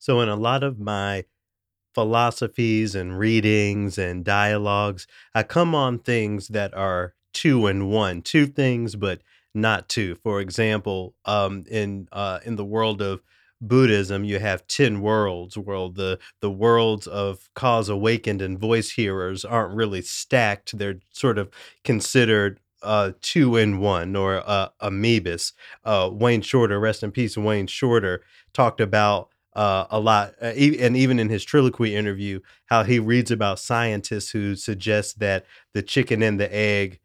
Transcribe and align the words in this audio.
So, 0.00 0.20
in 0.20 0.28
a 0.28 0.34
lot 0.34 0.64
of 0.64 0.80
my 0.80 1.26
philosophies 1.94 2.94
and 2.94 3.18
readings 3.18 3.98
and 3.98 4.24
dialogues, 4.24 5.06
I 5.34 5.42
come 5.42 5.74
on 5.74 5.98
things 5.98 6.48
that 6.48 6.74
are 6.74 7.14
two 7.32 7.66
and 7.66 7.90
one, 7.90 8.22
two 8.22 8.46
things, 8.46 8.96
but 8.96 9.20
not 9.54 9.88
two. 9.88 10.16
For 10.22 10.40
example, 10.40 11.14
um, 11.26 11.64
in 11.70 12.08
uh, 12.12 12.40
in 12.44 12.56
the 12.56 12.64
world 12.64 13.02
of 13.02 13.20
Buddhism, 13.60 14.24
you 14.24 14.38
have 14.38 14.66
ten 14.66 15.02
worlds. 15.02 15.58
World 15.58 15.96
the 15.96 16.18
the 16.40 16.50
worlds 16.50 17.06
of 17.06 17.50
cause 17.54 17.90
awakened 17.90 18.40
and 18.40 18.58
voice 18.58 18.92
hearers 18.92 19.44
aren't 19.44 19.74
really 19.74 20.00
stacked. 20.00 20.78
They're 20.78 21.00
sort 21.10 21.36
of 21.36 21.50
considered 21.84 22.58
uh, 22.82 23.12
two 23.20 23.56
in 23.56 23.78
one 23.80 24.16
or 24.16 24.42
uh, 24.46 24.68
amoebas. 24.80 25.52
Uh, 25.84 26.08
Wayne 26.10 26.40
Shorter, 26.40 26.80
rest 26.80 27.02
in 27.02 27.10
peace, 27.10 27.36
Wayne 27.36 27.66
Shorter 27.66 28.22
talked 28.54 28.80
about 28.80 29.29
uh, 29.54 29.86
a 29.90 29.98
lot, 29.98 30.34
uh, 30.40 30.52
e- 30.56 30.78
and 30.80 30.96
even 30.96 31.18
in 31.18 31.28
his 31.28 31.44
Trilloquy 31.44 31.90
interview, 31.92 32.40
how 32.66 32.84
he 32.84 32.98
reads 32.98 33.30
about 33.30 33.58
scientists 33.58 34.30
who 34.30 34.54
suggest 34.56 35.18
that 35.18 35.44
the 35.74 35.82
chicken 35.82 36.22
and 36.22 36.38
the 36.38 36.54
egg 36.54 37.00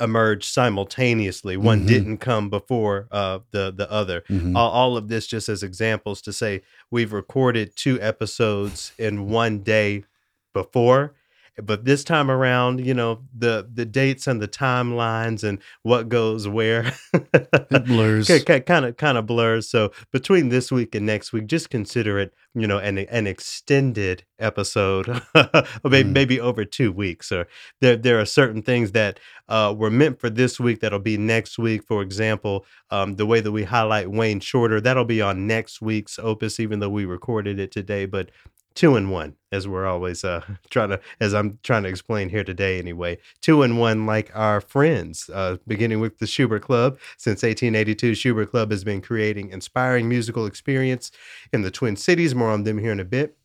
emerged 0.00 0.44
simultaneously. 0.44 1.56
One 1.56 1.82
Mhm. 1.82 1.88
didn't 1.88 2.18
come 2.18 2.50
before 2.50 3.08
uh, 3.10 3.40
the 3.50 3.72
the 3.76 3.90
other. 3.90 4.22
Mhm. 4.30 4.54
All, 4.56 4.70
all 4.70 4.96
of 4.96 5.08
this 5.08 5.26
just 5.26 5.48
as 5.48 5.64
examples 5.64 6.22
to 6.22 6.32
say 6.32 6.62
we've 6.90 7.12
recorded 7.12 7.74
two 7.74 8.00
episodes 8.00 8.92
in 8.98 9.28
one 9.28 9.58
day 9.64 10.04
before. 10.54 11.14
But 11.62 11.84
this 11.84 12.04
time 12.04 12.30
around, 12.30 12.84
you 12.84 12.94
know, 12.94 13.22
the 13.36 13.68
the 13.72 13.84
dates 13.84 14.26
and 14.26 14.40
the 14.40 14.48
timelines 14.48 15.42
and 15.44 15.58
what 15.82 16.08
goes 16.08 16.46
where 16.48 16.92
It 17.14 17.86
blurs. 17.86 18.28
kind 18.44 18.84
of 18.84 18.96
kind 18.96 19.18
of 19.18 19.26
blurs. 19.26 19.68
So 19.68 19.92
between 20.12 20.48
this 20.50 20.70
week 20.72 20.94
and 20.94 21.06
next 21.06 21.32
week, 21.32 21.46
just 21.46 21.70
consider 21.70 22.18
it, 22.18 22.32
you 22.54 22.66
know, 22.66 22.78
an 22.78 22.98
an 22.98 23.26
extended 23.26 24.24
episode, 24.38 25.08
or 25.34 25.90
maybe 25.90 26.08
Mm. 26.08 26.12
maybe 26.12 26.40
over 26.40 26.64
two 26.64 26.92
weeks. 26.92 27.32
Or 27.32 27.46
there 27.80 27.96
there 27.96 28.20
are 28.20 28.24
certain 28.26 28.62
things 28.62 28.92
that 28.92 29.18
uh, 29.48 29.74
were 29.76 29.90
meant 29.90 30.20
for 30.20 30.30
this 30.30 30.60
week 30.60 30.80
that'll 30.80 30.98
be 30.98 31.16
next 31.18 31.58
week. 31.58 31.82
For 31.84 32.02
example, 32.02 32.64
um, 32.90 33.16
the 33.16 33.26
way 33.26 33.40
that 33.40 33.52
we 33.52 33.64
highlight 33.64 34.10
Wayne 34.10 34.40
Shorter, 34.40 34.80
that'll 34.80 35.04
be 35.04 35.20
on 35.22 35.46
next 35.46 35.80
week's 35.80 36.18
opus, 36.18 36.60
even 36.60 36.80
though 36.80 36.90
we 36.90 37.04
recorded 37.04 37.58
it 37.58 37.72
today. 37.72 38.06
But 38.06 38.30
two 38.78 38.94
and 38.94 39.10
one, 39.10 39.34
as 39.50 39.66
we're 39.66 39.86
always 39.86 40.24
uh, 40.24 40.40
trying 40.70 40.90
to, 40.90 41.00
as 41.20 41.34
I'm 41.34 41.58
trying 41.64 41.82
to 41.82 41.88
explain 41.88 42.28
here 42.28 42.44
today, 42.44 42.78
anyway. 42.78 43.18
Two 43.40 43.62
and 43.62 43.76
one, 43.78 44.06
like 44.06 44.30
our 44.36 44.60
friends, 44.60 45.28
uh, 45.34 45.56
beginning 45.66 45.98
with 45.98 46.18
the 46.18 46.28
Schubert 46.28 46.62
Club. 46.62 46.96
Since 47.16 47.42
1882, 47.42 48.14
Schubert 48.14 48.52
Club 48.52 48.70
has 48.70 48.84
been 48.84 49.00
creating 49.00 49.50
inspiring 49.50 50.08
musical 50.08 50.46
experience 50.46 51.10
in 51.52 51.62
the 51.62 51.72
Twin 51.72 51.96
Cities. 51.96 52.36
More 52.36 52.50
on 52.50 52.62
them 52.62 52.78
here 52.78 52.92
in 52.92 53.00
a 53.00 53.04
bit. 53.04 53.37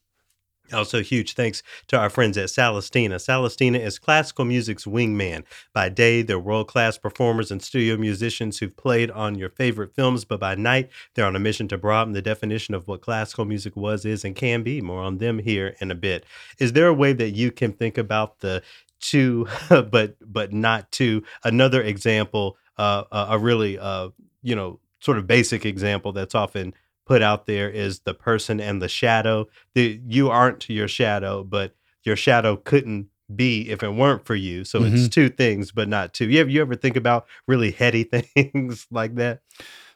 Also, 0.74 1.02
huge 1.02 1.34
thanks 1.34 1.64
to 1.88 1.98
our 1.98 2.10
friends 2.10 2.38
at 2.38 2.50
Salastina. 2.50 3.16
Salastina 3.16 3.80
is 3.80 4.00
classical 4.00 4.46
music's 4.46 4.86
wingman. 4.86 5.44
By 5.74 5.90
day, 5.90 6.22
they're 6.22 6.40
world 6.40 6.68
class 6.68 6.98
performers 6.98 7.52
and 7.52 7.62
studio 7.62 7.98
musicians 7.98 8.60
who've 8.60 8.76
played 8.76 9.12
on 9.12 9.36
your 9.36 9.50
favorite 9.50 9.96
films, 9.96 10.26
but 10.26 10.40
by 10.40 10.56
night, 10.56 10.90
they're 11.14 11.26
on 11.26 11.36
a 11.36 11.40
mission 11.40 11.68
to 11.70 11.78
broaden 11.78 12.14
the 12.14 12.22
definition 12.22 12.74
of 12.74 12.88
what 12.88 13.02
classical 13.02 13.46
music 13.46 13.76
was, 13.76 14.06
is, 14.06 14.26
and 14.26 14.36
can 14.36 14.64
be. 14.64 14.82
More 14.82 15.02
on 15.02 15.18
them 15.18 15.40
here 15.40 15.76
in 15.80 15.92
a 15.92 15.96
bit. 15.96 16.26
Is 16.60 16.74
there 16.74 16.88
a 16.88 16.94
way 16.94 17.14
that 17.14 17.32
you 17.32 17.52
can 17.52 17.74
think 17.74 17.98
about 17.98 18.40
the 18.40 18.64
two, 19.00 19.48
but 19.70 20.16
but 20.22 20.54
not 20.54 20.92
two? 20.92 21.24
Another 21.44 21.82
example, 21.82 22.58
uh, 22.78 23.04
a 23.12 23.28
a 23.32 23.38
really, 23.38 23.78
uh, 23.78 24.10
you 24.42 24.56
know, 24.56 24.80
sort 25.00 25.18
of 25.18 25.28
basic 25.28 25.66
example 25.66 26.14
that's 26.14 26.34
often 26.34 26.74
put 27.06 27.22
out 27.22 27.46
there 27.46 27.70
is 27.70 28.00
the 28.02 28.14
person 28.14 28.60
and 28.60 28.82
the 28.82 28.90
shadow. 28.90 29.48
The, 29.76 30.00
you 30.08 30.30
aren't 30.30 30.70
your 30.70 30.88
shadow, 30.88 31.44
but 31.44 31.76
your 32.04 32.16
shadow 32.16 32.56
couldn't 32.56 33.08
be 33.36 33.70
if 33.70 33.84
it 33.84 33.90
weren't 33.90 34.26
for 34.26 34.36
you. 34.36 34.64
So 34.64 34.84
it's 34.84 34.96
mm-hmm. 34.96 35.08
two 35.08 35.30
things, 35.30 35.72
but 35.72 35.88
not 35.88 36.14
two. 36.14 36.30
You 36.30 36.42
ever, 36.42 36.50
you 36.50 36.62
ever 36.62 36.76
think 36.76 36.96
about 36.96 37.26
really 37.48 37.72
heady 37.72 38.04
things 38.04 38.88
like 38.92 39.16
that? 39.16 39.42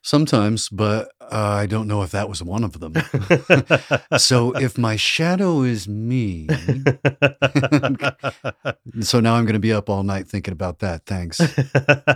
Sometimes, 0.01 0.69
but 0.69 1.11
uh, 1.19 1.59
I 1.61 1.65
don't 1.65 1.87
know 1.87 2.03
if 2.03 2.11
that 2.11 2.29
was 2.29 2.41
one 2.41 2.63
of 2.63 2.79
them. 2.79 2.93
so 4.17 4.53
if 4.53 4.77
my 4.77 4.95
shadow 4.95 5.63
is 5.63 5.87
me, 5.87 6.47
so 9.01 9.19
now 9.19 9.35
I'm 9.35 9.45
going 9.45 9.53
to 9.53 9.59
be 9.59 9.73
up 9.73 9.89
all 9.89 10.03
night 10.03 10.27
thinking 10.27 10.53
about 10.53 10.79
that. 10.79 11.05
Thanks. 11.05 11.41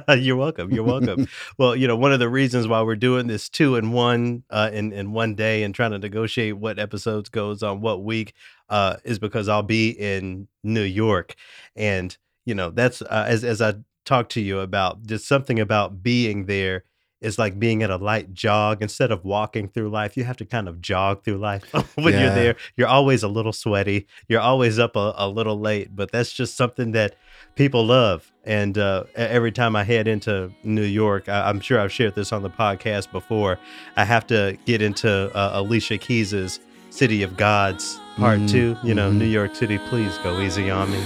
You're 0.17 0.37
welcome. 0.37 0.71
You're 0.71 0.83
welcome. 0.83 1.27
well, 1.57 1.75
you 1.75 1.87
know, 1.87 1.95
one 1.95 2.13
of 2.13 2.19
the 2.19 2.29
reasons 2.29 2.67
why 2.67 2.81
we're 2.81 2.95
doing 2.95 3.27
this 3.27 3.49
two 3.49 3.75
in 3.75 3.91
one 3.91 4.43
uh, 4.49 4.69
in 4.71 4.93
in 4.93 5.11
one 5.11 5.35
day 5.35 5.63
and 5.63 5.75
trying 5.75 5.91
to 5.91 5.99
negotiate 5.99 6.57
what 6.57 6.79
episodes 6.79 7.29
goes 7.29 7.63
on 7.63 7.81
what 7.81 8.03
week 8.03 8.33
uh, 8.69 8.97
is 9.03 9.19
because 9.19 9.49
I'll 9.49 9.63
be 9.63 9.89
in 9.89 10.47
New 10.63 10.83
York, 10.83 11.35
and 11.75 12.15
you 12.45 12.55
know 12.55 12.69
that's 12.69 13.01
uh, 13.01 13.25
as 13.27 13.43
as 13.43 13.61
I 13.61 13.75
talked 14.05 14.31
to 14.31 14.41
you 14.41 14.59
about 14.59 15.05
just 15.05 15.27
something 15.27 15.59
about 15.59 16.01
being 16.01 16.45
there 16.45 16.85
is 17.21 17.37
like 17.37 17.59
being 17.59 17.83
at 17.83 17.89
a 17.89 17.97
light 17.97 18.33
jog 18.33 18.81
instead 18.81 19.11
of 19.11 19.23
walking 19.23 19.67
through 19.67 19.89
life 19.89 20.17
you 20.17 20.23
have 20.23 20.37
to 20.37 20.45
kind 20.45 20.67
of 20.67 20.81
jog 20.81 21.23
through 21.23 21.37
life. 21.37 21.63
When 21.95 22.13
you're 22.19 22.33
there 22.33 22.55
you're 22.77 22.87
always 22.87 23.23
a 23.23 23.27
little 23.27 23.53
sweaty 23.53 24.07
you're 24.27 24.41
always 24.41 24.79
up 24.79 24.95
a, 24.95 25.13
a 25.15 25.27
little 25.29 25.59
late 25.59 25.95
but 25.95 26.11
that's 26.11 26.31
just 26.31 26.55
something 26.57 26.91
that 26.93 27.15
people 27.55 27.85
love 27.85 28.31
and 28.45 28.77
uh, 28.77 29.03
every 29.15 29.51
time 29.51 29.75
i 29.75 29.83
head 29.83 30.07
into 30.07 30.51
new 30.63 30.83
york 30.83 31.27
I, 31.29 31.49
i'm 31.49 31.59
sure 31.59 31.79
i've 31.79 31.91
shared 31.91 32.15
this 32.15 32.31
on 32.31 32.41
the 32.43 32.49
podcast 32.49 33.11
before 33.11 33.59
i 33.97 34.03
have 34.05 34.25
to 34.27 34.57
get 34.65 34.81
into 34.81 35.09
uh, 35.35 35.51
alicia 35.53 35.97
keys's 35.97 36.59
city 36.89 37.23
of 37.23 37.37
gods 37.37 37.99
part 38.17 38.39
Mhm, 38.39 38.49
two 38.51 38.77
you 38.83 38.93
know 38.93 39.09
mhm. 39.11 39.17
new 39.17 39.25
york 39.25 39.55
city 39.55 39.77
please 39.89 40.17
go 40.19 40.39
easy 40.41 40.69
on 40.69 40.91
me 40.91 41.01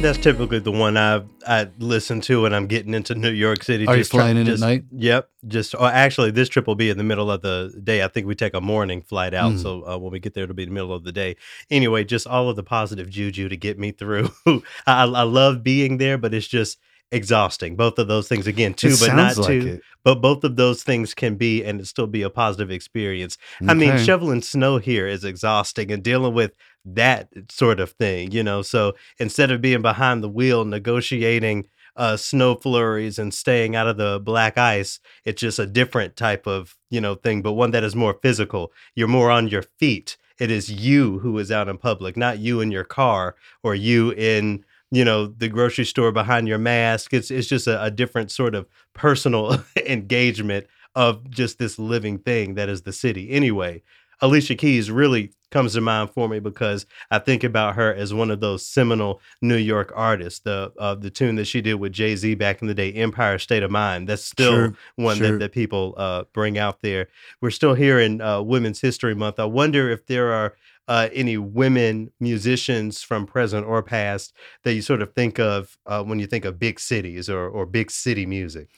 That's 0.00 0.16
typically 0.16 0.60
the 0.60 0.70
one 0.70 0.96
I 0.96 1.22
I 1.44 1.68
listen 1.80 2.20
to 2.22 2.42
when 2.42 2.54
I'm 2.54 2.68
getting 2.68 2.94
into 2.94 3.16
New 3.16 3.32
York 3.32 3.64
City. 3.64 3.84
Are 3.88 3.96
you 3.96 4.04
try- 4.04 4.20
flying 4.20 4.36
in 4.36 4.48
at 4.48 4.60
night? 4.60 4.84
Yep. 4.92 5.28
Just 5.48 5.74
oh, 5.76 5.84
actually, 5.86 6.30
this 6.30 6.48
trip 6.48 6.68
will 6.68 6.76
be 6.76 6.88
in 6.88 6.98
the 6.98 7.04
middle 7.04 7.32
of 7.32 7.42
the 7.42 7.76
day. 7.82 8.04
I 8.04 8.08
think 8.08 8.28
we 8.28 8.36
take 8.36 8.54
a 8.54 8.60
morning 8.60 9.02
flight 9.02 9.34
out, 9.34 9.54
Mm. 9.54 9.62
so 9.62 9.82
uh, 9.88 9.98
when 9.98 10.12
we 10.12 10.20
get 10.20 10.34
there, 10.34 10.44
it'll 10.44 10.54
be 10.54 10.64
the 10.66 10.70
middle 10.70 10.94
of 10.94 11.02
the 11.02 11.10
day. 11.10 11.34
Anyway, 11.68 12.04
just 12.04 12.28
all 12.28 12.48
of 12.48 12.54
the 12.54 12.62
positive 12.62 13.10
juju 13.10 13.48
to 13.48 13.56
get 13.56 13.76
me 13.76 13.90
through. 13.90 14.30
I, 14.46 14.62
I 15.02 15.22
love 15.24 15.64
being 15.64 15.98
there, 15.98 16.16
but 16.16 16.32
it's 16.32 16.46
just 16.46 16.78
exhausting. 17.10 17.76
Both 17.76 17.98
of 17.98 18.08
those 18.08 18.28
things 18.28 18.46
again, 18.46 18.74
too, 18.74 18.88
it 18.88 19.00
but 19.00 19.14
not 19.16 19.36
like 19.36 19.50
it. 19.66 19.82
But 20.04 20.16
both 20.16 20.44
of 20.44 20.56
those 20.56 20.82
things 20.82 21.14
can 21.14 21.36
be, 21.36 21.64
and 21.64 21.80
it 21.80 21.86
still 21.86 22.06
be 22.06 22.22
a 22.22 22.30
positive 22.30 22.70
experience. 22.70 23.36
I 23.66 23.74
mean, 23.74 23.90
shoveling 23.98 24.42
snow 24.42 24.78
here 24.78 25.06
is 25.06 25.24
exhausting 25.24 25.90
and 25.90 26.02
dealing 26.02 26.34
with 26.34 26.52
that 26.84 27.28
sort 27.50 27.80
of 27.80 27.90
thing, 27.92 28.30
you 28.32 28.42
know. 28.42 28.62
So 28.62 28.94
instead 29.18 29.50
of 29.50 29.60
being 29.60 29.82
behind 29.82 30.22
the 30.22 30.28
wheel 30.28 30.64
negotiating 30.64 31.68
uh, 31.96 32.16
snow 32.16 32.54
flurries 32.54 33.18
and 33.18 33.34
staying 33.34 33.74
out 33.74 33.88
of 33.88 33.96
the 33.96 34.20
black 34.20 34.56
ice, 34.56 35.00
it's 35.24 35.40
just 35.40 35.58
a 35.58 35.66
different 35.66 36.16
type 36.16 36.46
of, 36.46 36.76
you 36.90 37.00
know, 37.00 37.16
thing, 37.16 37.42
but 37.42 37.52
one 37.52 37.72
that 37.72 37.84
is 37.84 37.96
more 37.96 38.18
physical. 38.22 38.72
You're 38.94 39.08
more 39.08 39.30
on 39.30 39.48
your 39.48 39.62
feet. 39.62 40.16
It 40.38 40.50
is 40.52 40.70
you 40.70 41.18
who 41.18 41.36
is 41.38 41.50
out 41.50 41.68
in 41.68 41.76
public, 41.78 42.16
not 42.16 42.38
you 42.38 42.60
in 42.60 42.70
your 42.70 42.84
car 42.84 43.34
or 43.64 43.74
you 43.74 44.12
in, 44.12 44.64
you 44.90 45.04
know, 45.04 45.26
the 45.26 45.48
grocery 45.48 45.84
store 45.84 46.12
behind 46.12 46.48
your 46.48 46.58
mask. 46.58 47.12
It's 47.12 47.30
it's 47.30 47.48
just 47.48 47.66
a, 47.66 47.82
a 47.82 47.90
different 47.90 48.30
sort 48.30 48.54
of 48.54 48.66
personal 48.94 49.62
engagement 49.86 50.66
of 50.94 51.30
just 51.30 51.58
this 51.58 51.78
living 51.78 52.18
thing 52.18 52.54
that 52.54 52.68
is 52.68 52.82
the 52.82 52.92
city. 52.92 53.30
Anyway, 53.30 53.82
Alicia 54.20 54.56
Keys 54.56 54.90
really 54.90 55.32
comes 55.50 55.72
to 55.72 55.80
mind 55.80 56.10
for 56.10 56.28
me 56.28 56.40
because 56.40 56.84
I 57.10 57.18
think 57.18 57.42
about 57.44 57.74
her 57.76 57.94
as 57.94 58.12
one 58.12 58.30
of 58.30 58.40
those 58.40 58.64
seminal 58.66 59.20
New 59.40 59.56
York 59.56 59.92
artists. 59.94 60.40
The 60.40 60.72
uh, 60.78 60.94
the 60.94 61.10
tune 61.10 61.36
that 61.36 61.46
she 61.46 61.60
did 61.60 61.74
with 61.74 61.92
Jay 61.92 62.16
Z 62.16 62.34
back 62.34 62.60
in 62.60 62.68
the 62.68 62.74
day, 62.74 62.92
Empire 62.92 63.38
State 63.38 63.62
of 63.62 63.70
Mind. 63.70 64.08
That's 64.08 64.24
still 64.24 64.52
Sure, 64.52 64.74
one 64.96 65.16
sure. 65.18 65.32
that, 65.32 65.38
that 65.38 65.52
people 65.52 65.94
uh, 65.96 66.24
bring 66.32 66.58
out 66.58 66.80
there. 66.82 67.08
We're 67.40 67.50
still 67.50 67.74
here 67.74 67.98
in 67.98 68.20
uh, 68.20 68.42
Women's 68.42 68.80
History 68.80 69.14
Month. 69.14 69.38
I 69.38 69.44
wonder 69.44 69.90
if 69.90 70.06
there 70.06 70.32
are 70.32 70.56
uh, 70.88 71.08
any 71.12 71.36
women 71.36 72.10
musicians 72.18 73.02
from 73.02 73.26
present 73.26 73.66
or 73.66 73.82
past 73.82 74.32
that 74.64 74.72
you 74.74 74.82
sort 74.82 75.02
of 75.02 75.12
think 75.14 75.38
of 75.38 75.76
uh, 75.86 76.02
when 76.02 76.18
you 76.18 76.26
think 76.26 76.44
of 76.44 76.58
big 76.58 76.80
cities 76.80 77.28
or, 77.28 77.46
or 77.48 77.66
big 77.66 77.90
city 77.90 78.26
music. 78.26 78.68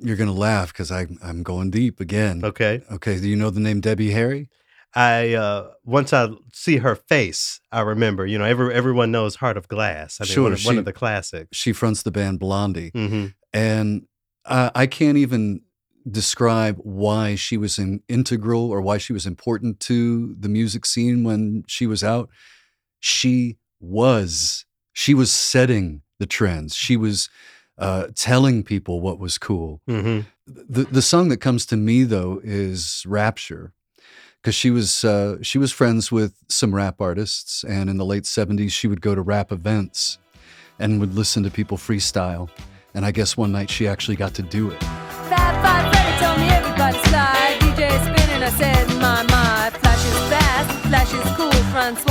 You're 0.00 0.16
going 0.16 0.30
to 0.30 0.40
laugh 0.50 0.72
because 0.72 0.90
I'm 0.90 1.42
going 1.42 1.70
deep 1.70 2.00
again. 2.00 2.40
Okay. 2.44 2.82
Okay. 2.90 3.20
Do 3.20 3.28
you 3.28 3.36
know 3.36 3.50
the 3.50 3.60
name 3.60 3.80
Debbie 3.80 4.10
Harry? 4.12 4.48
I 4.94 5.34
uh, 5.34 5.72
once 5.84 6.14
I 6.14 6.30
see 6.54 6.78
her 6.78 6.94
face, 6.96 7.60
I 7.70 7.80
remember. 7.82 8.24
You 8.24 8.38
know, 8.38 8.44
every 8.46 8.74
everyone 8.74 9.10
knows 9.12 9.36
Heart 9.36 9.58
of 9.58 9.68
Glass. 9.68 10.18
I 10.20 10.24
mean, 10.24 10.32
Sure, 10.32 10.44
one, 10.44 10.52
of, 10.54 10.64
one 10.64 10.74
she- 10.76 10.78
of 10.78 10.84
the 10.86 10.92
classics. 10.94 11.48
She 11.56 11.72
fronts 11.74 12.02
the 12.02 12.10
band 12.10 12.40
Blondie. 12.40 12.90
hmm 12.94 13.26
And 13.52 14.06
uh, 14.46 14.70
I 14.74 14.86
can't 14.86 15.18
even 15.18 15.60
describe 16.10 16.76
why 16.78 17.34
she 17.34 17.56
was 17.56 17.78
in, 17.78 18.02
integral 18.08 18.70
or 18.70 18.80
why 18.80 18.98
she 18.98 19.12
was 19.12 19.26
important 19.26 19.80
to 19.80 20.34
the 20.38 20.48
music 20.48 20.86
scene 20.86 21.24
when 21.24 21.64
she 21.66 21.86
was 21.86 22.02
out. 22.02 22.28
She 23.00 23.58
was, 23.80 24.64
she 24.92 25.14
was 25.14 25.30
setting 25.30 26.02
the 26.18 26.26
trends. 26.26 26.74
She 26.74 26.96
was 26.96 27.28
uh, 27.78 28.08
telling 28.14 28.64
people 28.64 29.00
what 29.00 29.18
was 29.18 29.38
cool. 29.38 29.80
hmm 29.86 30.20
The, 30.46 30.84
the 30.84 31.02
song 31.02 31.28
that 31.28 31.40
comes 31.40 31.66
to 31.66 31.76
me 31.76 32.04
though 32.04 32.40
is 32.42 33.04
Rapture. 33.06 33.72
Because 34.40 34.54
she 34.54 34.70
was 34.70 35.04
uh, 35.04 35.38
she 35.42 35.58
was 35.58 35.72
friends 35.72 36.12
with 36.12 36.32
some 36.48 36.72
rap 36.72 37.00
artists, 37.00 37.64
and 37.64 37.90
in 37.90 37.96
the 37.96 38.04
late 38.04 38.22
'70s 38.22 38.70
she 38.70 38.86
would 38.86 39.00
go 39.00 39.16
to 39.16 39.20
rap 39.20 39.50
events 39.50 40.18
and 40.78 41.00
would 41.00 41.14
listen 41.14 41.42
to 41.42 41.50
people 41.50 41.76
freestyle. 41.76 42.48
And 42.94 43.04
I 43.04 43.10
guess 43.10 43.36
one 43.36 43.50
night 43.50 43.68
she 43.68 43.88
actually 43.88 44.16
got 44.16 44.34
to 44.34 44.42
do 44.42 44.70
it. 44.70 45.07
Told 46.20 46.40
me. 46.40 46.48
DJ 47.60 47.90
spinning, 48.02 48.42
I 48.42 48.50
said, 48.50 48.88
my, 48.98 49.22
my. 49.22 49.70
Flash 49.80 50.04
is 50.04 50.18
fast, 50.30 50.70
flash 50.88 51.12
is 51.14 51.36
cool. 51.36 51.52
Francois, 51.70 52.07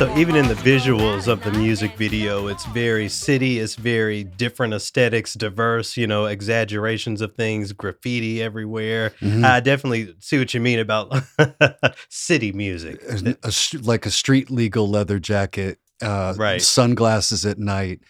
So 0.00 0.10
even 0.16 0.34
in 0.34 0.48
the 0.48 0.54
visuals 0.54 1.28
of 1.28 1.42
the 1.44 1.52
music 1.52 1.94
video, 1.94 2.46
it's 2.46 2.64
very 2.68 3.06
city. 3.06 3.58
It's 3.58 3.74
very 3.74 4.24
different 4.24 4.72
aesthetics, 4.72 5.34
diverse. 5.34 5.94
You 5.94 6.06
know, 6.06 6.24
exaggerations 6.24 7.20
of 7.20 7.34
things, 7.34 7.74
graffiti 7.74 8.42
everywhere. 8.42 9.10
Mhm. 9.20 9.44
I 9.44 9.60
definitely 9.60 10.14
see 10.18 10.38
what 10.38 10.54
you 10.54 10.60
mean 10.60 10.78
about 10.78 11.12
city 12.08 12.50
music. 12.52 12.98
A- 13.10 13.36
a 13.42 13.52
like 13.82 14.06
a 14.06 14.10
street 14.10 14.50
legal 14.50 14.88
leather 14.88 15.18
jacket, 15.18 15.78
uh, 16.00 16.32
Right. 16.34 16.62
sunglasses 16.62 17.44
at 17.44 17.58
night, 17.58 18.00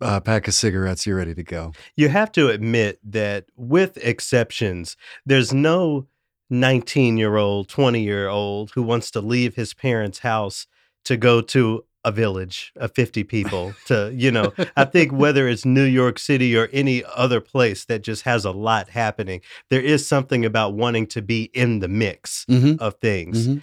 uh, 0.00 0.20
pack 0.20 0.48
of 0.48 0.54
cigarettes, 0.54 1.06
you're 1.06 1.18
ready 1.18 1.34
to 1.34 1.42
go. 1.44 1.72
You 1.96 2.08
have 2.08 2.32
to 2.32 2.48
admit 2.48 2.98
that, 3.04 3.44
with 3.56 3.98
exceptions, 3.98 4.96
there's 5.26 5.52
no 5.52 6.06
19 6.48 7.18
year 7.18 7.36
old, 7.36 7.68
20 7.68 8.02
year 8.02 8.26
old 8.28 8.70
who 8.70 8.82
wants 8.82 9.10
to 9.10 9.20
leave 9.20 9.56
his 9.56 9.74
parents' 9.74 10.20
house 10.20 10.66
to 11.06 11.16
go 11.16 11.40
to 11.40 11.84
a 12.04 12.12
village 12.12 12.72
of 12.76 12.92
50 12.94 13.24
people 13.24 13.74
to, 13.86 14.12
you 14.14 14.30
know, 14.30 14.52
I 14.76 14.84
think 14.84 15.10
whether 15.22 15.48
it's 15.48 15.64
New 15.64 15.82
York 15.84 16.20
City 16.20 16.56
or 16.56 16.68
any 16.72 17.02
other 17.16 17.40
place 17.40 17.84
that 17.86 18.02
just 18.04 18.22
has 18.22 18.44
a 18.44 18.52
lot 18.52 18.90
happening, 18.90 19.40
there 19.70 19.80
is 19.80 20.06
something 20.06 20.44
about 20.44 20.74
wanting 20.74 21.06
to 21.08 21.20
be 21.22 21.50
in 21.52 21.80
the 21.80 21.88
mix 21.88 22.44
Mm-hmm. 22.48 22.74
of 22.80 22.94
things. 23.00 23.48
Mhm. 23.48 23.62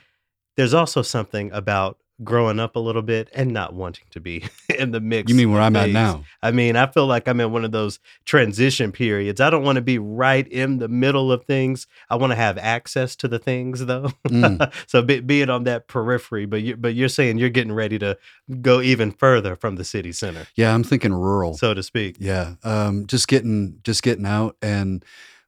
There's 0.57 0.73
also 0.73 1.01
something 1.01 1.51
about 1.53 1.97
growing 2.23 2.59
up 2.59 2.75
a 2.75 2.79
little 2.79 3.01
bit 3.01 3.29
and 3.33 3.51
not 3.51 3.73
wanting 3.73 4.05
to 4.11 4.19
be 4.19 4.43
in 4.79 4.91
the 4.91 4.99
mix. 4.99 5.29
You 5.29 5.35
mean 5.35 5.51
where 5.51 5.61
I'm 5.61 5.75
at 5.75 5.89
now? 5.89 6.23
I 6.41 6.51
mean, 6.51 6.75
I 6.75 6.87
feel 6.87 7.05
like 7.05 7.27
I'm 7.27 7.39
in 7.39 7.51
one 7.51 7.65
of 7.65 7.71
those 7.71 7.99
transition 8.25 8.91
periods. 8.91 9.41
I 9.41 9.49
don't 9.49 9.63
want 9.63 9.75
to 9.77 9.81
be 9.81 9.99
right 9.99 10.47
in 10.47 10.79
the 10.79 10.87
middle 10.87 11.31
of 11.31 11.43
things. 11.45 11.87
I 12.09 12.15
want 12.15 12.31
to 12.31 12.35
have 12.35 12.57
access 12.57 13.15
to 13.17 13.27
the 13.27 13.39
things, 13.39 13.85
though. 13.85 14.11
Mm. 14.27 14.71
so 14.87 15.01
be, 15.01 15.19
be 15.19 15.41
it 15.41 15.49
on 15.49 15.63
that 15.65 15.87
periphery, 15.87 16.45
but 16.45 16.61
you 16.61 16.75
but 16.75 16.95
you're 16.95 17.09
saying 17.09 17.37
you're 17.37 17.49
getting 17.49 17.73
ready 17.73 17.99
to 17.99 18.17
go 18.61 18.81
even 18.81 19.11
further 19.11 19.55
from 19.55 19.75
the 19.75 19.83
city 19.83 20.11
center, 20.11 20.47
Yeah, 20.55 20.73
I'm 20.73 20.83
thinking 20.83 21.13
rural. 21.13 21.53
so 21.55 21.73
to 21.73 21.83
speak. 21.83 22.17
Yeah, 22.19 22.55
um, 22.63 23.05
just 23.07 23.27
getting 23.27 23.79
just 23.83 24.03
getting 24.03 24.25
out, 24.25 24.57
and 24.61 25.03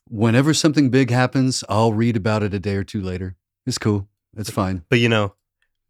whenever 0.08 0.54
something 0.54 0.90
big 0.90 1.10
happens, 1.10 1.64
I'll 1.70 1.94
read 1.94 2.16
about 2.16 2.44
it 2.44 2.54
a 2.54 2.60
day 2.60 2.76
or 2.76 2.84
two 2.84 3.02
later. 3.02 3.36
It's 3.66 3.78
cool. 3.78 4.08
It's 4.38 4.50
fine. 4.50 4.84
But 4.90 5.00
you 5.00 5.10
know, 5.10 5.34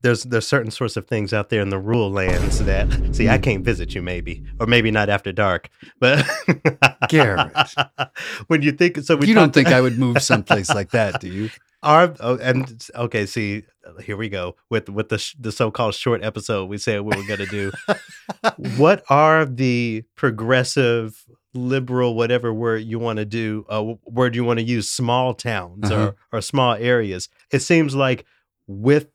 there's 0.05 0.23
there's 0.23 0.47
certain 0.47 0.71
sorts 0.71 0.95
of 0.97 1.07
things 1.07 1.33
out 1.33 1.49
there 1.49 1.61
in 1.61 1.69
the 1.69 1.79
rural 1.79 2.11
lands 2.11 2.63
that 2.69 2.85
see 3.15 3.27
I 3.27 3.37
Mm. 3.37 3.43
can't 3.43 3.63
visit 3.65 3.95
you 3.95 4.01
maybe, 4.01 4.43
or 4.59 4.67
maybe 4.67 4.91
not 4.91 5.09
after 5.09 5.31
dark. 5.33 5.69
But 5.99 6.23
Garrett. 7.09 7.51
when 8.47 8.61
you 8.61 8.71
think 8.71 8.97
so, 8.99 9.15
we 9.17 9.27
you 9.27 9.33
don't 9.33 9.53
think 9.53 9.67
I 9.67 9.81
would 9.81 9.97
move 9.97 10.21
someplace 10.21 10.69
like 10.69 10.91
that, 10.91 11.19
do 11.21 11.27
you? 11.27 11.49
Our 11.83 12.15
oh, 12.19 12.37
and 12.41 12.65
okay, 12.95 13.25
see, 13.27 13.63
here 14.03 14.17
we 14.17 14.29
go 14.29 14.55
with 14.71 14.89
with 14.89 15.09
the 15.09 15.17
sh- 15.19 15.35
the 15.39 15.51
so-called 15.51 15.93
short 15.93 16.23
episode 16.23 16.65
we 16.69 16.77
said 16.79 17.01
we 17.01 17.15
were 17.15 17.27
going 17.27 17.45
to 17.45 17.45
do. 17.45 17.71
what 18.77 19.03
are 19.09 19.45
the 19.45 20.03
progressive, 20.15 21.25
liberal, 21.53 22.15
whatever 22.15 22.53
word 22.53 22.83
you 22.83 22.97
want 22.99 23.17
to 23.17 23.25
do, 23.25 23.65
uh, 23.69 23.83
word 24.05 24.35
you 24.35 24.43
want 24.43 24.59
to 24.59 24.65
use, 24.65 24.89
small 24.89 25.33
towns 25.35 25.91
Uh-huh. 25.91 26.13
or 26.31 26.37
or 26.39 26.41
small 26.41 26.73
areas? 26.73 27.29
It 27.51 27.59
seems 27.61 27.93
like 27.95 28.25
with 28.67 29.07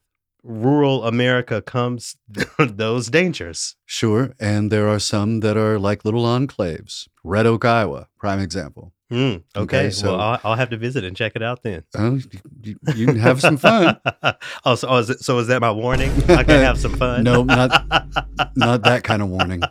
rural 0.42 1.04
America 1.04 1.60
comes 1.62 2.16
those 2.58 3.08
dangers. 3.08 3.76
Sure, 3.86 4.34
and 4.40 4.70
there 4.70 4.88
are 4.88 4.98
some 4.98 5.40
that 5.40 5.56
are 5.56 5.78
like 5.78 6.04
little 6.04 6.24
enclaves. 6.24 7.08
Red 7.24 7.46
Oak, 7.46 7.64
Iowa, 7.64 8.08
prime 8.18 8.40
example. 8.40 8.92
Mm, 9.12 9.42
okay, 9.56 9.60
Okay, 9.78 9.90
so- 9.90 10.12
well, 10.12 10.20
I'll, 10.20 10.40
I'll 10.44 10.54
have 10.54 10.70
to 10.70 10.76
visit 10.76 11.02
and 11.04 11.16
check 11.16 11.32
it 11.34 11.42
out 11.42 11.64
then. 11.64 11.82
Oh, 11.96 12.20
you, 12.62 12.76
you 12.94 13.06
can 13.06 13.16
have 13.18 13.40
some 13.40 13.56
fun. 13.56 13.96
oh, 14.64 14.74
so, 14.76 14.86
oh, 14.88 14.98
is 14.98 15.10
it, 15.10 15.20
so 15.20 15.36
is 15.38 15.48
that 15.48 15.60
my 15.60 15.72
warning? 15.72 16.12
I 16.30 16.44
can 16.44 16.62
have 16.62 16.78
some 16.78 16.94
fun. 16.96 17.24
No, 17.24 17.42
not 17.42 17.70
not 18.56 18.82
that 18.84 19.02
kind 19.02 19.20
of 19.20 19.28
warning. 19.28 19.62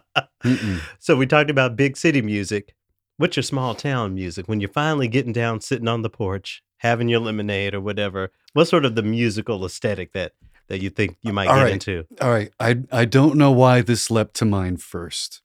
Mm-mm. 0.43 0.81
So 0.99 1.15
we 1.15 1.25
talked 1.25 1.49
about 1.49 1.77
big 1.77 1.95
city 1.95 2.21
music. 2.21 2.75
What's 3.15 3.37
your 3.37 3.43
small 3.43 3.75
town 3.75 4.13
music? 4.13 4.47
When 4.49 4.59
you're 4.59 4.69
finally 4.69 5.07
getting 5.07 5.31
down, 5.33 5.61
sitting 5.61 5.87
on 5.87 6.01
the 6.01 6.09
porch, 6.09 6.61
having 6.79 7.07
your 7.09 7.19
lemonade 7.21 7.73
or 7.73 7.81
whatever. 7.81 8.31
What's 8.53 8.69
sort 8.69 8.83
of 8.85 8.95
the 8.95 9.03
musical 9.03 9.63
aesthetic 9.65 10.11
that 10.13 10.33
that 10.69 10.81
you 10.81 10.89
think 10.89 11.17
you 11.21 11.33
might 11.33 11.47
All 11.47 11.55
get 11.57 11.63
right. 11.63 11.73
into? 11.73 12.05
All 12.21 12.29
right, 12.29 12.51
I 12.59 12.77
I 12.91 13.05
don't 13.05 13.35
know 13.35 13.51
why 13.51 13.81
this 13.81 14.09
leapt 14.09 14.35
to 14.35 14.45
mind 14.45 14.81
first, 14.81 15.41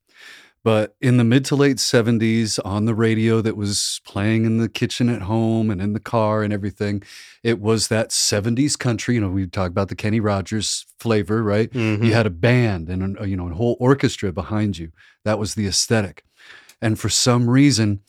but 0.63 0.95
in 1.01 1.17
the 1.17 1.25
mid 1.25 1.45
to 1.47 1.57
late 1.57 1.79
'70s, 1.79 2.59
on 2.65 2.85
the 2.85 2.95
radio 2.95 3.41
that 3.41 3.57
was 3.57 4.01
playing 4.07 4.45
in 4.45 4.59
the 4.59 4.69
kitchen 4.69 5.09
at 5.09 5.23
home 5.23 5.71
and 5.71 5.81
in 5.81 5.93
the 5.93 6.01
car 6.01 6.43
and 6.43 6.53
everything, 6.53 7.03
it 7.43 7.61
was 7.61 7.89
that 7.89 8.11
'70s 8.11 8.77
country. 8.79 9.17
You 9.17 9.23
know, 9.23 9.29
we 9.31 9.47
talk 9.47 9.71
about 9.71 9.89
the 9.89 9.97
Kenny 9.97 10.21
Rogers 10.21 10.87
flavor, 11.01 11.43
right? 11.43 11.71
Mhm. 11.73 12.05
You 12.07 12.13
had 12.13 12.27
a 12.27 12.31
band 12.31 12.89
and 12.89 13.03
an, 13.03 13.29
you 13.29 13.37
know 13.37 13.49
a 13.51 13.55
whole 13.55 13.77
orchestra 13.81 14.33
behind 14.33 14.79
you. 14.79 14.93
That 15.25 15.39
was 15.39 15.55
the 15.55 15.67
aesthetic. 15.67 16.25
And 16.81 16.99
for 16.99 17.09
some 17.09 17.49
reason, 17.49 18.01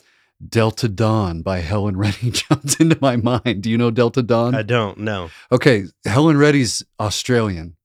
Delta 0.49 0.87
Dawn 0.87 1.41
by 1.41 1.59
Helen 1.59 1.97
Reddy 1.97 2.31
jumped 2.31 2.79
into 2.79 2.97
my 3.01 3.15
mind. 3.15 3.63
Do 3.63 3.69
you 3.69 3.77
know 3.77 3.91
Delta 3.91 4.21
Dawn? 4.23 4.55
I 4.55 4.63
don't 4.63 4.99
know. 4.99 5.29
Okay, 5.51 5.85
Helen 6.05 6.37
Reddy's 6.37 6.83
Australian, 6.99 7.75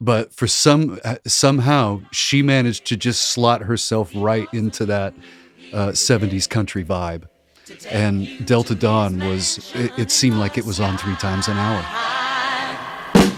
but 0.00 0.32
for 0.32 0.46
some 0.46 0.98
uh, 1.04 1.16
somehow 1.26 2.02
she 2.12 2.42
managed 2.42 2.86
to 2.86 2.96
just 2.96 3.22
slot 3.22 3.62
herself 3.62 4.10
right 4.14 4.48
into 4.52 4.86
that 4.86 5.14
uh, 5.72 5.88
'70s 5.88 6.48
country 6.48 6.84
vibe. 6.84 7.24
And 7.88 8.44
Delta 8.46 8.74
Dawn 8.74 9.20
was 9.20 9.72
it, 9.74 9.92
it 9.96 10.10
seemed 10.10 10.36
like 10.36 10.58
it 10.58 10.66
was 10.66 10.80
on 10.80 10.98
three 10.98 11.14
times 11.16 11.46
an 11.46 11.56
hour. 11.56 11.84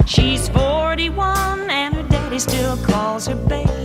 She's 0.06 0.48
41 0.48 1.70
and 1.70 1.94
her 1.94 2.02
daddy 2.04 2.38
still 2.38 2.76
calls 2.78 3.26
her 3.26 3.34
baby. 3.34 3.81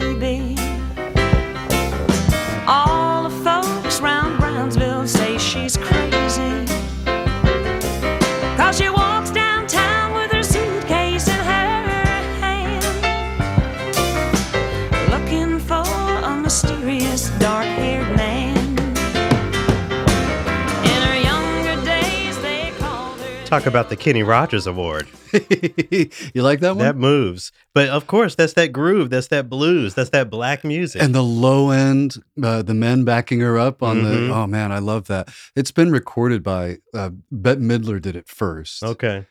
Talk 23.47 23.65
about 23.65 23.87
the 23.89 23.95
Kenny 23.95 24.23
Rogers 24.23 24.67
Award. 24.67 25.07
you 25.33 26.41
like 26.43 26.59
that 26.59 26.75
one? 26.75 26.79
That 26.79 26.97
moves. 26.97 27.53
But 27.73 27.87
of 27.87 28.05
course, 28.05 28.35
that's 28.35 28.51
that 28.53 28.73
groove. 28.73 29.09
That's 29.09 29.27
that 29.27 29.49
blues. 29.49 29.93
That's 29.93 30.09
that 30.09 30.29
black 30.29 30.65
music. 30.65 31.01
and 31.01 31.15
the 31.15 31.23
low 31.23 31.69
end, 31.69 32.17
uh, 32.43 32.61
the 32.61 32.73
men 32.73 33.05
backing 33.05 33.39
her 33.39 33.57
up 33.57 33.81
on 33.81 34.01
Mhm. 34.01 34.03
the. 34.27 34.33
Oh 34.33 34.47
man, 34.47 34.73
I 34.73 34.79
love 34.79 35.07
that. 35.07 35.29
It's 35.55 35.71
been 35.71 35.91
recorded 35.93 36.43
by 36.43 36.79
uh, 36.93 37.11
Bette 37.31 37.61
Midler 37.61 38.01
did 38.01 38.17
it 38.17 38.27
first. 38.27 38.83
okay. 38.83 39.27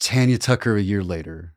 Tanya 0.00 0.38
Tucker 0.38 0.76
a 0.76 0.80
year 0.82 1.02
later, 1.04 1.54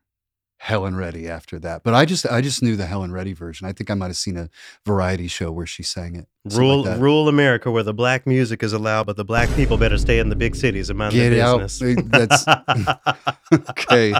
Helen 0.62 0.94
Reddy 0.94 1.28
after 1.28 1.58
that. 1.58 1.82
But 1.82 1.94
I 1.94 2.04
just 2.04 2.24
I 2.24 2.40
just 2.40 2.62
knew 2.62 2.76
the 2.76 2.86
Helen 2.86 3.10
Reddy 3.10 3.32
version. 3.32 3.66
I 3.66 3.72
think 3.72 3.90
I 3.90 3.94
might 3.94 4.06
have 4.06 4.16
seen 4.16 4.36
a 4.36 4.48
variety 4.86 5.26
show 5.26 5.50
where 5.50 5.66
she 5.66 5.82
sang 5.82 6.14
it. 6.14 6.28
Rule 6.44 6.84
like 6.84 7.00
rule 7.00 7.28
America 7.28 7.68
where 7.68 7.82
the 7.82 7.92
black 7.92 8.28
music 8.28 8.62
is 8.62 8.72
allowed, 8.72 9.06
but 9.06 9.16
the 9.16 9.24
black 9.24 9.52
people 9.56 9.76
better 9.76 9.98
stay 9.98 10.20
in 10.20 10.28
the 10.28 10.36
big 10.36 10.54
cities 10.54 10.88
and 10.88 11.00
mind 11.00 11.14
Get 11.14 11.30
their 11.30 11.44
out. 11.44 11.68
That's 11.68 11.82
okay. 13.70 14.14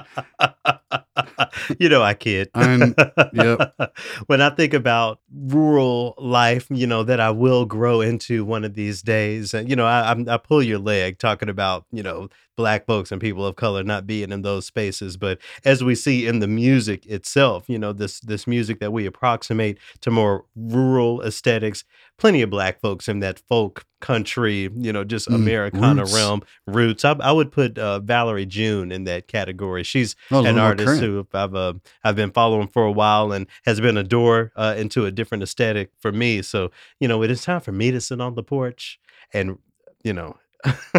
you 1.78 1.88
know 1.88 2.02
I 2.02 2.14
kid. 2.14 2.50
I'm- 2.54 2.96
yep. 3.32 3.76
when 4.26 4.40
I 4.40 4.50
think 4.50 4.74
about 4.74 5.20
rural 5.32 6.14
life, 6.18 6.66
you 6.70 6.88
know 6.88 7.04
that 7.04 7.20
I 7.20 7.30
will 7.30 7.66
grow 7.66 8.00
into 8.00 8.44
one 8.44 8.64
of 8.64 8.74
these 8.74 9.00
days, 9.00 9.54
and 9.54 9.70
you 9.70 9.76
know 9.76 9.86
I 9.86 10.10
I'm, 10.10 10.28
I 10.28 10.38
pull 10.38 10.62
your 10.62 10.80
leg 10.80 11.18
talking 11.18 11.48
about 11.48 11.86
you 11.92 12.02
know 12.02 12.30
black 12.56 12.86
folks 12.86 13.10
and 13.12 13.20
people 13.20 13.46
of 13.46 13.56
color 13.56 13.82
not 13.82 14.06
being 14.06 14.30
in 14.32 14.42
those 14.42 14.66
spaces, 14.66 15.16
but 15.16 15.38
as 15.64 15.82
we 15.82 15.94
see 15.94 16.26
in 16.26 16.38
the 16.40 16.46
music 16.48 17.06
itself, 17.06 17.64
you 17.68 17.78
know 17.78 17.92
this 17.92 18.20
this 18.20 18.46
music 18.46 18.80
that 18.80 18.92
we 18.92 19.06
approximate 19.06 19.78
to 20.00 20.10
more 20.10 20.44
rural 20.54 21.22
aesthetics, 21.22 21.84
plenty 22.18 22.42
of 22.42 22.50
black 22.50 22.80
folks 22.80 23.08
in 23.08 23.20
that 23.20 23.38
folk 23.38 23.84
country, 24.00 24.68
you 24.76 24.92
know, 24.92 25.04
just 25.04 25.28
Mm, 25.28 25.36
Americana 25.36 26.02
roots. 26.02 26.14
realm 26.14 26.42
roots. 26.66 27.04
I, 27.04 27.12
I 27.20 27.30
would 27.32 27.52
put 27.52 27.78
uh, 27.78 28.00
Valerie 28.00 28.46
June 28.46 28.90
in 28.90 29.04
that 29.04 29.28
category. 29.28 29.84
She's 29.84 30.16
Oh, 30.30 30.44
an 30.44 30.58
artist 30.58 30.86
current. 30.86 31.02
who 31.02 31.26
I've 31.32 31.54
uh, 31.54 31.74
I've 32.04 32.16
been 32.16 32.32
following 32.32 32.68
for 32.68 32.84
a 32.84 32.92
while 32.92 33.32
and 33.32 33.46
has 33.64 33.80
been 33.80 33.96
a 33.96 34.02
door 34.02 34.52
uh, 34.56 34.74
into 34.76 35.06
a 35.06 35.10
different 35.12 35.42
aesthetic 35.42 35.90
for 36.00 36.12
me. 36.12 36.42
So 36.42 36.70
you 37.00 37.08
know, 37.08 37.22
it 37.22 37.30
is 37.30 37.42
time 37.42 37.60
for 37.60 37.72
me 37.72 37.90
to 37.92 38.00
sit 38.00 38.20
on 38.20 38.34
the 38.34 38.42
porch, 38.42 38.98
and 39.32 39.58
you 40.04 40.12
know, 40.12 40.36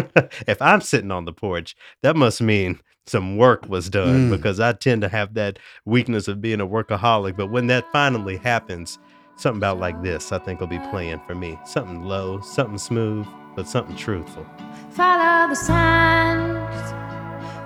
if 0.46 0.60
I'm 0.60 0.80
sitting 0.80 1.10
on 1.10 1.24
the 1.24 1.32
porch, 1.32 1.74
that 2.02 2.16
must 2.16 2.40
mean 2.40 2.80
some 3.06 3.36
work 3.36 3.68
was 3.68 3.90
done 3.90 4.28
Mm. 4.28 4.30
because 4.30 4.60
I 4.60 4.72
tend 4.72 5.02
to 5.02 5.08
have 5.08 5.34
that 5.34 5.58
weakness 5.84 6.26
of 6.28 6.40
being 6.40 6.60
a 6.60 6.66
workaholic. 6.66 7.36
But 7.36 7.50
when 7.50 7.66
that 7.66 7.84
finally 7.92 8.36
happens, 8.38 8.98
something 9.36 9.58
about 9.58 9.78
like 9.78 10.02
this, 10.02 10.32
I 10.32 10.38
think 10.38 10.60
will 10.60 10.66
be 10.68 10.78
playing 10.90 11.20
for 11.26 11.34
me. 11.34 11.58
Something 11.66 12.02
low, 12.02 12.40
something 12.40 12.78
smooth, 12.78 13.26
but 13.56 13.68
something 13.68 13.96
truthful. 13.96 14.46
Follow 14.90 15.48
the 15.48 15.54
signs, 15.56 16.90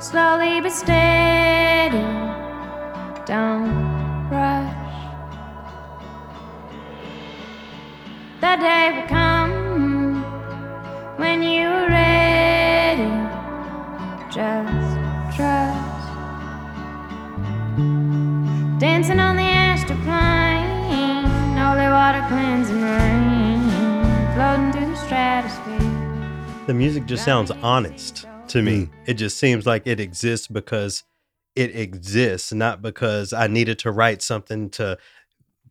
slowly 0.05 0.61
but 0.61 0.73
steady. 0.73 1.97
Don't 3.27 4.29
rush. 4.31 4.75
The 8.41 8.57
day 8.57 8.93
will 8.95 9.09
come 9.09 9.48
when 11.19 11.43
you're 11.43 11.89
ready. 11.89 13.11
Just 14.31 15.37
trust. 15.37 16.09
Dancing 18.79 19.19
on 19.19 19.37
the 19.37 19.43
astral 19.43 19.99
plane, 20.01 21.57
holy 21.57 21.89
water 21.89 22.25
cleansing 22.29 22.81
rain, 22.81 23.69
floating 24.35 24.73
to 24.73 24.87
the 24.89 24.97
stratosphere. 24.97 26.65
The 26.67 26.75
music 26.75 27.07
just 27.07 27.25
sounds 27.25 27.51
honest 27.63 28.27
to 28.49 28.63
me. 28.63 28.85
Mm. 28.85 28.91
It 29.07 29.15
just 29.15 29.39
seems 29.39 29.67
like 29.67 29.87
it 29.87 29.99
exists 29.99 30.47
because 30.47 31.03
it 31.57 31.75
exists, 31.75 32.53
not 32.53 32.81
because 32.81 33.33
I 33.33 33.49
needed 33.49 33.81
to 33.81 33.91
write 33.91 34.23
something 34.23 34.71
to 34.71 34.99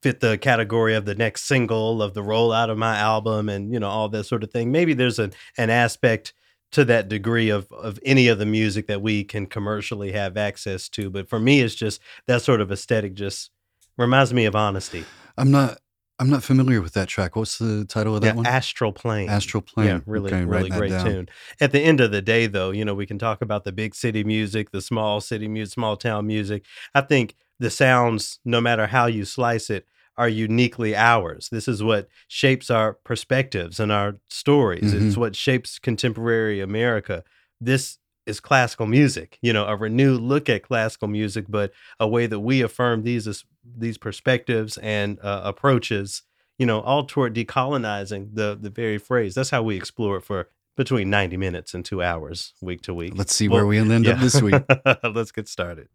fit 0.01 0.19
the 0.19 0.37
category 0.37 0.95
of 0.95 1.05
the 1.05 1.15
next 1.15 1.43
single 1.43 2.01
of 2.01 2.13
the 2.13 2.23
rollout 2.23 2.69
of 2.69 2.77
my 2.77 2.97
album 2.97 3.49
and 3.49 3.73
you 3.73 3.79
know 3.79 3.89
all 3.89 4.09
that 4.09 4.25
sort 4.25 4.43
of 4.43 4.51
thing. 4.51 4.71
Maybe 4.71 4.93
there's 4.93 5.19
an 5.19 5.33
an 5.57 5.69
aspect 5.69 6.33
to 6.73 6.85
that 6.85 7.07
degree 7.07 7.49
of 7.49 7.71
of 7.71 7.99
any 8.03 8.27
of 8.27 8.39
the 8.39 8.45
music 8.45 8.87
that 8.87 9.01
we 9.01 9.23
can 9.23 9.45
commercially 9.45 10.11
have 10.11 10.37
access 10.37 10.89
to, 10.89 11.09
but 11.09 11.29
for 11.29 11.39
me 11.39 11.61
it's 11.61 11.75
just 11.75 12.01
that 12.27 12.41
sort 12.41 12.61
of 12.61 12.71
aesthetic 12.71 13.13
just 13.13 13.51
reminds 13.97 14.33
me 14.33 14.45
of 14.45 14.55
honesty. 14.55 15.05
I'm 15.37 15.51
not 15.51 15.79
I'm 16.19 16.29
not 16.31 16.43
familiar 16.43 16.81
with 16.81 16.93
that 16.93 17.07
track. 17.07 17.35
What's 17.35 17.59
the 17.59 17.85
title 17.85 18.15
of 18.15 18.21
that 18.21 18.27
Yeah, 18.27 18.33
one? 18.33 18.45
Astral 18.47 18.91
Plane. 18.91 19.29
Astral 19.29 19.61
Plane. 19.61 19.87
Yeah, 19.87 19.99
really, 20.07 20.33
Okay, 20.33 20.45
really 20.45 20.69
great 20.71 20.89
tune. 20.89 21.29
At 21.61 21.71
the 21.71 21.79
end 21.79 22.01
of 22.01 22.09
the 22.09 22.23
day, 22.23 22.47
though, 22.47 22.71
you 22.71 22.83
know, 22.83 22.95
we 22.95 23.05
can 23.05 23.19
talk 23.19 23.43
about 23.43 23.65
the 23.65 23.71
big 23.71 23.93
city 23.93 24.23
music, 24.23 24.71
the 24.71 24.81
small 24.81 25.21
city 25.21 25.47
music, 25.47 25.73
small 25.73 25.95
town 25.95 26.25
music. 26.25 26.65
I 26.95 27.01
think 27.01 27.35
the 27.59 27.69
sounds, 27.69 28.39
no 28.45 28.61
matter 28.61 28.87
how 28.87 29.05
you 29.07 29.25
slice 29.25 29.69
it, 29.69 29.85
are 30.17 30.29
uniquely 30.29 30.95
ours. 30.95 31.49
This 31.51 31.67
is 31.67 31.83
what 31.83 32.07
shapes 32.27 32.69
our 32.71 32.93
perspectives 33.03 33.79
and 33.79 33.91
our 33.91 34.15
stories. 34.29 34.93
It's 34.93 35.15
Mhm. 35.15 35.17
what 35.17 35.35
shapes 35.35 35.77
contemporary 35.79 36.59
America. 36.59 37.23
This 37.61 37.99
is 38.25 38.39
classical 38.39 38.87
music, 38.87 39.37
you 39.41 39.53
know, 39.53 39.65
a 39.65 39.75
renewed 39.75 40.19
look 40.21 40.49
at 40.49 40.63
classical 40.63 41.07
music, 41.07 41.45
but 41.47 41.71
a 41.99 42.07
way 42.07 42.25
that 42.27 42.39
we 42.39 42.61
affirm 42.61 43.03
these 43.03 43.43
these 43.77 43.97
perspectives 43.97 44.77
and 44.77 45.19
uh, 45.21 45.41
approaches 45.43 46.23
you 46.59 46.65
know, 46.65 46.79
all 46.81 47.05
toward 47.05 47.35
decolonizing 47.35 48.29
the 48.33 48.57
the 48.59 48.71
very 48.71 48.97
phrase. 48.97 49.35
That's 49.35 49.51
how 49.51 49.61
we 49.61 49.75
explore 49.77 50.17
it 50.17 50.23
for 50.23 50.49
between 50.75 51.07
90 51.07 51.37
minutes 51.37 51.75
and 51.75 51.85
two 51.85 52.01
hours 52.01 52.53
week 52.61 52.81
to 52.81 52.93
week. 52.95 53.13
Let's 53.15 53.35
see 53.35 53.47
Well, 53.47 53.57
where 53.59 53.67
we 53.67 53.77
end 53.77 54.07
up 54.07 54.19
this 54.19 54.41
week. 54.41 54.63
Let's 55.03 55.31
get 55.31 55.47
started. 55.47 55.87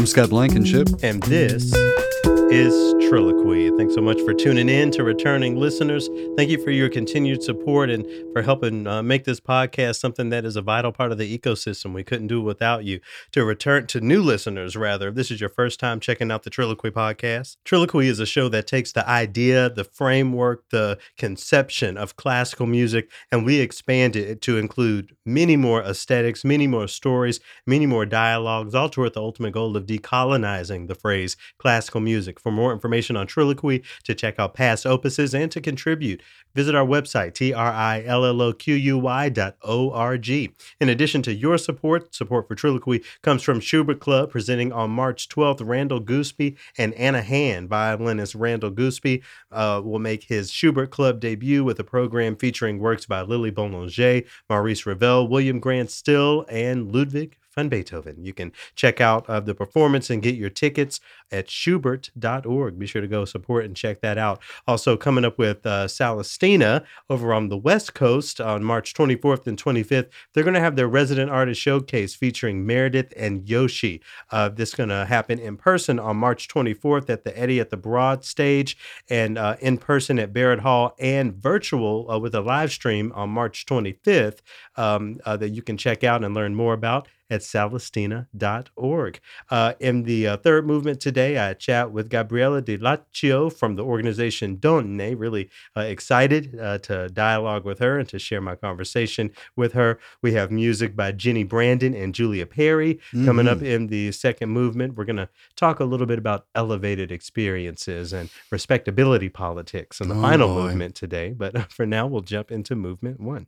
I'm 0.00 0.06
Scott 0.06 0.30
Blankenship. 0.30 0.88
And 1.02 1.22
this 1.24 1.64
is 1.74 2.72
Trilloquy. 3.04 3.76
Thanks 3.76 3.94
so 3.94 4.00
much 4.00 4.18
for 4.22 4.32
tuning 4.32 4.70
in 4.70 4.90
to 4.92 5.04
returning 5.04 5.56
listeners. 5.56 6.08
Thank 6.40 6.52
you 6.52 6.64
for 6.64 6.70
your 6.70 6.88
continued 6.88 7.42
support 7.42 7.90
and 7.90 8.06
for 8.32 8.40
helping 8.40 8.86
uh, 8.86 9.02
make 9.02 9.24
this 9.24 9.40
podcast 9.40 9.96
something 9.96 10.30
that 10.30 10.46
is 10.46 10.56
a 10.56 10.62
vital 10.62 10.90
part 10.90 11.12
of 11.12 11.18
the 11.18 11.38
ecosystem. 11.38 11.92
We 11.92 12.02
couldn't 12.02 12.28
do 12.28 12.40
it 12.40 12.44
without 12.44 12.82
you. 12.82 13.00
To 13.32 13.44
return 13.44 13.86
to 13.88 14.00
new 14.00 14.22
listeners, 14.22 14.74
rather, 14.74 15.08
if 15.08 15.16
this 15.16 15.30
is 15.30 15.38
your 15.38 15.50
first 15.50 15.78
time 15.78 16.00
checking 16.00 16.30
out 16.30 16.44
the 16.44 16.50
Trilloquy 16.50 16.92
podcast, 16.92 17.58
Trilloquy 17.66 18.06
is 18.06 18.20
a 18.20 18.24
show 18.24 18.48
that 18.48 18.66
takes 18.66 18.90
the 18.90 19.06
idea, 19.06 19.68
the 19.68 19.84
framework, 19.84 20.64
the 20.70 20.98
conception 21.18 21.98
of 21.98 22.16
classical 22.16 22.64
music, 22.64 23.10
and 23.30 23.44
we 23.44 23.60
expand 23.60 24.16
it 24.16 24.40
to 24.40 24.56
include 24.56 25.14
many 25.26 25.56
more 25.56 25.82
aesthetics, 25.82 26.42
many 26.42 26.66
more 26.66 26.88
stories, 26.88 27.40
many 27.66 27.84
more 27.84 28.06
dialogues, 28.06 28.74
all 28.74 28.88
toward 28.88 29.12
the 29.12 29.20
ultimate 29.20 29.52
goal 29.52 29.76
of 29.76 29.84
decolonizing 29.84 30.88
the 30.88 30.94
phrase 30.94 31.36
classical 31.58 32.00
music. 32.00 32.40
For 32.40 32.50
more 32.50 32.72
information 32.72 33.14
on 33.14 33.26
Trilloquy, 33.26 33.84
to 34.04 34.14
check 34.14 34.38
out 34.38 34.54
past 34.54 34.86
opuses, 34.86 35.34
and 35.34 35.52
to 35.52 35.60
contribute, 35.60 36.22
visit 36.54 36.74
our 36.74 36.86
website, 36.86 37.34
T-R-I-L-L-O-Q-U-Y 37.34 39.28
dot 39.28 39.56
O-R-G. 39.62 40.50
In 40.80 40.88
addition 40.88 41.22
to 41.22 41.32
your 41.32 41.58
support, 41.58 42.14
support 42.14 42.48
for 42.48 42.56
Trilloquy 42.56 43.04
comes 43.22 43.42
from 43.42 43.60
Schubert 43.60 44.00
Club, 44.00 44.30
presenting 44.30 44.72
on 44.72 44.90
March 44.90 45.28
12th, 45.28 45.60
Randall 45.64 46.00
Goosby 46.00 46.56
and 46.78 46.94
Anna 46.94 47.22
Hand. 47.22 47.68
Violinist 47.68 48.34
Randall 48.34 48.70
Goosby 48.70 49.22
uh, 49.52 49.80
will 49.84 49.98
make 49.98 50.24
his 50.24 50.50
Schubert 50.50 50.90
Club 50.90 51.20
debut 51.20 51.64
with 51.64 51.78
a 51.78 51.84
program 51.84 52.36
featuring 52.36 52.78
works 52.78 53.06
by 53.06 53.22
Lili 53.22 53.50
Boulanger, 53.50 54.22
Maurice 54.48 54.86
Ravel, 54.86 55.28
William 55.28 55.60
Grant 55.60 55.90
Still, 55.90 56.44
and 56.48 56.92
Ludwig 56.92 57.36
van 57.54 57.68
Beethoven. 57.68 58.24
You 58.24 58.32
can 58.32 58.52
check 58.74 59.00
out 59.00 59.28
uh, 59.28 59.40
the 59.40 59.54
performance 59.54 60.10
and 60.10 60.22
get 60.22 60.34
your 60.34 60.50
tickets 60.50 61.00
at 61.30 61.48
schubert.org. 61.48 62.78
Be 62.78 62.86
sure 62.86 63.02
to 63.02 63.08
go 63.08 63.24
support 63.24 63.64
and 63.64 63.76
check 63.76 64.00
that 64.00 64.18
out. 64.18 64.40
Also, 64.66 64.96
coming 64.96 65.24
up 65.24 65.38
with 65.38 65.64
uh, 65.66 65.86
Salastina 65.86 66.84
over 67.08 67.32
on 67.32 67.48
the 67.48 67.56
West 67.56 67.94
Coast 67.94 68.40
on 68.40 68.64
March 68.64 68.94
24th 68.94 69.46
and 69.46 69.62
25th, 69.62 70.08
they're 70.32 70.44
going 70.44 70.54
to 70.54 70.60
have 70.60 70.76
their 70.76 70.88
resident 70.88 71.30
artist 71.30 71.60
showcase 71.60 72.14
featuring 72.14 72.66
Meredith 72.66 73.12
and 73.16 73.48
Yoshi. 73.48 74.02
Uh, 74.30 74.48
this 74.48 74.70
is 74.70 74.74
going 74.74 74.88
to 74.88 75.04
happen 75.04 75.38
in 75.38 75.56
person 75.56 75.98
on 75.98 76.16
March 76.16 76.48
24th 76.48 77.10
at 77.10 77.24
the 77.24 77.32
Edye 77.32 77.60
at 77.60 77.70
the 77.70 77.76
Broad 77.76 78.24
stage 78.24 78.76
and 79.08 79.38
uh, 79.38 79.56
in 79.60 79.78
person 79.78 80.18
at 80.18 80.32
Barrett 80.32 80.60
Hall 80.60 80.94
and 80.98 81.34
virtual 81.34 82.10
uh, 82.10 82.18
with 82.18 82.34
a 82.34 82.40
live 82.40 82.70
stream 82.70 83.12
on 83.14 83.30
March 83.30 83.66
25th 83.66 84.38
um, 84.76 85.18
uh, 85.24 85.36
that 85.36 85.50
you 85.50 85.62
can 85.62 85.76
check 85.76 86.04
out 86.04 86.24
and 86.24 86.34
learn 86.34 86.54
more 86.54 86.74
about 86.74 87.08
at 87.30 87.40
salastina.org. 87.42 89.20
Uh, 89.50 89.72
in 89.80 90.02
the 90.02 90.26
uh, 90.26 90.36
third 90.36 90.66
movement 90.66 91.00
today, 91.00 91.38
I 91.38 91.54
chat 91.54 91.92
with 91.92 92.08
Gabriella 92.10 92.60
Di 92.60 92.76
Laccio 92.78 93.52
from 93.52 93.76
the 93.76 93.84
organization 93.84 94.56
Donne. 94.58 95.16
Really 95.16 95.50
uh, 95.76 95.80
excited 95.80 96.58
uh, 96.60 96.78
to 96.78 97.08
dialogue 97.08 97.64
with 97.64 97.78
her 97.78 97.98
and 97.98 98.08
to 98.08 98.18
share 98.18 98.40
my 98.40 98.54
conversation 98.56 99.30
with 99.56 99.72
her. 99.74 99.98
We 100.22 100.32
have 100.32 100.50
music 100.50 100.96
by 100.96 101.12
Jenni 101.12 101.48
Brandon 101.48 101.94
and 101.94 102.14
Julia 102.14 102.46
Perry 102.46 102.98
coming 103.24 103.46
up 103.48 103.58
Mhm. 103.58 103.62
in 103.74 103.86
the 103.88 104.12
second 104.12 104.50
movement. 104.50 104.94
We're 104.96 105.04
going 105.04 105.16
to 105.16 105.28
talk 105.56 105.80
a 105.80 105.84
little 105.84 106.06
bit 106.06 106.18
about 106.18 106.46
elevated 106.54 107.12
experiences 107.12 108.12
and 108.12 108.30
respectability 108.50 109.28
politics 109.28 110.00
in 110.00 110.08
the 110.08 110.14
Oh, 110.16 110.20
final 110.22 110.48
boy. 110.48 110.62
movement 110.68 110.94
today. 110.94 111.32
But 111.36 111.50
for 111.72 111.86
now, 111.86 112.06
we'll 112.06 112.22
jump 112.22 112.50
into 112.50 112.74
movement 112.74 113.20
one. 113.20 113.46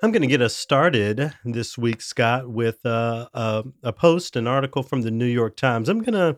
I'm 0.00 0.12
going 0.12 0.22
to 0.22 0.28
get 0.28 0.40
us 0.42 0.54
started 0.54 1.32
this 1.44 1.76
week, 1.76 2.00
Scott, 2.02 2.48
with 2.48 2.86
uh, 2.86 3.28
a, 3.34 3.64
a 3.82 3.92
post, 3.92 4.36
an 4.36 4.46
article 4.46 4.84
from 4.84 5.02
the 5.02 5.10
New 5.10 5.26
York 5.26 5.56
Times. 5.56 5.88
I'm 5.88 6.02
gonna, 6.02 6.36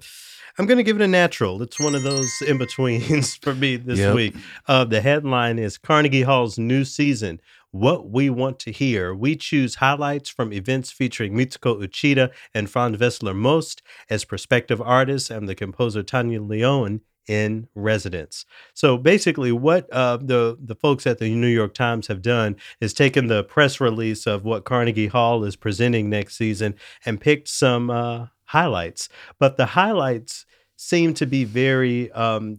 I'm 0.59 0.65
gonna 0.65 0.83
give 0.83 0.97
it 0.97 1.03
a 1.03 1.09
natural. 1.09 1.61
It's 1.63 1.79
one 1.79 1.95
of 1.95 2.03
those 2.03 2.31
in 2.49 2.57
betweens 2.57 3.37
for 3.37 3.55
me 3.55 3.77
this 3.77 3.99
Yep. 3.99 4.15
week. 4.15 4.35
Uh, 4.67 4.85
the 4.85 5.03
headline 5.03 5.59
is 5.59 5.77
Carnegie 5.77 6.23
Hall's 6.23 6.59
new 6.59 6.85
season. 6.87 7.39
What 7.71 8.09
we 8.11 8.31
want 8.31 8.59
to 8.61 8.73
hear. 8.73 9.15
We 9.15 9.37
choose 9.37 9.77
highlights 9.77 10.31
from 10.31 10.53
events 10.55 10.91
featuring 10.91 11.35
Mitsuko 11.35 11.81
Uchida 11.81 12.31
and 12.55 12.69
Franz 12.69 12.97
Welser-Möst 12.97 13.81
as 14.09 14.25
prospective 14.25 14.81
artists 14.81 15.31
and 15.31 15.49
the 15.49 15.55
composer 15.55 16.03
Tania 16.03 16.41
León 16.41 17.01
in 17.31 17.69
residence. 17.77 18.45
So 18.75 18.99
basically, 18.99 19.53
what 19.53 19.89
uh, 19.93 20.17
the 20.17 20.59
the 20.61 20.75
folks 20.75 21.07
at 21.07 21.19
the 21.19 21.33
New 21.33 21.47
York 21.47 21.75
Times 21.75 22.09
have 22.09 22.23
done 22.23 22.57
is 22.81 22.93
taken 22.93 23.29
the 23.29 23.45
press 23.45 23.81
release 23.81 24.27
of 24.27 24.45
what 24.45 24.65
Carnegie 24.65 25.07
Hall 25.07 25.45
is 25.45 25.55
presenting 25.55 26.11
next 26.11 26.37
season 26.37 26.75
and 27.07 27.21
picked 27.21 27.47
some 27.47 27.89
uh, 27.89 28.27
highlights. 28.47 29.09
But 29.39 29.59
the 29.59 29.67
highlights 29.67 30.45
seem 30.75 31.15
to 31.15 31.27
be 31.27 31.45
very, 31.45 32.11
um, 32.13 32.59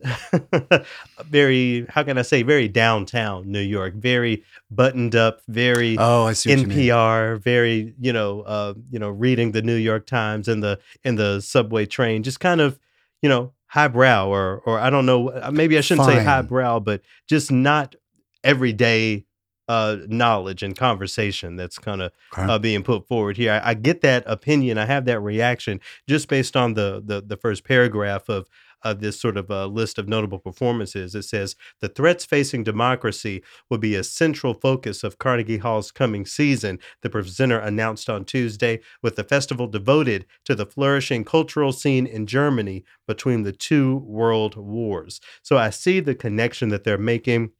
very 1.25 1.85
how 1.89 2.03
can 2.03 2.17
I 2.17 2.21
say, 2.21 2.41
very 2.41 2.69
downtown 2.69 3.51
New 3.51 3.59
York, 3.59 3.95
very 3.95 4.45
buttoned 4.69 5.17
up, 5.17 5.41
very 5.49 5.97
Oh, 5.99 6.27
I 6.27 6.33
see 6.33 6.55
what 6.55 6.59
you. 6.59 6.67
NPR, 6.93 7.41
very 7.41 7.93
you 7.99 8.13
know, 8.13 8.41
uh, 8.43 8.75
you 8.89 8.99
know, 8.99 9.09
reading 9.09 9.51
the 9.51 9.63
New 9.63 9.75
York 9.75 10.05
Times 10.05 10.47
in 10.47 10.61
the 10.61 10.79
in 11.03 11.15
the 11.17 11.41
subway 11.41 11.85
train, 11.85 12.23
just 12.23 12.39
kind 12.39 12.61
of 12.61 12.79
you 13.21 13.27
know 13.27 13.51
highbrow 13.71 14.27
or 14.27 14.61
or 14.65 14.79
I 14.79 14.89
don't 14.89 15.05
know, 15.05 15.29
uh, 15.29 15.49
maybe 15.51 15.77
I 15.77 15.81
shouldn't 15.81 16.05
say 16.05 16.17
Fine. 16.17 16.25
highbrow, 16.25 16.79
but 16.81 17.01
just 17.27 17.51
not 17.51 17.95
everyday 18.43 19.25
uh, 19.69 19.97
knowledge 20.07 20.63
and 20.63 20.75
conversation 20.75 21.55
that's 21.55 21.77
kind 21.77 22.01
of 22.01 22.11
Okay. 22.33 22.51
uh, 22.51 22.59
being 22.59 22.83
put 22.83 23.07
forward 23.07 23.37
here. 23.37 23.53
I, 23.53 23.69
I 23.69 23.73
get 23.73 24.01
that 24.01 24.23
opinion. 24.25 24.77
I 24.77 24.85
have 24.85 25.05
that 25.05 25.21
reaction 25.21 25.79
just 26.07 26.27
based 26.27 26.57
on 26.57 26.73
the 26.73 27.01
the, 27.05 27.21
the 27.21 27.37
first 27.37 27.63
paragraph 27.63 28.27
of 28.27 28.47
of 28.83 28.99
this 28.99 29.19
sort 29.19 29.37
of 29.37 29.49
uh, 29.51 29.65
list 29.65 29.97
of 29.97 30.07
notable 30.07 30.39
performances. 30.39 31.15
It 31.15 31.23
says 31.23 31.55
the 31.79 31.89
threats 31.89 32.25
facing 32.25 32.63
democracy 32.63 33.43
will 33.69 33.77
be 33.77 33.95
a 33.95 34.03
central 34.03 34.53
focus 34.53 35.03
of 35.03 35.17
Carnegie 35.17 35.57
Hall's 35.59 35.91
coming 35.91 36.25
season. 36.25 36.79
The 37.01 37.09
presenter 37.09 37.59
announced 37.59 38.09
on 38.09 38.25
Tuesday, 38.25 38.79
with 39.01 39.15
the 39.15 39.23
festival 39.23 39.67
devoted 39.67 40.25
to 40.45 40.55
the 40.55 40.65
flourishing 40.65 41.23
cultural 41.23 41.71
scene 41.71 42.05
in 42.05 42.25
Germany 42.25 42.83
between 43.07 43.43
the 43.43 43.51
two 43.51 43.97
world 43.97 44.55
wars. 44.55 45.19
So 45.41 45.57
I 45.57 45.69
see 45.69 45.99
the 45.99 46.15
connection 46.15 46.69
that 46.69 46.83
they're 46.83 46.97
making 46.97 47.51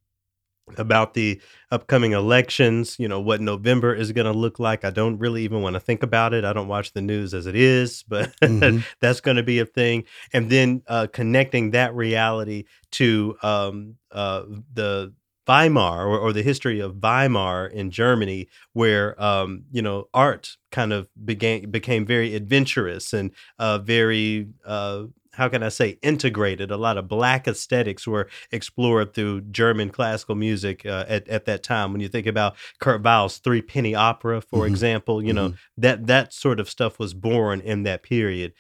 about 0.78 1.14
the 1.14 1.42
upcoming 1.72 2.14
elections, 2.14 2.98
you 3.00 3.08
know, 3.08 3.20
what 3.20 3.42
November 3.42 3.94
is 3.94 4.12
going 4.12 4.32
to 4.32 4.38
look 4.38 4.60
like. 4.60 4.86
I 4.86 4.90
don't 4.90 5.18
really 5.18 5.44
even 5.44 5.62
want 5.62 5.74
to 5.76 5.80
think 5.80 6.04
about 6.04 6.34
it. 6.34 6.46
I 6.46 6.54
don't 6.54 6.68
watch 6.68 6.94
the 6.94 7.02
news 7.02 7.34
as 7.34 7.46
it 7.46 7.56
is, 7.56 8.04
but 8.08 8.34
Mhm. 8.42 8.84
that's 9.00 9.22
going 9.22 9.38
to 9.38 9.44
be 9.44 9.60
a 9.60 9.66
thing. 9.66 10.06
And 10.34 10.50
then 10.50 10.82
uh, 10.88 11.08
connecting 11.12 11.72
that 11.72 11.94
reality 11.96 12.66
to 12.92 13.36
um, 13.42 13.96
uh, 14.12 14.44
the 14.74 15.14
Weimar 15.48 16.06
or, 16.08 16.18
or 16.18 16.32
the 16.34 16.44
history 16.44 16.80
of 16.80 17.02
Weimar 17.02 17.68
in 17.68 17.92
Germany, 17.92 18.48
where 18.72 19.22
um, 19.22 19.64
you 19.72 19.82
know 19.82 20.08
art 20.14 20.56
kind 20.72 20.94
of 20.94 21.10
began 21.26 21.70
became 21.70 22.06
very 22.06 22.36
adventurous 22.36 23.12
and 23.12 23.32
uh, 23.60 23.80
very 23.80 24.48
uh, 24.66 25.04
how 25.34 25.48
can 25.50 25.64
I 25.64 25.70
say 25.70 25.98
integrated. 26.02 26.72
A 26.72 26.78
lot 26.78 26.98
of 26.98 27.08
black 27.08 27.48
aesthetics 27.48 28.06
were 28.06 28.28
explored 28.52 29.14
through 29.14 29.42
German 29.42 29.90
classical 29.90 30.36
music 30.36 30.86
uh, 30.86 31.06
at 31.08 31.28
at 31.28 31.46
that 31.46 31.64
time. 31.64 31.92
When 31.92 32.02
you 32.02 32.10
think 32.10 32.28
about 32.28 32.56
Kurt 32.80 33.02
Weill's 33.04 33.38
Three 33.38 33.62
Penny 33.62 33.96
Opera, 33.96 34.42
for 34.42 34.66
Mhm. 34.66 34.68
example, 34.68 35.24
you 35.24 35.34
know 35.34 35.54
that 35.78 36.08
that 36.08 36.34
sort 36.34 36.60
of 36.60 36.70
stuff 36.70 37.00
was 37.00 37.14
born 37.14 37.62
in 37.62 37.84
that 37.84 38.04
period. 38.04 38.54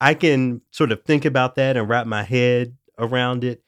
I 0.00 0.14
can 0.14 0.60
sort 0.70 0.92
of 0.92 1.02
think 1.04 1.24
about 1.24 1.54
that 1.56 1.76
and 1.76 1.88
wrap 1.88 2.06
my 2.06 2.22
head 2.22 2.76
around 2.98 3.42
it. 3.44 3.62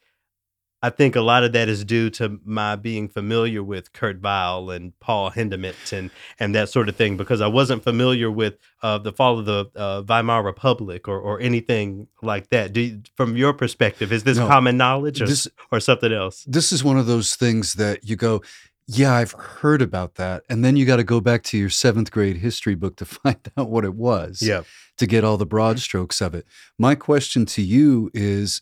I 0.83 0.89
think 0.89 1.15
a 1.15 1.21
lot 1.21 1.43
of 1.43 1.51
that 1.53 1.69
is 1.69 1.85
due 1.85 2.09
to 2.11 2.39
my 2.43 2.75
being 2.75 3.07
familiar 3.07 3.61
with 3.63 3.93
Kurt 3.93 4.19
Weill 4.21 4.71
and 4.71 4.99
Paul 4.99 5.29
Hindemith 5.31 5.93
and 5.93 6.09
and 6.39 6.55
that 6.55 6.69
sort 6.69 6.89
of 6.89 6.95
thing 6.95 7.17
because 7.17 7.39
I 7.39 7.47
wasn't 7.47 7.83
familiar 7.83 8.31
with 8.31 8.55
uh, 8.81 8.97
the 8.97 9.11
fall 9.11 9.37
of 9.39 9.45
the 9.45 9.69
uh, 9.75 10.01
Weimar 10.07 10.43
Republic 10.43 11.07
or 11.07 11.19
or 11.19 11.39
anything 11.39 12.07
like 12.23 12.49
that. 12.49 12.73
Do 12.73 12.81
you, 12.81 13.01
from 13.15 13.37
your 13.37 13.53
perspective, 13.53 14.11
is 14.11 14.23
this 14.23 14.37
No. 14.37 14.47
common 14.47 14.75
knowledge 14.77 15.21
or, 15.21 15.27
This 15.27 15.47
or 15.71 15.79
something 15.79 16.11
else? 16.11 16.43
this 16.47 16.71
is 16.71 16.83
one 16.83 16.97
of 16.97 17.05
those 17.05 17.35
things 17.35 17.73
that 17.75 18.03
you 18.03 18.15
go, 18.15 18.41
yeah, 18.87 19.13
I've 19.13 19.33
heard 19.33 19.81
about 19.81 20.15
that, 20.15 20.43
and 20.49 20.65
then 20.65 20.75
you 20.75 20.85
got 20.85 20.97
to 20.97 21.03
go 21.03 21.21
back 21.21 21.43
to 21.43 21.57
your 21.57 21.69
seventh 21.69 22.11
grade 22.11 22.37
history 22.37 22.75
book 22.75 22.95
to 22.97 23.05
find 23.19 23.37
out 23.55 23.69
what 23.69 23.85
it 23.85 23.93
was. 23.93 24.41
Yeah. 24.41 24.63
to 24.97 25.05
get 25.07 25.23
all 25.23 25.37
the 25.37 25.45
broad 25.45 25.79
strokes 25.79 26.21
of 26.21 26.33
it. 26.35 26.45
My 26.77 26.93
question 26.95 27.45
to 27.47 27.61
you 27.61 28.09
is 28.13 28.61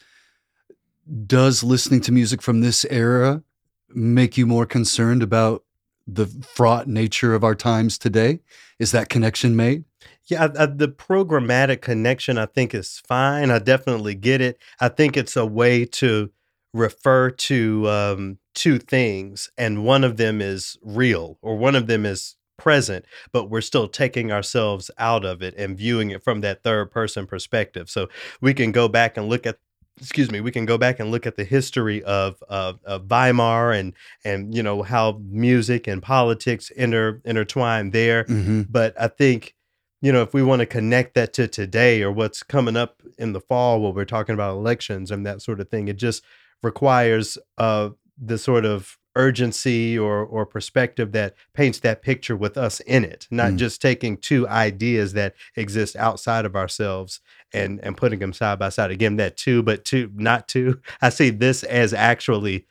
Does 1.25 1.63
listening 1.63 2.01
to 2.01 2.11
music 2.11 2.41
from 2.41 2.61
this 2.61 2.85
era 2.85 3.41
make 3.89 4.37
you 4.37 4.45
more 4.45 4.65
concerned 4.65 5.23
about 5.23 5.63
the 6.05 6.27
fraught 6.27 6.87
nature 6.87 7.33
of 7.33 7.43
our 7.43 7.55
times 7.55 7.97
today? 7.97 8.41
Is 8.77 8.91
that 8.91 9.09
connection 9.09 9.55
made? 9.55 9.85
Yeah, 10.25 10.43
I, 10.45 10.63
I, 10.63 10.65
the 10.67 10.87
programmatic 10.87 11.81
connection 11.81 12.37
I 12.37 12.45
think 12.45 12.75
is 12.75 13.01
fine. 13.07 13.49
I 13.49 13.57
definitely 13.57 14.13
get 14.13 14.41
it. 14.41 14.59
I 14.79 14.89
think 14.89 15.17
it's 15.17 15.35
a 15.35 15.45
way 15.45 15.85
to 15.85 16.29
refer 16.73 17.31
to 17.31 17.89
um, 17.89 18.37
two 18.53 18.77
things, 18.77 19.49
and 19.57 19.83
one 19.83 20.03
of 20.03 20.17
them 20.17 20.41
is 20.41 20.77
real, 20.83 21.39
or 21.41 21.57
one 21.57 21.75
of 21.75 21.87
them 21.87 22.05
is 22.05 22.35
present, 22.57 23.05
but 23.31 23.49
we're 23.49 23.61
still 23.61 23.87
taking 23.87 24.31
ourselves 24.31 24.91
out 24.99 25.25
of 25.25 25.41
it 25.41 25.55
and 25.57 25.77
viewing 25.77 26.11
it 26.11 26.23
from 26.23 26.41
that 26.41 26.61
third 26.61 26.91
person 26.91 27.25
perspective. 27.25 27.89
So 27.89 28.09
we 28.41 28.53
can 28.53 28.71
go 28.71 28.87
back 28.87 29.17
and 29.17 29.27
look 29.27 29.47
at 29.47 29.57
excuse 29.99 30.31
me 30.31 30.39
we 30.41 30.51
can 30.51 30.65
go 30.65 30.77
back 30.77 30.99
and 30.99 31.11
look 31.11 31.25
at 31.27 31.35
the 31.35 31.43
history 31.43 32.01
of, 32.03 32.41
of, 32.49 32.79
of 32.85 33.07
weimar 33.07 33.71
and 33.71 33.93
and 34.23 34.55
you 34.55 34.63
know 34.63 34.81
how 34.83 35.19
music 35.25 35.87
and 35.87 36.01
politics 36.01 36.69
inter 36.71 37.21
intertwine 37.25 37.91
there 37.91 38.23
Mm-hmm. 38.23 38.61
but 38.69 38.93
I 38.99 39.07
think, 39.07 39.55
you 40.01 40.11
know, 40.11 40.21
if 40.21 40.33
we 40.33 40.43
want 40.43 40.59
to 40.61 40.65
connect 40.65 41.13
that 41.15 41.33
to 41.33 41.47
today 41.47 42.01
or 42.03 42.11
what's 42.11 42.43
coming 42.43 42.77
up 42.77 43.01
in 43.17 43.33
the 43.33 43.41
fall, 43.41 43.81
when 43.81 43.93
we're 43.93 44.05
talking 44.05 44.33
about 44.33 44.55
elections 44.55 45.11
and 45.11 45.25
that 45.25 45.41
sort 45.41 45.59
of 45.59 45.69
thing, 45.69 45.87
it 45.87 45.97
just 45.97 46.23
requires 46.63 47.37
uh, 47.57 47.89
the 48.17 48.37
sort 48.37 48.65
of 48.65 48.97
urgency 49.15 49.97
or 49.97 50.23
or 50.23 50.45
perspective 50.45 51.11
that 51.11 51.33
paints 51.53 51.79
that 51.79 52.01
picture 52.01 52.35
with 52.35 52.57
us 52.57 52.79
in 52.81 53.03
it, 53.03 53.27
not 53.31 53.53
Mm. 53.53 53.57
just 53.57 53.81
taking 53.81 54.17
two 54.17 54.47
ideas 54.47 55.13
that 55.13 55.35
exist 55.55 55.95
outside 55.95 56.45
of 56.45 56.55
ourselves 56.55 57.19
and 57.53 57.79
and 57.83 57.97
putting 57.97 58.19
them 58.19 58.33
side 58.33 58.59
by 58.59 58.69
side. 58.69 58.91
Again, 58.91 59.15
that 59.17 59.35
two, 59.37 59.63
but 59.63 59.83
two, 59.85 60.11
not 60.15 60.47
two. 60.47 60.79
I 61.01 61.09
see 61.09 61.29
this 61.31 61.63
as 61.63 61.93
actually 61.93 62.65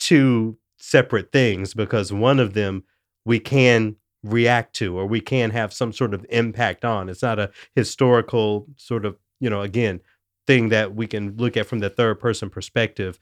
two 0.00 0.58
separate 0.78 1.30
things 1.30 1.74
because 1.74 2.12
one 2.12 2.40
of 2.40 2.54
them 2.54 2.84
we 3.24 3.38
can 3.38 3.96
react 4.24 4.74
to 4.76 4.98
or 4.98 5.06
we 5.06 5.20
can 5.20 5.50
have 5.50 5.72
some 5.72 5.92
sort 5.92 6.14
of 6.14 6.24
impact 6.30 6.84
on. 6.84 7.08
It's 7.08 7.22
not 7.22 7.38
a 7.38 7.50
historical 7.74 8.66
sort 8.76 9.04
of, 9.04 9.16
you 9.40 9.50
know, 9.50 9.62
again, 9.62 10.00
thing 10.46 10.70
that 10.70 10.94
we 10.94 11.06
can 11.06 11.36
look 11.36 11.56
at 11.56 11.66
from 11.66 11.78
the 11.80 11.90
third 11.90 12.18
person 12.18 12.50
perspective. 12.50 13.20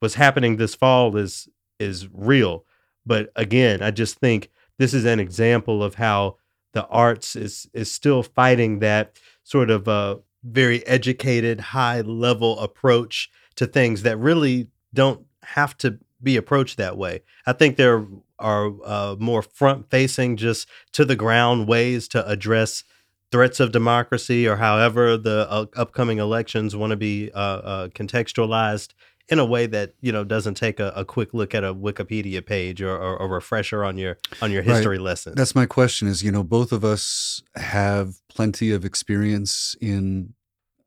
What's 0.00 0.14
happening 0.14 0.56
this 0.56 0.74
fall 0.74 1.16
is 1.16 1.48
is 1.82 2.08
real. 2.12 2.64
But 3.04 3.30
again, 3.36 3.82
I 3.82 3.90
just 3.90 4.18
think 4.18 4.50
this 4.78 4.94
is 4.94 5.04
an 5.04 5.20
example 5.20 5.82
of 5.82 5.96
how 5.96 6.36
the 6.72 6.86
arts 6.86 7.36
is 7.36 7.68
is 7.74 7.92
still 7.92 8.22
fighting 8.22 8.78
that 8.78 9.18
sort 9.44 9.70
of 9.70 9.88
a 9.88 10.20
very 10.42 10.86
educated, 10.86 11.60
high 11.60 12.00
level 12.00 12.58
approach 12.60 13.30
to 13.56 13.66
things 13.66 14.02
that 14.02 14.16
really 14.18 14.68
don't 14.94 15.26
have 15.42 15.76
to 15.78 15.98
be 16.22 16.36
approached 16.36 16.76
that 16.76 16.96
way. 16.96 17.22
I 17.46 17.52
think 17.52 17.76
there 17.76 18.06
are 18.38 18.72
uh, 18.84 19.16
more 19.18 19.42
front 19.42 19.90
facing, 19.90 20.36
just 20.36 20.68
to 20.92 21.04
the 21.04 21.16
ground 21.16 21.68
ways 21.68 22.08
to 22.08 22.26
address 22.28 22.84
threats 23.30 23.60
of 23.60 23.72
democracy 23.72 24.46
or 24.46 24.56
however 24.56 25.16
the 25.16 25.46
uh, 25.50 25.66
upcoming 25.74 26.18
elections 26.18 26.76
want 26.76 26.90
to 26.90 26.96
be 26.96 27.30
uh, 27.32 27.38
uh, 27.38 27.88
contextualized 27.88 28.92
in 29.28 29.38
a 29.38 29.44
way 29.44 29.66
that 29.66 29.94
you 30.00 30.12
know 30.12 30.24
doesn't 30.24 30.54
take 30.54 30.80
a, 30.80 30.92
a 30.96 31.04
quick 31.04 31.32
look 31.32 31.54
at 31.54 31.64
a 31.64 31.74
Wikipedia 31.74 32.44
page 32.44 32.82
or, 32.82 32.96
or 32.96 33.16
a 33.16 33.26
refresher 33.26 33.84
on 33.84 33.96
your 33.98 34.18
on 34.40 34.50
your 34.50 34.62
Right. 34.62 34.74
history 34.76 34.98
lesson. 34.98 35.34
That's 35.36 35.54
my 35.54 35.66
question 35.66 36.08
is, 36.08 36.22
you 36.22 36.32
know, 36.32 36.42
both 36.42 36.72
of 36.72 36.84
us 36.84 37.42
have 37.56 38.16
plenty 38.28 38.70
of 38.72 38.84
experience 38.84 39.76
in 39.80 40.34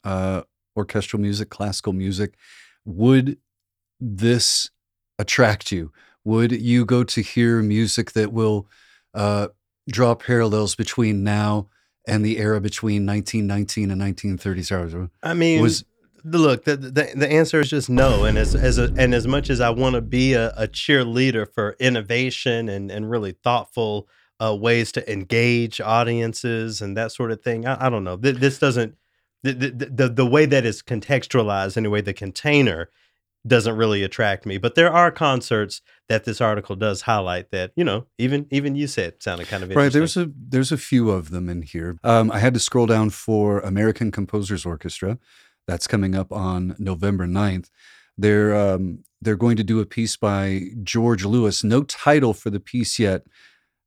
uh, 0.04 0.42
orchestral 0.76 1.22
music, 1.22 1.50
classical 1.50 1.94
music. 1.94 2.36
Would 2.86 3.38
this 4.00 4.70
attract 5.18 5.72
you? 5.72 5.92
Would 6.24 6.52
you 6.52 6.86
go 6.86 7.04
to 7.04 7.22
hear 7.22 7.62
music 7.62 8.12
that 8.12 8.34
will 8.34 8.68
uh, 9.14 9.48
draw 9.90 10.16
parallels 10.16 10.76
between 10.76 11.24
now 11.24 11.70
and 12.08 12.24
the 12.26 12.38
era 12.38 12.60
between 12.62 13.06
1919 13.06 13.90
and 13.92 14.02
1930s? 14.02 15.10
I 15.24 15.34
mean, 15.34 15.62
was- 15.62 15.86
look, 16.26 16.66
the, 16.66 16.76
the 16.76 17.12
the 17.16 17.32
answer 17.32 17.60
is 17.60 17.70
just 17.70 17.90
no. 17.90 18.26
And 18.26 18.38
as 18.38 18.56
as 18.56 18.78
a, 18.78 18.92
and 18.98 19.14
as 19.14 19.28
much 19.28 19.50
as 19.50 19.62
I 19.62 19.70
want 19.70 19.96
to 19.96 20.02
be 20.02 20.34
a, 20.34 20.50
a 20.58 20.68
cheerleader 20.68 21.48
for 21.52 21.76
innovation 21.80 22.68
and 22.70 22.92
and 22.92 23.10
really 23.10 23.32
thoughtful 23.32 24.08
uh, 24.42 24.56
ways 24.56 24.92
to 24.94 25.12
engage 25.12 25.80
audiences 25.80 26.82
and 26.82 26.98
that 26.98 27.12
sort 27.12 27.32
of 27.32 27.42
thing, 27.42 27.66
I, 27.66 27.86
I 27.86 27.90
don't 27.90 28.04
know. 28.04 28.18
Th- 28.18 28.36
This 28.36 28.60
doesn't 28.60 28.96
the, 29.44 29.54
the 29.54 29.70
the 29.86 30.10
the 30.10 30.26
way 30.26 30.46
that 30.46 30.66
it's 30.66 30.82
contextualized 30.82 31.78
anyway. 31.78 32.02
The 32.02 32.14
container 32.14 32.90
doesn't 33.48 33.78
really 33.78 34.02
attract 34.02 34.44
me. 34.48 34.58
But 34.58 34.74
there 34.74 34.92
are 34.92 35.12
concerts 35.12 35.84
that 36.10 36.24
this 36.26 36.42
article 36.42 36.76
does 36.76 37.02
highlight 37.04 37.52
that 37.52 37.72
you 37.76 37.84
know 37.84 38.08
even 38.18 38.48
even 38.50 38.76
you 38.76 38.88
said 38.88 39.22
sounded 39.22 39.48
kind 39.48 39.64
of 39.64 39.70
Right, 39.70 39.86
interesting. 39.86 40.00
there's 40.00 40.18
a 40.18 40.32
there's 40.50 40.72
a 40.72 40.78
few 40.78 41.12
of 41.12 41.30
them 41.30 41.48
in 41.48 41.62
here. 41.62 41.98
Um, 42.04 42.32
I 42.32 42.40
had 42.40 42.54
to 42.56 42.60
scroll 42.60 42.88
down 42.88 43.12
for 43.12 43.60
American 43.60 44.12
Composers 44.12 44.66
Orchestra. 44.66 45.20
That's 45.68 45.88
coming 45.88 46.16
up 46.16 46.32
on 46.32 46.76
November 46.78 47.26
9th. 47.26 47.70
They're 48.18 48.56
um, 48.56 49.04
they're 49.22 49.36
going 49.36 49.58
to 49.58 49.64
do 49.64 49.80
a 49.80 49.86
piece 49.86 50.16
by 50.16 50.70
George 50.84 51.26
Lewis. 51.26 51.64
No 51.64 51.84
title 51.84 52.34
for 52.34 52.50
the 52.50 52.60
piece 52.60 53.00
yet, 53.00 53.24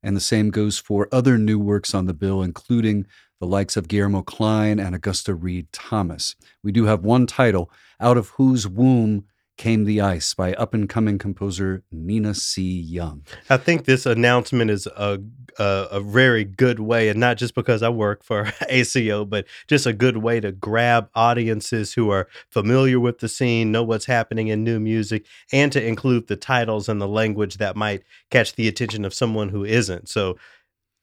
and 0.02 0.16
the 0.16 0.20
same 0.20 0.50
goes 0.50 0.78
for 0.78 1.08
other 1.12 1.38
new 1.38 1.58
works 1.58 1.94
on 1.94 2.06
the 2.06 2.14
bill, 2.14 2.42
including 2.42 3.06
the 3.40 3.46
likes 3.46 3.76
of 3.76 3.88
Guillermo 3.88 4.22
Klein 4.22 4.80
and 4.80 4.94
Augusta 4.94 5.34
Read 5.34 5.72
Thomas. 5.72 6.34
We 6.62 6.72
do 6.72 6.84
have 6.86 7.04
one 7.04 7.26
title, 7.26 7.70
Out 8.00 8.16
of 8.16 8.30
Whose 8.30 8.66
Womb 8.66 9.24
Came 9.58 9.84
the 9.84 10.00
Ice 10.00 10.34
by 10.34 10.54
up 10.54 10.72
and 10.72 10.88
coming 10.88 11.18
composer 11.18 11.82
Nina 11.90 12.32
C. 12.32 12.62
Young. 12.80 13.26
I 13.50 13.56
think 13.56 13.84
this 13.86 14.06
announcement 14.06 14.70
is 14.70 14.86
a, 14.86 15.18
a 15.58 15.64
a 15.90 16.00
very 16.00 16.44
good 16.44 16.78
way, 16.78 17.08
and 17.08 17.18
not 17.18 17.38
just 17.38 17.56
because 17.56 17.82
I 17.82 17.88
work 17.88 18.22
for 18.22 18.52
ACO, 18.68 19.24
but 19.24 19.46
just 19.66 19.84
a 19.84 19.92
good 19.92 20.18
way 20.18 20.38
to 20.38 20.52
grab 20.52 21.10
audiences 21.16 21.92
who 21.94 22.08
are 22.10 22.28
familiar 22.48 23.00
with 23.00 23.18
the 23.18 23.28
scene, 23.28 23.72
know 23.72 23.82
what's 23.82 24.06
happening 24.06 24.46
in 24.46 24.62
new 24.62 24.78
music, 24.78 25.26
and 25.52 25.72
to 25.72 25.84
include 25.84 26.28
the 26.28 26.36
titles 26.36 26.88
and 26.88 27.00
the 27.00 27.08
language 27.08 27.56
that 27.58 27.74
might 27.76 28.04
catch 28.30 28.54
the 28.54 28.68
attention 28.68 29.04
of 29.04 29.12
someone 29.12 29.48
who 29.48 29.64
isn't. 29.64 30.08
So, 30.08 30.38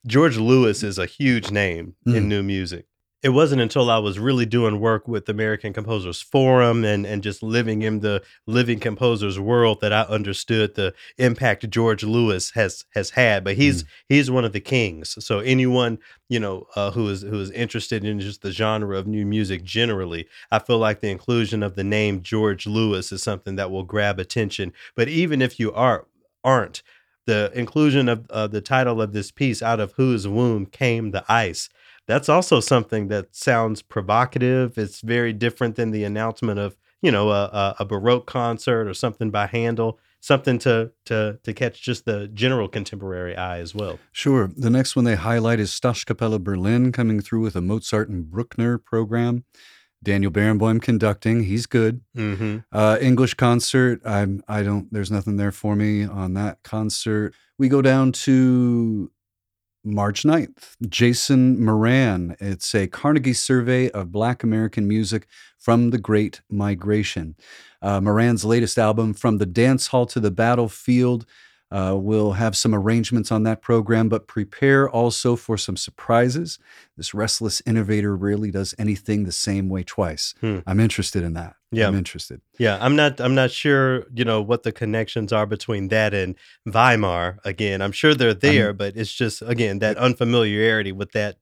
George 0.08 0.38
Lewis 0.38 0.82
is 0.82 0.98
a 0.98 1.06
huge 1.06 1.52
name 1.52 1.96
Mm. 2.08 2.16
in 2.16 2.30
new 2.30 2.42
music. 2.42 2.86
It 3.26 3.30
wasn't 3.30 3.64
until 3.64 3.90
I 3.90 3.98
was 3.98 4.20
really 4.20 4.46
doing 4.46 4.80
work 4.80 5.08
with 5.08 5.28
American 5.30 5.74
Composers 5.74 6.22
Forum 6.22 6.86
and, 6.86 7.08
and 7.08 7.24
just 7.24 7.42
living 7.42 7.82
in 7.82 8.02
the 8.02 8.22
living 8.46 8.80
composers 8.80 9.40
world 9.40 9.82
that 9.82 9.92
I 9.92 10.04
understood 10.04 10.76
the 10.76 10.94
impact 11.18 11.68
George 11.72 12.04
Lewis 12.04 12.52
has 12.52 12.86
has 12.94 13.10
had. 13.10 13.44
But 13.44 13.56
he's 13.56 13.84
he's 14.08 14.30
one 14.30 14.46
of 14.46 14.54
the 14.54 14.60
kings. 14.60 15.16
So 15.26 15.40
anyone 15.40 15.98
you 16.30 16.40
know 16.40 16.68
uh, 16.76 16.92
who 16.92 17.10
is 17.10 17.24
who 17.24 17.42
is 17.42 17.50
interested 17.50 18.06
in 18.06 18.20
just 18.20 18.44
the 18.44 18.52
genre 18.52 18.96
of 18.96 19.08
new 19.08 19.26
music 19.26 19.64
generally, 19.64 20.28
I 20.52 20.60
feel 20.60 20.78
like 20.78 21.02
the 21.02 21.10
inclusion 21.10 21.64
of 21.64 21.74
the 21.74 21.84
name 21.84 22.22
George 22.22 22.68
Lewis 22.68 23.12
is 23.12 23.24
something 23.24 23.56
that 23.56 23.72
will 23.72 23.86
grab 23.86 24.20
attention. 24.20 24.72
But 24.96 25.08
even 25.08 25.42
if 25.42 25.60
you 25.60 25.74
are 25.74 26.06
aren't, 26.44 26.84
the 27.26 27.52
inclusion 27.56 28.08
of 28.08 28.28
uh, 28.30 28.46
the 28.46 28.62
title 28.62 29.02
of 29.02 29.14
this 29.14 29.32
piece, 29.32 29.64
"Out 29.64 29.80
of 29.80 29.94
Whose 29.94 30.28
Womb 30.28 30.68
Came 30.68 31.10
the 31.10 31.26
Ice." 31.28 31.70
That's 32.08 32.30
also 32.30 32.60
something 32.60 33.08
that 33.08 33.36
sounds 33.36 33.82
provocative. 33.82 34.78
It's 34.78 35.02
very 35.02 35.34
different 35.34 35.76
than 35.76 35.92
the 35.92 36.04
announcement 36.04 36.60
of 36.60 36.78
you 37.02 37.12
know 37.12 37.30
a, 37.30 37.46
a, 37.46 37.76
a 37.80 37.86
baroque 37.86 38.28
concert 38.28 38.88
or 38.88 38.94
something 38.94 39.32
by 39.32 39.48
Handel. 39.48 40.00
Something 40.22 40.58
to 40.60 40.92
to 41.06 41.40
to 41.44 41.54
catch 41.54 41.82
just 41.82 42.06
the 42.06 42.28
general 42.28 42.68
contemporary 42.68 43.36
eye 43.36 43.60
as 43.60 43.76
well. 43.76 44.00
Sure. 44.12 44.50
The 44.56 44.72
next 44.72 44.96
one 44.96 45.06
they 45.06 45.16
highlight 45.16 45.60
is 45.60 45.72
Staatskapelle 45.72 46.44
Berlin 46.44 46.92
coming 46.92 47.22
through 47.22 47.42
with 47.42 47.56
a 47.56 47.62
Mozart 47.62 48.10
and 48.10 48.30
Bruckner 48.30 48.80
program. 48.80 49.44
Daniel 50.06 50.32
Barenboim 50.32 50.82
conducting. 50.82 51.44
He's 51.44 51.66
good. 51.66 52.02
Mm-hmm. 52.16 52.60
Uh, 52.72 52.98
English 53.02 53.34
concert. 53.34 54.02
I'm. 54.06 54.42
I 54.48 54.64
don't. 54.64 54.92
There's 54.92 55.12
nothing 55.12 55.38
there 55.38 55.52
for 55.52 55.76
me 55.76 56.06
on 56.06 56.34
that 56.36 56.64
concert. 56.64 57.34
We 57.58 57.70
go 57.70 57.82
down 57.82 58.12
to 58.14 59.12
March 59.86 60.24
9th. 60.24 60.76
Jason 60.90 61.64
Moran. 61.64 62.36
It's 62.40 62.74
a 62.74 62.88
Carnegie 62.88 63.34
survey 63.34 63.90
of 63.92 64.12
Black 64.12 64.44
American 64.44 64.88
music 64.88 65.28
from 65.60 65.92
the 65.92 66.00
Great 66.00 66.42
Migration. 66.50 67.36
Uh, 67.84 68.02
Moran's 68.02 68.44
latest 68.44 68.80
album, 68.80 69.14
From 69.14 69.38
the 69.38 69.46
Dance 69.46 69.88
Hall 69.88 70.08
to 70.08 70.20
the 70.20 70.32
Battlefield, 70.32 71.28
uh, 71.76 71.94
we'll 71.94 72.32
have 72.32 72.56
some 72.56 72.74
arrangements 72.74 73.34
on 73.34 73.44
that 73.44 73.62
program, 73.62 74.08
but 74.08 74.28
prepare 74.28 74.90
also 74.90 75.36
for 75.36 75.58
some 75.58 75.76
surprises. 75.76 76.58
This 76.96 77.14
restless 77.14 77.62
innovator 77.66 78.16
rarely 78.16 78.50
does 78.50 78.74
anything 78.80 79.26
the 79.26 79.34
same 79.34 79.68
way 79.68 79.84
twice. 79.84 80.34
Hmm. 80.40 80.60
I'm 80.66 80.80
interested 80.80 81.22
in 81.22 81.34
that. 81.34 81.58
Yeah. 81.72 81.90
I'm 81.90 81.96
interested. 81.96 82.40
Yeah, 82.58 82.78
I'm 82.80 82.96
not. 82.96 83.20
I'm 83.20 83.36
not 83.36 83.52
sure. 83.52 84.06
You 84.14 84.24
know 84.24 84.42
what 84.42 84.64
the 84.64 84.72
connections 84.72 85.34
are 85.34 85.46
between 85.46 85.90
that 85.90 86.14
and 86.14 86.38
Weimar. 86.66 87.40
Again, 87.44 87.82
I'm 87.82 87.92
sure 87.92 88.14
they're 88.16 88.34
there, 88.34 88.72
but 88.72 88.96
it's 88.96 89.12
just 89.12 89.42
again 89.42 89.80
that 89.80 89.98
unfamiliarity 89.98 90.94
with 90.94 91.12
that 91.12 91.36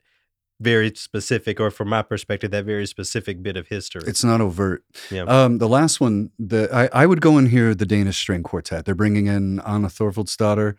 very 0.59 0.93
specific, 0.95 1.59
or 1.59 1.71
from 1.71 1.89
my 1.89 2.01
perspective, 2.01 2.51
that 2.51 2.65
very 2.65 2.85
specific 2.85 3.43
bit 3.43 3.57
of 3.57 3.67
history. 3.67 4.03
It's 4.05 4.23
not 4.23 4.41
overt. 4.41 4.83
Yeah. 5.11 5.23
Um, 5.23 5.57
the 5.57 5.67
last 5.67 5.99
one, 5.99 6.31
the 6.39 6.69
I, 6.73 7.03
I 7.03 7.05
would 7.05 7.21
go 7.21 7.37
in 7.37 7.47
here 7.47 7.75
the 7.75 7.85
Danish 7.85 8.17
String 8.17 8.43
Quartet. 8.43 8.85
They're 8.85 8.95
bringing 8.95 9.27
in 9.27 9.59
Anna 9.61 9.87
Thorvaldsdottir. 9.87 10.75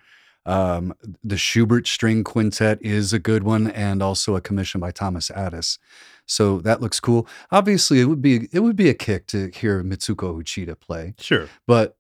Um, 0.47 0.95
the 1.23 1.39
Schubert 1.39 1.87
String 1.87 2.23
Quintet 2.23 2.79
is 2.83 3.13
a 3.13 3.19
good 3.19 3.45
one, 3.45 3.71
and 3.71 4.03
also 4.03 4.37
a 4.37 4.41
commission 4.41 4.81
by 4.81 4.91
Thomas 4.91 5.31
Adès. 5.31 5.79
So 6.27 6.61
that 6.61 6.81
looks 6.81 7.01
cool. 7.01 7.27
Obviously, 7.51 8.01
it 8.01 8.07
would 8.07 8.23
be 8.23 8.49
it 8.53 8.61
would 8.61 8.77
be 8.77 8.89
a 8.89 8.95
kick 8.95 9.27
to 9.29 9.51
hear 9.55 9.83
Mitsuko 9.83 10.41
Uchida 10.41 10.79
play, 10.79 11.15
sure. 11.19 11.49
but 11.67 11.97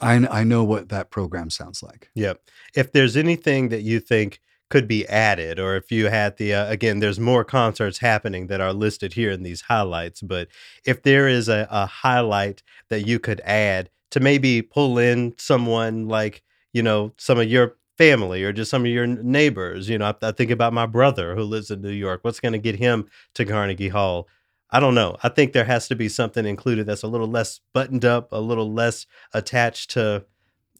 I 0.00 0.14
I 0.28 0.44
know 0.44 0.64
what 0.64 0.88
that 0.90 1.10
program 1.10 1.50
sounds 1.50 1.82
like. 1.82 2.10
Yep. 2.14 2.40
If 2.74 2.92
there's 2.92 3.16
anything 3.16 3.68
that 3.68 3.82
you 3.82 4.00
think 4.00 4.40
could 4.68 4.88
be 4.88 5.06
added, 5.06 5.58
or 5.58 5.76
if 5.76 5.92
you 5.92 6.06
had 6.06 6.36
the 6.36 6.54
uh, 6.54 6.70
again, 6.70 6.98
there's 6.98 7.20
more 7.20 7.44
concerts 7.44 7.98
happening 7.98 8.48
that 8.48 8.60
are 8.60 8.72
listed 8.72 9.12
here 9.12 9.30
in 9.30 9.42
these 9.42 9.62
highlights. 9.62 10.20
But 10.20 10.48
if 10.84 11.02
there 11.02 11.28
is 11.28 11.48
a, 11.48 11.68
a 11.70 11.86
highlight 11.86 12.62
that 12.88 13.06
you 13.06 13.18
could 13.18 13.40
add 13.44 13.90
to 14.10 14.20
maybe 14.20 14.62
pull 14.62 14.98
in 14.98 15.34
someone 15.38 16.08
like 16.08 16.42
you 16.72 16.82
know 16.82 17.12
some 17.16 17.38
of 17.38 17.48
your 17.48 17.76
family 17.96 18.42
or 18.42 18.52
just 18.52 18.70
some 18.70 18.84
of 18.84 18.90
your 18.90 19.06
neighbors, 19.06 19.88
you 19.88 19.98
know, 19.98 20.14
I, 20.22 20.28
I 20.28 20.32
think 20.32 20.50
about 20.50 20.72
my 20.72 20.86
brother 20.86 21.34
who 21.34 21.42
lives 21.42 21.70
in 21.70 21.80
New 21.80 21.90
York. 21.90 22.20
What's 22.22 22.40
going 22.40 22.52
to 22.52 22.58
get 22.58 22.76
him 22.76 23.08
to 23.34 23.44
Carnegie 23.44 23.88
Hall? 23.88 24.28
I 24.70 24.80
don't 24.80 24.96
know. 24.96 25.16
I 25.22 25.28
think 25.28 25.52
there 25.52 25.64
has 25.64 25.86
to 25.88 25.94
be 25.94 26.08
something 26.08 26.44
included 26.44 26.86
that's 26.86 27.04
a 27.04 27.08
little 27.08 27.28
less 27.28 27.60
buttoned 27.72 28.04
up, 28.04 28.32
a 28.32 28.40
little 28.40 28.72
less 28.72 29.06
attached 29.32 29.90
to 29.92 30.24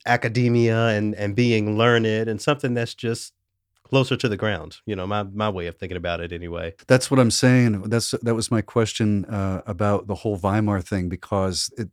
academia 0.06 0.88
and 0.88 1.14
and 1.14 1.34
being 1.34 1.76
learned 1.76 2.06
and 2.06 2.40
something 2.40 2.74
that's 2.74 2.94
just 2.94 3.32
closer 3.88 4.16
to 4.16 4.28
the 4.28 4.36
ground 4.36 4.78
you 4.86 4.96
know 4.96 5.06
my 5.06 5.22
my 5.22 5.48
way 5.48 5.66
of 5.66 5.76
thinking 5.76 5.96
about 5.96 6.20
it 6.20 6.32
anyway 6.32 6.74
That's 6.86 7.10
what 7.10 7.20
I'm 7.20 7.30
saying. 7.30 7.82
That's 7.82 8.12
that 8.22 8.34
was 8.34 8.50
my 8.50 8.60
question 8.60 9.24
uh, 9.26 9.62
about 9.66 10.06
the 10.06 10.14
whole 10.14 10.36
Weimar 10.36 10.80
thing 10.80 11.08
because 11.08 11.70
it, 11.76 11.88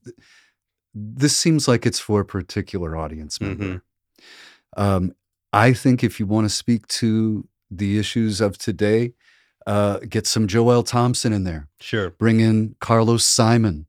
this 0.93 1.35
seems 1.35 1.67
like 1.67 1.85
it's 1.85 1.99
for 1.99 2.21
a 2.21 2.25
particular 2.25 2.95
audience 2.95 3.41
member. 3.41 3.83
Um, 4.77 5.13
I 5.51 5.73
think 5.73 6.03
if 6.03 6.19
you 6.19 6.25
want 6.25 6.45
to 6.45 6.49
speak 6.49 6.87
to 6.87 7.47
the 7.69 7.99
issues 7.99 8.41
of 8.41 8.57
today, 8.57 9.13
uh, 9.65 9.99
get 10.09 10.27
some 10.27 10.47
Joel 10.47 10.83
Thompson 10.83 11.33
in 11.33 11.43
there. 11.43 11.67
sure 11.79 12.11
Bring 12.11 12.39
in 12.39 12.75
Carlos 12.79 13.25
Simon, 13.25 13.87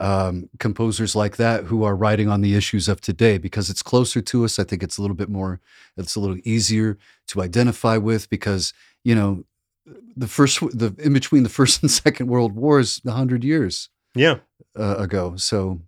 um, 0.00 0.48
composers 0.58 1.14
like 1.14 1.36
that 1.36 1.64
who 1.64 1.84
are 1.84 1.94
writing 1.94 2.28
on 2.28 2.40
the 2.40 2.54
issues 2.54 2.88
of 2.88 3.00
today 3.00 3.38
because 3.38 3.70
it's 3.70 3.82
closer 3.82 4.20
to 4.22 4.44
us. 4.44 4.58
I 4.58 4.64
think 4.64 4.82
it's 4.82 4.98
a 4.98 5.02
little 5.02 5.16
bit 5.16 5.28
more, 5.28 5.60
it's 5.96 6.16
a 6.16 6.20
little 6.20 6.38
easier 6.44 6.98
to 7.28 7.42
identify 7.42 7.96
with 7.96 8.28
because 8.30 8.72
you 9.04 9.14
know 9.14 9.44
the 10.16 10.26
first 10.26 10.60
the 10.76 10.94
in 10.98 11.12
between 11.12 11.42
the 11.42 11.48
first 11.60 11.82
and 11.82 11.90
second 11.90 12.26
world 12.26 12.56
wars 12.56 13.00
a 13.06 13.12
hundred 13.12 13.44
years 13.44 13.88
yeah 14.14 14.38
uh, 14.78 14.96
ago. 14.96 15.36
So 15.36 15.80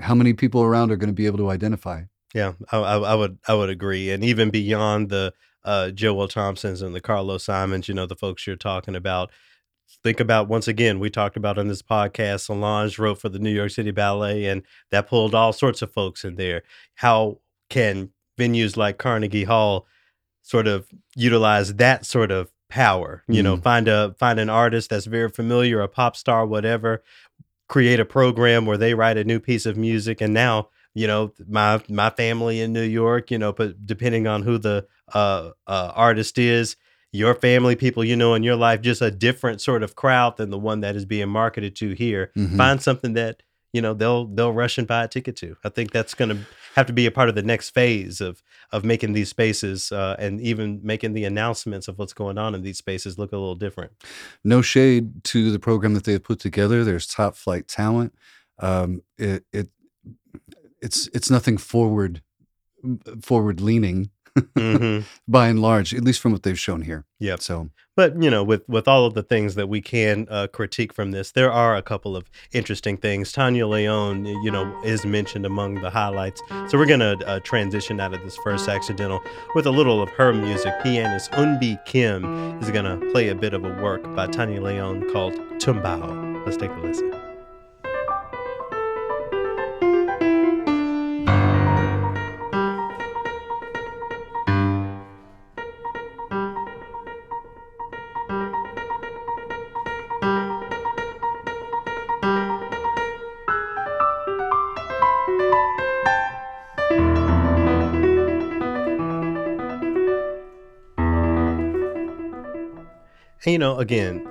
how 0.00 0.14
many 0.14 0.34
people 0.34 0.62
around 0.62 0.92
are 0.92 0.96
going 0.96 1.08
to 1.08 1.14
be 1.14 1.26
able 1.26 1.38
to 1.38 1.50
identify? 1.50 2.02
yeah 2.34 2.52
I, 2.70 2.78
I, 2.78 2.98
I 2.98 3.14
would 3.14 3.38
i 3.48 3.54
would 3.54 3.70
agree 3.70 4.10
and 4.10 4.22
even 4.24 4.50
beyond 4.50 5.08
the 5.08 5.32
uh 5.64 5.90
joel 5.90 6.28
thompsons 6.28 6.82
and 6.82 6.94
the 6.94 7.00
carlos 7.00 7.44
simons 7.44 7.88
you 7.88 7.94
know 7.94 8.06
the 8.06 8.16
folks 8.16 8.46
you're 8.46 8.56
talking 8.56 8.96
about 8.96 9.30
think 10.02 10.20
about 10.20 10.48
once 10.48 10.68
again, 10.68 10.98
we 10.98 11.10
talked 11.10 11.36
about 11.36 11.58
on 11.58 11.68
this 11.68 11.82
podcast, 11.82 12.40
Solange 12.40 12.98
wrote 12.98 13.20
for 13.20 13.28
the 13.28 13.38
New 13.38 13.50
York 13.50 13.70
City 13.70 13.90
Ballet, 13.90 14.46
and 14.46 14.62
that 14.90 15.08
pulled 15.08 15.34
all 15.34 15.52
sorts 15.52 15.82
of 15.82 15.92
folks 15.92 16.24
in 16.24 16.36
there. 16.36 16.62
How 16.96 17.38
can 17.70 18.10
venues 18.38 18.76
like 18.76 18.98
Carnegie 18.98 19.44
Hall 19.44 19.86
sort 20.42 20.66
of 20.68 20.86
utilize 21.14 21.74
that 21.74 22.04
sort 22.06 22.30
of 22.30 22.50
power? 22.68 23.22
You 23.28 23.42
know, 23.42 23.56
Mm. 23.56 23.62
find 23.62 23.88
a 23.88 24.14
find 24.18 24.38
an 24.40 24.50
artist 24.50 24.90
that's 24.90 25.06
very 25.06 25.28
familiar, 25.30 25.80
a 25.80 25.88
pop 25.88 26.16
star, 26.16 26.46
whatever, 26.46 27.02
create 27.68 28.00
a 28.00 28.04
program 28.04 28.66
where 28.66 28.78
they 28.78 28.94
write 28.94 29.16
a 29.16 29.24
new 29.24 29.40
piece 29.40 29.66
of 29.66 29.76
music, 29.76 30.20
and 30.20 30.32
now 30.34 30.68
you 30.94 31.06
know 31.06 31.32
my 31.48 31.82
my 31.88 32.10
family 32.10 32.60
in 32.60 32.72
New 32.72 32.82
York, 32.82 33.30
you 33.30 33.38
know, 33.38 33.52
but 33.52 33.84
depending 33.86 34.26
on 34.26 34.42
who 34.42 34.58
the 34.58 34.86
uh, 35.14 35.50
uh, 35.66 35.92
artist 35.94 36.38
is, 36.38 36.76
your 37.16 37.34
family, 37.34 37.74
people 37.76 38.04
you 38.04 38.16
know 38.16 38.34
in 38.34 38.42
your 38.42 38.56
life, 38.56 38.80
just 38.80 39.02
a 39.02 39.10
different 39.10 39.60
sort 39.60 39.82
of 39.82 39.94
crowd 39.96 40.36
than 40.36 40.50
the 40.50 40.58
one 40.58 40.80
that 40.80 40.94
is 40.96 41.04
being 41.04 41.28
marketed 41.28 41.74
to 41.76 41.92
here. 41.92 42.30
Mhm. 42.36 42.56
Find 42.56 42.80
something 42.82 43.14
that 43.14 43.42
you 43.72 43.82
know 43.82 43.94
they'll 43.94 44.26
they'll 44.26 44.52
rush 44.52 44.78
and 44.78 44.86
buy 44.86 45.04
a 45.04 45.08
ticket 45.08 45.36
to. 45.36 45.56
I 45.64 45.68
think 45.68 45.90
that's 45.92 46.14
going 46.14 46.30
to 46.30 46.38
have 46.76 46.86
to 46.86 46.92
be 46.92 47.06
a 47.06 47.10
part 47.10 47.28
of 47.28 47.34
the 47.34 47.42
next 47.42 47.70
phase 47.70 48.20
of 48.20 48.42
of 48.72 48.84
making 48.84 49.12
these 49.12 49.28
spaces 49.28 49.92
uh, 49.92 50.16
and 50.18 50.40
even 50.40 50.80
making 50.82 51.12
the 51.14 51.24
announcements 51.24 51.88
of 51.88 51.98
what's 51.98 52.12
going 52.12 52.36
on 52.38 52.54
in 52.54 52.62
these 52.62 52.78
spaces 52.78 53.18
look 53.18 53.32
a 53.32 53.36
little 53.36 53.54
different. 53.54 53.92
no 54.44 54.60
shade 54.62 55.22
to 55.24 55.50
the 55.52 55.58
program 55.58 55.94
that 55.94 56.04
they've 56.04 56.22
put 56.22 56.38
together. 56.40 56.84
There's 56.84 57.06
top 57.06 57.36
flight 57.36 57.68
talent. 57.68 58.14
Um, 58.58 59.02
it, 59.18 59.44
it 59.52 59.68
it's 60.80 61.08
it's 61.14 61.30
nothing 61.30 61.56
forward 61.58 62.22
forward 63.22 63.60
leaning 63.60 64.10
hmm 64.56 65.00
by 65.28 65.48
and 65.48 65.60
large, 65.60 65.94
at 65.94 66.04
least 66.04 66.20
from 66.20 66.32
what 66.32 66.42
they've 66.42 66.58
shown 66.58 66.82
here. 66.82 67.04
Yeah. 67.18 67.36
So 67.38 67.70
But 67.96 68.22
you 68.22 68.30
know, 68.30 68.44
with 68.44 68.68
with 68.68 68.86
all 68.86 69.06
of 69.06 69.14
the 69.14 69.22
things 69.22 69.54
that 69.54 69.68
we 69.68 69.80
can 69.80 70.26
uh, 70.30 70.48
critique 70.48 70.92
from 70.92 71.12
this, 71.12 71.32
there 71.32 71.50
are 71.50 71.74
a 71.76 71.82
couple 71.82 72.16
of 72.16 72.30
interesting 72.52 72.96
things. 72.96 73.32
Tania 73.32 73.64
León, 73.64 74.26
you 74.44 74.50
know, 74.50 74.80
is 74.84 75.04
mentioned 75.06 75.46
among 75.46 75.76
the 75.76 75.90
highlights. 75.90 76.42
So 76.68 76.78
we're 76.78 76.86
gonna 76.86 77.16
uh, 77.26 77.40
transition 77.40 78.00
out 78.00 78.14
of 78.14 78.22
this 78.22 78.36
first 78.44 78.68
accidental 78.68 79.20
with 79.54 79.66
a 79.66 79.70
little 79.70 80.02
of 80.02 80.10
her 80.10 80.32
music. 80.32 80.74
Pianist 80.82 81.30
Eunbi 81.32 81.82
Kim 81.86 82.24
is 82.60 82.70
gonna 82.70 82.98
play 83.12 83.28
a 83.28 83.34
bit 83.34 83.54
of 83.54 83.64
a 83.64 83.82
work 83.82 84.02
by 84.14 84.26
Tania 84.26 84.60
León 84.60 85.10
called 85.12 85.34
Tumbao. 85.58 86.44
Let's 86.44 86.56
take 86.56 86.70
a 86.70 86.80
listen. 86.80 87.15
You 113.46 113.58
know, 113.58 113.78
again, 113.78 114.26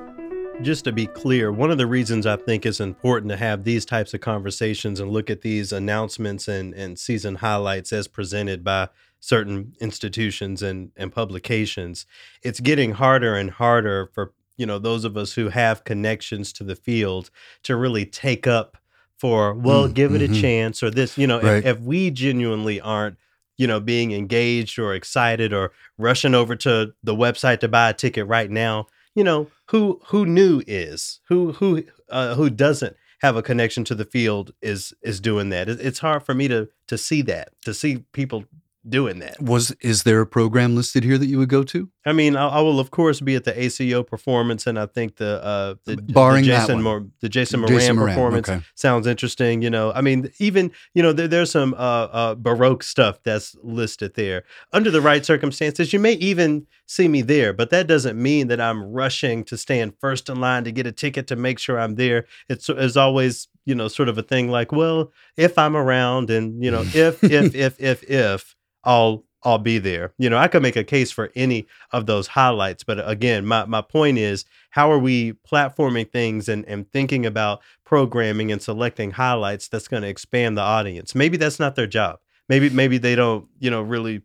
just 0.61 0.83
to 0.85 0.91
be 0.91 1.07
clear, 1.07 1.51
one 1.51 1.71
of 1.71 1.77
the 1.77 1.87
reasons 1.87 2.25
I 2.25 2.35
think 2.35 2.65
it's 2.65 2.79
important 2.79 3.29
to 3.31 3.37
have 3.37 3.63
these 3.63 3.85
types 3.85 4.13
of 4.13 4.21
conversations 4.21 4.99
and 4.99 5.09
look 5.11 5.29
at 5.29 5.41
these 5.41 5.71
announcements 5.71 6.47
and, 6.47 6.73
and 6.73 6.99
season 6.99 7.35
highlights 7.35 7.93
as 7.93 8.07
presented 8.07 8.63
by 8.63 8.89
certain 9.19 9.73
institutions 9.79 10.61
and, 10.61 10.91
and 10.97 11.11
publications, 11.13 12.05
it's 12.43 12.59
getting 12.59 12.91
harder 12.93 13.35
and 13.35 13.51
harder 13.51 14.09
for 14.13 14.33
you 14.57 14.65
know 14.65 14.79
those 14.79 15.03
of 15.03 15.17
us 15.17 15.33
who 15.33 15.49
have 15.49 15.83
connections 15.83 16.53
to 16.53 16.63
the 16.63 16.77
field 16.77 17.29
to 17.63 17.75
really 17.75 18.05
take 18.05 18.47
up 18.47 18.77
for 19.17 19.53
well 19.53 19.89
Mm, 19.89 19.93
give 19.93 20.13
it 20.15 20.21
a 20.21 20.29
mhm. 20.29 20.41
chance 20.41 20.81
or 20.81 20.89
this 20.89 21.17
you 21.17 21.27
know 21.27 21.41
Right. 21.41 21.57
if, 21.57 21.77
if 21.77 21.79
we 21.81 22.09
genuinely 22.09 22.79
aren't 22.79 23.17
you 23.57 23.67
know 23.67 23.81
being 23.81 24.13
engaged 24.13 24.79
or 24.79 24.93
excited 24.93 25.51
or 25.51 25.73
rushing 25.97 26.33
over 26.33 26.55
to 26.55 26.93
the 27.03 27.13
website 27.13 27.59
to 27.59 27.67
buy 27.67 27.89
a 27.89 27.93
ticket 27.93 28.27
right 28.27 28.49
now 28.49 28.87
you 29.15 29.23
know 29.23 29.49
who 29.69 30.01
who 30.07 30.25
new 30.25 30.61
is 30.67 31.19
who 31.29 31.53
who 31.53 31.83
uh, 32.09 32.35
who 32.35 32.49
doesn't 32.49 32.95
have 33.21 33.35
a 33.35 33.41
connection 33.43 33.83
to 33.85 33.95
the 33.95 34.05
field 34.05 34.53
is 34.61 34.93
is 35.01 35.19
doing 35.19 35.49
that. 35.49 35.69
It- 35.69 35.81
it's 35.81 35.99
hard 35.99 36.23
for 36.23 36.33
me 36.33 36.47
to 36.49 36.69
to 36.87 36.97
see 36.97 37.21
that 37.23 37.49
to 37.63 37.73
see 37.73 37.99
people 38.13 38.45
doing 38.87 39.19
that 39.19 39.39
was 39.41 39.71
is 39.81 40.03
there 40.03 40.21
a 40.21 40.27
program 40.27 40.75
listed 40.75 41.03
here 41.03 41.17
that 41.17 41.25
you 41.25 41.37
would 41.37 41.49
go 41.49 41.63
to? 41.63 41.89
i 42.05 42.13
mean 42.13 42.35
i, 42.35 42.47
I 42.47 42.61
will 42.61 42.79
of 42.79 42.91
course 42.91 43.19
be 43.19 43.35
at 43.35 43.43
the 43.43 43.65
aco 43.65 44.03
performance 44.03 44.67
and 44.67 44.77
i 44.77 44.85
think 44.85 45.15
the 45.15 45.43
uh 45.43 45.75
the, 45.85 45.97
Barring 45.97 46.43
the 46.43 46.51
jason. 46.51 46.81
Mor- 46.81 47.07
the 47.21 47.29
jason 47.29 47.61
moran 47.61 47.75
Jason 47.75 47.95
Moran, 47.95 48.15
performance 48.15 48.49
okay. 48.49 48.61
sounds 48.75 49.07
interesting 49.07 49.61
you 49.61 49.69
know 49.69 49.91
i 49.93 50.01
mean 50.01 50.31
even 50.39 50.71
you 50.93 51.01
know 51.01 51.13
there, 51.13 51.27
there's 51.27 51.51
some 51.51 51.73
uh, 51.73 51.77
uh 51.77 52.35
baroque 52.35 52.83
stuff 52.83 53.19
that's 53.23 53.55
listed 53.63 54.13
there 54.15 54.43
under 54.71 54.91
the 54.91 55.01
right 55.01 55.25
circumstances 55.25 55.91
you 55.91 55.99
may 55.99 56.13
even 56.13 56.67
see 56.85 57.07
me 57.07 57.21
there 57.21 57.53
but 57.53 57.69
that 57.71 57.87
doesn't 57.87 58.21
mean 58.21 58.47
that 58.47 58.61
i'm 58.61 58.83
rushing 58.83 59.43
to 59.43 59.57
stand 59.57 59.93
first 59.99 60.29
in 60.29 60.39
line 60.39 60.63
to 60.63 60.71
get 60.71 60.85
a 60.85 60.91
ticket 60.91 61.27
to 61.27 61.35
make 61.35 61.59
sure 61.59 61.79
i'm 61.79 61.95
there 61.95 62.25
it's, 62.49 62.69
it's 62.69 62.95
always 62.95 63.47
you 63.65 63.75
know 63.75 63.87
sort 63.87 64.09
of 64.09 64.17
a 64.17 64.23
thing 64.23 64.49
like 64.49 64.71
well 64.71 65.11
if 65.37 65.57
i'm 65.57 65.75
around 65.75 66.29
and 66.29 66.63
you 66.63 66.71
know 66.71 66.81
if 66.93 67.23
if 67.23 67.55
if 67.55 67.79
if 67.79 68.03
if 68.09 68.54
i'll 68.85 69.23
i'll 69.43 69.59
be 69.59 69.77
there. 69.77 70.13
You 70.17 70.29
know 70.29 70.37
i 70.37 70.47
could 70.47 70.61
make 70.63 70.75
a 70.75 70.83
case 70.83 71.11
for 71.11 71.31
any 71.35 71.67
of 71.91 72.05
those 72.05 72.27
highlights 72.27 72.83
but 72.83 73.07
again 73.07 73.45
my, 73.45 73.65
my 73.65 73.81
point 73.81 74.17
is 74.17 74.45
how 74.71 74.91
are 74.91 74.99
we 74.99 75.33
platforming 75.49 76.11
things 76.11 76.49
and, 76.49 76.65
and 76.65 76.91
thinking 76.91 77.25
about 77.25 77.61
programming 77.85 78.51
and 78.51 78.61
selecting 78.61 79.11
highlights 79.11 79.67
that's 79.69 79.87
going 79.87 80.03
to 80.03 80.09
expand 80.09 80.57
the 80.57 80.61
audience? 80.61 81.15
Maybe 81.15 81.37
that's 81.37 81.59
not 81.59 81.75
their 81.75 81.87
job. 81.87 82.19
Maybe 82.49 82.69
maybe 82.69 82.97
they 82.97 83.15
don't 83.15 83.47
you 83.59 83.71
know 83.71 83.81
really 83.81 84.21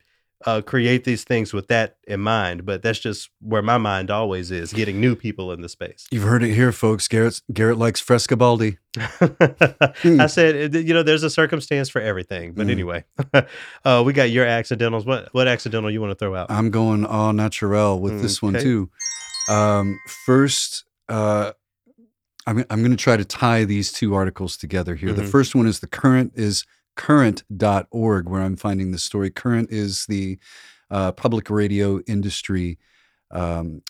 uh, 0.47 0.61
create 0.63 1.05
these 1.05 1.23
things 1.25 1.53
with 1.53 1.69
that 1.69 1.97
in 2.07 2.19
mind 2.21 2.65
but 2.65 2.81
that's 2.83 2.99
just 2.99 3.29
where 3.41 3.61
my 3.63 3.77
mind 3.77 4.11
always 4.11 4.51
is 4.51 4.73
getting 4.73 4.99
new 5.01 5.15
people 5.15 5.53
in 5.53 5.61
the 5.61 5.69
space 5.69 6.07
You've 6.11 6.23
heard 6.23 6.43
it 6.43 6.55
here, 6.55 6.73
folks. 6.73 7.09
Garrett 7.09 7.43
Garrett 7.53 7.77
likes 7.79 8.01
Frescobaldi. 8.01 8.79
i 10.21 10.27
said 10.27 10.75
you 10.75 10.93
know 10.95 11.03
there's 11.03 11.23
a 11.23 11.31
circumstance 11.31 11.89
for 11.89 12.01
everything 12.01 12.53
but 12.55 12.67
Mm. 12.67 12.71
anyway 12.71 13.05
uh, 13.85 14.03
we 14.05 14.13
got 14.13 14.31
your 14.31 14.47
accidentals 14.47 15.05
what 15.07 15.29
what 15.33 15.47
accidental 15.47 15.91
you 15.91 16.01
want 16.01 16.11
to 16.11 16.15
throw 16.17 16.35
out 16.35 16.51
I'm 16.51 16.71
going 16.71 17.05
all 17.05 17.33
natural 17.33 18.01
with 18.01 18.21
this 18.23 18.43
one 18.43 18.57
Okay. 18.57 18.63
too. 18.65 18.91
Um, 19.49 19.99
first, 20.27 20.85
uh, 21.09 21.53
I'm 22.47 22.65
I'm 22.71 22.81
going 22.81 22.91
to 22.93 22.97
try 22.97 23.17
to 23.17 23.25
tie 23.25 23.65
these 23.65 23.93
two 23.93 24.15
articles 24.15 24.57
together 24.57 24.95
here. 24.95 25.13
The 25.13 25.23
Mhm. 25.23 25.31
first 25.31 25.55
one 25.55 25.67
is 25.67 25.81
the 25.81 25.87
current 25.87 26.33
is 26.35 26.65
current.org 26.97 28.29
where 28.29 28.43
I'm 28.43 28.57
finding 28.57 28.91
the 28.91 28.99
story. 28.99 29.31
Current 29.31 29.71
is 29.71 30.07
the 30.07 30.39
uh, 30.91 31.13
public 31.13 31.51
radio 31.51 32.01
industry 32.07 32.79
um, 33.31 33.83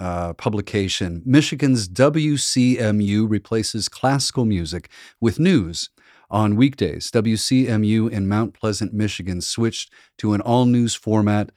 uh, 0.00 0.32
publication. 0.34 1.22
Michigan's 1.24 1.88
WCMU 1.88 3.28
replaces 3.28 3.88
classical 3.88 4.44
music 4.44 4.90
with 5.20 5.38
news. 5.38 5.90
On 6.28 6.56
weekdays, 6.56 7.10
WCMU 7.12 8.10
in 8.10 8.26
Mount 8.26 8.52
Pleasant, 8.52 8.92
Michigan 8.92 9.40
switched 9.40 9.92
to 10.18 10.32
an 10.32 10.40
all 10.40 10.64
news 10.64 10.92
format 10.92 11.52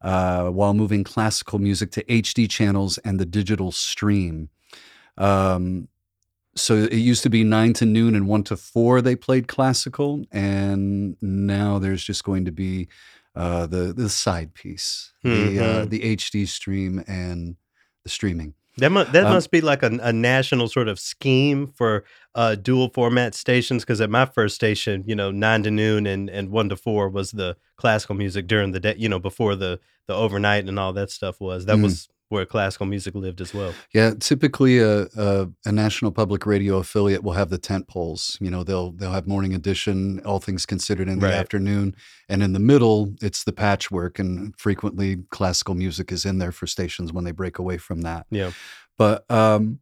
uh, 0.00 0.48
while 0.48 0.72
moving 0.72 1.04
classical 1.04 1.58
music 1.58 1.90
to 1.92 2.04
HD 2.04 2.48
channels 2.48 2.96
and 2.98 3.20
the 3.20 3.26
digital 3.26 3.72
stream. 3.72 4.48
Um, 5.18 5.88
so 6.56 6.74
it 6.76 6.92
used 6.94 7.22
to 7.24 7.30
be 7.30 7.44
nine 7.44 7.72
to 7.74 7.84
noon 7.86 8.14
and 8.14 8.26
one 8.26 8.42
to 8.44 8.56
four 8.56 9.02
they 9.02 9.16
played 9.16 9.46
classical, 9.48 10.24
and 10.32 11.16
now 11.20 11.78
there's 11.78 12.02
just 12.02 12.24
going 12.24 12.44
to 12.46 12.52
be 12.52 12.88
uh, 13.34 13.66
the 13.66 13.92
the 13.92 14.08
side 14.08 14.54
piece, 14.54 15.12
the 15.22 15.60
uh, 15.60 15.84
the 15.84 16.00
HD 16.16 16.46
stream 16.48 17.04
and 17.06 17.56
the 18.04 18.08
streaming. 18.10 18.54
That 18.78 18.90
must 18.90 19.12
that 19.12 19.24
Um, 19.26 19.32
must 19.34 19.50
be 19.50 19.60
like 19.62 19.82
a, 19.82 19.90
a 20.02 20.12
national 20.12 20.68
sort 20.68 20.88
of 20.88 20.98
scheme 21.00 21.66
for 21.66 22.04
uh, 22.34 22.54
dual 22.56 22.90
format 22.92 23.34
stations. 23.34 23.82
Because 23.84 24.00
at 24.02 24.10
my 24.10 24.26
first 24.26 24.54
station, 24.54 25.02
you 25.06 25.14
know, 25.16 25.30
nine 25.30 25.62
to 25.62 25.70
noon 25.70 26.06
and, 26.06 26.28
and 26.30 26.50
one 26.50 26.68
to 26.68 26.76
four 26.76 27.08
was 27.08 27.30
the 27.30 27.56
classical 27.76 28.14
music 28.14 28.46
during 28.46 28.72
the 28.72 28.80
day. 28.80 28.94
You 28.98 29.08
know, 29.08 29.18
before 29.18 29.56
the 29.56 29.80
the 30.06 30.14
overnight 30.14 30.66
and 30.68 30.78
all 30.78 30.92
that 30.92 31.10
stuff 31.10 31.40
was. 31.40 31.64
That 31.66 31.76
Mhm. 31.78 31.82
was 31.82 32.08
where 32.28 32.44
classical 32.44 32.86
music 32.86 33.14
lived 33.14 33.40
as 33.40 33.54
well. 33.54 33.72
Yeah, 33.94 34.14
typically 34.18 34.78
a, 34.80 35.02
a 35.16 35.48
a 35.64 35.72
national 35.72 36.10
public 36.10 36.44
radio 36.46 36.78
affiliate 36.78 37.22
will 37.22 37.34
have 37.34 37.50
the 37.50 37.58
tent 37.58 37.86
poles. 37.88 38.36
You 38.40 38.50
know, 38.50 38.64
they'll 38.64 38.92
they'll 38.92 39.12
have 39.12 39.26
morning 39.28 39.54
edition, 39.54 40.20
all 40.24 40.40
things 40.40 40.66
considered 40.66 41.08
in 41.08 41.20
the 41.20 41.26
Right. 41.26 41.34
afternoon, 41.34 41.94
and 42.28 42.42
in 42.42 42.52
the 42.52 42.58
middle 42.58 43.14
it's 43.22 43.44
the 43.44 43.52
patchwork, 43.52 44.18
and 44.18 44.54
frequently 44.58 45.18
classical 45.30 45.74
music 45.74 46.10
is 46.10 46.24
in 46.24 46.38
there 46.38 46.52
for 46.52 46.66
stations 46.66 47.12
when 47.12 47.24
they 47.24 47.32
break 47.32 47.58
away 47.58 47.78
from 47.78 48.00
that. 48.02 48.26
Yeah. 48.30 48.50
But 48.98 49.30
um, 49.30 49.78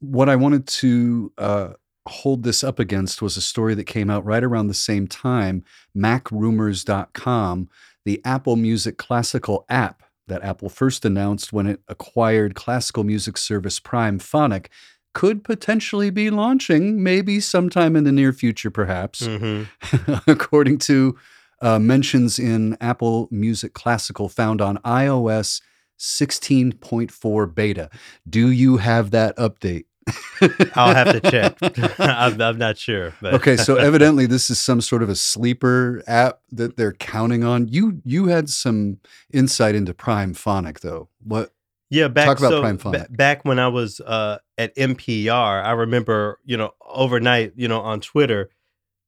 what 0.00 0.28
I 0.28 0.36
wanted 0.36 0.66
to 0.68 1.32
uh, 1.38 1.68
hold 2.08 2.42
this 2.42 2.64
up 2.64 2.78
against 2.78 3.22
was 3.22 3.36
a 3.36 3.40
story 3.42 3.74
that 3.74 3.84
came 3.84 4.10
out 4.10 4.24
right 4.24 4.42
around 4.42 4.66
the 4.68 4.74
same 4.74 5.06
time. 5.06 5.62
MacRumors.com, 5.96 7.68
the 8.04 8.20
Apple 8.24 8.56
Music 8.56 8.96
classical 8.98 9.64
app 9.68 10.02
that 10.26 10.42
Apple 10.42 10.68
first 10.68 11.04
announced 11.04 11.52
when 11.52 11.66
it 11.66 11.80
acquired 11.88 12.54
classical 12.54 13.04
music 13.04 13.36
service 13.36 13.78
Primephonic 13.80 14.66
could 15.12 15.44
potentially 15.44 16.10
be 16.10 16.28
launching 16.30 17.02
maybe 17.02 17.38
sometime 17.40 17.94
in 17.94 18.04
the 18.04 18.10
near 18.12 18.32
future, 18.32 18.70
perhaps, 18.70 19.20
Mhm. 19.26 19.66
according 20.26 20.78
to 20.78 21.16
uh, 21.62 21.78
mentions 21.78 22.38
in 22.38 22.76
Apple 22.80 23.28
Music 23.30 23.72
Classical 23.74 24.28
found 24.28 24.60
on 24.60 24.76
iOS 24.78 25.60
16.4 25.98 27.54
beta. 27.54 27.90
Do 28.28 28.50
you 28.50 28.78
have 28.78 29.10
that 29.12 29.36
update? 29.36 29.84
I'll 30.74 30.94
have 30.94 31.20
to 31.20 31.30
check. 31.30 31.56
I'm, 31.98 32.40
I'm 32.40 32.58
not 32.58 32.76
sure. 32.78 33.14
But 33.20 33.34
okay, 33.34 33.56
so 33.56 33.76
evidently 33.88 34.26
this 34.26 34.50
is 34.50 34.60
some 34.60 34.80
sort 34.80 35.02
of 35.02 35.08
a 35.08 35.14
sleeper 35.14 36.02
app 36.06 36.40
that 36.52 36.76
they're 36.76 36.92
counting 36.92 37.44
on. 37.44 37.68
You 37.68 38.00
you 38.04 38.26
had 38.26 38.48
some 38.48 38.98
insight 39.32 39.74
into 39.74 39.94
Primephonic 39.94 40.80
though. 40.80 41.08
What 41.22 41.52
Yeah, 41.90 42.08
back 42.08 42.26
Talk 42.26 42.38
about 42.38 42.50
so, 42.50 42.62
Primephonic. 42.62 43.16
back 43.16 43.44
when 43.44 43.58
I 43.58 43.68
was 43.68 44.00
uh, 44.00 44.38
at 44.58 44.74
NPR, 44.76 45.64
I 45.64 45.72
remember 45.72 46.38
you 46.44 46.56
know 46.56 46.72
overnight, 46.86 47.52
you 47.56 47.68
know, 47.68 47.80
on 47.80 48.00
Twitter, 48.00 48.50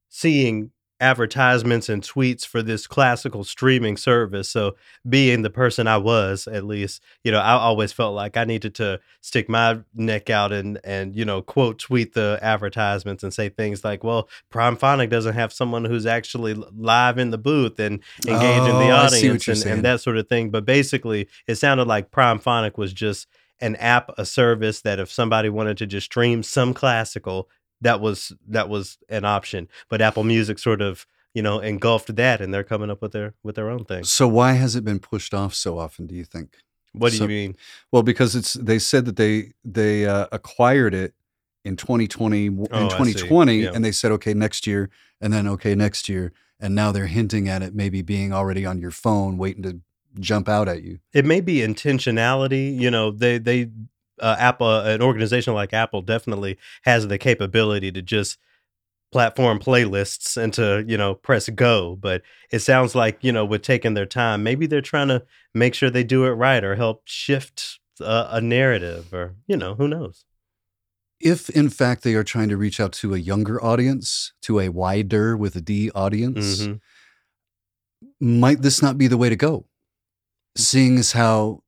seeing 0.09 0.71
advertisements 1.01 1.89
and 1.89 2.03
tweets 2.03 2.47
for 2.47 2.63
this 2.63 2.87
classical 2.87 3.45
streaming 3.45 3.97
service. 3.97 4.49
So, 4.49 4.77
being 5.09 5.43
the 5.43 5.51
person 5.51 5.87
I 5.87 5.99
was, 5.99 6.47
at 6.47 6.65
least, 6.65 7.03
you 7.25 7.33
know, 7.33 7.39
I 7.39 7.53
always 7.53 7.93
felt 7.93 8.15
like 8.15 8.37
I 8.37 8.45
needed 8.45 8.75
to 8.77 9.01
stick 9.21 9.49
my 9.49 9.81
neck 9.95 10.31
out 10.31 10.53
and 10.53 10.81
and 10.85 11.15
you 11.15 11.25
know 11.25 11.43
quote 11.43 11.79
tweet 11.79 12.15
the 12.15 12.39
advertisements 12.43 13.23
and 13.23 13.33
say 13.33 13.49
things 13.49 13.85
like, 13.85 14.03
"Well, 14.03 14.29
Primephonic 14.51 15.11
doesn't 15.11 15.35
have 15.35 15.53
someone 15.53 15.85
who's 15.85 16.07
actually 16.07 16.55
live 16.55 17.19
in 17.19 17.31
the 17.31 17.39
booth 17.39 17.79
and 17.79 18.01
engaging 18.27 18.75
Oh, 18.75 18.79
the 18.79 18.91
I 18.91 19.09
see 19.09 19.29
what 19.29 19.37
audience 19.37 19.49
and, 19.49 19.73
and 19.73 19.85
that 19.85 20.01
sort 20.01 20.17
of 20.17 20.29
thing." 20.29 20.51
But 20.51 20.65
basically, 20.65 21.29
it 21.47 21.57
sounded 21.57 21.87
like 21.87 22.11
Primephonic 22.11 22.79
was 22.79 22.93
just 22.93 23.27
an 23.61 23.77
app, 23.77 24.11
a 24.19 24.27
service 24.27 24.83
that 24.83 24.99
if 24.99 25.11
somebody 25.11 25.49
wanted 25.49 25.79
to 25.79 25.87
just 25.87 26.07
stream 26.07 26.43
some 26.43 26.75
classical, 26.75 27.49
that 27.81 28.01
was 28.01 28.33
that 28.49 28.69
was 28.69 28.99
an 29.09 29.25
option. 29.25 29.69
But 29.89 30.01
Apple 30.03 30.25
Music 30.25 30.59
sort 30.59 30.81
of 30.83 31.07
you 31.35 31.43
know 31.43 31.61
engulfed 31.61 32.15
that, 32.17 32.41
and 32.41 32.53
they're 32.53 32.65
coming 32.65 32.91
up 32.91 33.03
with 33.03 33.13
their 33.13 33.35
with 33.43 33.57
their 33.57 33.71
own 33.71 33.85
thing. 33.85 34.05
so 34.05 34.27
why 34.29 34.53
has 34.53 34.75
it 34.77 34.85
been 34.85 34.99
pushed 34.99 35.35
off 35.35 35.55
so 35.55 35.79
often? 35.79 36.07
Do 36.07 36.15
you 36.15 36.25
think? 36.25 36.57
What 36.93 37.13
do 37.13 37.19
So- 37.19 37.25
you 37.25 37.29
mean? 37.29 37.57
Well, 37.93 38.03
because 38.03 38.35
it's 38.35 38.55
they 38.55 38.79
said 38.79 39.05
that 39.05 39.17
they 39.17 39.53
they 39.65 40.07
uh, 40.07 40.27
acquired 40.33 40.95
it 40.95 41.15
in 41.65 41.77
2020 41.77 42.49
w- 42.49 42.67
Oh, 42.71 42.83
in 42.85 42.89
2020 42.89 43.59
Yeah. 43.63 43.71
and 43.75 43.85
they 43.85 43.93
said 43.93 44.13
okay 44.13 44.33
next 44.35 44.67
year 44.67 44.89
and 45.21 45.33
then 45.33 45.47
okay 45.49 45.75
next 45.75 46.09
year 46.09 46.33
and 46.61 46.75
now 46.75 46.93
they're 46.93 47.09
hinting 47.09 47.49
at 47.49 47.61
it 47.61 47.75
maybe 47.75 48.01
being 48.03 48.33
already 48.33 48.65
on 48.65 48.79
your 48.81 48.93
phone 48.93 49.37
waiting 49.37 49.63
to 49.65 49.81
jump 50.21 50.49
out 50.49 50.69
at 50.69 50.83
you. 50.85 51.01
It 51.13 51.25
may 51.27 51.41
be 51.43 51.57
intentionality. 51.57 52.79
You 52.79 52.91
know, 52.91 53.11
they 53.11 53.39
they 53.39 53.69
uh, 54.21 54.37
Apple, 54.39 54.81
an 54.81 55.03
organization 55.03 55.55
like 55.55 55.73
Apple, 55.73 56.03
definitely 56.03 56.59
has 56.83 57.09
the 57.09 57.19
capability 57.19 57.91
to 57.93 58.03
just 58.03 58.39
platform 59.13 59.59
playlists 59.59 60.37
and 60.37 60.53
to 60.55 60.85
you 60.87 60.97
know 60.99 61.15
press 61.15 61.49
go. 61.49 61.97
But 61.97 62.23
it 62.51 62.59
sounds 62.61 62.95
like 62.95 63.19
you 63.23 63.33
know 63.33 63.45
with 63.45 63.63
taking 63.63 63.95
their 63.95 64.07
time, 64.07 64.43
maybe 64.43 64.67
they're 64.67 64.81
trying 64.81 65.09
to 65.09 65.25
make 65.55 65.75
sure 65.75 65.91
they 65.91 66.05
do 66.05 66.25
it 66.25 66.31
right 66.31 66.63
or 66.65 66.75
help 66.77 67.03
shift 67.07 67.79
a, 68.01 68.29
a 68.33 68.41
narrative 68.41 69.13
or 69.15 69.35
you 69.47 69.57
know 69.57 69.75
who 69.75 69.89
knows. 69.89 70.25
If 71.19 71.49
in 71.51 71.71
fact 71.71 72.03
they 72.03 72.15
are 72.15 72.25
trying 72.25 72.51
to 72.51 72.57
reach 72.59 72.79
out 72.79 72.93
to 72.95 73.15
a 73.15 73.19
younger 73.19 73.63
audience, 73.65 74.33
to 74.43 74.61
a 74.61 74.69
wider 74.69 75.37
with 75.37 75.57
a 75.57 75.63
D 75.63 75.91
audience, 75.95 76.63
Mhm. 76.63 76.81
might 78.21 78.63
this 78.63 78.83
not 78.83 78.99
be 78.99 79.07
the 79.07 79.17
way 79.17 79.29
to 79.29 79.37
go? 79.37 79.67
Seeing 80.57 80.99
as 80.99 81.13
how 81.13 81.63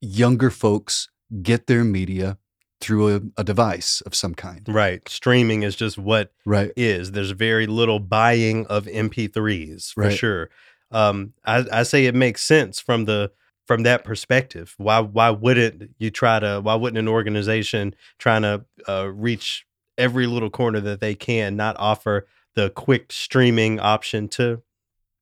younger 0.00 0.50
folks 0.50 1.08
get 1.42 1.66
their 1.66 1.84
media 1.84 2.38
through 2.80 3.14
a, 3.16 3.20
a 3.40 3.44
device 3.44 4.00
of 4.02 4.14
some 4.14 4.34
kind. 4.34 4.66
Right, 4.68 5.08
streaming 5.08 5.62
is 5.62 5.76
just 5.76 5.96
what 5.98 6.32
Right. 6.44 6.72
is. 6.76 7.12
There's 7.12 7.30
very 7.30 7.66
little 7.66 8.00
buying 8.00 8.66
of 8.66 8.86
MP3s 8.86 9.92
for 9.92 10.04
Right. 10.04 10.12
sure. 10.18 10.50
Um, 10.90 11.32
I, 11.44 11.64
I 11.72 11.82
say 11.84 12.06
it 12.06 12.14
makes 12.14 12.42
sense 12.42 12.80
from 12.80 13.04
the 13.06 13.30
from 13.66 13.84
that 13.84 14.04
perspective. 14.04 14.74
Why 14.76 14.98
why 15.00 15.30
wouldn't 15.30 15.90
you 15.98 16.10
try 16.10 16.40
to? 16.40 16.60
Why 16.60 16.74
wouldn't 16.74 16.98
an 16.98 17.08
organization 17.08 17.94
trying 18.18 18.42
to 18.42 18.64
uh, 18.88 19.06
reach 19.14 19.64
every 19.96 20.26
little 20.26 20.50
corner 20.50 20.80
that 20.80 21.00
they 21.00 21.14
can 21.14 21.54
not 21.56 21.76
offer 21.78 22.26
the 22.54 22.68
quick 22.70 23.12
streaming 23.12 23.78
option 23.78 24.28
to 24.28 24.60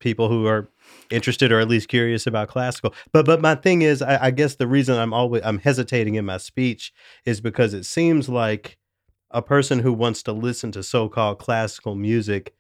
people 0.01 0.29
who 0.29 0.47
are 0.47 0.69
interested 1.11 1.51
or 1.53 1.61
at 1.61 1.69
least 1.69 1.89
curious 1.89 2.27
about 2.27 2.49
classical. 2.49 2.95
But 3.13 3.27
but 3.27 3.41
my 3.41 3.55
thing 3.55 3.83
is, 3.83 4.03
I, 4.03 4.27
I 4.27 4.31
guess 4.31 4.57
the 4.57 4.67
reason 4.67 4.97
I'm 4.97 5.13
always 5.13 5.43
I'm 5.45 5.59
hesitating 5.59 6.15
in 6.15 6.25
my 6.25 6.37
speech 6.39 6.93
is 7.25 7.41
because 7.41 7.75
it 7.75 7.85
seems 7.85 8.29
like 8.29 8.79
a 9.31 9.43
person 9.43 9.79
who 9.81 9.93
wants 9.93 10.23
to 10.25 10.33
listen 10.33 10.73
to 10.73 10.83
so-called 10.83 11.39
classical 11.39 11.95
music 11.95 12.55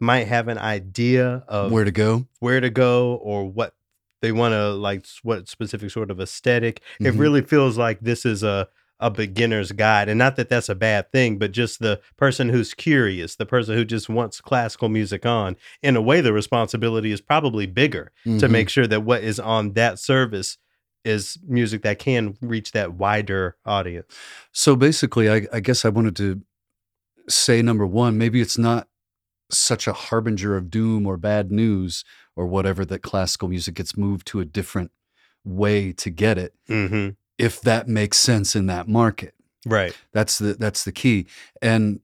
might 0.00 0.26
have 0.28 0.48
an 0.48 0.58
idea 0.58 1.44
of 1.48 1.72
Where 1.72 1.84
to 1.84 1.90
go? 1.92 2.26
where 2.40 2.60
to 2.60 2.70
go 2.70 3.14
or 3.16 3.44
what 3.46 3.74
they 4.22 4.30
want 4.32 4.52
to 4.52 4.70
like 4.70 5.06
what 5.22 5.48
specific 5.48 5.90
sort 5.90 6.10
of 6.10 6.20
aesthetic 6.20 6.80
it 7.00 7.14
Mhm. 7.14 7.18
really 7.18 7.42
feels 7.42 7.78
like 7.78 8.00
this 8.00 8.24
is 8.26 8.42
a 8.42 8.68
a 9.00 9.10
beginner's 9.10 9.70
guide 9.72 10.08
and 10.08 10.18
not 10.18 10.34
that 10.36 10.48
that's 10.48 10.68
a 10.68 10.74
bad 10.74 11.10
thing 11.12 11.38
but 11.38 11.52
just 11.52 11.78
the 11.78 12.00
person 12.16 12.48
who's 12.48 12.74
curious 12.74 13.36
the 13.36 13.46
person 13.46 13.74
who 13.74 13.84
just 13.84 14.08
wants 14.08 14.40
classical 14.40 14.88
music 14.88 15.24
on 15.24 15.56
in 15.82 15.94
a 15.96 16.02
way 16.02 16.20
the 16.20 16.32
responsibility 16.32 17.12
is 17.12 17.20
probably 17.20 17.64
bigger 17.66 18.10
to 18.24 18.30
Mhm. 18.30 18.50
make 18.50 18.68
sure 18.68 18.86
that 18.86 19.02
what 19.04 19.22
is 19.22 19.38
on 19.38 19.74
that 19.74 19.98
service 19.98 20.58
is 21.04 21.38
music 21.46 21.82
that 21.82 21.98
can 22.00 22.36
reach 22.40 22.72
that 22.72 22.94
wider 22.94 23.56
audience 23.64 24.06
So 24.52 24.74
basically, 24.74 25.30
I, 25.30 25.46
I 25.52 25.60
guess 25.60 25.84
I 25.84 25.88
wanted 25.90 26.16
to 26.16 26.42
say 27.28 27.62
number 27.62 27.86
one, 27.86 28.18
maybe 28.18 28.40
it's 28.40 28.58
not 28.58 28.88
such 29.50 29.86
a 29.86 29.92
harbinger 29.92 30.56
of 30.56 30.70
doom 30.70 31.06
or 31.06 31.16
bad 31.16 31.50
news 31.52 32.04
or 32.36 32.46
whatever 32.46 32.84
that 32.84 33.02
classical 33.02 33.48
music 33.48 33.74
gets 33.76 33.96
moved 33.96 34.26
to 34.26 34.40
a 34.40 34.44
different 34.44 34.90
way 35.44 35.92
to 35.92 36.10
get 36.10 36.36
it, 36.36 36.52
mm-hmm. 36.68 37.10
If 37.38 37.60
that 37.62 37.88
makes 37.88 38.18
sense 38.18 38.56
in 38.56 38.66
that 38.66 38.88
market. 38.88 39.34
right 39.66 39.96
That's 40.12 40.38
the 40.38 40.54
that's 40.54 40.84
the 40.84 40.92
key. 40.92 41.26
And 41.62 42.00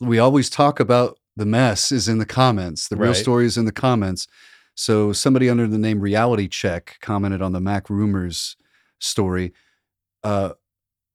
we 0.00 0.18
always 0.18 0.48
talk 0.50 0.80
about 0.80 1.18
the 1.36 1.46
mess 1.46 1.92
is 1.92 2.08
in 2.08 2.18
the 2.18 2.26
comments. 2.26 2.88
The 2.88 2.96
real 2.96 3.10
Right. 3.12 3.16
story 3.16 3.46
is 3.46 3.56
in 3.58 3.64
the 3.66 3.72
comments. 3.72 4.26
So 4.74 5.12
somebody 5.12 5.48
under 5.50 5.66
the 5.66 5.78
name 5.78 6.00
Reality 6.00 6.48
Check 6.48 6.96
commented 7.00 7.42
on 7.42 7.52
the 7.52 7.60
MacRumors 7.60 8.56
story. 8.98 9.52
Uh, 10.22 10.52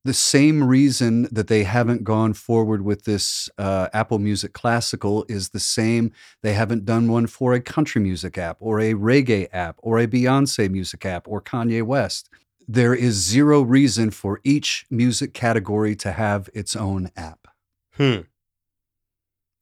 the 0.04 0.13
same 0.15 0.63
reason 0.63 1.28
that 1.32 1.47
they 1.47 1.63
haven't 1.63 2.04
gone 2.04 2.34
forward 2.34 2.82
with 2.84 3.04
this 3.04 3.50
uh, 3.60 3.88
Apple 3.93 4.17
Music 4.17 4.52
Classical 4.54 5.26
is 5.30 5.50
the 5.50 5.60
same. 5.60 6.12
They 6.41 6.54
haven't 6.54 6.86
done 6.86 7.12
one 7.12 7.28
for 7.28 7.54
a 7.54 7.62
country 7.62 8.02
music 8.02 8.36
app 8.38 8.58
or 8.60 8.80
a 8.80 8.93
reggae 8.95 9.47
app 9.54 9.76
or 9.84 10.00
a 10.00 10.08
Beyonce 10.08 10.69
music 10.71 11.06
app 11.06 11.28
or 11.28 11.39
Kanye 11.39 11.84
West. 11.84 12.30
There 12.67 12.93
is 12.93 13.15
zero 13.15 13.62
reason 13.62 14.12
for 14.12 14.39
each 14.43 14.86
music 14.89 15.34
category 15.34 15.95
to 15.97 16.12
have 16.13 16.50
its 16.54 16.76
own 16.76 17.10
app. 17.17 17.47
hmm 17.97 18.21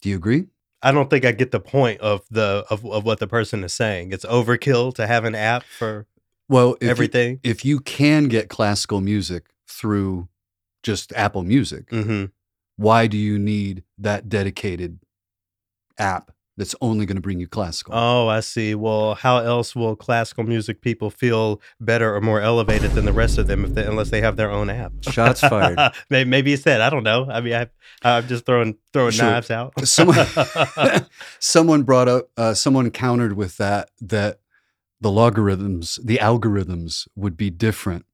Do 0.01 0.09
you 0.09 0.15
agree? 0.15 0.47
I 0.81 0.91
don't 0.91 1.09
think 1.09 1.25
I 1.25 1.31
get 1.33 1.51
the 1.51 1.59
point 1.59 1.99
of 2.01 2.21
the 2.31 2.65
of, 2.69 2.85
of 2.85 3.03
what 3.03 3.19
the 3.19 3.27
person 3.27 3.63
is 3.63 3.73
saying. 3.73 4.11
It's 4.11 4.25
overkill 4.25 4.93
to 4.95 5.07
have 5.07 5.25
an 5.25 5.35
app 5.35 5.63
for 5.63 6.07
Well, 6.47 6.75
if 6.75 6.81
you- 6.83 6.89
everything. 6.89 7.39
if 7.43 7.65
you 7.65 7.79
can 7.79 8.27
get 8.29 8.49
classical 8.49 9.01
music 9.01 9.47
through 9.67 10.29
just 10.83 11.11
Apple 11.13 11.43
Music, 11.43 11.89
hmm 11.89 12.25
why 12.77 13.07
do 13.07 13.17
you 13.17 13.37
need 13.37 13.83
that 13.97 14.29
dedicated 14.29 14.99
app 15.97 16.31
that's 16.59 16.75
only 16.81 17.05
going 17.05 17.15
to 17.15 17.21
bring 17.21 17.39
you 17.39 17.47
classical? 17.47 17.95
Oh, 17.95 18.27
I 18.27 18.41
see. 18.41 18.75
Well, 18.75 19.15
how 19.15 19.37
else 19.37 19.75
will 19.75 19.95
classical 19.95 20.43
music 20.43 20.81
people 20.81 21.09
feel 21.09 21.61
better 21.79 22.13
or 22.13 22.19
more 22.21 22.41
elevated 22.41 22.91
than 22.91 23.05
the 23.05 23.13
rest 23.13 23.37
of 23.37 23.47
them 23.47 23.63
if 23.63 23.73
they, 23.73 23.85
unless 23.85 24.09
they 24.09 24.19
have 24.21 24.35
their 24.35 24.51
own 24.51 24.69
app? 24.69 24.91
Shots 25.09 25.39
fired. 25.39 25.79
maybe, 26.09 26.29
maybe 26.29 26.53
it's 26.53 26.63
that. 26.63 26.81
I 26.81 26.89
don't 26.89 27.03
know. 27.03 27.27
I 27.31 27.39
mean, 27.39 27.53
I, 27.53 27.67
I'm 28.03 28.27
just 28.27 28.45
throwing 28.45 28.75
throwing 28.93 29.11
Sure. 29.13 29.25
knives 29.25 29.49
out. 29.49 29.73
someone 29.87 30.17
someone 31.39 31.83
brought 31.83 32.07
up 32.09 32.29
uh, 32.37 32.53
someone 32.53 32.91
countered 32.91 33.33
with 33.37 33.57
that 33.57 33.89
that 34.01 34.39
the 35.01 35.09
logarithms 35.09 35.97
the 36.03 36.17
algorithms 36.21 37.07
would 37.15 37.37
be 37.37 37.49
different 37.49 38.05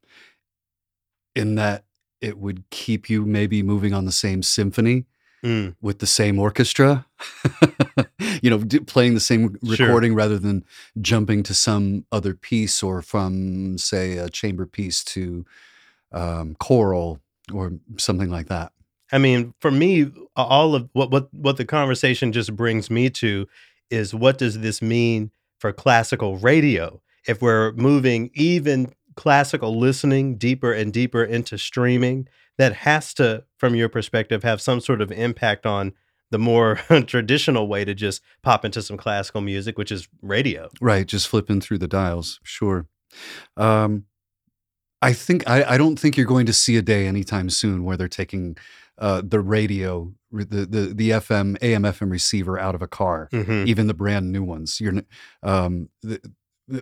in 1.35 1.55
that 1.55 1.83
it 2.21 2.37
would 2.37 2.69
keep 2.69 3.09
you 3.09 3.25
maybe 3.25 3.61
moving 3.63 3.93
on 3.93 4.05
the 4.05 4.11
same 4.11 4.41
symphony 4.43 5.05
Mm, 5.45 5.75
with 5.79 5.99
the 5.99 6.07
same 6.07 6.39
orchestra 6.39 7.05
you 8.41 8.49
know 8.49 8.57
d- 8.57 8.79
playing 8.79 9.13
the 9.13 9.19
same 9.19 9.57
Sure. 9.63 9.85
recording 9.87 10.15
rather 10.15 10.39
than 10.39 10.65
jumping 11.01 11.43
to 11.43 11.53
some 11.53 12.03
other 12.11 12.33
piece 12.33 12.81
or 12.81 13.03
from 13.03 13.77
say 13.77 14.17
a 14.17 14.27
chamber 14.29 14.65
piece 14.65 15.03
to 15.03 15.45
um, 16.11 16.55
choral 16.59 17.19
or 17.53 17.73
something 17.97 18.29
like 18.31 18.47
that 18.47 18.71
I 19.11 19.19
mean, 19.19 19.53
for 19.61 19.69
me, 19.69 20.11
all 20.35 20.73
of 20.73 20.89
what 20.93 21.11
what 21.11 21.31
what 21.31 21.57
the 21.57 21.65
conversation 21.65 22.31
just 22.31 22.55
brings 22.55 22.89
me 22.89 23.11
to 23.11 23.47
is 23.91 24.15
what 24.15 24.39
does 24.39 24.59
this 24.61 24.81
mean 24.81 25.29
for 25.59 25.71
classical 25.71 26.37
radio? 26.37 26.99
if 27.27 27.39
we're 27.41 27.71
moving 27.73 28.29
even 28.33 28.91
classical 29.15 29.77
listening 29.79 30.37
deeper 30.37 30.73
and 30.73 30.91
deeper 30.91 31.23
into 31.23 31.57
streaming, 31.57 32.27
that 32.57 32.73
has 32.73 33.13
to, 33.15 33.43
from 33.57 33.75
your 33.75 33.89
perspective, 33.89 34.43
have 34.43 34.61
some 34.61 34.79
sort 34.79 35.01
of 35.01 35.11
impact 35.11 35.65
on 35.65 35.93
the 36.31 36.37
more 36.39 36.75
traditional 37.07 37.67
way 37.67 37.85
to 37.85 37.93
just 37.93 38.21
pop 38.43 38.65
into 38.65 38.81
some 38.81 38.97
classical 38.97 39.41
music, 39.41 39.77
which 39.77 39.91
is 39.91 40.07
radio. 40.21 40.69
Right, 40.81 41.05
just 41.05 41.27
flipping 41.27 41.61
through 41.61 41.77
the 41.79 41.87
dials, 41.87 42.39
sure. 42.43 42.87
Um, 43.57 44.05
I 45.01 45.13
think 45.13 45.47
I, 45.47 45.63
I 45.63 45.77
don't 45.77 45.99
think 45.99 46.17
you're 46.17 46.25
going 46.25 46.45
to 46.47 46.53
see 46.53 46.77
a 46.77 46.81
day 46.81 47.05
anytime 47.05 47.49
soon 47.49 47.83
where 47.83 47.95
they're 47.97 48.07
taking 48.07 48.57
uh, 48.97 49.21
the 49.23 49.39
radio, 49.41 50.13
the, 50.31 50.65
the 50.65 50.93
the 50.95 51.09
FM 51.11 51.57
AM 51.61 51.83
FM 51.83 52.09
receiver 52.09 52.57
out 52.57 52.75
of 52.75 52.81
a 52.81 52.87
car, 52.87 53.29
Mhm. 53.31 53.67
even 53.67 53.87
the 53.87 53.93
brand 53.93 54.31
new 54.31 54.43
ones. 54.43 54.79
You're 54.81 55.01
um, 55.43 55.89
the- 56.01 56.21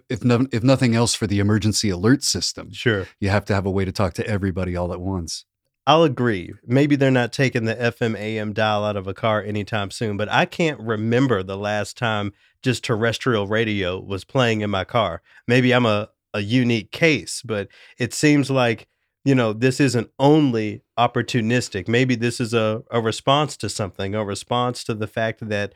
if 0.10 0.24
no, 0.24 0.48
if 0.54 0.64
nothing 0.64 0.96
else 0.96 1.14
for 1.14 1.28
the 1.28 1.40
emergency 1.40 1.90
alert 1.90 2.24
system, 2.24 2.72
Sure. 2.72 3.06
you 3.20 3.28
have 3.30 3.44
to 3.46 3.54
have 3.54 3.66
a 3.66 3.72
way 3.72 3.84
to 3.84 3.92
talk 3.92 4.14
to 4.14 4.26
everybody 4.26 4.78
all 4.78 4.94
at 4.94 5.02
once. 5.02 5.44
I'll 5.86 6.04
agree. 6.04 6.54
Maybe 6.66 6.96
they're 6.96 7.12
not 7.12 7.34
taking 7.34 7.66
the 7.66 7.76
FM 7.76 8.18
AM 8.18 8.54
dial 8.54 8.86
out 8.86 8.96
of 8.96 9.08
a 9.08 9.14
car 9.14 9.42
anytime 9.44 9.92
soon, 9.92 10.16
but 10.16 10.30
I 10.30 10.46
can't 10.46 10.80
remember 10.80 11.44
the 11.44 11.58
last 11.58 11.98
time 11.98 12.32
just 12.62 12.84
terrestrial 12.86 13.48
radio 13.48 14.00
was 14.00 14.24
playing 14.24 14.62
in 14.62 14.70
my 14.70 14.86
car. 14.86 15.22
Maybe 15.46 15.74
I'm 15.74 15.86
a, 15.86 16.10
a 16.34 16.40
unique 16.40 16.92
case, 16.92 17.42
but 17.44 17.68
it 17.98 18.14
seems 18.14 18.50
like, 18.50 18.88
you 19.26 19.36
know, 19.36 19.52
this 19.52 19.82
isn't 19.82 20.10
only 20.20 20.84
opportunistic. 20.98 21.90
Maybe 21.90 22.16
this 22.16 22.40
is 22.40 22.54
a, 22.54 22.84
a 22.90 23.02
response 23.02 23.58
to 23.58 23.68
something, 23.70 24.16
a 24.16 24.24
response 24.24 24.86
to 24.86 24.94
the 24.94 25.08
fact 25.08 25.48
that 25.50 25.74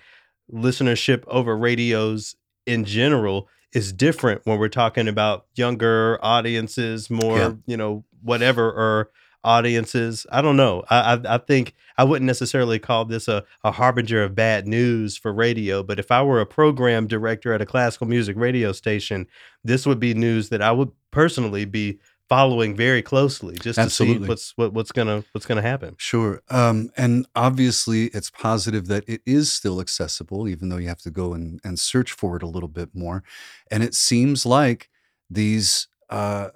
listenership 0.53 1.23
over 1.27 1.57
radios 1.57 2.35
in 2.65 2.85
general 2.85 3.49
is 3.73 3.91
different 3.91 4.41
when 4.45 4.57
we're 4.57 4.69
talking 4.69 5.09
about 5.09 5.45
younger 5.55 6.17
audiences, 6.23 7.09
more, 7.09 7.37
Yeah. 7.37 7.53
you 7.65 7.75
know, 7.75 8.05
whatever, 8.21 8.65
or 8.69 9.11
audiences. 9.47 10.27
I 10.31 10.41
don't 10.41 10.57
know. 10.57 10.83
I, 10.89 11.13
I 11.13 11.35
I 11.35 11.37
think 11.37 11.73
I 11.97 12.03
wouldn't 12.03 12.27
necessarily 12.27 12.79
call 12.79 13.05
this 13.05 13.27
a, 13.27 13.43
a 13.63 13.71
harbinger 13.71 14.23
of 14.23 14.35
bad 14.35 14.67
news 14.67 15.17
for 15.17 15.33
radio, 15.33 15.83
but 15.83 15.99
if 15.99 16.11
I 16.11 16.21
were 16.21 16.41
a 16.41 16.45
program 16.45 17.07
director 17.07 17.53
at 17.53 17.61
a 17.61 17.65
classical 17.65 18.07
music 18.07 18.35
radio 18.37 18.71
station, 18.71 19.27
this 19.63 19.85
would 19.85 19.99
be 19.99 20.13
news 20.13 20.49
that 20.49 20.61
I 20.61 20.71
would 20.71 20.91
personally 21.11 21.65
be 21.65 21.99
following 22.29 22.75
very 22.75 23.01
closely 23.01 23.55
just 23.55 23.79
to 23.79 23.89
see 23.89 24.17
what's 24.17 24.51
what, 24.57 24.73
what's 24.73 24.91
gonna 24.91 25.23
what's 25.31 25.45
gonna 25.45 25.61
happen. 25.61 25.95
Sure. 25.97 26.41
Um, 26.49 26.89
and 26.97 27.25
obviously, 27.35 28.07
it's 28.07 28.29
positive 28.29 28.87
that 28.87 29.07
it 29.07 29.21
is 29.25 29.51
still 29.51 29.79
accessible, 29.79 30.47
even 30.47 30.69
though 30.69 30.77
you 30.77 30.89
have 30.89 31.01
to 31.01 31.11
go 31.11 31.33
and, 31.33 31.61
and 31.63 31.79
search 31.79 32.11
for 32.11 32.35
it 32.35 32.43
a 32.43 32.47
little 32.47 32.69
bit 32.69 32.89
more. 32.93 33.23
And 33.71 33.81
it 33.81 33.95
seems 33.95 34.45
like 34.45 34.89
these, 35.29 35.87
uh, 36.09 36.49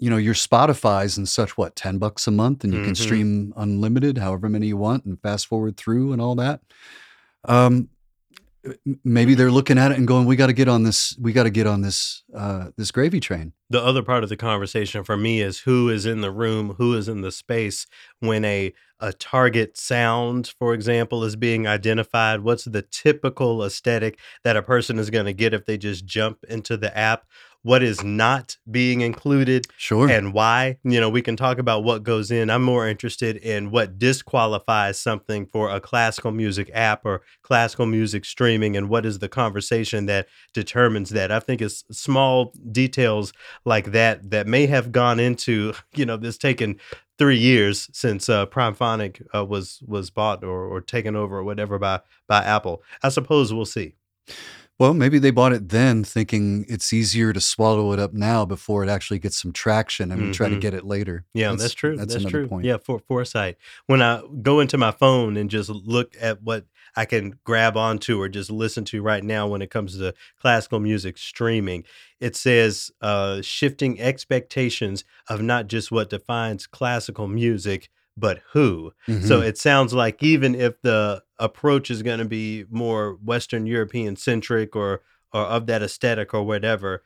you 0.00 0.10
know, 0.10 0.16
your 0.16 0.34
Spotify's 0.34 1.16
and 1.16 1.28
such, 1.28 1.56
what, 1.56 1.76
10 1.76 1.98
bucks 1.98 2.26
a 2.26 2.30
month, 2.30 2.64
and 2.64 2.72
you 2.74 2.80
can 2.80 2.94
Mhm. 2.94 2.96
stream 3.02 3.52
unlimited, 3.56 4.18
however 4.18 4.48
many 4.48 4.66
you 4.68 4.76
want, 4.76 5.04
and 5.04 5.20
fast 5.22 5.46
forward 5.46 5.76
through 5.76 6.12
and 6.12 6.20
all 6.20 6.34
that. 6.36 6.60
Um, 7.44 7.90
maybe 9.04 9.34
they're 9.34 9.50
looking 9.50 9.78
at 9.78 9.90
it 9.90 9.96
and 9.98 10.06
going, 10.06 10.26
we 10.26 10.36
got 10.36 10.48
to 10.48 10.52
get 10.52 10.68
on 10.68 10.82
this, 10.82 11.16
we 11.18 11.32
got 11.32 11.44
to 11.44 11.50
get 11.50 11.66
on 11.66 11.80
this, 11.80 12.22
uh, 12.34 12.68
this 12.76 12.90
gravy 12.90 13.20
train. 13.20 13.52
the 13.70 13.82
other 13.82 14.02
part 14.02 14.22
of 14.24 14.28
the 14.28 14.36
conversation 14.36 15.04
for 15.04 15.16
me 15.16 15.40
is 15.40 15.60
who 15.60 15.88
is 15.88 16.04
in 16.04 16.20
the 16.22 16.30
room, 16.30 16.74
who 16.76 16.94
is 16.94 17.08
in 17.08 17.20
the 17.22 17.32
space 17.32 17.86
when 18.20 18.44
a 18.44 18.72
a 19.02 19.14
target 19.14 19.78
sound, 19.78 20.52
for 20.58 20.74
example, 20.74 21.24
is 21.24 21.34
being 21.34 21.66
identified. 21.66 22.40
What's 22.40 22.64
the 22.64 22.82
typical 22.82 23.64
aesthetic 23.64 24.18
that 24.44 24.58
a 24.58 24.62
person 24.62 24.98
is 24.98 25.08
going 25.08 25.24
to 25.24 25.32
get 25.32 25.54
if 25.54 25.64
they 25.64 25.78
just 25.78 26.04
jump 26.04 26.44
into 26.50 26.76
the 26.76 26.94
app? 26.94 27.24
What 27.62 27.82
is 27.82 28.02
not 28.02 28.56
being 28.70 29.02
included 29.02 29.66
Sure. 29.76 30.08
and 30.08 30.32
why? 30.32 30.78
You 30.82 30.98
know, 30.98 31.10
we 31.10 31.20
can 31.20 31.36
talk 31.36 31.58
about 31.58 31.84
what 31.84 32.02
goes 32.02 32.30
in. 32.30 32.48
I'm 32.48 32.62
more 32.62 32.88
interested 32.88 33.36
in 33.36 33.70
what 33.70 33.98
disqualifies 33.98 34.98
something 34.98 35.44
for 35.46 35.68
a 35.68 35.78
classical 35.80 36.30
music 36.30 36.70
app 36.72 37.04
or 37.04 37.20
classical 37.42 37.84
music 37.84 38.24
streaming 38.24 38.76
and 38.76 38.88
what 38.88 39.04
is 39.04 39.18
the 39.18 39.28
conversation 39.28 40.06
that 40.06 40.26
determines 40.54 41.10
that. 41.10 41.30
I 41.30 41.38
think 41.40 41.60
it's 41.60 41.84
small 41.92 42.54
details 42.72 43.32
like 43.66 43.92
that 43.92 44.30
that 44.30 44.46
may 44.46 44.66
have 44.66 44.90
gone 44.90 45.20
into, 45.20 45.74
you 45.94 46.06
know, 46.06 46.16
this 46.16 46.38
taken 46.38 46.76
three 47.18 47.36
years 47.38 47.90
since 47.92 48.30
uh, 48.30 48.46
Primephonic 48.46 49.20
uh, 49.34 49.44
was 49.44 49.82
was 49.86 50.08
bought 50.08 50.42
or, 50.42 50.64
or 50.64 50.80
taken 50.80 51.14
over 51.14 51.36
or 51.38 51.44
whatever 51.44 51.78
by 51.78 52.00
by 52.26 52.42
Apple. 52.42 52.82
I 53.02 53.10
suppose 53.10 53.52
we'll 53.52 53.66
see. 53.66 53.96
Well, 54.80 54.94
maybe 54.94 55.18
they 55.18 55.30
bought 55.30 55.52
it 55.52 55.68
then 55.68 56.04
thinking 56.04 56.64
it's 56.66 56.90
easier 56.90 57.34
to 57.34 57.40
swallow 57.40 57.92
it 57.92 57.98
up 57.98 58.14
now 58.14 58.46
before 58.46 58.82
it 58.82 58.88
actually 58.88 59.18
gets 59.18 59.38
some 59.38 59.52
traction 59.52 60.10
and 60.10 60.22
we 60.28 60.32
try 60.32 60.48
to 60.48 60.56
Mhm. 60.56 60.60
get 60.62 60.72
it 60.72 60.86
later. 60.86 61.26
Yeah, 61.34 61.52
that's, 61.54 61.74
true. 61.74 61.98
That's, 61.98 62.14
another 62.14 62.30
true. 62.30 62.48
point. 62.48 62.64
Yeah, 62.64 62.78
for 62.78 62.98
foresight. 62.98 63.58
When 63.88 64.00
I 64.00 64.22
go 64.40 64.58
into 64.58 64.78
my 64.78 64.90
phone 64.90 65.36
and 65.36 65.50
just 65.50 65.68
look 65.68 66.14
at 66.18 66.42
what 66.42 66.64
I 66.96 67.04
can 67.04 67.34
grab 67.44 67.76
onto 67.76 68.18
or 68.18 68.30
just 68.30 68.50
listen 68.50 68.86
to 68.86 69.02
right 69.02 69.22
now 69.22 69.46
when 69.46 69.60
it 69.60 69.70
comes 69.70 69.98
to 69.98 70.14
classical 70.40 70.80
music 70.80 71.18
streaming, 71.18 71.84
it 72.18 72.34
says 72.34 72.90
uh, 73.02 73.42
shifting 73.42 74.00
expectations 74.00 75.04
of 75.28 75.42
not 75.42 75.66
just 75.66 75.92
what 75.92 76.08
defines 76.08 76.66
classical 76.66 77.28
music, 77.28 77.90
but 78.16 78.40
who. 78.54 78.92
So 79.06 79.40
Mhm. 79.40 79.46
it 79.46 79.58
sounds 79.58 79.92
like 79.92 80.22
even 80.22 80.54
if 80.54 80.80
the 80.80 81.22
approach 81.40 81.90
is 81.90 82.02
going 82.02 82.18
to 82.20 82.24
be 82.24 82.64
more 82.70 83.14
Western 83.24 83.66
European 83.66 84.14
centric 84.16 84.76
or 84.76 85.00
or 85.32 85.42
of 85.42 85.66
that 85.66 85.82
aesthetic 85.82 86.34
or 86.34 86.42
whatever, 86.42 87.02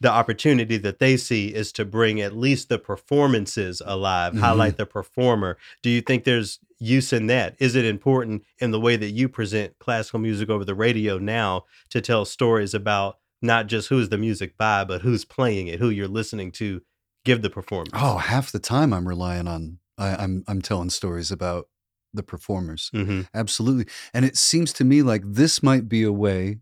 the 0.00 0.10
opportunity 0.10 0.76
that 0.76 0.98
they 1.00 1.16
see 1.16 1.54
is 1.54 1.70
to 1.72 1.84
bring 1.84 2.20
at 2.20 2.36
least 2.36 2.68
the 2.68 2.78
performances 2.78 3.80
alive, 3.84 4.32
Mhm. 4.34 4.40
highlight 4.40 4.76
the 4.76 4.86
performer. 4.86 5.56
Do 5.82 5.90
you 5.90 6.00
think 6.00 6.24
there's 6.24 6.58
use 6.80 7.12
in 7.12 7.26
that? 7.28 7.56
Is 7.58 7.74
it 7.74 7.84
important 7.84 8.44
in 8.58 8.70
the 8.72 8.78
way 8.80 8.96
that 8.96 9.10
you 9.10 9.28
present 9.28 9.76
classical 9.80 10.18
music 10.20 10.48
over 10.50 10.64
the 10.64 10.74
radio 10.74 11.18
now 11.18 11.64
to 11.90 12.00
tell 12.00 12.24
stories 12.24 12.74
about 12.74 13.18
not 13.40 13.66
just 13.68 13.88
who's 13.88 14.08
the 14.08 14.18
music 14.18 14.56
by, 14.56 14.84
but 14.84 15.02
who's 15.02 15.24
playing 15.24 15.66
it, 15.68 15.78
who 15.80 15.90
you're 15.90 16.08
listening 16.08 16.50
to 16.52 16.82
give 17.24 17.42
the 17.42 17.50
performance? 17.50 17.90
Oh, 17.94 18.18
half 18.18 18.50
the 18.52 18.58
time 18.60 18.92
I'm 18.92 19.06
relying 19.08 19.46
on 19.48 19.78
I, 19.96 20.14
I'm 20.14 20.44
I'm 20.46 20.62
telling 20.62 20.90
stories 20.90 21.30
about 21.32 21.68
the 22.14 22.22
performers. 22.22 22.90
hmm 22.92 23.22
Absolutely. 23.34 23.86
And 24.14 24.24
it 24.24 24.36
seems 24.36 24.72
to 24.74 24.84
me 24.84 25.02
like 25.02 25.22
this 25.24 25.62
might 25.62 25.88
be 25.88 26.02
a 26.02 26.12
way 26.12 26.58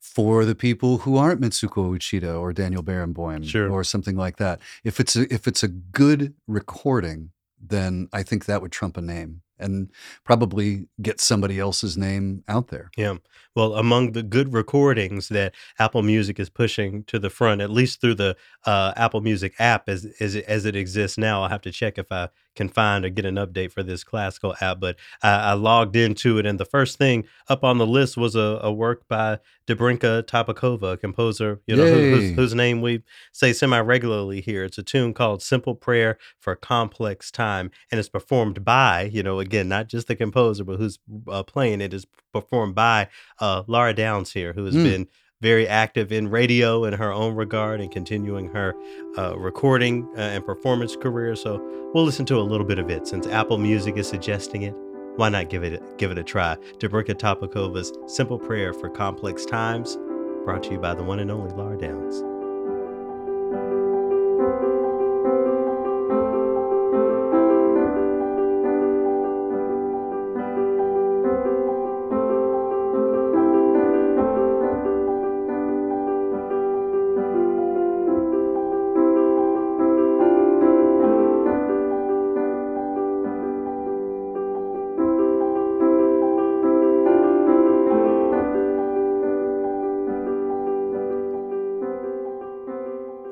for 0.00 0.44
the 0.44 0.54
people 0.54 0.98
who 0.98 1.16
aren't 1.16 1.40
Mitsuko 1.40 1.90
Uchida 1.96 2.38
or 2.40 2.52
Daniel 2.52 2.82
Barenboim 2.82 3.44
Sure. 3.44 3.70
or 3.70 3.84
something 3.84 4.16
like 4.16 4.36
that. 4.38 4.60
If 4.84 5.00
it's 5.00 5.16
a, 5.16 5.32
if 5.32 5.46
it's 5.46 5.62
a 5.62 5.68
good 5.68 6.34
recording, 6.46 7.30
then 7.60 8.08
I 8.12 8.22
think 8.22 8.44
that 8.44 8.62
would 8.62 8.72
trump 8.72 8.96
a 8.96 9.00
name 9.02 9.42
and 9.60 9.90
probably 10.24 10.86
get 11.02 11.20
somebody 11.20 11.58
else's 11.58 11.96
name 11.98 12.44
out 12.46 12.68
there. 12.68 12.90
Yeah. 12.96 13.16
Well, 13.56 13.74
among 13.74 14.12
the 14.12 14.22
good 14.22 14.52
recordings 14.52 15.28
that 15.30 15.52
Apple 15.80 16.02
Music 16.04 16.38
is 16.38 16.48
pushing 16.48 17.02
to 17.04 17.18
the 17.18 17.28
front, 17.30 17.60
at 17.60 17.68
least 17.70 18.00
through 18.00 18.14
the 18.14 18.36
uh, 18.66 18.92
Apple 18.96 19.20
Music 19.20 19.54
app 19.58 19.88
as, 19.88 20.06
as, 20.20 20.36
it, 20.36 20.44
as 20.44 20.64
it 20.64 20.76
exists 20.76 21.18
now, 21.18 21.42
I'll 21.42 21.48
have 21.48 21.62
to 21.62 21.72
check 21.72 21.98
if 21.98 22.12
I 22.12 22.28
can 22.56 22.68
find 22.68 23.04
or 23.04 23.08
get 23.08 23.24
an 23.24 23.36
update 23.36 23.70
for 23.72 23.82
this 23.82 24.02
classical 24.02 24.54
app. 24.60 24.80
But 24.80 24.96
I, 25.22 25.50
I 25.50 25.52
logged 25.52 25.94
into 25.96 26.38
it, 26.38 26.46
and 26.46 26.58
the 26.58 26.64
first 26.64 26.98
thing 26.98 27.24
up 27.48 27.62
on 27.64 27.78
the 27.78 27.86
list 27.86 28.16
was 28.16 28.34
a, 28.34 28.58
a 28.62 28.72
work 28.72 29.06
by 29.08 29.38
Dobrinka 29.66 30.22
Tabakova, 30.24 30.94
a 30.94 30.96
composer, 30.96 31.60
you 31.66 31.76
know, 31.76 31.84
who, 31.86 32.10
whose, 32.10 32.30
whose 32.36 32.54
name 32.54 32.80
we 32.80 33.02
say 33.32 33.52
semi 33.52 33.78
regularly 33.80 34.40
here. 34.40 34.64
It's 34.64 34.78
a 34.78 34.82
tune 34.82 35.14
called 35.14 35.42
Simple 35.42 35.74
Prayer 35.74 36.18
for 36.40 36.56
Complex 36.56 37.30
Time, 37.30 37.70
and 37.90 37.98
it's 37.98 38.08
performed 38.08 38.64
by, 38.64 39.02
you 39.12 39.22
know, 39.22 39.38
again, 39.38 39.68
not 39.68 39.88
just 39.88 40.08
the 40.08 40.16
composer, 40.16 40.64
but 40.64 40.78
who's 40.78 40.98
uh, 41.28 41.42
playing 41.42 41.80
it 41.80 41.94
is 41.94 42.06
performed 42.32 42.74
by 42.74 43.08
uh, 43.40 43.62
Lara 43.66 43.94
Downes 43.94 44.32
here, 44.32 44.52
who 44.52 44.64
has 44.64 44.74
Mm. 44.74 44.84
been 44.84 45.06
very 45.40 45.68
active 45.68 46.10
in 46.10 46.28
radio 46.28 46.84
in 46.84 46.94
her 46.94 47.12
own 47.12 47.34
regard 47.34 47.80
and 47.80 47.90
continuing 47.90 48.48
her 48.48 48.74
uh, 49.16 49.38
recording 49.38 50.08
uh, 50.16 50.20
and 50.20 50.44
performance 50.44 50.96
career. 50.96 51.36
So 51.36 51.62
we'll 51.94 52.04
listen 52.04 52.26
to 52.26 52.38
a 52.38 52.42
little 52.42 52.66
bit 52.66 52.78
of 52.78 52.90
it 52.90 53.06
since 53.06 53.26
Apple 53.26 53.58
Music 53.58 53.96
is 53.96 54.08
suggesting 54.08 54.62
it. 54.62 54.74
Why 55.16 55.28
not 55.28 55.50
give 55.50 55.64
it 55.64 55.98
give 55.98 56.10
it 56.10 56.18
a 56.18 56.24
try? 56.24 56.56
Dobrinka 56.78 57.14
Tabakova's 57.14 57.92
"Simple 58.06 58.38
Prayer 58.38 58.72
for 58.72 58.88
Complex 58.88 59.44
Times," 59.44 59.96
brought 60.44 60.62
to 60.64 60.72
you 60.72 60.78
by 60.78 60.94
the 60.94 61.02
one 61.02 61.18
and 61.18 61.30
only 61.30 61.52
Lara 61.54 61.76
Downes. 61.76 62.37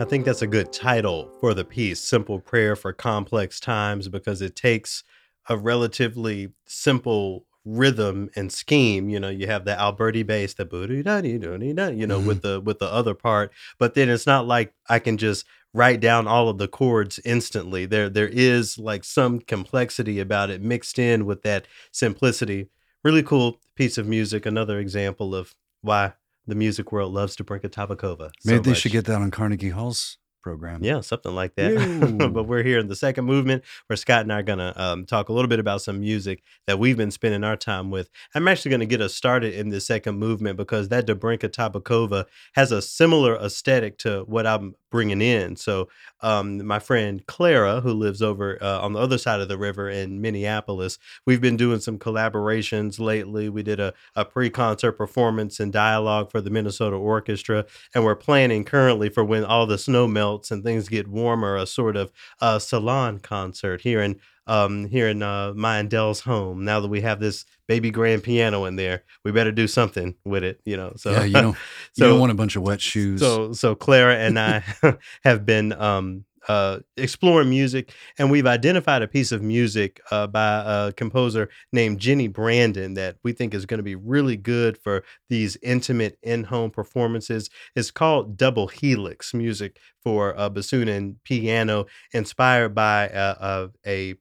Think 0.07 0.25
that's 0.25 0.43
a 0.43 0.47
good 0.47 0.73
title 0.73 1.33
for 1.41 1.53
the 1.53 1.65
piece, 1.65 1.99
Simple 2.01 2.39
Prayer 2.39 2.77
for 2.77 2.93
Complex 2.93 3.59
Times, 3.59 4.09
because 4.09 4.41
it 4.41 4.55
takes 4.55 5.03
a 5.49 5.57
relatively 5.57 6.53
simple 6.65 7.45
rhythm 7.65 8.31
and 8.37 8.53
scheme. 8.53 9.09
You 9.09 9.19
know, 9.19 9.29
you 9.29 9.49
have 9.49 9.65
the 9.65 9.79
Alberti 9.79 10.23
bass, 10.23 10.55
the 10.55 10.65
booty 10.65 11.03
da 11.03 11.21
dee 11.23 11.39
doo 11.39 11.59
da, 11.75 11.89
you 11.89 12.07
know, 12.07 12.21
with 12.21 12.43
mm-hmm. 12.43 12.55
the 12.55 12.61
with 12.61 12.79
the 12.79 12.87
other 12.87 13.15
part, 13.15 13.53
but 13.79 13.95
then 13.95 14.09
it's 14.09 14.27
not 14.27 14.47
like 14.47 14.73
I 14.89 15.01
can 15.01 15.19
just 15.19 15.45
write 15.75 15.99
down 15.99 16.29
all 16.29 16.49
of 16.49 16.59
the 16.59 16.69
chords 16.69 17.19
instantly. 17.25 17.85
There 17.85 18.09
there 18.09 18.29
is 18.29 18.79
like 18.79 19.03
some 19.03 19.41
complexity 19.41 20.21
about 20.21 20.51
it 20.51 20.63
mixed 20.63 21.01
in 21.01 21.27
with 21.27 21.43
that 21.43 21.67
simplicity. 21.91 22.69
Really 23.03 23.25
cool 23.25 23.61
piece 23.75 23.99
of 23.99 24.07
music. 24.07 24.47
Another 24.47 24.79
example 24.79 25.35
of 25.35 25.53
why 25.83 26.13
the 26.47 26.55
music 26.55 26.93
world 26.93 27.13
loves 27.13 27.37
Dobrinka 27.37 27.69
Tabakova. 27.69 28.31
so 28.41 28.53
Maybe 28.53 28.71
they 28.71 28.75
should 28.75 28.93
get 28.93 29.05
that 29.07 29.21
on 29.21 29.31
Carnegie 29.31 29.71
Hall's 29.71 30.19
program. 30.47 30.81
Yeah, 30.83 31.01
something 31.01 31.35
like 31.35 31.57
that. 31.57 32.31
But 32.37 32.45
we're 32.45 32.63
here 32.63 32.79
in 32.79 32.87
the 32.87 32.95
second 32.95 33.25
movement 33.25 33.65
where 33.89 33.97
Scott 33.97 34.23
and 34.23 34.33
I 34.33 34.39
are 34.39 34.43
going 34.43 34.61
to 34.61 34.81
um, 34.81 35.05
talk 35.07 35.29
a 35.29 35.33
little 35.33 35.49
bit 35.49 35.59
about 35.59 35.83
some 35.83 36.01
music 36.01 36.43
that 36.67 36.79
we've 36.79 36.97
been 36.97 37.11
spending 37.11 37.43
our 37.43 37.57
time 37.57 37.91
with. 37.91 38.11
I'm 38.35 38.47
actually 38.47 38.71
going 38.71 38.81
to 38.81 38.87
get 38.87 39.01
us 39.01 39.15
started 39.15 39.55
in 39.55 39.71
the 39.71 39.81
second 39.81 40.19
movement 40.19 40.57
because 40.57 40.89
that 40.91 41.07
Dobrinka 41.07 41.49
Tabakova 41.49 42.27
has 42.55 42.71
a 42.71 42.81
similar 42.81 43.35
aesthetic 43.37 43.99
to 43.99 44.23
what 44.27 44.47
I'm 44.47 44.77
bringing 44.91 45.21
in. 45.21 45.57
So, 45.57 45.89
um, 46.21 46.65
my 46.65 46.79
friend 46.79 47.27
Clara, 47.27 47.81
who 47.81 47.93
lives 47.93 48.23
over 48.23 48.59
uh, 48.63 48.81
on 48.81 48.93
the 48.93 49.01
other 49.01 49.19
side 49.19 49.41
of 49.41 49.49
the 49.49 49.59
river 49.59 49.91
in 49.91 50.21
Minneapolis, 50.21 50.99
we've 51.27 51.41
been 51.41 51.57
doing 51.57 51.81
some 51.81 51.99
collaborations 51.99 53.01
lately. 53.01 53.49
We 53.49 53.63
did 53.63 53.81
a, 53.81 53.95
a 54.15 54.25
pre 54.25 54.49
concert 54.51 54.93
performance 54.93 55.59
and 55.59 55.73
dialogue 55.73 56.31
for 56.31 56.41
the 56.41 56.51
Minnesota 56.51 56.97
Orchestra 56.97 57.67
and 57.95 58.05
we're 58.05 58.15
planning 58.15 58.63
currently 58.63 59.09
for 59.09 59.25
when 59.25 59.45
all 59.45 59.67
the 59.67 59.79
snow 59.79 60.07
melts 60.07 60.36
and 60.51 60.63
things 60.63 60.89
get 60.89 61.09
warmer, 61.09 61.57
a 61.57 61.67
sort 61.67 61.97
of 61.97 62.13
uh, 62.41 62.59
salon 62.59 63.19
concert 63.19 63.81
here 63.81 64.01
in 64.01 64.21
um, 64.47 64.87
here 64.87 65.09
in 65.09 65.23
uh, 65.23 65.53
my 65.57 65.79
and 65.79 65.91
Dell's 65.91 66.21
home. 66.21 66.65
Now 66.65 66.81
that 66.81 66.89
we 66.89 67.01
have 67.01 67.19
this 67.19 67.45
baby 67.67 67.91
grand 67.91 68.23
piano 68.23 68.65
in 68.65 68.77
there, 68.77 69.03
we 69.25 69.33
better 69.33 69.51
do 69.51 69.67
something 69.67 70.15
with 70.25 70.45
it, 70.45 70.61
you 70.65 70.77
know. 70.77 70.93
So 70.97 71.11
yeah, 71.11 71.25
you 71.25 71.33
don't, 71.33 71.57
you 71.95 72.05
don't 72.05 72.21
want 72.21 72.31
a 72.31 72.37
bunch 72.37 72.55
of 72.55 72.63
wet 72.63 72.81
shoes. 72.81 73.21
so 73.21 73.53
so 73.53 73.75
Clara 73.75 74.17
and 74.17 74.39
I 74.39 74.63
have 75.25 75.45
been 75.45 75.73
um, 75.73 76.26
uh, 76.49 76.81
exploring 76.97 77.51
music, 77.51 77.93
and 78.19 78.31
we've 78.31 78.47
identified 78.47 79.03
a 79.03 79.09
piece 79.09 79.33
of 79.33 79.43
music 79.43 80.01
uh, 80.11 80.27
by 80.27 80.63
a 80.67 80.93
composer 80.93 81.49
named 81.73 82.01
Jenni 82.01 82.33
Brandon 82.33 82.95
that 82.95 83.17
we 83.23 83.33
think 83.33 83.55
is 83.55 83.67
going 83.67 83.79
to 83.79 83.85
be 83.85 83.95
really 83.95 84.37
good 84.37 84.79
for 84.79 85.05
these 85.29 85.57
intimate 85.63 86.19
in-home 86.23 86.71
performances. 86.71 87.51
It's 87.75 87.91
called 87.91 88.37
Double 88.37 88.69
Helix 88.69 89.35
music 89.35 89.79
for 90.03 90.39
uh, 90.39 90.49
bassoon 90.49 90.89
and 90.89 91.23
piano, 91.25 91.87
inspired 92.13 92.75
by 92.75 93.09
uh, 93.09 93.69
a 93.87 94.15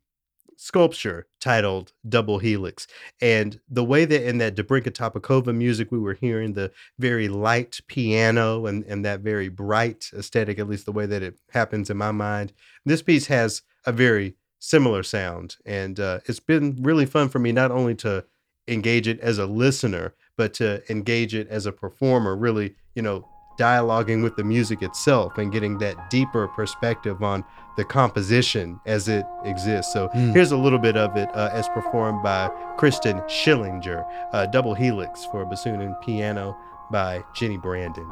sculpture 0.57 1.27
titled 1.39 1.93
Double 2.07 2.39
Helix. 2.39 2.87
And 3.21 3.59
the 3.69 3.83
way 3.83 4.05
that 4.05 4.27
in 4.27 4.37
that 4.39 4.55
Dobrinka 4.55 4.91
Tabakova 4.91 5.55
music, 5.55 5.91
we 5.91 5.99
were 5.99 6.13
hearing 6.13 6.53
the 6.53 6.71
very 6.99 7.27
light 7.27 7.79
piano 7.87 8.65
and, 8.65 8.83
and 8.85 9.05
that 9.05 9.21
very 9.21 9.49
bright 9.49 10.09
aesthetic, 10.13 10.59
at 10.59 10.67
least 10.67 10.85
the 10.85 10.91
way 10.91 11.05
that 11.05 11.23
it 11.23 11.37
happens 11.51 11.89
in 11.89 11.97
my 11.97 12.11
mind. 12.11 12.53
This 12.85 13.01
piece 13.01 13.27
has 13.27 13.61
a 13.85 13.91
very 13.91 14.35
similar 14.59 15.03
sound. 15.03 15.57
And 15.65 15.99
uh, 15.99 16.19
it's 16.25 16.39
been 16.39 16.77
really 16.81 17.05
fun 17.05 17.29
for 17.29 17.39
me 17.39 17.51
not 17.51 17.71
only 17.71 17.95
to 17.95 18.25
engage 18.67 19.07
it 19.07 19.19
as 19.19 19.37
a 19.37 19.45
listener, 19.45 20.15
but 20.37 20.53
to 20.55 20.81
engage 20.91 21.33
it 21.35 21.47
as 21.49 21.65
a 21.65 21.71
performer, 21.71 22.35
really, 22.35 22.75
you 22.95 23.01
know, 23.01 23.27
dialoguing 23.57 24.21
with 24.23 24.35
the 24.35 24.43
music 24.43 24.81
itself 24.81 25.37
and 25.37 25.51
getting 25.51 25.77
that 25.79 26.09
deeper 26.09 26.47
perspective 26.49 27.23
on 27.23 27.43
the 27.77 27.83
composition 27.83 28.79
as 28.85 29.07
it 29.07 29.25
exists. 29.43 29.91
So 29.93 30.07
Hmm. 30.09 30.31
here's 30.31 30.51
a 30.51 30.57
little 30.57 30.79
bit 30.79 30.95
of 30.97 31.15
it 31.17 31.29
uh, 31.35 31.49
as 31.51 31.67
performed 31.69 32.23
by 32.23 32.49
Kristen 32.77 33.19
Schillinger, 33.21 34.05
uh, 34.33 34.45
Double 34.45 34.73
Helix 34.73 35.25
for 35.25 35.45
bassoon 35.45 35.81
and 35.81 35.95
piano 36.01 36.55
by 36.91 37.23
Jenni 37.35 37.61
Brandon. 37.61 38.09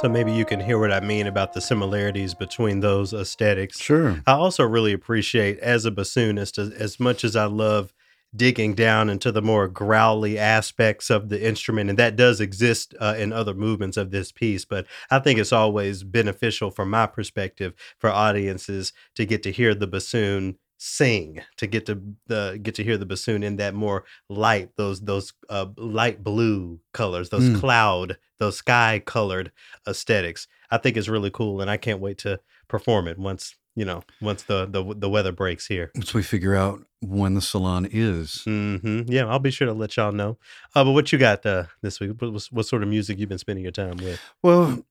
So 0.00 0.08
maybe 0.08 0.32
you 0.32 0.46
can 0.46 0.60
hear 0.60 0.78
what 0.78 0.92
I 0.92 1.00
mean 1.00 1.26
about 1.26 1.52
the 1.52 1.60
similarities 1.60 2.32
between 2.32 2.80
those 2.80 3.12
aesthetics. 3.12 3.78
sure. 3.78 4.22
I 4.26 4.32
also 4.32 4.64
really 4.64 4.94
appreciate 4.94 5.58
as 5.58 5.84
a 5.84 5.90
bassoonist, 5.90 6.56
as, 6.56 6.70
as 6.70 6.98
much 6.98 7.22
as 7.22 7.36
I 7.36 7.44
love 7.44 7.92
digging 8.34 8.74
down 8.74 9.10
into 9.10 9.30
the 9.30 9.42
more 9.42 9.68
growly 9.68 10.38
aspects 10.38 11.10
of 11.10 11.28
the 11.28 11.46
instrument, 11.46 11.90
and 11.90 11.98
that 11.98 12.16
does 12.16 12.40
exist 12.40 12.94
uh, 12.98 13.14
in 13.18 13.30
other 13.30 13.52
movements 13.52 13.98
of 13.98 14.10
this 14.10 14.32
piece. 14.32 14.64
But 14.64 14.86
I 15.10 15.18
think 15.18 15.38
it's 15.38 15.52
always 15.52 16.02
beneficial 16.02 16.70
from 16.70 16.88
my 16.88 17.06
perspective 17.06 17.74
for 17.98 18.08
audiences 18.08 18.94
to 19.16 19.26
get 19.26 19.42
to 19.42 19.52
hear 19.52 19.74
the 19.74 19.86
bassoon 19.86 20.56
sing, 20.82 21.42
to 21.58 21.66
get 21.66 21.84
to 21.84 22.00
the 22.26 22.58
get 22.62 22.74
to 22.76 22.82
hear 22.82 22.96
the 22.96 23.04
bassoon 23.04 23.42
in 23.42 23.56
that 23.56 23.74
more 23.74 24.04
light, 24.30 24.70
those 24.76 25.02
those 25.02 25.34
uh, 25.50 25.66
light 25.76 26.24
blue 26.24 26.80
colors, 26.92 27.28
those 27.28 27.50
Mm. 27.50 27.60
cloud, 27.60 28.16
those 28.38 28.56
sky 28.56 29.02
colored 29.04 29.52
aesthetics. 29.86 30.48
I 30.70 30.78
think 30.78 30.96
it's 30.96 31.08
really 31.08 31.30
cool, 31.30 31.60
and 31.60 31.70
I 31.70 31.76
can't 31.76 32.00
wait 32.00 32.16
to 32.18 32.40
perform 32.66 33.08
it 33.08 33.18
once 33.18 33.54
you 33.76 33.84
know 33.84 34.02
once 34.22 34.42
the 34.44 34.64
the, 34.66 34.82
the 34.96 35.10
weather 35.10 35.32
breaks 35.32 35.66
here. 35.66 35.90
Once 35.94 36.14
we 36.14 36.22
figure 36.22 36.54
out 36.56 36.80
when 37.02 37.34
the 37.34 37.42
salon 37.42 37.86
is. 37.90 38.42
mm-hmm. 38.46 39.02
Yeah, 39.06 39.26
I'll 39.26 39.38
be 39.38 39.50
sure 39.50 39.66
to 39.66 39.74
let 39.74 39.96
y'all 39.98 40.12
know. 40.12 40.38
Uh, 40.74 40.84
but 40.84 40.92
what 40.92 41.12
you 41.12 41.18
got 41.18 41.44
uh, 41.44 41.64
this 41.82 42.00
week? 42.00 42.12
What, 42.18 42.32
what, 42.32 42.42
what 42.50 42.66
sort 42.66 42.82
of 42.82 42.88
music 42.88 43.18
you've 43.18 43.28
been 43.28 43.38
spending 43.38 43.64
your 43.64 43.72
time 43.72 43.98
with? 43.98 44.18
Well, 44.42 44.84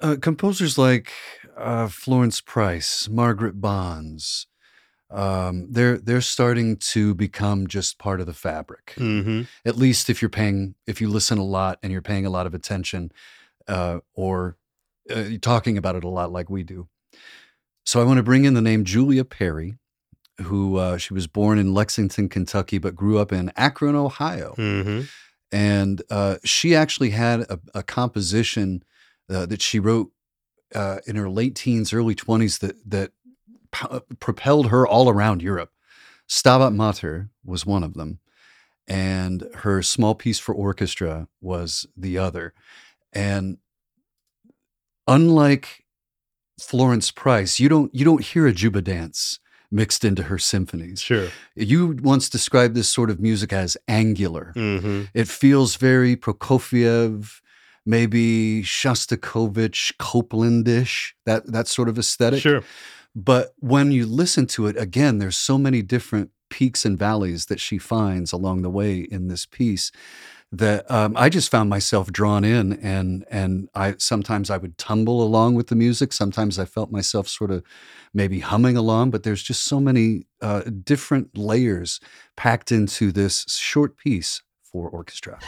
uh, 0.00 0.16
composers 0.20 0.76
like 0.76 1.12
uh, 1.56 1.86
Florence 1.88 2.40
Price, 2.40 3.08
Margaret 3.08 3.60
Bonds, 3.60 4.46
um, 5.14 5.66
they're 5.70 5.98
they're 5.98 6.20
starting 6.20 6.76
to 6.92 7.14
become 7.14 7.66
just 7.66 7.98
part 7.98 8.20
of 8.20 8.26
the 8.26 8.34
fabric. 8.34 8.94
Mm-hmm. 8.96 9.42
At 9.64 9.76
least 9.76 10.10
if 10.10 10.20
you're 10.20 10.28
paying, 10.28 10.74
if 10.86 11.00
you 11.00 11.08
listen 11.08 11.38
a 11.38 11.44
lot 11.44 11.78
and 11.82 11.92
you're 11.92 12.02
paying 12.02 12.26
a 12.26 12.30
lot 12.30 12.46
of 12.46 12.54
attention, 12.54 13.12
uh, 13.68 14.00
or 14.14 14.56
uh, 15.10 15.20
you're 15.20 15.38
talking 15.38 15.78
about 15.78 15.96
it 15.96 16.04
a 16.04 16.08
lot, 16.08 16.32
like 16.32 16.50
we 16.50 16.62
do. 16.64 16.88
So 17.86 18.00
I 18.00 18.04
want 18.04 18.16
to 18.16 18.22
bring 18.22 18.44
in 18.44 18.54
the 18.54 18.62
name 18.62 18.84
Julia 18.84 19.24
Perry, 19.24 19.76
who 20.42 20.78
uh, 20.78 20.96
she 20.98 21.14
was 21.14 21.26
born 21.26 21.58
in 21.58 21.74
Lexington, 21.74 22.28
Kentucky, 22.28 22.78
but 22.78 22.96
grew 22.96 23.18
up 23.18 23.30
in 23.32 23.52
Akron, 23.56 23.94
Ohio 23.94 24.54
Mm-hmm. 24.56 25.02
and 25.52 26.02
uh, 26.10 26.36
she 26.44 26.74
actually 26.74 27.10
had 27.10 27.40
a, 27.42 27.60
a 27.74 27.82
composition 27.82 28.82
uh, 29.30 29.46
that 29.46 29.62
she 29.62 29.78
wrote 29.78 30.10
uh, 30.74 30.98
in 31.06 31.16
her 31.16 31.28
late 31.28 31.54
teens, 31.54 31.92
early 31.92 32.14
twenties 32.14 32.58
that 32.58 32.76
that 32.90 33.12
p- 33.74 33.86
propelled 34.20 34.68
her 34.68 34.86
all 34.86 35.08
around 35.08 35.42
Europe. 35.42 35.70
Stabat 36.28 36.74
Mater 36.74 37.28
was 37.44 37.66
one 37.66 37.82
of 37.82 37.94
them, 37.94 38.20
and 38.86 39.44
her 39.56 39.82
small 39.82 40.14
piece 40.14 40.38
for 40.38 40.54
orchestra 40.54 41.28
was 41.40 41.86
the 41.96 42.16
other. 42.16 42.54
And 43.12 43.58
unlike 45.06 45.84
Florence 46.58 47.10
Price, 47.10 47.60
you 47.60 47.68
don't 47.68 47.94
you 47.94 48.04
don't 48.04 48.24
hear 48.24 48.46
a 48.46 48.52
juba 48.52 48.80
dance 48.80 49.38
mixed 49.70 50.04
into 50.04 50.24
her 50.24 50.38
symphonies. 50.38 51.00
Sure. 51.00 51.28
You 51.56 51.98
once 52.02 52.28
described 52.28 52.74
this 52.74 52.88
sort 52.88 53.10
of 53.10 53.20
music 53.20 53.52
as 53.52 53.76
angular. 53.88 54.52
Mm-hmm. 54.56 55.04
It 55.14 55.28
feels 55.28 55.76
very 55.76 56.16
Prokofiev, 56.16 57.40
maybe 57.84 58.62
Shostakovich, 58.62 59.92
Coplandish, 59.98 61.12
that 61.26 61.50
that 61.52 61.68
sort 61.68 61.88
of 61.88 61.98
aesthetic. 61.98 62.40
Sure. 62.40 62.62
But 63.14 63.54
when 63.58 63.92
you 63.92 64.06
listen 64.06 64.46
to 64.48 64.66
it 64.66 64.76
again, 64.76 65.18
there's 65.18 65.36
so 65.36 65.56
many 65.58 65.82
different 65.82 66.30
peaks 66.50 66.84
and 66.84 66.98
valleys 66.98 67.46
that 67.46 67.60
she 67.60 67.78
finds 67.78 68.32
along 68.32 68.62
the 68.62 68.70
way 68.70 69.00
in 69.00 69.28
this 69.28 69.46
piece 69.46 69.90
that 70.52 70.88
um, 70.88 71.14
I 71.16 71.28
just 71.28 71.50
found 71.50 71.68
myself 71.68 72.12
drawn 72.12 72.44
in, 72.44 72.74
and 72.74 73.24
and 73.30 73.68
I 73.74 73.96
sometimes 73.98 74.50
I 74.50 74.56
would 74.56 74.78
tumble 74.78 75.22
along 75.22 75.54
with 75.54 75.66
the 75.66 75.74
music. 75.74 76.12
Sometimes 76.12 76.58
I 76.58 76.64
felt 76.64 76.92
myself 76.92 77.28
sort 77.28 77.50
of 77.50 77.64
maybe 78.12 78.40
humming 78.40 78.76
along. 78.76 79.10
But 79.10 79.24
there's 79.24 79.42
just 79.42 79.64
so 79.64 79.80
many 79.80 80.26
uh, 80.40 80.62
different 80.62 81.36
layers 81.36 82.00
packed 82.36 82.70
into 82.70 83.10
this 83.10 83.44
short 83.48 83.96
piece 83.96 84.42
for 84.62 84.88
orchestra. 84.88 85.38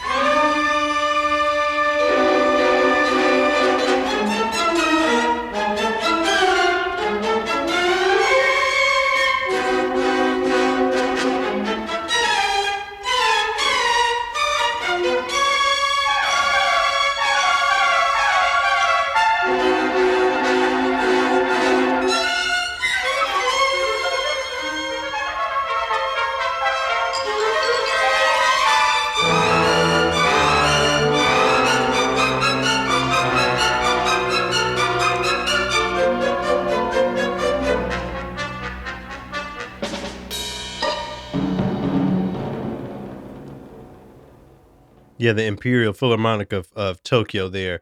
Yeah, 45.27 45.33
the 45.33 45.45
Imperial 45.45 45.93
Philharmonic 45.93 46.53
of, 46.53 46.69
of 46.75 47.03
Tokyo 47.03 47.47
there. 47.49 47.81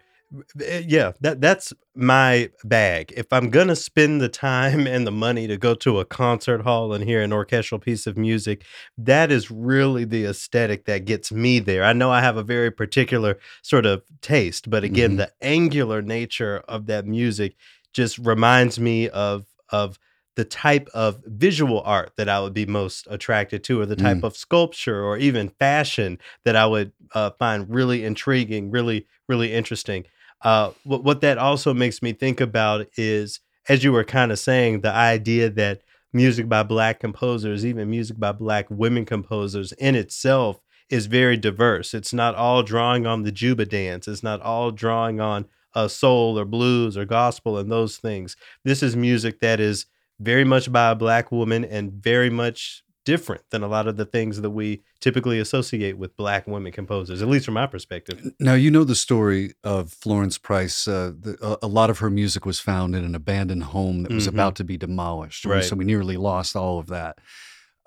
Eh, 0.61 0.83
Yeah, 0.87 1.11
that 1.21 1.39
that's 1.39 1.71
my 1.95 2.49
bag. 2.63 3.13
If 3.15 3.31
I'm 3.31 3.49
gonna 3.49 3.75
spend 3.75 4.19
the 4.21 4.29
time 4.29 4.87
and 4.93 5.05
the 5.05 5.11
money 5.11 5.47
to 5.47 5.57
go 5.57 5.75
to 5.75 5.99
a 5.99 6.05
concert 6.05 6.61
hall 6.63 6.93
and 6.93 7.03
hear 7.03 7.21
an 7.21 7.31
orchestral 7.31 7.79
piece 7.79 8.07
of 8.07 8.17
music, 8.17 8.63
that 8.97 9.31
is 9.31 9.51
really 9.51 10.05
the 10.05 10.25
aesthetic 10.25 10.85
that 10.85 11.05
gets 11.05 11.31
me 11.31 11.59
there. 11.59 11.83
I 11.83 11.93
know 11.93 12.11
I 12.11 12.21
have 12.21 12.37
a 12.37 12.43
very 12.43 12.71
particular 12.71 13.37
sort 13.61 13.85
of 13.85 14.01
taste, 14.21 14.69
but 14.69 14.83
again, 14.83 15.13
Mhm. 15.13 15.17
the 15.17 15.31
angular 15.41 16.01
nature 16.01 16.63
of 16.67 16.87
that 16.87 17.05
music 17.05 17.55
just 17.93 18.17
reminds 18.17 18.79
me 18.79 19.09
of 19.09 19.45
of 19.69 19.97
the 20.35 20.45
type 20.45 20.89
of 20.93 21.21
visual 21.25 21.81
art 21.81 22.11
that 22.17 22.27
I 22.29 22.39
would 22.41 22.53
be 22.53 22.65
most 22.65 23.07
attracted 23.09 23.63
to, 23.65 23.81
or 23.81 23.85
the 23.85 23.95
type 23.95 24.23
of 24.23 24.35
sculpture 24.35 25.03
or 25.03 25.17
even 25.17 25.49
fashion 25.49 26.19
that 26.43 26.55
I 26.55 26.65
would 26.65 26.91
uh, 27.13 27.31
find 27.39 27.73
really 27.73 28.03
intriguing, 28.03 28.69
really, 28.69 29.07
really 29.29 29.53
interesting. 29.53 30.05
Uh, 30.41 30.71
what 30.83 31.03
what 31.03 31.21
that 31.21 31.37
also 31.37 31.73
makes 31.73 32.01
me 32.01 32.13
think 32.13 32.41
about 32.41 32.87
is, 32.97 33.39
as 33.69 33.83
you 33.83 33.91
were 33.91 34.03
kind 34.03 34.31
of 34.31 34.39
saying, 34.39 34.81
the 34.81 34.91
idea 34.91 35.49
that 35.49 35.81
music 36.11 36.47
by 36.49 36.63
black 36.63 36.99
composers, 36.99 37.65
even 37.65 37.89
music 37.89 38.19
by 38.19 38.31
black 38.31 38.67
women 38.69 39.05
composers, 39.05 39.71
in 39.73 39.95
itself 39.95 40.59
is 40.89 41.07
very 41.07 41.37
diverse. 41.37 41.93
It's 41.93 42.13
not 42.13 42.35
all 42.35 42.61
drawing 42.61 43.07
on 43.07 43.23
the 43.23 43.31
Juba 43.31 43.65
dance. 43.65 44.07
It's 44.07 44.23
not 44.23 44.41
all 44.41 44.71
drawing 44.71 45.19
on 45.19 45.47
uh, 45.73 45.87
soul 45.87 46.37
or 46.37 46.45
blues 46.45 46.97
or 46.97 47.05
gospel 47.05 47.57
and 47.57 47.71
those 47.71 47.97
things. 47.97 48.37
This 48.63 48.83
is 48.83 48.95
music 48.95 49.39
that 49.39 49.59
is 49.59 49.87
very 50.19 50.43
much 50.45 50.71
by 50.71 50.91
a 50.91 50.95
black 50.95 51.31
woman 51.31 51.65
and 51.65 51.91
very 51.91 52.29
much 52.29 52.83
different 53.03 53.43
than 53.51 53.61
a 53.61 53.67
lot 53.67 53.87
of 53.87 53.97
the 53.97 54.05
things 54.05 54.41
that 54.41 54.49
we 54.49 54.81
typically 54.99 55.39
associate 55.39 55.95
with 55.95 56.15
black 56.17 56.47
women 56.47 56.71
composers, 56.71 57.21
at 57.21 57.27
least 57.27 57.45
from 57.45 57.53
my 57.53 57.67
perspective. 57.67 58.31
Now 58.39 58.55
you 58.55 58.71
know 58.71 58.83
the 58.83 58.95
story 58.95 59.53
of 59.63 59.91
Florence 59.93 60.39
Price. 60.39 60.87
Uh, 60.87 61.11
the, 61.19 61.37
a, 61.61 61.65
a 61.65 61.67
lot 61.67 61.91
of 61.91 61.99
her 61.99 62.09
music 62.09 62.45
was 62.47 62.59
found 62.59 62.95
in 62.95 63.03
an 63.05 63.13
abandoned 63.13 63.63
home 63.65 64.01
that 64.03 64.11
was 64.11 64.25
Mhm. 64.25 64.29
about 64.33 64.55
to 64.55 64.63
be 64.63 64.75
demolished, 64.77 65.45
Right. 65.45 65.63
so 65.63 65.75
we 65.75 65.85
nearly 65.85 66.17
lost 66.17 66.55
all 66.55 66.79
of 66.79 66.87
that. 66.87 67.19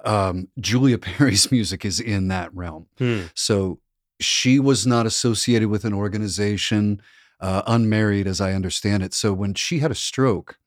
Um, 0.04 0.48
Julia 0.60 0.98
Perry's 1.08 1.50
music 1.50 1.84
is 1.84 1.98
in 1.98 2.28
that 2.28 2.54
realm. 2.54 2.86
Hmm. 2.98 3.22
So 3.34 3.80
she 4.20 4.60
was 4.60 4.86
not 4.86 5.04
associated 5.04 5.68
with 5.68 5.84
an 5.84 5.94
organization, 5.94 7.02
uh, 7.40 7.62
unmarried, 7.66 8.28
as 8.28 8.40
I 8.40 8.52
understand 8.52 9.02
it. 9.02 9.14
So 9.14 9.32
when 9.32 9.54
she 9.54 9.80
had 9.80 9.90
a 9.90 9.96
stroke, 9.96 10.58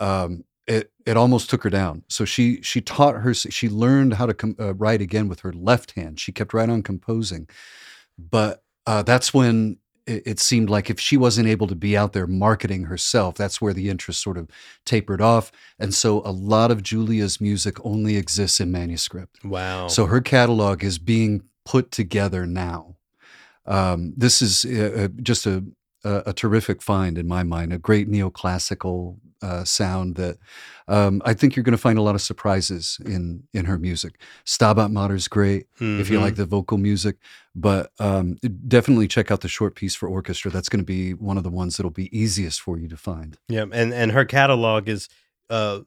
um, 0.00 0.42
it 0.70 0.92
it 1.04 1.16
almost 1.16 1.50
took 1.50 1.64
her 1.64 1.70
down. 1.70 2.04
So 2.08 2.24
she 2.24 2.62
she 2.62 2.80
taught 2.80 3.16
her 3.16 3.34
she 3.34 3.68
learned 3.68 4.14
how 4.14 4.26
to 4.26 4.34
com- 4.34 4.56
uh, 4.58 4.74
write 4.74 5.02
again 5.02 5.28
with 5.28 5.40
her 5.40 5.52
left 5.52 5.92
hand. 5.92 6.20
She 6.20 6.32
kept 6.32 6.54
right 6.54 6.70
on 6.70 6.82
composing, 6.82 7.48
but 8.16 8.62
uh, 8.86 9.02
that's 9.02 9.34
when 9.34 9.78
it, 10.06 10.22
it 10.24 10.40
seemed 10.40 10.70
like 10.70 10.88
if 10.88 11.00
she 11.00 11.16
wasn't 11.16 11.48
able 11.48 11.66
to 11.66 11.74
be 11.74 11.96
out 11.96 12.12
there 12.12 12.28
marketing 12.28 12.84
herself, 12.84 13.34
that's 13.34 13.60
where 13.60 13.72
the 13.72 13.88
interest 13.88 14.22
sort 14.22 14.38
of 14.38 14.48
tapered 14.84 15.20
off. 15.20 15.50
And 15.78 15.92
so 15.92 16.22
a 16.24 16.30
lot 16.30 16.70
of 16.70 16.84
Julia's 16.84 17.40
music 17.40 17.84
only 17.84 18.16
exists 18.16 18.60
in 18.60 18.70
manuscript. 18.70 19.44
Wow. 19.44 19.88
So 19.88 20.06
her 20.06 20.20
catalog 20.20 20.84
is 20.84 20.98
being 20.98 21.42
put 21.64 21.90
together 21.90 22.46
now. 22.46 22.96
Um, 23.66 24.14
this 24.16 24.40
is 24.40 24.64
uh, 24.64 25.04
uh, 25.04 25.08
just 25.20 25.46
a, 25.46 25.64
a, 26.04 26.22
a 26.26 26.32
terrific 26.32 26.80
find 26.80 27.18
in 27.18 27.26
my 27.26 27.42
mind, 27.42 27.72
a 27.72 27.78
great 27.78 28.08
neoclassical 28.08 29.18
uh, 29.42 29.64
sound 29.64 30.16
that 30.16 30.38
um, 30.88 31.22
I 31.24 31.34
think 31.34 31.54
you're 31.54 31.62
going 31.62 31.72
to 31.72 31.78
find 31.78 31.98
a 31.98 32.02
lot 32.02 32.14
of 32.14 32.22
surprises 32.22 32.98
in 33.04 33.44
in 33.52 33.66
her 33.66 33.78
music. 33.78 34.20
Stabat 34.44 34.90
Mater's 34.90 35.28
great 35.28 35.66
if 35.80 36.10
you 36.10 36.20
like 36.20 36.36
the 36.36 36.46
vocal 36.46 36.78
music, 36.78 37.16
but 37.54 37.92
um, 37.98 38.38
definitely 38.66 39.08
check 39.08 39.30
out 39.30 39.40
the 39.40 39.48
short 39.48 39.74
piece 39.74 39.94
for 39.94 40.08
orchestra. 40.08 40.50
That's 40.50 40.68
going 40.68 40.80
to 40.80 40.86
be 40.86 41.14
one 41.14 41.36
of 41.36 41.44
the 41.44 41.50
ones 41.50 41.76
that'll 41.76 41.90
be 41.90 42.16
easiest 42.16 42.60
for 42.60 42.78
you 42.78 42.88
to 42.88 42.96
find. 42.96 43.38
Yeah, 43.48 43.66
and 43.72 43.94
and 43.94 44.12
her 44.12 44.24
catalog 44.24 44.88
is 44.88 45.08
uh 45.48 45.80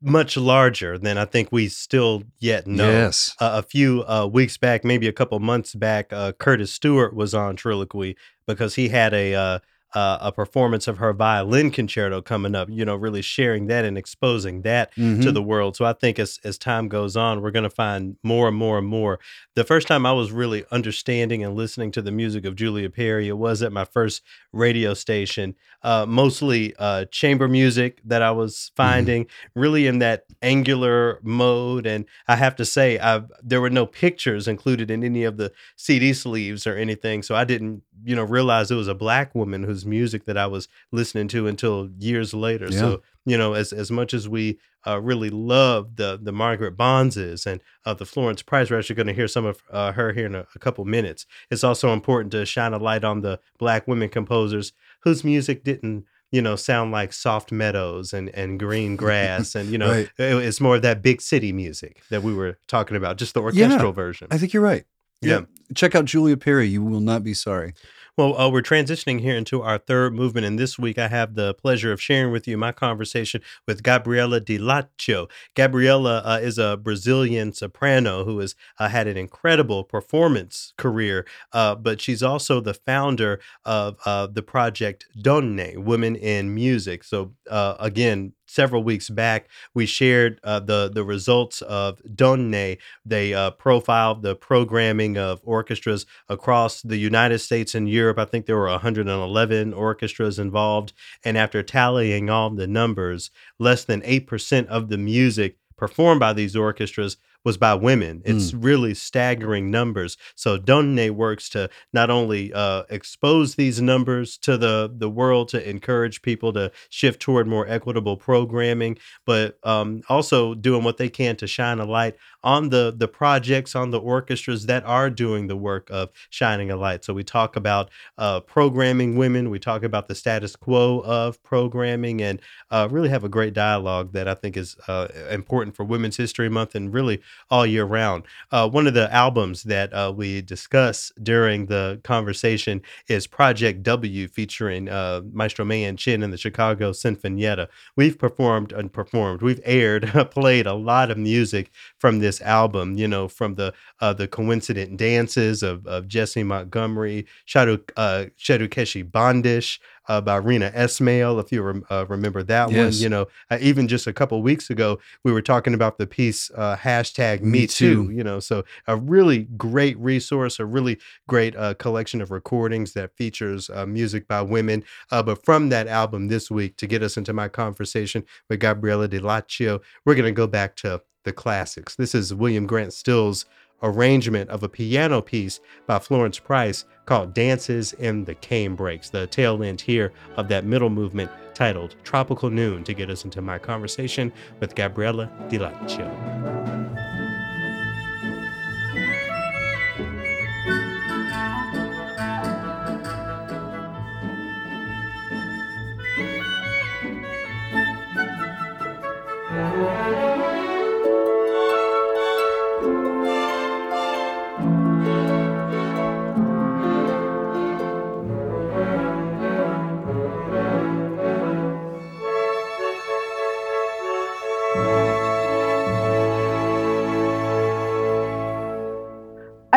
much 0.00 0.36
larger 0.36 0.96
than 0.96 1.18
I 1.18 1.24
think 1.24 1.48
we 1.50 1.68
still 1.68 2.22
yet 2.38 2.66
know. 2.66 2.88
Yes. 2.88 3.34
Uh, 3.40 3.54
a 3.54 3.62
few 3.62 4.04
uh, 4.06 4.28
weeks 4.30 4.56
back, 4.56 4.84
maybe 4.84 5.08
a 5.08 5.12
couple 5.12 5.38
months 5.40 5.74
back, 5.74 6.12
uh, 6.12 6.32
Curtis 6.32 6.72
Stewart 6.72 7.14
was 7.14 7.34
on 7.34 7.56
Trilloquy 7.56 8.14
because 8.46 8.76
he 8.76 8.88
had 8.88 9.12
a 9.12 9.60
uh, 9.94 10.18
a 10.20 10.32
performance 10.32 10.86
of 10.86 10.98
her 10.98 11.12
violin 11.12 11.70
concerto 11.70 12.20
coming 12.20 12.54
up. 12.54 12.68
You 12.70 12.84
know, 12.84 12.94
really 12.96 13.22
sharing 13.22 13.66
that 13.68 13.84
and 13.84 13.96
exposing 13.96 14.62
that 14.62 14.92
to 14.94 15.00
Mhm. 15.00 15.34
the 15.34 15.42
world. 15.42 15.76
So 15.76 15.84
I 15.84 15.92
think 15.92 16.18
as 16.18 16.38
as 16.44 16.58
time 16.58 16.88
goes 16.88 17.16
on, 17.16 17.40
we're 17.40 17.50
going 17.50 17.62
to 17.64 17.70
find 17.70 18.16
more 18.22 18.48
and 18.48 18.56
more 18.56 18.78
and 18.78 18.86
more. 18.86 19.18
The 19.54 19.64
first 19.64 19.88
time 19.88 20.04
I 20.06 20.12
was 20.12 20.30
really 20.30 20.64
understanding 20.70 21.42
and 21.42 21.54
listening 21.56 21.90
to 21.92 22.02
the 22.02 22.12
music 22.12 22.44
of 22.44 22.54
Julia 22.54 22.90
Perry, 22.90 23.28
it 23.28 23.38
was 23.38 23.62
at 23.62 23.72
my 23.72 23.84
first 23.84 24.22
radio 24.52 24.94
station, 24.94 25.54
uh, 25.82 26.06
mostly 26.06 26.74
uh, 26.78 27.06
chamber 27.10 27.48
music 27.48 28.00
that 28.04 28.22
I 28.22 28.30
was 28.30 28.70
finding, 28.76 29.26
really 29.54 29.86
in 29.86 29.98
that 30.00 30.24
angular 30.42 31.18
mode. 31.22 31.86
And 31.86 32.04
I 32.26 32.36
have 32.36 32.56
to 32.56 32.64
say, 32.64 32.98
I 32.98 33.22
there 33.42 33.60
were 33.60 33.70
no 33.70 33.86
pictures 33.86 34.46
included 34.48 34.90
in 34.90 35.02
any 35.04 35.24
of 35.24 35.36
the 35.36 35.52
CD 35.76 36.12
sleeves 36.12 36.66
or 36.66 36.76
anything, 36.76 37.22
so 37.22 37.34
I 37.34 37.44
didn't, 37.44 37.82
you 38.04 38.14
know, 38.16 38.24
realize 38.24 38.70
it 38.70 38.74
was 38.76 38.88
a 38.88 38.94
black 38.94 39.34
woman 39.34 39.64
music 39.86 40.24
that 40.26 40.36
I 40.38 40.46
was 40.46 40.68
listening 40.92 41.28
to 41.28 41.46
until 41.46 41.88
years 41.98 42.34
later. 42.34 42.66
Yeah. 42.70 42.78
So 42.78 43.02
you 43.24 43.36
know, 43.36 43.52
as 43.54 43.72
as 43.72 43.90
much 43.90 44.14
as 44.14 44.28
we 44.28 44.58
uh, 44.86 45.00
really 45.00 45.28
love 45.30 45.96
the 45.96 46.18
the 46.22 46.32
Margaret 46.32 46.76
Bonses 46.76 47.46
and 47.46 47.60
uh, 47.84 47.94
the 47.94 48.06
Florence 48.06 48.42
Price, 48.42 48.70
we're 48.70 48.78
actually 48.78 48.96
going 48.96 49.06
to 49.08 49.12
hear 49.12 49.28
some 49.28 49.44
of 49.44 49.62
uh, 49.70 49.92
her 49.92 50.12
here 50.12 50.26
in 50.26 50.34
a, 50.34 50.46
a 50.54 50.58
couple 50.58 50.84
minutes. 50.84 51.26
It's 51.50 51.64
also 51.64 51.92
important 51.92 52.32
to 52.32 52.46
shine 52.46 52.72
a 52.72 52.78
light 52.78 53.04
on 53.04 53.20
the 53.20 53.40
black 53.58 53.86
women 53.86 54.08
composers 54.08 54.72
whose 55.00 55.24
music 55.24 55.62
didn't, 55.64 56.04
you 56.32 56.40
know, 56.40 56.56
sound 56.56 56.90
like 56.92 57.12
soft 57.12 57.52
meadows 57.52 58.12
and 58.14 58.30
and 58.30 58.58
green 58.58 58.96
grass, 59.04 59.54
and 59.54 59.70
you 59.70 59.76
know, 59.78 59.90
Right. 59.90 60.10
it- 60.18 60.44
it's 60.46 60.60
more 60.60 60.76
of 60.76 60.82
that 60.82 61.02
big 61.02 61.20
city 61.20 61.52
music 61.52 62.00
that 62.10 62.22
we 62.22 62.32
were 62.32 62.56
talking 62.66 62.96
about, 62.96 63.18
just 63.18 63.34
the 63.34 63.40
Yeah. 63.40 63.64
orchestral 63.66 63.92
version. 63.92 64.28
I 64.30 64.38
think 64.38 64.52
you're 64.54 64.62
right. 64.62 64.84
Yeah. 65.20 65.42
Check 65.74 65.94
out 65.96 66.04
Julia 66.06 66.36
Perry. 66.36 66.68
You 66.68 66.82
will 66.82 67.00
not 67.00 67.22
be 67.24 67.34
sorry. 67.34 67.74
Well, 68.18 68.36
uh, 68.36 68.50
we're 68.50 68.62
transitioning 68.62 69.20
here 69.20 69.36
into 69.36 69.62
our 69.62 69.78
third 69.78 70.12
movement, 70.12 70.44
and 70.44 70.58
this 70.58 70.76
week 70.76 70.98
I 70.98 71.06
have 71.06 71.36
the 71.36 71.54
pleasure 71.54 71.92
of 71.92 72.02
sharing 72.02 72.32
with 72.32 72.48
you 72.48 72.58
my 72.58 72.72
conversation 72.72 73.42
with 73.64 73.84
Gabriella 73.84 74.40
Di 74.40 74.58
Laccio. 74.58 75.30
Gabriella 75.54 76.22
uh, 76.24 76.40
is 76.42 76.58
a 76.58 76.76
Brazilian 76.76 77.52
soprano 77.52 78.24
who 78.24 78.40
has 78.40 78.56
uh, 78.80 78.88
had 78.88 79.06
an 79.06 79.16
incredible 79.16 79.84
performance 79.84 80.72
career, 80.76 81.26
uh, 81.52 81.76
but 81.76 82.00
she's 82.00 82.20
also 82.20 82.60
the 82.60 82.74
founder 82.74 83.38
of 83.64 83.96
uh, 84.04 84.26
the 84.26 84.42
project 84.42 85.06
Donne, 85.22 85.84
Women 85.84 86.16
in 86.16 86.52
Music. 86.52 87.04
So, 87.04 87.34
uh, 87.48 87.76
again, 87.78 88.32
several 88.48 88.82
weeks 88.82 89.08
back, 89.08 89.48
we 89.74 89.86
shared 89.86 90.40
uh, 90.42 90.60
the 90.60 90.90
the 90.92 91.04
results 91.04 91.62
of 91.62 92.00
Donne. 92.14 92.76
They 93.04 93.34
uh, 93.34 93.50
profiled 93.52 94.22
the 94.22 94.34
programming 94.34 95.16
of 95.16 95.40
orchestras 95.44 96.06
across 96.28 96.82
the 96.82 96.96
United 96.96 97.38
States 97.38 97.74
and 97.74 97.88
Europe. 97.88 98.18
I 98.18 98.24
think 98.24 98.46
there 98.46 98.56
were 98.56 98.68
111 98.68 99.72
orchestras 99.72 100.38
involved. 100.38 100.92
And 101.24 101.36
after 101.36 101.62
tallying 101.62 102.30
all 102.30 102.50
the 102.50 102.66
numbers, 102.66 103.30
less 103.58 103.84
than 103.84 104.02
8% 104.02 104.66
of 104.66 104.88
the 104.88 104.98
music 104.98 105.58
performed 105.76 106.20
by 106.20 106.32
these 106.32 106.56
orchestras 106.56 107.16
was 107.44 107.56
by 107.56 107.74
women. 107.74 108.22
It's 108.24 108.52
really 108.52 108.94
staggering 108.94 109.70
numbers. 109.70 110.16
So 110.34 110.58
Donne 110.58 111.14
works 111.14 111.48
to 111.50 111.70
not 111.92 112.10
only 112.10 112.52
uh, 112.52 112.82
expose 112.90 113.54
these 113.54 113.80
numbers 113.80 114.36
to 114.38 114.56
the, 114.56 114.92
the 114.94 115.08
world 115.08 115.48
to 115.50 115.68
encourage 115.68 116.22
people 116.22 116.52
to 116.54 116.70
shift 116.90 117.20
toward 117.20 117.46
more 117.46 117.66
equitable 117.66 118.16
programming, 118.16 118.98
but 119.24 119.58
um, 119.62 120.02
also 120.08 120.54
doing 120.54 120.84
what 120.84 120.96
they 120.96 121.08
can 121.08 121.36
to 121.36 121.46
shine 121.46 121.78
a 121.78 121.84
light 121.84 122.16
on 122.44 122.68
the 122.68 122.94
the 122.96 123.08
projects 123.08 123.74
on 123.74 123.90
the 123.90 123.98
orchestras 123.98 124.66
that 124.66 124.84
are 124.84 125.10
doing 125.10 125.48
the 125.48 125.56
work 125.56 125.88
of 125.90 126.10
shining 126.30 126.70
a 126.70 126.76
light. 126.76 127.04
So 127.04 127.12
we 127.12 127.24
talk 127.24 127.56
about 127.56 127.90
uh, 128.16 128.40
programming 128.40 129.16
women, 129.16 129.50
we 129.50 129.58
talk 129.58 129.82
about 129.82 130.08
the 130.08 130.14
status 130.14 130.54
quo 130.54 131.00
of 131.00 131.42
programming, 131.42 132.22
and 132.22 132.40
uh, 132.70 132.88
really 132.90 133.08
have 133.08 133.24
a 133.24 133.28
great 133.28 133.54
dialogue 133.54 134.12
that 134.12 134.28
I 134.28 134.34
think 134.34 134.56
is 134.56 134.76
uh, 134.86 135.08
important 135.30 135.74
for 135.74 135.84
Women's 135.84 136.16
History 136.16 136.48
Month 136.48 136.74
and 136.74 136.92
really 136.92 137.20
all 137.50 137.66
year 137.66 137.84
round. 137.84 138.24
Uh, 138.50 138.68
one 138.68 138.86
of 138.86 138.94
the 138.94 139.12
albums 139.14 139.62
that 139.64 139.92
uh, 139.92 140.12
we 140.14 140.42
discuss 140.42 141.12
during 141.22 141.66
the 141.66 142.00
conversation 142.04 142.82
is 143.08 143.26
Project 143.26 143.82
W, 143.82 144.28
featuring 144.28 144.88
uh, 144.88 145.22
Maestro 145.32 145.64
Mei-Ann 145.64 145.96
Chen 145.96 146.22
and 146.22 146.32
the 146.32 146.38
Chicago 146.38 146.92
Sinfonietta. 146.92 147.68
We've 147.96 148.18
performed 148.18 148.72
and 148.72 148.92
performed. 148.92 149.42
We've 149.42 149.60
aired, 149.64 150.10
played 150.30 150.66
a 150.66 150.74
lot 150.74 151.10
of 151.10 151.18
music 151.18 151.70
from 151.98 152.18
this 152.18 152.40
album. 152.40 152.96
You 152.96 153.08
know, 153.08 153.28
from 153.28 153.54
the 153.54 153.74
uh, 154.00 154.12
the 154.12 154.28
coincident 154.28 154.96
dances 154.96 155.62
of, 155.62 155.86
of 155.86 156.08
Jessie 156.08 156.42
Montgomery, 156.42 157.26
Shadow 157.44 157.78
uh, 157.96 158.26
Bondish, 158.38 159.78
uh, 160.08 160.20
by 160.20 160.40
Reena 160.40 160.74
Esmail, 160.74 161.40
if 161.42 161.52
you 161.52 161.62
rem- 161.62 161.84
uh, 161.90 162.06
remember 162.08 162.42
that 162.44 162.70
one. 162.70 162.92
You 162.92 163.08
know, 163.08 163.26
uh, 163.50 163.58
even 163.60 163.88
just 163.88 164.06
a 164.06 164.12
couple 164.12 164.42
weeks 164.42 164.70
ago, 164.70 164.98
we 165.24 165.32
were 165.32 165.42
talking 165.42 165.74
about 165.74 165.98
the 165.98 166.06
piece 166.06 166.50
uh, 166.54 166.76
hashtag 166.76 167.42
Me, 167.42 167.60
Me 167.60 167.66
too. 167.66 168.08
Too. 168.08 168.12
You 168.12 168.24
know, 168.24 168.40
so 168.40 168.64
a 168.86 168.96
really 168.96 169.44
great 169.56 169.98
resource, 169.98 170.58
a 170.58 170.66
really 170.66 170.98
great 171.28 171.54
uh, 171.56 171.74
collection 171.74 172.20
of 172.20 172.30
recordings 172.30 172.94
that 172.94 173.16
features 173.16 173.70
uh, 173.70 173.86
music 173.86 174.26
by 174.26 174.42
women. 174.42 174.84
Uh, 175.10 175.22
but 175.22 175.44
from 175.44 175.68
that 175.68 175.86
album 175.86 176.28
this 176.28 176.50
week, 176.50 176.76
to 176.78 176.86
get 176.86 177.02
us 177.02 177.16
into 177.16 177.32
my 177.32 177.48
conversation 177.48 178.24
with 178.48 178.60
Gabriella 178.60 179.08
Di 179.08 179.20
Laccio, 179.20 179.80
we're 180.04 180.14
going 180.14 180.24
to 180.24 180.32
go 180.32 180.46
back 180.46 180.74
to 180.76 181.02
the 181.24 181.32
classics. 181.32 181.94
This 181.96 182.14
is 182.14 182.32
William 182.32 182.66
Grant 182.66 182.92
Still's 182.92 183.44
arrangement 183.82 184.50
of 184.50 184.62
a 184.62 184.68
piano 184.68 185.20
piece 185.20 185.60
by 185.86 185.98
Florence 185.98 186.38
Price 186.38 186.84
called 187.06 187.34
Dances 187.34 187.92
in 187.94 188.24
the 188.24 188.34
Canebrakes, 188.34 189.10
the 189.10 189.26
tail 189.26 189.62
end 189.62 189.80
here 189.80 190.12
of 190.36 190.48
that 190.48 190.64
middle 190.64 190.90
movement 190.90 191.30
titled 191.54 191.96
Tropical 192.04 192.50
Noon, 192.50 192.84
to 192.84 192.94
get 192.94 193.10
us 193.10 193.24
into 193.24 193.42
my 193.42 193.58
conversation 193.58 194.32
with 194.60 194.74
Gabriella 194.74 195.30
Di 195.48 195.58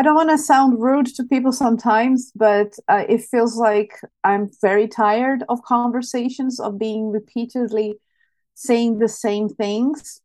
I 0.01 0.03
don't 0.03 0.15
want 0.15 0.31
to 0.31 0.37
sound 0.39 0.81
rude 0.81 1.05
to 1.15 1.23
people 1.23 1.51
sometimes, 1.51 2.31
but 2.35 2.73
uh, 2.87 3.03
it 3.07 3.21
feels 3.21 3.55
like 3.55 3.91
I'm 4.23 4.49
very 4.59 4.87
tired 4.87 5.43
of 5.47 5.61
conversations 5.61 6.59
of 6.59 6.79
being 6.79 7.11
repeatedly 7.11 7.99
saying 8.55 8.97
the 8.97 9.07
same 9.07 9.47
things. 9.47 10.19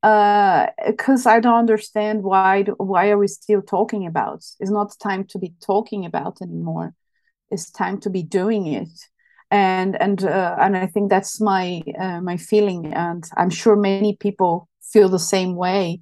Because 0.00 1.26
I 1.26 1.40
don't 1.40 1.58
understand 1.58 2.22
why 2.22 2.66
why 2.76 3.10
are 3.10 3.18
we 3.18 3.26
still 3.26 3.62
talking 3.62 4.06
about? 4.06 4.44
It's 4.60 4.70
not 4.70 4.94
time 5.02 5.24
to 5.30 5.40
be 5.40 5.54
talking 5.60 6.06
about 6.06 6.40
anymore. 6.40 6.94
It's 7.50 7.68
time 7.72 7.98
to 8.02 8.10
be 8.10 8.22
doing 8.22 8.68
it, 8.68 8.94
and 9.50 10.00
and 10.00 10.22
uh, 10.22 10.54
and 10.60 10.76
I 10.76 10.86
think 10.86 11.10
that's 11.10 11.40
my 11.40 11.82
uh, 11.98 12.20
my 12.20 12.36
feeling, 12.36 12.94
and 12.94 13.24
I'm 13.36 13.50
sure 13.50 13.74
many 13.74 14.14
people 14.14 14.68
feel 14.92 15.08
the 15.08 15.18
same 15.18 15.56
way, 15.56 16.00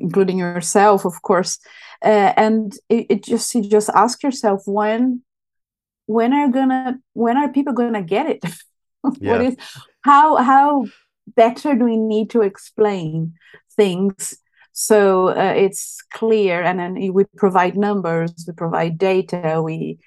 including 0.00 0.38
yourself, 0.38 1.04
of 1.04 1.22
course. 1.22 1.58
Uh, 2.04 2.32
and 2.36 2.74
it, 2.88 3.06
it 3.10 3.24
just 3.24 3.54
you 3.54 3.62
just 3.62 3.90
ask 3.90 4.22
yourself 4.22 4.62
when 4.66 5.22
when 6.06 6.32
are 6.32 6.48
gonna 6.48 6.98
when 7.12 7.36
are 7.36 7.48
people 7.48 7.72
gonna 7.72 8.02
get 8.02 8.26
it? 8.26 8.44
Yeah. 9.18 9.32
what 9.32 9.40
is 9.40 9.56
how 10.02 10.36
how 10.36 10.84
better 11.26 11.74
do 11.74 11.84
we 11.86 11.96
need 11.96 12.28
to 12.30 12.42
explain 12.42 13.32
things 13.74 14.36
so 14.72 15.28
uh, 15.28 15.54
it's 15.56 16.02
clear? 16.12 16.62
And 16.62 16.78
then 16.78 17.12
we 17.14 17.24
provide 17.36 17.78
numbers 17.78 18.44
we 18.46 18.52
provide 18.52 18.98
data 18.98 19.62
we 19.64 19.98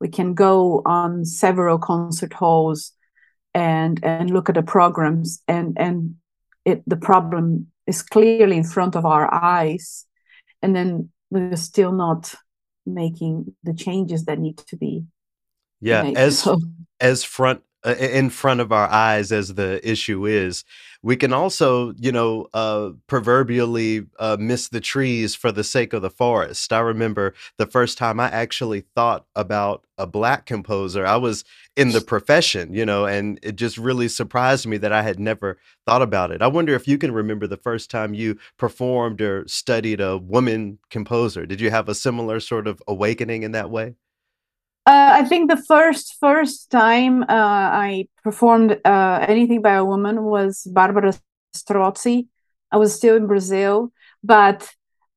we 0.00 0.08
can 0.08 0.34
go 0.34 0.82
on 0.84 1.24
several 1.24 1.78
concert 1.78 2.34
halls 2.34 2.92
and 3.54 4.04
and 4.04 4.30
look 4.30 4.48
at 4.48 4.54
the 4.54 4.62
programs 4.62 5.42
and 5.48 5.78
and 5.78 6.16
it 6.64 6.82
the 6.86 6.96
problem 6.96 7.71
is 7.86 8.02
clearly 8.02 8.56
in 8.56 8.64
front 8.64 8.96
of 8.96 9.04
our 9.04 9.32
eyes 9.32 10.06
and 10.62 10.74
then 10.76 11.10
we're 11.30 11.56
still 11.56 11.92
not 11.92 12.34
making 12.86 13.54
the 13.64 13.74
changes 13.74 14.24
that 14.26 14.38
need 14.38 14.58
to 14.58 14.76
be 14.76 15.04
Yeah, 15.80 16.02
made. 16.02 16.16
as 16.18 16.38
So- 16.44 16.58
as 17.00 17.24
front 17.24 17.62
uh, 17.84 17.94
in 17.98 18.30
front 18.30 18.60
of 18.60 18.70
our 18.70 18.88
eyes 18.88 19.32
as 19.32 19.54
the 19.54 19.80
issue 19.88 20.26
is 20.26 20.64
we 21.02 21.16
can 21.16 21.32
also 21.32 21.92
you 21.98 22.12
know 22.12 22.46
uh 22.54 22.90
proverbially 23.06 24.06
uh 24.18 24.36
miss 24.38 24.68
the 24.68 24.80
trees 24.80 25.34
for 25.34 25.52
the 25.52 25.64
sake 25.64 25.92
of 25.92 26.02
the 26.02 26.10
forest. 26.10 26.72
I 26.72 26.80
remember 26.80 27.34
the 27.58 27.66
first 27.66 27.98
time 27.98 28.20
i 28.20 28.30
actually 28.30 28.84
thought 28.94 29.26
about 29.34 29.84
a 29.98 30.06
black 30.06 30.46
composer 30.46 31.06
i 31.06 31.16
was 31.16 31.44
in 31.76 31.90
the 31.90 32.00
profession 32.00 32.72
you 32.74 32.84
know 32.84 33.06
and 33.06 33.38
it 33.42 33.56
just 33.56 33.78
really 33.78 34.08
surprised 34.08 34.66
me 34.66 34.76
that 34.78 34.92
i 34.92 35.02
had 35.02 35.18
never 35.20 35.58
thought 35.86 36.02
about 36.02 36.30
it. 36.30 36.42
I 36.42 36.46
wonder 36.46 36.74
if 36.74 36.86
you 36.86 36.98
can 36.98 37.12
remember 37.12 37.46
the 37.46 37.56
first 37.56 37.90
time 37.90 38.14
you 38.14 38.38
performed 38.56 39.20
or 39.20 39.46
studied 39.48 40.00
a 40.00 40.16
woman 40.16 40.78
composer. 40.90 41.46
Did 41.46 41.60
you 41.60 41.70
have 41.70 41.88
a 41.88 41.94
similar 41.94 42.40
sort 42.40 42.66
of 42.66 42.82
awakening 42.86 43.42
in 43.42 43.52
that 43.52 43.70
way 43.70 43.94
Uh, 44.84 45.10
I 45.20 45.24
think 45.24 45.48
the 45.48 45.62
first 45.68 46.16
first 46.18 46.70
time 46.70 47.22
uh, 47.22 47.26
I 47.28 48.08
performed 48.24 48.80
uh, 48.84 49.24
anything 49.28 49.62
by 49.62 49.74
a 49.74 49.84
woman 49.84 50.24
was 50.24 50.66
Barbara 50.72 51.12
Strozzi. 51.54 52.26
I 52.72 52.78
was 52.78 52.94
still 52.94 53.16
in 53.16 53.28
Brazil, 53.28 53.92
but 54.24 54.68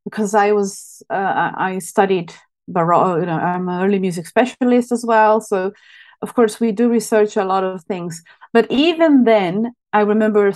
because 0.04 0.36
I 0.36 0.52
was 0.52 1.02
uh, 1.10 1.52
I 1.56 1.80
studied 1.80 2.32
baroque, 2.68 3.22
you 3.22 3.26
know, 3.26 3.40
I'm 3.40 3.68
an 3.70 3.84
early 3.84 3.98
music 3.98 4.28
specialist 4.28 4.92
as 4.92 5.04
well. 5.04 5.42
So, 5.42 5.74
of 6.22 6.36
course, 6.36 6.60
we 6.60 6.72
do 6.72 6.88
research 6.90 7.36
a 7.36 7.46
lot 7.46 7.64
of 7.64 7.84
things. 7.86 8.22
But 8.54 8.68
even 8.70 9.24
then, 9.24 9.74
I 9.94 10.02
remember 10.02 10.54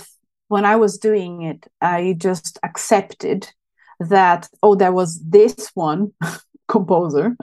when 0.48 0.64
I 0.64 0.76
was 0.76 0.98
doing 0.98 1.42
it, 1.42 1.66
I 1.80 2.14
just 2.16 2.58
accepted 2.62 3.52
that 3.98 4.48
oh, 4.62 4.76
there 4.76 4.92
was 4.92 5.20
this 5.20 5.70
one 5.74 6.12
composer 6.74 7.36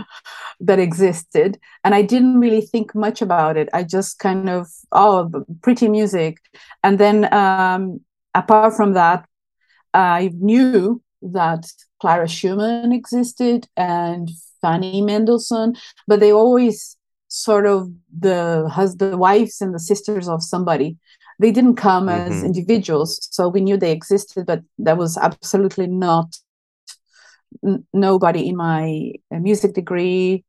that 0.67 0.79
existed 0.79 1.59
and 1.83 1.93
i 1.99 2.01
didn't 2.13 2.39
really 2.45 2.61
think 2.73 2.93
much 3.05 3.21
about 3.21 3.57
it 3.61 3.69
i 3.79 3.81
just 3.83 4.19
kind 4.27 4.49
of 4.49 4.67
oh 4.91 5.15
pretty 5.61 5.87
music 5.97 6.37
and 6.83 6.99
then 7.03 7.17
um 7.33 7.99
apart 8.41 8.73
from 8.79 8.93
that 8.93 9.19
i 9.93 10.31
knew 10.49 11.01
that 11.21 11.63
clara 12.01 12.27
schumann 12.27 12.91
existed 12.91 13.67
and 13.75 14.29
fanny 14.61 15.01
mendelssohn 15.01 15.75
but 16.07 16.19
they 16.19 16.31
always 16.31 16.77
sort 17.29 17.65
of 17.65 17.79
the 18.27 18.67
hus- 18.75 18.95
the 19.03 19.17
wives 19.17 19.61
and 19.61 19.73
the 19.75 19.79
sisters 19.91 20.27
of 20.29 20.41
somebody 20.53 20.89
they 21.39 21.51
didn't 21.57 21.75
come 21.75 22.05
as 22.09 22.33
Mhm. 22.41 22.45
individuals 22.49 23.11
so 23.35 23.41
we 23.55 23.61
knew 23.65 23.77
they 23.77 23.91
existed 23.91 24.45
but 24.51 24.61
that 24.85 24.97
was 24.97 25.17
absolutely 25.17 25.87
not 25.87 26.27
nobody 27.93 28.47
in 28.47 28.55
my 28.55 29.13
uh, 29.33 29.39
music 29.39 29.73
degree 29.73 30.43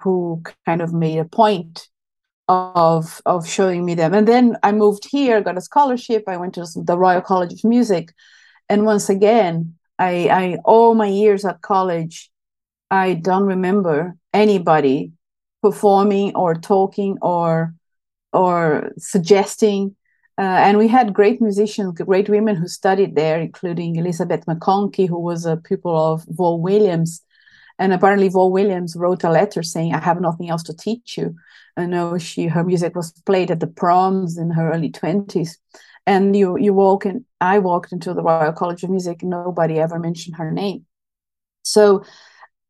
who 0.00 0.42
kind 0.66 0.80
of 0.80 0.92
made 0.92 1.18
a 1.18 1.24
point 1.24 1.88
of 2.48 3.20
of 3.24 3.48
showing 3.48 3.84
me 3.84 3.94
them. 3.94 4.12
And 4.14 4.26
then 4.26 4.56
i 4.62 4.72
moved 4.72 5.08
here 5.08 5.40
got 5.40 5.56
a 5.56 5.60
scholarship 5.60 6.24
i 6.26 6.36
went 6.36 6.54
to 6.54 6.66
the 6.76 6.98
royal 6.98 7.20
college 7.20 7.52
of 7.52 7.64
music. 7.64 8.12
And 8.68 8.84
once 8.84 9.08
again 9.08 9.74
i 9.98 10.28
i 10.28 10.58
all 10.64 10.94
my 10.94 11.06
years 11.06 11.44
at 11.44 11.62
college 11.62 12.30
i 12.90 13.14
don't 13.14 13.46
remember 13.46 14.16
anybody 14.32 15.12
performing 15.62 16.34
or 16.34 16.54
talking 16.54 17.16
or 17.22 17.74
or 18.32 18.90
suggesting 18.98 19.94
uh, 20.38 20.58
and 20.66 20.78
we 20.78 20.88
had 20.88 21.14
great 21.14 21.40
musicians 21.40 22.00
great 22.00 22.28
women 22.28 22.56
who 22.56 22.68
studied 22.68 23.14
there 23.14 23.40
including 23.40 23.96
elizabeth 23.96 24.46
Maconchy 24.46 25.06
who 25.06 25.18
was 25.18 25.44
a 25.46 25.56
pupil 25.56 25.96
of 25.96 26.24
Vaughan 26.28 26.62
Williams 26.62 27.22
and 27.78 27.92
apparently 27.92 28.28
Vaughan 28.28 28.52
Williams 28.52 28.96
wrote 28.96 29.24
a 29.24 29.30
letter 29.30 29.62
saying, 29.62 29.94
"I 29.94 29.98
have 29.98 30.20
nothing 30.20 30.50
else 30.50 30.62
to 30.64 30.76
teach 30.76 31.16
you." 31.18 31.34
I 31.76 31.86
know 31.86 32.18
she 32.18 32.46
her 32.46 32.64
music 32.64 32.94
was 32.94 33.12
played 33.26 33.50
at 33.50 33.60
the 33.60 33.66
proms 33.66 34.38
in 34.38 34.50
her 34.50 34.72
early 34.72 34.90
twenties, 34.90 35.58
and 36.06 36.36
you 36.36 36.56
you 36.58 36.74
walk 36.74 37.06
in. 37.06 37.24
I 37.40 37.58
walked 37.58 37.92
into 37.92 38.14
the 38.14 38.22
Royal 38.22 38.52
College 38.52 38.82
of 38.84 38.90
Music. 38.90 39.22
Nobody 39.22 39.78
ever 39.78 39.98
mentioned 39.98 40.36
her 40.36 40.50
name, 40.52 40.86
so 41.62 42.04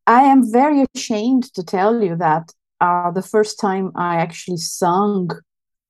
I 0.07 0.23
am 0.23 0.51
very 0.51 0.87
ashamed 0.95 1.53
to 1.55 1.63
tell 1.63 2.03
you 2.03 2.17
that 2.17 2.53
uh, 2.81 3.11
the 3.11 3.23
first 3.23 3.61
time 3.61 3.93
I 3.95 4.17
actually 4.17 4.59
sung 4.59 5.31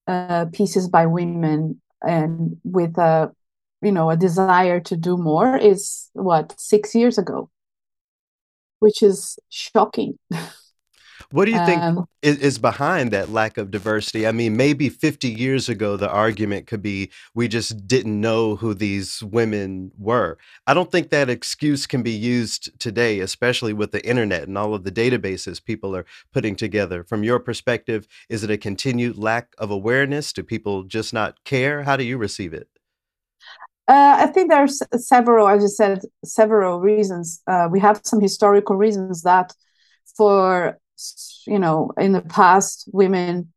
uh, 0.06 0.46
pieces 0.52 0.88
by 0.88 1.06
women 1.06 1.80
and 2.02 2.56
with 2.64 2.98
a 2.98 3.32
you 3.82 3.92
know 3.92 4.10
a 4.10 4.16
desire 4.16 4.80
to 4.80 4.96
do 4.96 5.16
more 5.16 5.56
is 5.56 6.10
what 6.14 6.54
six 6.58 6.94
years 6.94 7.18
ago 7.18 7.50
which 8.80 9.02
is 9.02 9.38
shocking 9.48 10.18
What 11.32 11.46
do 11.46 11.50
you 11.50 11.64
think 11.64 11.80
Um, 11.82 12.06
is, 12.20 12.38
is 12.38 12.58
behind 12.58 13.10
that 13.10 13.30
lack 13.30 13.56
of 13.58 13.70
diversity? 13.70 14.26
I 14.26 14.32
mean, 14.32 14.56
maybe 14.56 14.88
50 14.88 15.28
years 15.28 15.68
ago, 15.68 15.96
the 15.96 16.10
argument 16.10 16.66
could 16.66 16.82
be 16.82 17.10
we 17.34 17.48
just 17.48 17.86
didn't 17.88 18.20
know 18.20 18.56
who 18.56 18.74
these 18.74 19.22
women 19.22 19.92
were. 19.98 20.38
I 20.66 20.74
don't 20.74 20.92
think 20.92 21.10
that 21.10 21.30
excuse 21.30 21.86
can 21.86 22.02
be 22.02 22.12
used 22.12 22.78
today, 22.78 23.20
especially 23.20 23.72
with 23.72 23.92
the 23.92 24.06
internet 24.06 24.46
and 24.46 24.56
all 24.58 24.74
of 24.74 24.84
the 24.84 24.92
databases 24.92 25.64
people 25.64 25.96
are 25.96 26.06
putting 26.32 26.54
together. 26.54 27.02
From 27.02 27.24
your 27.24 27.40
perspective, 27.40 28.06
is 28.28 28.44
it 28.44 28.50
a 28.50 28.58
continued 28.58 29.16
lack 29.16 29.54
of 29.58 29.70
awareness? 29.70 30.32
Do 30.32 30.42
people 30.42 30.84
just 30.84 31.12
not 31.12 31.42
care? 31.44 31.82
How 31.82 31.96
do 31.96 32.04
you 32.04 32.18
receive 32.18 32.52
it? 32.52 32.68
Uh, 33.88 34.16
I 34.20 34.26
think 34.26 34.48
there's 34.48 34.80
several, 34.96 35.48
as 35.48 35.62
you 35.62 35.68
said, 35.68 36.02
several 36.24 36.80
reasons. 36.80 37.42
Uh, 37.46 37.68
we 37.70 37.80
have 37.80 38.00
some 38.04 38.20
historical 38.20 38.76
reasons 38.76 39.22
that, 39.22 39.52
for 40.16 40.78
you 41.46 41.58
know, 41.58 41.92
in 41.98 42.12
the 42.12 42.22
past, 42.22 42.88
women 42.92 43.52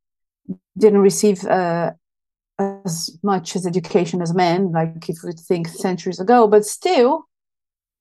didn't 0.77 0.99
receive 0.99 1.43
uh, 1.45 1.91
as 2.59 3.17
much 3.23 3.55
as 3.55 3.65
education 3.65 4.21
as 4.21 4.33
men, 4.33 4.71
like 4.71 5.09
if 5.09 5.17
we 5.23 5.31
think 5.33 5.67
centuries 5.67 6.19
ago. 6.19 6.47
But 6.47 6.65
still, 6.65 7.27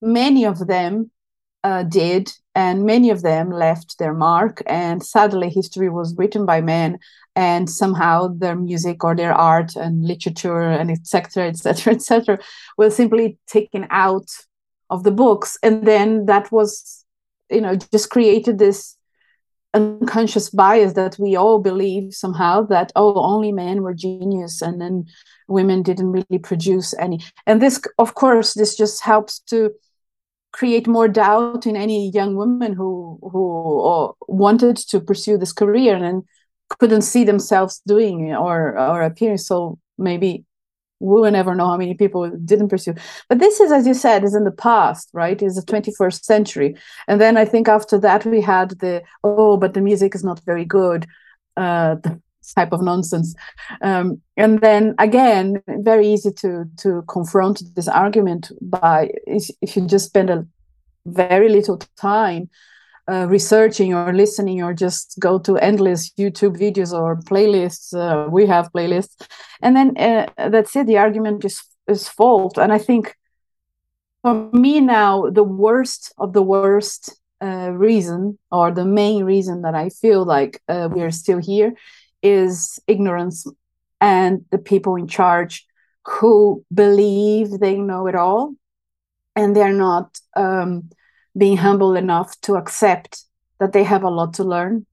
many 0.01 0.45
of 0.45 0.67
them 0.67 1.11
uh, 1.65 1.83
did, 1.83 2.33
and 2.55 2.85
many 2.85 3.11
of 3.11 3.23
them 3.23 3.51
left 3.51 3.99
their 3.99 4.15
mark. 4.15 4.63
And 4.67 5.03
sadly, 5.03 5.51
history 5.51 5.89
was 5.89 6.15
written 6.17 6.47
by 6.47 6.61
men, 6.61 6.99
and 7.35 7.69
somehow 7.69 8.29
their 8.29 8.55
music 8.55 9.03
or 9.03 9.17
their 9.17 9.33
art 9.33 9.75
and 9.75 10.05
literature 10.05 10.63
and 10.63 10.91
etc. 10.91 11.49
etc. 11.49 11.95
etc. 11.95 12.39
was 12.77 12.95
simply 12.95 13.39
taken 13.47 13.87
out 13.91 14.31
of 14.91 15.03
the 15.03 15.11
books, 15.11 15.57
and 15.63 15.87
then 15.87 16.27
that 16.27 16.53
was, 16.53 17.05
you 17.51 17.61
know, 17.61 17.75
just 17.75 18.11
created 18.11 18.59
this 18.59 18.94
unconscious 19.75 20.51
bias 20.51 20.95
that 20.95 21.17
we 21.19 21.37
all 21.37 21.59
believe 21.59 22.15
somehow 22.15 22.63
that 22.63 22.93
oh 22.97 23.15
only 23.15 23.53
men 23.53 23.83
were 23.83 23.95
genius 23.95 24.63
and 24.63 24.81
then 24.81 25.05
women 25.49 25.83
didn't 25.83 26.13
really 26.13 26.39
produce 26.39 26.95
any. 26.99 27.21
And 27.47 27.61
this 27.61 27.81
of 27.99 28.15
course 28.15 28.55
this 28.55 28.77
just 28.77 29.03
helps 29.03 29.41
to 29.51 29.73
create 30.53 30.87
more 30.87 31.09
doubt 31.09 31.67
in 31.67 31.77
any 31.77 32.11
young 32.11 32.37
woman 32.37 32.73
who 32.73 33.19
who 33.23 34.15
wanted 34.29 34.77
to 34.77 35.01
pursue 35.01 35.37
this 35.37 35.53
career 35.53 35.97
and 35.97 36.23
couldn't 36.79 37.03
see 37.03 37.25
themselves 37.25 37.83
doing 37.87 38.33
or 38.35 38.79
or 38.79 39.03
appearing. 39.03 39.39
So 39.39 39.79
maybe 39.99 40.45
we 41.01 41.21
will 41.21 41.31
never 41.31 41.55
know 41.55 41.67
how 41.67 41.77
many 41.77 41.95
people 41.95 42.31
didn't 42.45 42.69
pursue. 42.69 42.95
But 43.29 43.39
this 43.39 43.61
is 43.61 43.73
as 43.73 43.87
you 43.87 43.95
said 43.95 44.25
is 44.25 44.35
in 44.35 44.45
the 44.45 44.51
past 44.51 45.11
right? 45.13 45.41
Is 45.43 45.57
the 45.57 45.63
21st 45.63 46.25
century. 46.25 46.77
And 47.09 47.21
then 47.21 47.37
i 47.37 47.45
think 47.45 47.69
after 47.69 47.99
that 47.99 48.25
we 48.25 48.41
had 48.41 48.71
the 48.81 49.03
oh 49.23 49.57
but 49.57 49.75
the 49.75 49.81
music 49.81 50.15
is 50.15 50.25
not 50.25 50.41
very 50.45 50.65
good 50.65 51.07
uh 51.57 51.97
type 52.55 52.73
of 52.73 52.83
nonsense. 52.83 53.35
Um, 53.81 54.21
and 54.37 54.61
then 54.61 54.95
again 54.99 55.63
very 55.67 56.07
easy 56.07 56.31
to 56.33 56.65
to 56.79 57.03
confront 57.09 57.75
this 57.75 57.89
argument 57.89 58.53
by 58.61 59.11
if 59.27 59.77
you 59.77 59.87
just 59.87 60.07
spend 60.07 60.31
a 60.31 60.47
very 61.07 61.49
little 61.49 61.79
time 61.97 62.51
uh, 63.11 63.27
researching 63.29 63.95
or 63.95 64.13
listening 64.13 64.63
or 64.63 64.73
just 64.73 65.17
go 65.19 65.39
to 65.39 65.59
endless 65.59 66.11
youtube 66.19 66.57
videos 66.57 66.93
or 66.93 67.17
playlists 67.17 67.93
uh, 67.95 68.29
we 68.31 68.47
have 68.47 68.73
playlists. 68.73 69.27
And 69.61 69.77
then 69.77 69.97
uh, 69.99 70.49
that's 70.49 70.75
it 70.77 70.87
the 70.87 70.99
argument 70.99 71.45
is 71.45 71.63
is 71.87 72.09
fault. 72.09 72.59
And 72.59 72.73
i 72.73 72.79
think 72.79 73.15
for 74.23 74.51
me 74.53 74.81
now 74.81 75.29
the 75.31 75.45
worst 75.45 76.13
of 76.17 76.33
the 76.33 76.43
worst 76.43 77.21
uh, 77.43 77.71
reason 77.73 78.39
or 78.51 78.73
the 78.73 78.85
main 78.85 79.23
reason 79.25 79.61
that 79.63 79.75
i 79.75 79.91
feel 79.91 80.25
like 80.25 80.63
uh, 80.69 80.89
we 80.91 81.03
are 81.03 81.11
still 81.11 81.39
here 81.39 81.75
is 82.23 82.81
ignorance 82.87 83.47
and 84.01 84.45
the 84.51 84.59
people 84.59 84.97
in 84.97 85.07
charge 85.07 85.67
who 86.07 86.65
believe 86.73 87.51
they 87.61 87.77
know 87.77 88.07
it 88.07 88.15
all 88.15 88.55
and 89.37 89.55
they're 89.55 89.73
not 89.73 90.19
um, 90.37 90.89
being 91.37 91.57
humble 91.57 91.97
enough 91.97 92.41
to 92.43 92.55
accept 92.55 93.25
that 93.59 93.73
they 93.73 93.85
have 93.85 94.03
a 94.03 94.11
lot 94.11 94.35
to 94.35 94.45
learn. 94.45 94.87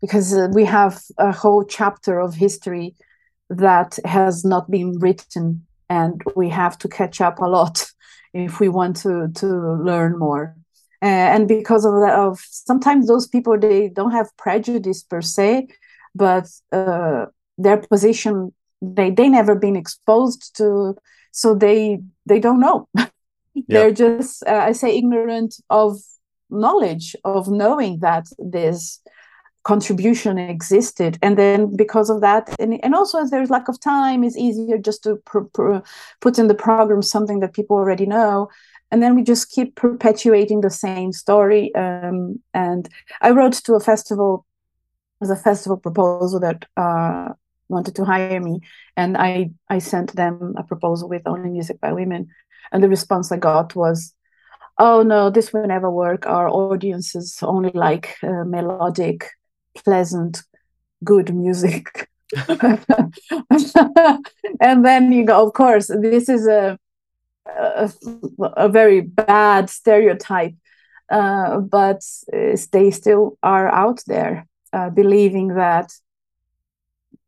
Because 0.00 0.32
uh, 0.34 0.48
we 0.52 0.64
have 0.64 1.02
a 1.18 1.32
whole 1.32 1.64
chapter 1.64 2.20
of 2.20 2.34
history 2.34 2.94
that 3.50 3.98
has 4.04 4.44
not 4.44 4.70
been 4.70 4.98
written 4.98 5.66
and 5.88 6.22
we 6.36 6.48
have 6.48 6.78
to 6.78 6.88
catch 6.88 7.20
up 7.20 7.40
a 7.40 7.46
lot 7.46 7.86
if 8.32 8.60
we 8.60 8.68
want 8.68 8.96
to 8.96 9.28
to 9.34 9.46
learn 9.84 10.18
more. 10.18 10.56
Uh, 11.02 11.06
and 11.34 11.48
because 11.48 11.84
of 11.84 11.92
that 11.94 12.14
of 12.14 12.38
sometimes 12.40 13.06
those 13.06 13.26
people 13.26 13.58
they 13.58 13.88
don't 13.88 14.12
have 14.12 14.36
prejudice 14.36 15.02
per 15.02 15.22
se 15.22 15.66
but 16.14 16.46
uh, 16.72 17.24
their 17.56 17.78
position 17.78 18.52
they 18.82 19.10
they 19.10 19.26
never 19.26 19.54
been 19.54 19.76
exposed 19.76 20.54
to 20.54 20.94
so 21.32 21.54
they 21.54 21.98
they 22.26 22.38
don't 22.38 22.60
know 22.60 22.86
they're 23.68 23.92
just 23.92 24.42
uh, 24.46 24.64
i 24.68 24.72
say 24.72 24.96
ignorant 24.96 25.56
of 25.70 25.98
knowledge 26.50 27.14
of 27.24 27.48
knowing 27.48 28.00
that 28.00 28.26
this 28.38 29.00
contribution 29.62 30.38
existed. 30.38 31.18
And 31.20 31.36
then 31.36 31.76
because 31.76 32.08
of 32.08 32.22
that 32.22 32.54
and, 32.58 32.82
and 32.82 32.94
also 32.94 33.20
as 33.20 33.30
there's 33.30 33.50
lack 33.50 33.68
of 33.68 33.78
time 33.78 34.24
it's 34.24 34.36
easier 34.36 34.78
just 34.78 35.02
to 35.04 35.16
pr- 35.26 35.40
pr- 35.52 35.78
put 36.20 36.38
in 36.38 36.48
the 36.48 36.54
program 36.54 37.02
something 37.02 37.40
that 37.40 37.52
people 37.52 37.76
already 37.76 38.06
know. 38.06 38.48
And 38.90 39.02
then 39.02 39.14
we 39.14 39.22
just 39.22 39.50
keep 39.50 39.76
perpetuating 39.76 40.62
the 40.62 40.70
same 40.70 41.12
story 41.12 41.74
um, 41.74 42.40
and 42.54 42.88
i 43.20 43.30
wrote 43.30 43.52
to 43.52 43.74
a 43.74 43.80
festival 43.80 44.46
was 45.20 45.30
a 45.30 45.36
festival 45.36 45.76
proposal 45.76 46.40
that 46.40 46.64
uh, 46.76 47.28
wanted 47.68 47.94
to 47.94 48.04
hire 48.04 48.40
me, 48.40 48.60
and 48.96 49.16
I 49.16 49.50
I 49.68 49.78
sent 49.78 50.16
them 50.16 50.54
a 50.56 50.62
proposal 50.62 51.08
with 51.08 51.22
only 51.26 51.50
music 51.50 51.80
by 51.80 51.92
women, 51.92 52.28
and 52.72 52.82
the 52.82 52.88
response 52.88 53.32
I 53.32 53.36
got 53.36 53.74
was, 53.74 54.14
"Oh 54.78 55.02
no, 55.02 55.30
this 55.30 55.52
will 55.52 55.66
never 55.66 55.90
work. 55.90 56.26
Our 56.26 56.48
audiences 56.48 57.38
only 57.42 57.70
like 57.74 58.16
uh, 58.22 58.44
melodic, 58.44 59.30
pleasant, 59.74 60.42
good 61.04 61.34
music." 61.34 62.08
and 64.60 64.84
then 64.84 65.12
you 65.12 65.24
go, 65.24 65.46
of 65.46 65.52
course, 65.52 65.88
this 65.88 66.28
is 66.28 66.46
a 66.46 66.78
a, 67.46 67.92
a 68.56 68.68
very 68.68 69.00
bad 69.00 69.70
stereotype, 69.70 70.54
uh, 71.10 71.58
but 71.58 72.02
they 72.72 72.90
still 72.90 73.38
are 73.42 73.68
out 73.68 74.02
there 74.06 74.46
uh, 74.72 74.90
believing 74.90 75.48
that 75.54 75.92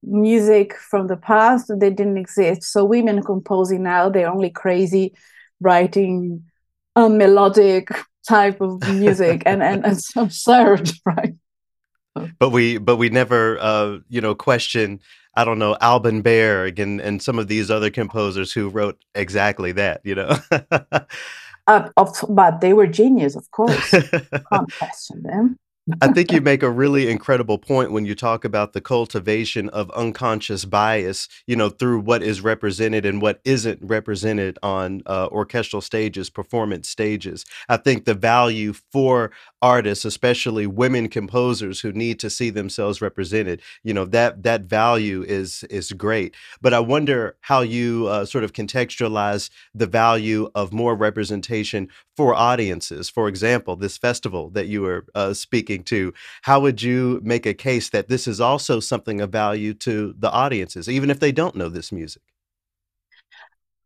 music 0.03 0.75
from 0.77 1.07
the 1.07 1.17
past 1.17 1.71
they 1.79 1.91
didn't 1.91 2.17
exist. 2.17 2.65
So 2.65 2.85
women 2.85 3.23
composing 3.23 3.83
now 3.83 4.09
they're 4.09 4.31
only 4.31 4.51
crazy 4.51 5.15
writing 5.61 6.45
a 6.97 7.09
melodic 7.09 7.89
type 8.29 8.61
of 8.61 8.81
music 8.95 9.43
and 9.47 9.63
and 9.63 9.85
it's 9.87 10.15
absurd 10.17 10.91
right? 11.07 11.35
But 12.39 12.51
we 12.51 12.79
but 12.79 12.97
we 12.97 13.09
never 13.09 13.59
uh 13.59 13.99
you 14.09 14.21
know 14.21 14.35
question 14.35 15.01
i 15.35 15.45
don't 15.45 15.59
know 15.59 15.77
alban 15.81 16.21
berg 16.21 16.79
and 16.79 17.01
and 17.01 17.23
some 17.23 17.39
of 17.39 17.49
these 17.49 17.71
other 17.71 17.91
composers 17.91 18.53
who 18.53 18.69
wrote 18.69 19.03
exactly 19.15 19.73
that 19.73 20.01
you 20.05 20.15
know? 20.15 20.37
Uh, 21.69 21.89
of, 21.97 22.09
but 22.29 22.61
they 22.61 22.73
were 22.73 22.89
genius 22.89 23.37
of 23.37 23.49
course. 23.53 23.91
Can't 23.91 24.75
question 24.77 25.23
them 25.23 25.57
I 26.01 26.13
think 26.13 26.31
you 26.31 26.41
make 26.41 26.63
a 26.63 26.71
really 26.71 27.11
incredible 27.11 27.59
point 27.59 27.91
when 27.91 28.05
you 28.05 28.15
talk 28.15 28.45
about 28.45 28.73
the 28.73 28.81
cultivation 28.81 29.69
of 29.71 29.91
unconscious 29.91 30.65
bias, 30.65 31.29
you 31.49 31.57
know, 31.57 31.71
through 31.71 32.01
what 32.01 32.23
is 32.23 32.41
represented 32.41 33.05
and 33.05 33.21
what 33.21 33.41
isn't 33.45 33.81
represented 33.83 34.61
on 34.63 35.03
uh, 35.07 35.27
orchestral 35.33 35.83
stages, 35.83 36.31
performance 36.31 36.89
stages. 36.89 37.45
I 37.69 37.79
think 37.79 38.05
the 38.05 38.15
value 38.15 38.75
for 38.75 39.33
artists, 39.61 40.05
especially 40.05 40.69
women 40.69 41.09
composers 41.09 41.81
who 41.81 41.91
need 41.91 42.21
to 42.21 42.31
see 42.31 42.51
themselves 42.51 43.03
represented, 43.03 43.61
you 43.83 43.93
know, 43.93 44.05
that 44.05 44.45
that 44.45 44.63
value 44.63 45.25
is 45.25 45.65
is 45.65 45.91
great. 45.91 46.37
But 46.61 46.75
I 46.75 46.79
wonder 46.81 47.37
how 47.41 47.63
you 47.63 48.07
uh, 48.07 48.25
sort 48.25 48.45
of 48.45 48.53
contextualize 48.53 49.51
the 49.75 49.89
value 49.89 50.49
of 50.55 50.73
more 50.73 50.95
representation 50.95 51.89
for 52.17 52.35
audiences. 52.35 53.09
For 53.09 53.27
example, 53.27 53.75
this 53.75 53.97
festival 53.97 54.51
that 54.51 54.69
you 54.69 54.83
were 54.83 55.07
uh, 55.15 55.33
speaking 55.35 55.72
to, 55.79 56.13
how 56.43 56.61
would 56.61 56.83
you 56.83 57.21
make 57.23 57.47
a 57.47 57.55
case 57.55 57.91
that 57.91 58.09
this 58.09 58.27
is 58.27 58.41
also 58.41 58.81
something 58.81 59.21
of 59.21 59.31
value 59.31 59.75
to 59.75 60.15
the 60.19 60.31
audiences, 60.31 60.89
even 60.89 61.11
if 61.11 61.21
they 61.21 61.33
don't 61.33 61.57
know 61.57 61.69
this 61.69 61.93
music? 61.93 62.23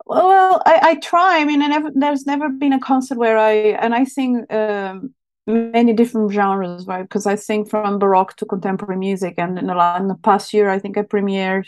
Well, 0.07 0.63
I, 0.65 0.81
I 0.83 0.95
try. 0.97 1.41
I 1.41 1.45
mean, 1.45 1.63
I 1.63 1.67
never, 1.67 1.91
there's 1.93 2.27
never 2.27 2.49
been 2.49 2.73
a 2.73 2.81
concert 2.81 3.19
where 3.19 3.37
I 3.37 3.53
and 3.53 3.93
I 3.93 4.05
sing 4.05 4.45
um, 4.51 5.15
many 5.47 5.93
different 5.93 6.33
genres, 6.33 6.87
right? 6.87 7.03
Because 7.03 7.27
I 7.27 7.35
sing 7.35 7.65
from 7.65 7.99
baroque 7.99 8.37
to 8.37 8.47
contemporary 8.47 8.99
music, 8.99 9.35
and 9.39 9.59
in 9.59 9.67
the, 9.67 9.97
in 9.99 10.09
the 10.09 10.15
past 10.23 10.53
year, 10.55 10.69
I 10.69 10.79
think 10.79 10.97
I 10.97 11.03
premiered, 11.03 11.67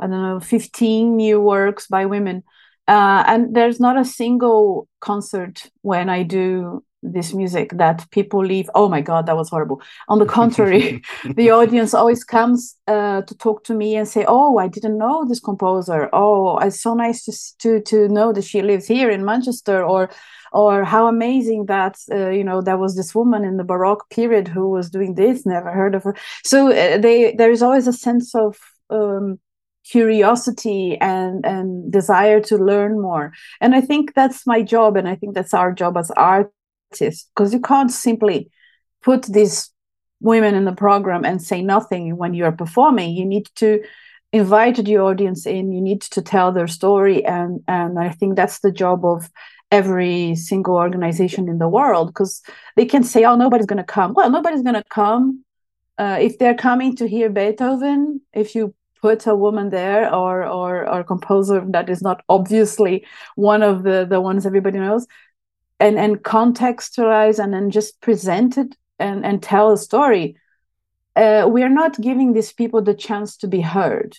I 0.00 0.08
don't 0.08 0.22
know, 0.22 0.40
15 0.40 1.16
new 1.16 1.40
works 1.40 1.86
by 1.86 2.06
women. 2.06 2.42
Uh, 2.88 3.22
and 3.26 3.54
there's 3.54 3.78
not 3.78 3.96
a 3.96 4.04
single 4.04 4.88
concert 4.98 5.70
when 5.82 6.08
I 6.08 6.24
do 6.24 6.82
this 7.02 7.32
music 7.32 7.70
that 7.76 8.08
people 8.10 8.44
leave. 8.44 8.68
Oh 8.74 8.88
my 8.88 9.00
god 9.00 9.26
that 9.26 9.36
was 9.36 9.48
horrible. 9.48 9.80
On 10.08 10.18
the 10.18 10.26
contrary 10.38 11.02
the 11.24 11.50
audience 11.50 11.94
always 11.94 12.24
comes 12.24 12.76
uh, 12.86 13.22
to 13.22 13.34
talk 13.36 13.64
to 13.64 13.74
me 13.74 13.96
and 13.96 14.06
say 14.06 14.24
oh 14.28 14.58
i 14.58 14.68
didn't 14.68 14.98
know 14.98 15.24
this 15.26 15.40
composer. 15.40 16.08
Oh 16.12 16.58
it's 16.58 16.80
so 16.82 16.94
nice 16.94 17.24
to 17.24 17.32
to 17.58 17.80
to 17.82 18.08
know 18.08 18.32
that 18.32 18.44
she 18.44 18.62
lives 18.62 18.86
here 18.86 19.10
in 19.10 19.24
manchester 19.24 19.82
or 19.84 20.10
or 20.52 20.84
how 20.84 21.06
amazing 21.06 21.66
that 21.66 21.96
uh, 22.10 22.30
you 22.30 22.44
know 22.44 22.60
there 22.60 22.78
was 22.78 22.96
this 22.96 23.14
woman 23.14 23.44
in 23.44 23.56
the 23.56 23.64
baroque 23.64 24.08
period 24.10 24.48
who 24.48 24.68
was 24.68 24.90
doing 24.90 25.14
this 25.14 25.46
never 25.46 25.70
heard 25.70 25.94
of 25.94 26.02
her. 26.04 26.16
So 26.44 26.68
uh, 26.72 26.98
they 26.98 27.34
there 27.34 27.50
is 27.50 27.62
always 27.62 27.86
a 27.86 27.92
sense 27.92 28.34
of 28.34 28.58
um, 28.90 29.38
curiosity 29.84 30.98
and 31.00 31.44
and 31.46 31.90
desire 31.90 32.40
to 32.40 32.56
learn 32.56 33.00
more. 33.00 33.32
And 33.60 33.74
i 33.74 33.80
think 33.80 34.14
that's 34.14 34.46
my 34.46 34.62
job 34.62 34.96
and 34.96 35.08
i 35.08 35.14
think 35.14 35.34
that's 35.34 35.54
our 35.54 35.72
job 35.72 35.96
as 35.96 36.10
because 36.90 37.52
you 37.52 37.60
can't 37.60 37.90
simply 37.90 38.50
put 39.02 39.22
these 39.24 39.70
women 40.20 40.54
in 40.54 40.64
the 40.64 40.72
program 40.72 41.24
and 41.24 41.42
say 41.42 41.62
nothing 41.62 42.16
when 42.16 42.34
you're 42.34 42.52
performing. 42.52 43.16
You 43.16 43.24
need 43.24 43.48
to 43.56 43.82
invite 44.32 44.76
the 44.76 44.98
audience 44.98 45.44
in 45.44 45.72
you 45.72 45.80
need 45.80 46.00
to 46.00 46.22
tell 46.22 46.52
their 46.52 46.68
story 46.68 47.24
and 47.24 47.58
and 47.66 47.98
i 47.98 48.08
think 48.08 48.36
that's 48.36 48.60
the 48.60 48.70
job 48.70 49.04
of 49.04 49.28
every 49.70 50.34
single 50.34 50.74
organization 50.74 51.48
in 51.48 51.58
the 51.58 51.68
world 51.68 52.08
because 52.08 52.42
they 52.76 52.84
can 52.84 53.04
say 53.04 53.24
oh 53.24 53.36
nobody's 53.36 53.66
going 53.66 53.76
to 53.76 53.84
come. 53.84 54.14
Well 54.14 54.30
nobody's 54.30 54.62
going 54.62 54.74
to 54.74 54.84
come. 54.90 55.44
Uh, 55.98 56.18
if 56.20 56.38
they're 56.38 56.54
coming 56.54 56.96
to 56.96 57.06
hear 57.06 57.28
beethoven 57.28 58.20
if 58.32 58.54
you 58.54 58.74
put 59.02 59.26
a 59.26 59.34
woman 59.34 59.70
there 59.70 60.12
or 60.12 60.46
or 60.46 60.88
or 60.88 61.04
composer 61.04 61.64
that 61.68 61.88
is 61.88 62.02
not 62.02 62.22
obviously 62.28 63.04
one 63.36 63.62
of 63.62 63.82
the 63.82 64.06
the 64.08 64.20
ones 64.20 64.46
everybody 64.46 64.78
knows 64.78 65.06
and 65.80 65.98
and 65.98 66.22
contextualize 66.22 67.42
and 67.42 67.52
then 67.52 67.70
just 67.70 68.00
present 68.00 68.58
it 68.58 68.76
and 68.98 69.24
and 69.24 69.42
tell 69.42 69.72
a 69.72 69.78
story 69.78 70.36
uh, 71.16 71.48
we 71.50 71.62
are 71.62 71.68
not 71.68 72.00
giving 72.00 72.32
these 72.32 72.52
people 72.52 72.82
the 72.82 72.94
chance 72.94 73.36
to 73.38 73.48
be 73.48 73.60
heard. 73.60 74.16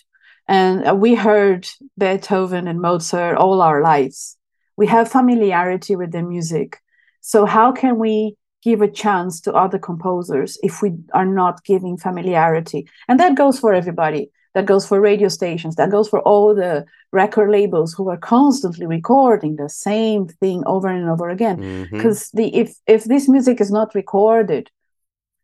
And 0.48 0.86
uh, 0.86 0.94
we 0.94 1.14
heard 1.14 1.68
beethoven 1.98 2.68
and 2.68 2.80
mozart 2.80 3.36
all 3.36 3.62
our 3.62 3.82
lives. 3.82 4.36
We 4.76 4.86
have 4.88 5.10
familiarity 5.10 5.96
with 5.96 6.12
their 6.12 6.26
music. 6.26 6.80
So 7.20 7.46
how 7.46 7.72
can 7.72 7.98
we 7.98 8.36
give 8.62 8.82
a 8.82 8.90
chance 8.90 9.40
to 9.42 9.52
other 9.52 9.78
composers 9.78 10.58
if 10.62 10.82
we 10.82 10.92
are 11.14 11.26
not 11.26 11.64
giving 11.64 11.96
familiarity? 11.96 12.88
And 13.08 13.18
that 13.20 13.36
goes 13.36 13.58
for 13.58 13.72
everybody 13.72 14.30
that 14.54 14.66
goes 14.66 14.86
for 14.86 15.00
radio 15.00 15.28
stations. 15.28 15.76
That 15.76 15.90
goes 15.90 16.08
for 16.08 16.20
all 16.20 16.54
the 16.54 16.84
record 17.10 17.50
labels 17.50 17.94
who 17.94 18.08
are 18.10 18.18
constantly 18.18 18.86
recording 18.86 19.56
the 19.56 19.68
same 19.68 20.28
thing 20.28 20.62
over 20.66 20.88
and 20.88 21.08
over 21.08 21.28
again. 21.28 21.58
Mm-hmm. 21.58 21.96
Because 21.96 22.30
the 22.30 22.54
if 22.54 22.74
if 22.86 23.04
this 23.04 23.28
music 23.28 23.60
is 23.60 23.70
not 23.70 23.94
recorded 23.94 24.70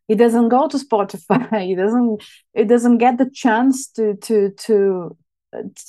it 0.09 0.15
doesn't 0.15 0.49
go 0.49 0.67
to 0.67 0.77
spotify. 0.85 1.71
It 1.71 1.77
doesn't 1.77 2.23
it 2.53 2.67
doesn't 2.67 2.97
get 2.97 3.17
the 3.17 3.29
chance 3.29 3.87
to 3.91 4.15
to 4.15 4.51
to 4.65 5.17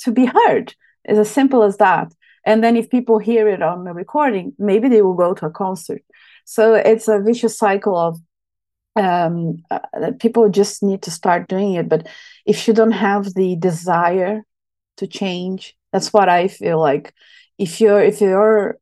to 0.03 0.13
be 0.13 0.27
heard. 0.27 0.75
It's 1.05 1.19
as 1.19 1.31
simple 1.31 1.63
as 1.65 1.79
that. 1.79 2.13
And 2.47 2.63
then 2.65 2.77
if 2.77 2.89
people 2.89 3.19
hear 3.19 3.49
it 3.49 3.63
on 3.63 3.85
the 3.85 3.93
recording 3.93 4.53
maybe 4.59 4.89
they 4.89 5.03
will 5.03 5.15
go 5.15 5.35
to 5.35 5.47
a 5.47 5.51
concert. 5.51 6.03
So 6.45 6.75
it's 6.75 7.09
a 7.09 7.21
vicious 7.21 7.59
cycle 7.59 7.97
of 7.97 8.21
um 9.01 9.63
uh, 9.71 10.13
people 10.21 10.49
just 10.51 10.83
need 10.83 11.03
to 11.03 11.11
start 11.11 11.49
doing 11.49 11.75
it. 11.75 11.89
But 11.89 12.09
if 12.47 12.69
you 12.69 12.75
don't 12.75 12.93
have 12.93 13.35
the 13.35 13.57
desire 13.57 14.43
to 14.99 15.07
change 15.07 15.77
that's 15.93 16.13
what 16.13 16.29
i 16.29 16.49
feel 16.49 16.81
like. 16.81 17.15
If 17.59 17.81
you're 17.81 18.03
if 18.03 18.21
you're 18.21 18.79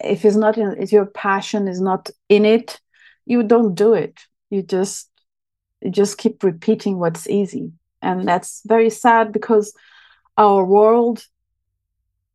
if 0.00 0.24
it's 0.24 0.36
not 0.36 0.58
in 0.58 0.76
if 0.82 0.92
your 0.92 1.06
passion 1.06 1.68
is 1.68 1.80
not 1.80 2.10
in 2.28 2.44
it 2.44 2.80
you 3.26 3.42
don't 3.42 3.74
do 3.74 3.94
it. 3.94 4.20
You 4.50 4.62
just 4.62 5.10
you 5.82 5.90
just 5.90 6.18
keep 6.18 6.42
repeating 6.42 6.98
what's 6.98 7.28
easy. 7.28 7.72
And 8.02 8.26
that's 8.28 8.62
very 8.66 8.90
sad 8.90 9.32
because 9.32 9.74
our 10.38 10.64
world 10.64 11.24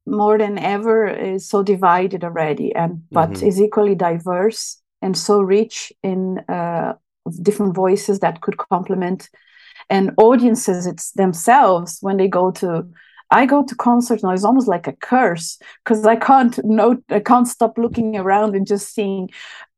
more 0.06 0.38
than 0.38 0.58
ever 0.58 1.08
is 1.08 1.48
so 1.48 1.64
divided 1.64 2.24
already. 2.24 2.74
And 2.76 3.04
but 3.12 3.32
Mhm. 3.32 3.48
is 3.48 3.62
equally 3.62 3.96
diverse 3.96 4.81
and 5.02 5.18
so 5.18 5.40
rich 5.42 5.92
in 6.04 6.40
uh, 6.50 6.94
different 7.42 7.76
voices 7.76 8.20
that 8.20 8.42
could 8.42 8.58
complement. 8.58 9.30
And 9.90 10.12
audiences 10.18 10.86
it's 10.86 11.12
themselves 11.12 11.98
when 12.02 12.18
they 12.18 12.28
go 12.28 12.52
to 12.52 12.88
i 13.34 13.46
go 13.46 13.64
to 13.64 13.76
concerts 13.76 14.24
now 14.24 14.32
it's 14.32 14.44
almost 14.44 14.68
like 14.68 14.88
a 14.88 14.94
curse 14.94 15.58
because 15.84 16.06
i 16.06 16.18
can't 16.18 16.60
note 16.66 17.02
i 17.10 17.20
can't 17.20 17.48
stop 17.48 17.78
looking 17.78 18.18
around 18.18 18.56
and 18.56 18.68
just 18.68 18.94
seeing 18.94 19.30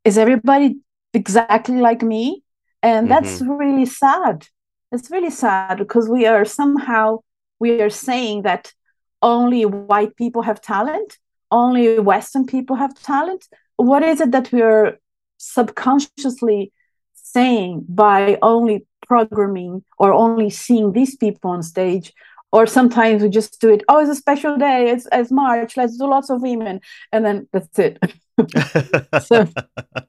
is 0.03 0.17
everybody 0.17 0.78
exactly 1.13 1.78
like 1.78 2.01
me? 2.01 2.43
And 2.82 3.09
that's 3.09 3.41
really 3.41 3.86
sad. 3.86 4.47
It's 4.91 5.09
really 5.09 5.30
sad 5.30 5.78
because 5.78 6.09
we 6.09 6.26
are 6.26 6.43
somehow 6.43 7.19
we 7.59 7.82
are 7.82 7.89
saying 7.89 8.41
that 8.41 8.74
only 9.21 9.65
white 9.65 10.15
people 10.17 10.41
have 10.41 10.59
talent 10.61 11.17
only 11.49 11.99
western 11.99 12.47
people 12.47 12.76
have 12.76 12.99
talent. 12.99 13.47
What 13.76 14.01
is 14.03 14.19
it 14.19 14.32
that 14.32 14.51
we 14.51 14.61
are 14.63 14.97
subconsciously 15.44 16.72
saying 17.14 17.86
by 17.89 18.38
only 18.41 18.86
programming 19.08 19.84
or 19.98 20.14
only 20.14 20.50
seeing 20.50 20.94
these 20.94 21.16
people 21.16 21.52
on 21.52 21.62
stage 21.64 22.14
or 22.52 22.66
sometimes 22.68 23.22
we 23.22 23.30
just 23.30 23.60
do 23.60 23.70
it 23.70 23.84
oh 23.89 24.00
it's 24.00 24.10
a 24.10 24.16
special 24.16 24.56
day 24.58 24.89
it's, 24.89 25.08
it's 25.12 25.32
march 25.32 25.76
let's 25.76 25.98
do 25.98 26.06
lots 26.06 26.30
of 26.30 26.41
women 26.41 26.80
and 27.12 27.26
then 27.26 27.48
that's 27.52 27.80
it. 27.80 27.98
So- 29.22 29.48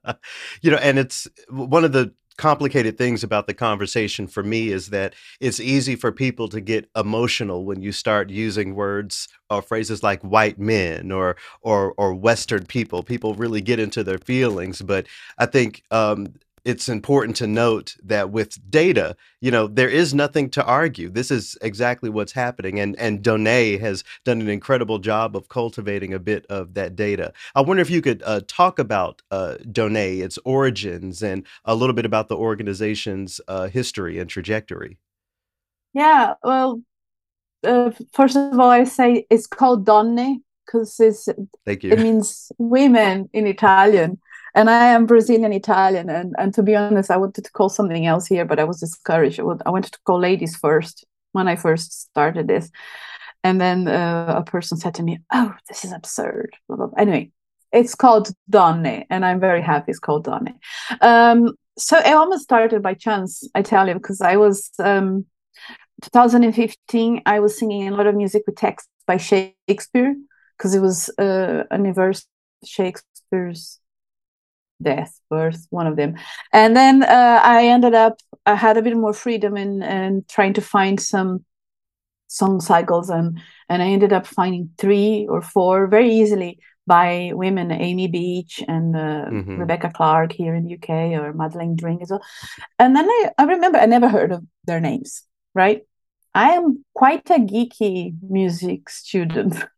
you 0.63 0.71
know, 0.71 0.79
and 0.79 0.99
it's 0.99 1.29
one 1.51 1.85
of 1.85 1.93
the 1.93 2.13
complicated 2.37 2.99
things 2.99 3.23
about 3.23 3.47
the 3.47 3.55
conversation 3.55 4.27
for 4.27 4.43
me 4.43 4.69
is 4.71 4.89
that 4.91 5.15
it's 5.41 5.61
easy 5.61 5.97
for 5.97 6.13
people 6.13 6.49
to 6.49 6.61
get 6.61 6.89
emotional 6.97 7.65
when 7.65 7.81
you 7.83 7.93
start 7.93 8.31
using 8.31 8.75
words 8.75 9.29
or 9.51 9.63
phrases 9.63 10.03
like 10.03 10.21
white 10.23 10.59
men 10.59 11.13
or 11.13 11.37
or 11.63 11.93
or 11.97 12.15
western 12.15 12.67
people. 12.67 13.03
People 13.03 13.35
really 13.35 13.61
get 13.61 13.79
into 13.79 14.03
their 14.05 14.19
feelings 14.19 14.83
but 14.83 15.07
i 15.39 15.47
think 15.47 15.83
um 15.91 16.27
it's 16.65 16.89
important 16.89 17.37
to 17.37 17.47
note 17.47 17.97
that 18.03 18.31
with 18.31 18.59
data, 18.71 19.17
you 19.41 19.51
know, 19.51 19.67
there 19.67 19.89
is 19.89 20.15
nothing 20.15 20.49
to 20.51 20.65
argue. 20.65 21.11
This 21.11 21.31
is 21.31 21.59
exactly 21.61 22.11
what's 22.11 22.33
happening, 22.33 22.81
and 22.81 22.99
and 22.99 23.23
Donne 23.23 23.79
has 23.81 24.05
done 24.25 24.41
an 24.41 24.49
incredible 24.49 24.99
job 24.99 25.37
of 25.37 25.49
cultivating 25.49 26.15
a 26.15 26.19
bit 26.19 26.47
of 26.47 26.75
that 26.75 26.97
data. 26.97 27.33
I 27.55 27.61
wonder 27.61 27.83
if 27.83 27.91
you 27.91 28.01
could 28.01 28.23
uh, 28.25 28.41
talk 28.47 28.79
about 28.79 29.23
uh, 29.31 29.57
Donne, 29.71 29.97
its 29.97 30.39
origins, 30.45 31.23
and 31.23 31.47
a 31.65 31.75
little 31.75 31.95
bit 31.95 32.07
about 32.07 32.29
the 32.29 32.37
organization's 32.37 33.41
uh, 33.49 33.69
history 33.69 34.19
and 34.19 34.29
trajectory. 34.31 34.99
yeah 35.93 36.35
well 36.43 36.83
uh, 37.65 37.91
first 38.13 38.37
of 38.37 38.59
all 38.59 38.69
i 38.69 38.85
say 38.85 39.27
it's 39.31 39.47
called 39.47 39.87
donne 39.87 40.43
because 40.67 40.99
it's 41.01 41.29
Thank 41.65 41.85
it 41.85 41.99
means 41.99 42.51
women 42.59 43.29
in 43.33 43.47
Italian. 43.47 44.19
And 44.55 44.71
I 44.71 44.87
am 44.87 45.07
Brazilian 45.07 45.53
Italian. 45.53 46.09
And, 46.09 46.35
and 46.39 46.55
to 46.55 46.63
be 46.63 46.77
honest, 46.77 47.11
I 47.11 47.17
wanted 47.17 47.45
to 47.45 47.53
call 47.53 47.69
something 47.69 48.07
else 48.07 48.27
here, 48.27 48.45
but 48.45 48.59
I 48.59 48.65
was 48.65 48.81
discouraged. 48.81 49.41
I 49.41 49.43
I 49.67 49.71
wanted 49.71 49.93
to 49.93 49.99
call 50.05 50.21
ladies 50.21 50.57
first 50.57 51.05
when 51.33 51.49
I 51.49 51.57
first 51.57 52.01
started 52.01 52.47
this. 52.47 52.71
And 53.43 53.61
then 53.61 53.89
uh, 53.89 54.35
a 54.39 54.43
person 54.43 54.79
said 54.79 54.95
to 54.95 55.03
me, 55.03 55.19
Oh, 55.33 55.55
this 55.69 55.85
is 55.85 55.93
absurd. 55.93 56.57
Blah, 56.69 56.77
blah, 56.77 56.87
blah. 56.87 57.01
Anyway, 57.01 57.33
it's 57.73 57.95
called 57.95 58.31
Donne, 58.49 59.05
and 59.11 59.25
I'm 59.25 59.41
very 59.41 59.61
happy 59.61 59.91
it's 59.91 59.99
called 59.99 60.25
Donne. 60.25 60.55
Um, 61.01 61.55
so 61.77 61.99
it 61.99 62.15
almost 62.15 62.45
started 62.45 62.83
by 62.83 62.95
chance, 62.95 63.47
I 63.55 63.63
tell 63.63 63.89
you, 63.89 63.95
because 63.95 64.21
I 64.21 64.37
was 64.37 64.71
um, 64.79 65.27
2015, 66.03 67.23
I 67.27 67.41
was 67.41 67.59
singing 67.59 67.89
a 67.89 67.97
lot 67.97 68.07
of 68.07 68.15
music 68.15 68.45
with 68.47 68.57
texts 68.57 68.89
by 69.07 69.17
Shakespeare 69.17 70.15
because 70.57 70.75
it 70.75 70.81
was 70.81 71.11
uh, 71.19 71.65
anniversary 71.71 72.29
Shakespeare's 72.65 73.81
death, 74.83 75.19
birth, 75.31 75.67
one 75.71 75.87
of 75.87 75.97
them. 75.97 76.17
And 76.53 76.77
then 76.77 77.03
uh, 77.03 77.41
I 77.43 77.67
ended 77.67 77.95
up, 77.95 78.19
I 78.47 78.55
had 78.55 78.77
a 78.77 78.83
bit 78.83 78.97
more 78.97 79.13
freedom 79.13 79.57
in, 79.57 79.83
in 79.83 80.25
trying 80.29 80.55
to 80.55 80.61
find 80.61 81.01
some 81.01 81.45
song 82.29 82.61
cycles, 82.61 83.11
and 83.11 83.39
and 83.69 83.83
I 83.83 83.87
ended 83.87 84.13
up 84.13 84.27
finding 84.27 84.71
three 84.79 85.27
or 85.29 85.43
four 85.43 85.87
very 85.87 86.13
easily 86.13 86.59
by 86.87 87.31
women, 87.35 87.71
Amy 87.71 88.09
Beach 88.09 88.63
and 88.69 88.95
uh, 88.95 89.27
Mhm. 89.31 89.59
Rebecca 89.59 89.91
Clarke 89.95 90.33
here 90.33 90.55
in 90.55 90.65
the 90.65 90.71
UK, 90.71 91.15
or 91.15 91.33
Madeleine 91.33 91.77
Dring 91.77 92.01
as 92.03 92.11
well. 92.11 92.23
And 92.79 92.95
then 92.97 93.09
I, 93.09 93.31
I 93.39 93.45
remember 93.45 93.79
I 93.79 93.87
never 93.87 94.09
heard 94.09 94.33
of 94.33 94.45
their 94.67 94.81
names, 94.81 95.23
right? 95.55 95.83
I 96.35 96.51
am 96.53 96.85
quite 96.95 97.31
a 97.31 97.39
geeky 97.39 98.15
music 98.29 98.91
student. 98.91 99.55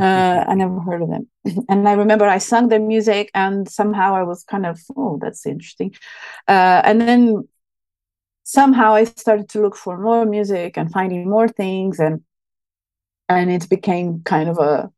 uh, 0.00 0.44
I 0.48 0.54
never 0.54 0.80
heard 0.80 1.02
of 1.02 1.10
them. 1.10 1.28
And 1.68 1.88
I 1.88 1.92
remember 1.92 2.26
I 2.26 2.38
sung 2.38 2.68
their 2.68 2.80
music, 2.80 3.30
and 3.34 3.68
somehow 3.68 4.14
I 4.14 4.22
was 4.22 4.44
kind 4.44 4.66
of, 4.66 4.80
oh, 4.96 5.18
that's 5.20 5.46
interesting. 5.46 5.94
Uh, 6.46 6.82
and 6.84 7.00
then 7.00 7.48
somehow 8.44 8.94
I 8.94 9.04
started 9.04 9.48
to 9.50 9.60
look 9.60 9.76
for 9.76 9.98
more 9.98 10.24
music 10.24 10.76
and 10.78 10.90
finding 10.90 11.28
more 11.28 11.48
things, 11.48 11.98
and 11.98 12.22
and 13.28 13.50
it 13.50 13.68
became 13.68 14.22
kind 14.24 14.48
of 14.48 14.58
a 14.58 14.90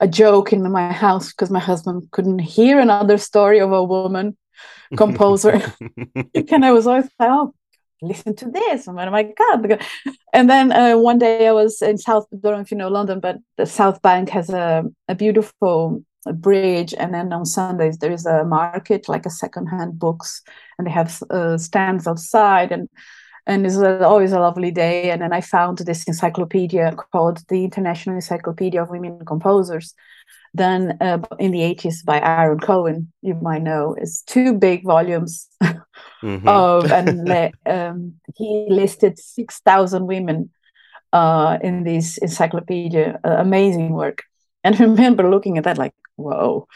a 0.00 0.08
joke 0.08 0.52
in 0.52 0.70
my 0.70 0.92
house 0.92 1.32
because 1.32 1.50
my 1.50 1.58
husband 1.58 2.08
couldn't 2.12 2.38
hear 2.38 2.78
another 2.78 3.18
story 3.18 3.58
of 3.58 3.72
a 3.72 3.82
woman 3.82 4.36
composer. 4.96 5.60
and 6.34 6.64
I 6.64 6.72
was 6.72 6.86
always 6.86 7.08
like, 7.18 7.30
oh, 7.30 7.54
listen 8.02 8.34
to 8.36 8.50
this. 8.50 8.86
And 8.86 8.98
oh 8.98 9.10
my 9.10 9.22
God. 9.22 9.82
And 10.32 10.48
then 10.48 10.72
uh, 10.72 10.96
one 10.96 11.18
day 11.18 11.48
I 11.48 11.52
was 11.52 11.82
in 11.82 11.98
South, 11.98 12.26
I 12.32 12.36
don't 12.42 12.52
know 12.54 12.60
if 12.60 12.70
you 12.70 12.76
know 12.76 12.88
London, 12.88 13.20
but 13.20 13.38
the 13.56 13.66
South 13.66 14.02
Bank 14.02 14.28
has 14.30 14.50
a, 14.50 14.84
a 15.08 15.14
beautiful 15.14 16.04
bridge. 16.34 16.94
And 16.94 17.14
then 17.14 17.32
on 17.32 17.46
Sundays, 17.46 17.98
there 17.98 18.12
is 18.12 18.26
a 18.26 18.44
market, 18.44 19.08
like 19.08 19.26
a 19.26 19.30
secondhand 19.30 19.98
books, 19.98 20.42
and 20.78 20.86
they 20.86 20.90
have 20.90 21.22
uh, 21.30 21.58
stands 21.58 22.06
outside. 22.06 22.72
And 22.72 22.88
and 23.46 23.64
it's 23.64 23.78
always 23.78 24.32
a 24.32 24.40
lovely 24.40 24.70
day. 24.70 25.10
And 25.10 25.22
then 25.22 25.32
I 25.32 25.40
found 25.40 25.78
this 25.78 26.04
encyclopedia 26.04 26.94
called 27.12 27.40
the 27.48 27.64
International 27.64 28.16
Encyclopedia 28.16 28.82
of 28.82 28.90
Women 28.90 29.24
Composers, 29.24 29.94
done 30.54 30.98
uh, 31.00 31.18
in 31.38 31.52
the 31.52 31.60
80s 31.60 32.04
by 32.04 32.20
Aaron 32.20 32.60
Cohen, 32.60 33.10
you 33.22 33.34
might 33.34 33.62
know. 33.62 33.94
It's 33.98 34.22
two 34.22 34.52
big 34.52 34.84
volumes 34.84 35.48
mm-hmm. 36.22 36.48
of, 36.48 36.90
and 36.92 37.52
um, 37.66 38.14
he 38.36 38.66
listed 38.68 39.18
6,000 39.18 40.06
women 40.06 40.50
uh, 41.12 41.58
in 41.62 41.84
this 41.84 42.18
encyclopedia. 42.18 43.18
Uh, 43.24 43.36
amazing 43.38 43.90
work. 43.90 44.22
And 44.64 44.74
I 44.76 44.78
remember 44.84 45.30
looking 45.30 45.58
at 45.58 45.64
that 45.64 45.78
like, 45.78 45.94
whoa. 46.16 46.66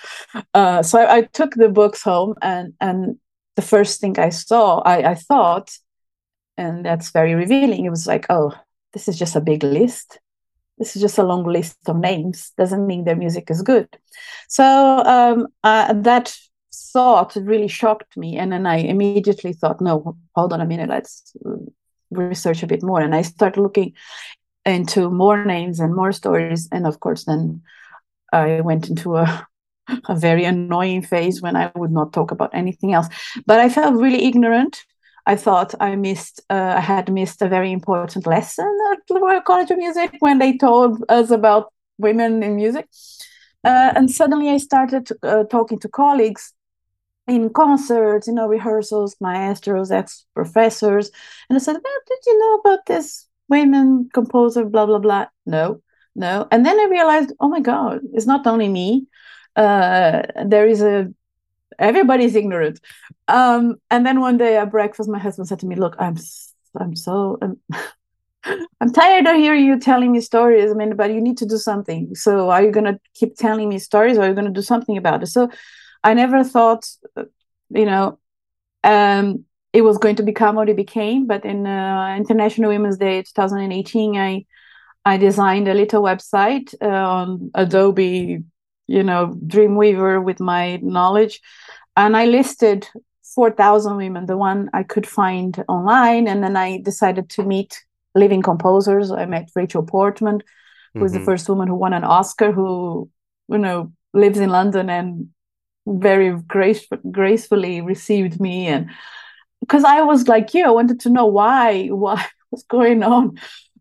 Uh, 0.54 0.82
so 0.82 1.00
I, 1.00 1.16
I, 1.16 1.22
took 1.22 1.54
the 1.54 1.68
books 1.68 2.02
home 2.02 2.34
and, 2.40 2.74
and 2.80 3.18
the 3.56 3.62
first 3.62 4.00
thing 4.00 4.18
I 4.18 4.30
saw, 4.30 4.80
I, 4.80 5.10
I 5.10 5.14
thought, 5.14 5.76
and 6.56 6.84
that's 6.84 7.10
very 7.10 7.34
revealing. 7.34 7.84
It 7.84 7.90
was 7.90 8.06
like, 8.06 8.26
oh, 8.30 8.54
this 8.92 9.08
is 9.08 9.18
just 9.18 9.36
a 9.36 9.40
big 9.40 9.62
list. 9.62 10.20
This 10.78 10.96
is 10.96 11.02
just 11.02 11.18
a 11.18 11.22
long 11.22 11.44
list 11.44 11.76
of 11.86 11.96
names. 11.96 12.52
Doesn't 12.56 12.86
mean 12.86 13.04
their 13.04 13.16
music 13.16 13.50
is 13.50 13.62
good. 13.62 13.88
So 14.48 14.64
um, 14.64 15.48
uh, 15.62 15.92
that 15.92 16.36
thought 16.74 17.36
really 17.36 17.68
shocked 17.68 18.16
me, 18.16 18.36
and 18.36 18.52
then 18.52 18.66
I 18.66 18.76
immediately 18.76 19.52
thought, 19.52 19.80
no, 19.80 20.16
hold 20.34 20.52
on 20.52 20.60
a 20.60 20.66
minute, 20.66 20.88
let's 20.88 21.36
research 22.10 22.62
a 22.62 22.66
bit 22.66 22.82
more. 22.82 23.00
And 23.00 23.14
I 23.14 23.22
started 23.22 23.60
looking 23.60 23.94
into 24.64 25.10
more 25.10 25.44
names 25.44 25.80
and 25.80 25.94
more 25.94 26.12
stories, 26.12 26.68
and 26.72 26.86
of 26.86 27.00
course, 27.00 27.24
then 27.24 27.62
I 28.32 28.60
went 28.60 28.88
into 28.88 29.16
a 29.16 29.46
a 30.08 30.14
very 30.14 30.44
annoying 30.44 31.02
phase 31.02 31.42
when 31.42 31.56
I 31.56 31.72
would 31.74 31.90
not 31.90 32.12
talk 32.12 32.30
about 32.30 32.54
anything 32.54 32.92
else. 32.92 33.08
But 33.46 33.58
I 33.58 33.68
felt 33.68 34.00
really 34.00 34.24
ignorant 34.24 34.84
I 35.26 35.36
thought 35.36 35.74
I 35.80 35.94
missed, 35.94 36.40
uh, 36.50 36.74
I 36.76 36.80
had 36.80 37.12
missed 37.12 37.42
a 37.42 37.48
very 37.48 37.70
important 37.70 38.26
lesson 38.26 38.76
at 38.92 38.98
the 39.08 39.20
Royal 39.20 39.40
College 39.40 39.70
of 39.70 39.78
Music 39.78 40.16
when 40.18 40.38
they 40.38 40.56
told 40.56 41.04
us 41.08 41.30
about 41.30 41.72
women 41.98 42.42
in 42.42 42.56
music. 42.56 42.88
Uh, 43.64 43.92
and 43.94 44.10
suddenly 44.10 44.50
I 44.50 44.56
started 44.56 45.10
uh, 45.22 45.44
talking 45.44 45.78
to 45.80 45.88
colleagues 45.88 46.52
in 47.28 47.50
concerts, 47.50 48.26
you 48.26 48.34
know, 48.34 48.48
rehearsals, 48.48 49.16
maestros, 49.20 49.90
ex 49.90 50.26
professors. 50.34 51.10
And 51.48 51.56
I 51.56 51.60
said, 51.60 51.74
well, 51.74 52.00
Did 52.08 52.18
you 52.26 52.38
know 52.38 52.54
about 52.56 52.86
this 52.86 53.26
women 53.48 54.10
composer, 54.12 54.64
blah, 54.64 54.86
blah, 54.86 54.98
blah? 54.98 55.26
No, 55.46 55.80
no. 56.14 56.48
And 56.50 56.66
then 56.66 56.78
I 56.80 56.84
realized, 56.90 57.32
oh 57.40 57.48
my 57.48 57.60
God, 57.60 58.00
it's 58.12 58.26
not 58.26 58.46
only 58.46 58.68
me. 58.68 59.06
Uh, 59.54 60.22
there 60.46 60.66
is 60.66 60.82
a 60.82 61.12
everybody's 61.78 62.34
ignorant. 62.34 62.80
Um, 63.28 63.76
and 63.90 64.06
then 64.06 64.20
one 64.20 64.36
day 64.36 64.56
at 64.56 64.70
breakfast, 64.70 65.08
my 65.08 65.18
husband 65.18 65.48
said 65.48 65.60
to 65.60 65.66
me, 65.66 65.76
"Look, 65.76 65.96
I'm 65.98 66.16
I'm 66.78 66.96
so 66.96 67.38
I'm, 67.42 67.58
I'm 68.80 68.92
tired 68.92 69.26
of 69.26 69.36
hearing 69.36 69.64
you 69.64 69.78
telling 69.78 70.12
me 70.12 70.20
stories. 70.20 70.70
I 70.70 70.74
mean, 70.74 70.96
but 70.96 71.12
you 71.12 71.20
need 71.20 71.38
to 71.38 71.46
do 71.46 71.56
something. 71.56 72.14
So, 72.14 72.50
are 72.50 72.62
you 72.62 72.70
gonna 72.72 72.98
keep 73.14 73.36
telling 73.36 73.68
me 73.68 73.78
stories, 73.78 74.18
or 74.18 74.22
are 74.22 74.28
you 74.28 74.34
gonna 74.34 74.50
do 74.50 74.62
something 74.62 74.96
about 74.96 75.22
it?" 75.22 75.26
So, 75.28 75.48
I 76.04 76.14
never 76.14 76.44
thought, 76.44 76.88
uh, 77.16 77.24
you 77.70 77.86
know, 77.86 78.18
um, 78.84 79.44
it 79.72 79.82
was 79.82 79.98
going 79.98 80.16
to 80.16 80.22
become 80.22 80.56
what 80.56 80.68
it 80.68 80.76
became. 80.76 81.26
But 81.26 81.44
in 81.44 81.66
uh, 81.66 82.14
International 82.16 82.70
Women's 82.70 82.98
Day 82.98 83.22
2018, 83.22 84.16
I 84.16 84.46
I 85.04 85.16
designed 85.16 85.66
a 85.66 85.74
little 85.74 86.02
website 86.02 86.74
uh, 86.80 86.86
on 86.86 87.50
Adobe 87.54 88.44
you 88.86 89.02
know 89.02 89.38
dreamweaver 89.46 90.22
with 90.22 90.40
my 90.40 90.76
knowledge 90.82 91.40
and 91.96 92.16
i 92.16 92.24
listed 92.26 92.88
4000 93.34 93.96
women 93.96 94.26
the 94.26 94.36
one 94.36 94.68
i 94.72 94.82
could 94.82 95.06
find 95.06 95.64
online 95.68 96.28
and 96.28 96.42
then 96.42 96.56
i 96.56 96.78
decided 96.82 97.28
to 97.30 97.42
meet 97.42 97.82
living 98.14 98.42
composers 98.42 99.10
i 99.10 99.24
met 99.24 99.50
rachel 99.54 99.82
portman 99.82 100.42
who 100.92 101.00
was 101.00 101.12
mm-hmm. 101.12 101.20
the 101.20 101.24
first 101.24 101.48
woman 101.48 101.68
who 101.68 101.74
won 101.74 101.92
an 101.92 102.04
oscar 102.04 102.52
who 102.52 103.08
you 103.48 103.58
know 103.58 103.92
lives 104.12 104.38
in 104.38 104.50
london 104.50 104.90
and 104.90 105.28
very 105.86 106.36
grace- 106.46 106.86
gracefully 107.10 107.80
received 107.80 108.40
me 108.40 108.66
and 108.66 108.90
because 109.60 109.84
i 109.84 110.00
was 110.00 110.28
like 110.28 110.54
you 110.54 110.64
i 110.64 110.70
wanted 110.70 111.00
to 111.00 111.10
know 111.10 111.26
why 111.26 111.86
what 111.88 112.20
was 112.50 112.62
going 112.64 113.02
on. 113.02 113.38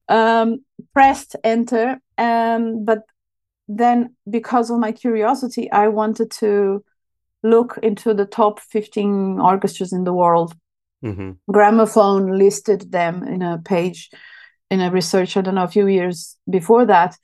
Um 0.08 0.64
pressed 0.94 1.36
enter 1.44 2.00
um 2.18 2.84
but 2.86 3.04
then 3.68 4.16
because 4.30 4.70
of 4.70 4.80
my 4.80 4.92
curiosity 4.92 5.72
i 5.72 5.88
wanted 5.88 6.32
to 6.32 6.84
look 7.44 7.80
into 7.82 8.14
the 8.14 8.26
top 8.26 8.60
15 8.60 9.40
orchestras 9.40 9.94
in 9.94 10.04
the 10.04 10.14
world. 10.14 10.54
Mm-hmm. 11.04 11.32
gramophone 11.52 12.38
listed 12.38 12.92
them 12.92 13.24
in 13.24 13.42
a 13.42 13.58
page 13.66 14.12
in 14.70 14.82
a 14.82 14.92
research 14.92 15.36
i 15.36 15.42
don't 15.42 15.56
know 15.56 15.64
a 15.64 15.68
few 15.68 15.88
years 15.88 16.38
before 16.48 16.86
that. 16.86 17.18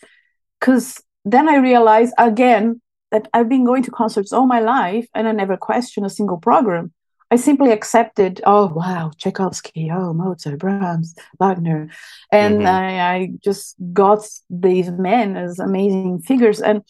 Because 0.59 0.99
then 1.25 1.47
i 1.47 1.57
realized 1.57 2.13
again 2.17 2.81
that 3.11 3.27
i've 3.33 3.49
been 3.49 3.65
going 3.65 3.83
to 3.83 3.91
concerts 3.91 4.33
all 4.33 4.47
my 4.47 4.59
life 4.59 5.07
and 5.13 5.27
i 5.27 5.31
never 5.31 5.57
questioned 5.57 6.05
a 6.05 6.09
single 6.09 6.37
program 6.37 6.91
I 7.29 7.35
simply 7.35 7.71
accepted, 7.71 8.41
oh 8.45 8.67
wow, 8.67 9.11
Tchaikovsky, 9.17 9.91
oh 9.91 10.13
Mozart, 10.13 10.59
Brahms, 10.59 11.13
Wagner, 11.39 11.89
and 12.31 12.59
mm-hmm. 12.59 12.67
I, 12.67 13.15
I, 13.15 13.31
just 13.43 13.75
got 13.91 14.25
these 14.49 14.89
men 14.91 15.35
as 15.35 15.59
amazing 15.59 16.21
figures, 16.21 16.61
and 16.61 16.83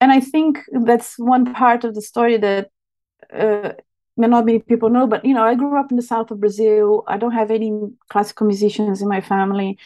and 0.00 0.10
I 0.10 0.18
think 0.18 0.58
that's 0.72 1.16
one 1.16 1.54
part 1.54 1.84
of 1.84 1.94
the 1.94 2.02
story 2.02 2.38
that 2.38 2.70
uh, 3.32 3.74
not 4.16 4.46
many 4.46 4.58
people 4.58 4.90
know. 4.90 5.06
But 5.06 5.24
you 5.24 5.32
know, 5.32 5.44
I 5.44 5.54
grew 5.54 5.78
up 5.78 5.92
in 5.92 5.96
the 5.96 6.02
south 6.02 6.32
of 6.32 6.40
Brazil. 6.40 7.04
I 7.06 7.16
don't 7.16 7.30
have 7.30 7.52
any 7.52 7.72
classical 8.08 8.48
musicians 8.48 9.00
in 9.00 9.08
my 9.08 9.20
family. 9.20 9.78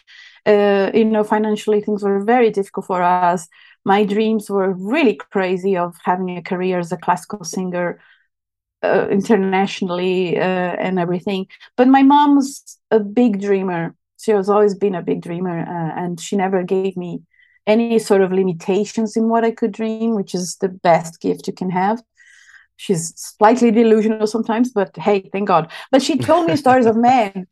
Uh, 0.43 0.89
you 0.91 1.05
know, 1.05 1.23
financially 1.23 1.81
things 1.81 2.01
were 2.01 2.23
very 2.23 2.49
difficult 2.49 2.87
for 2.87 3.03
us. 3.03 3.47
My 3.87 4.03
dreams 4.03 4.49
were 4.49 4.73
really 4.73 5.15
crazy 5.15 5.77
of 5.77 5.95
having 6.03 6.37
a 6.37 6.41
career 6.41 6.77
as 6.77 6.91
a 6.91 6.97
classical 6.97 7.45
singer 7.45 8.01
uh, 8.83 9.07
internationally 9.09 10.37
uh, 10.37 10.75
and 10.85 10.99
everything. 10.99 11.47
But 11.77 11.87
my 11.87 12.03
mom's 12.03 12.79
a 12.91 12.99
big 12.99 13.39
dreamer. 13.39 13.95
She 14.19 14.31
has 14.31 14.49
always 14.49 14.75
been 14.75 14.93
a 14.93 15.01
big 15.01 15.21
dreamer, 15.21 15.59
uh, 15.61 16.01
and 16.03 16.19
she 16.19 16.35
never 16.35 16.63
gave 16.63 16.97
me 16.97 17.21
any 17.65 17.97
sort 17.97 18.19
of 18.19 18.33
limitations 18.33 19.15
in 19.15 19.29
what 19.29 19.45
I 19.45 19.51
could 19.51 19.71
dream, 19.71 20.15
which 20.15 20.35
is 20.35 20.57
the 20.57 20.67
best 20.67 21.21
gift 21.21 21.47
you 21.47 21.53
can 21.53 21.69
have. 21.69 22.03
She's 22.75 23.13
slightly 23.15 23.71
delusional 23.71 24.27
sometimes, 24.27 24.69
but 24.69 24.97
hey, 24.97 25.29
thank 25.31 25.47
God. 25.47 25.71
But 25.91 26.01
she 26.01 26.17
told 26.17 26.47
me 26.47 26.55
stories 26.65 26.87
of 26.87 26.97
men 26.97 27.47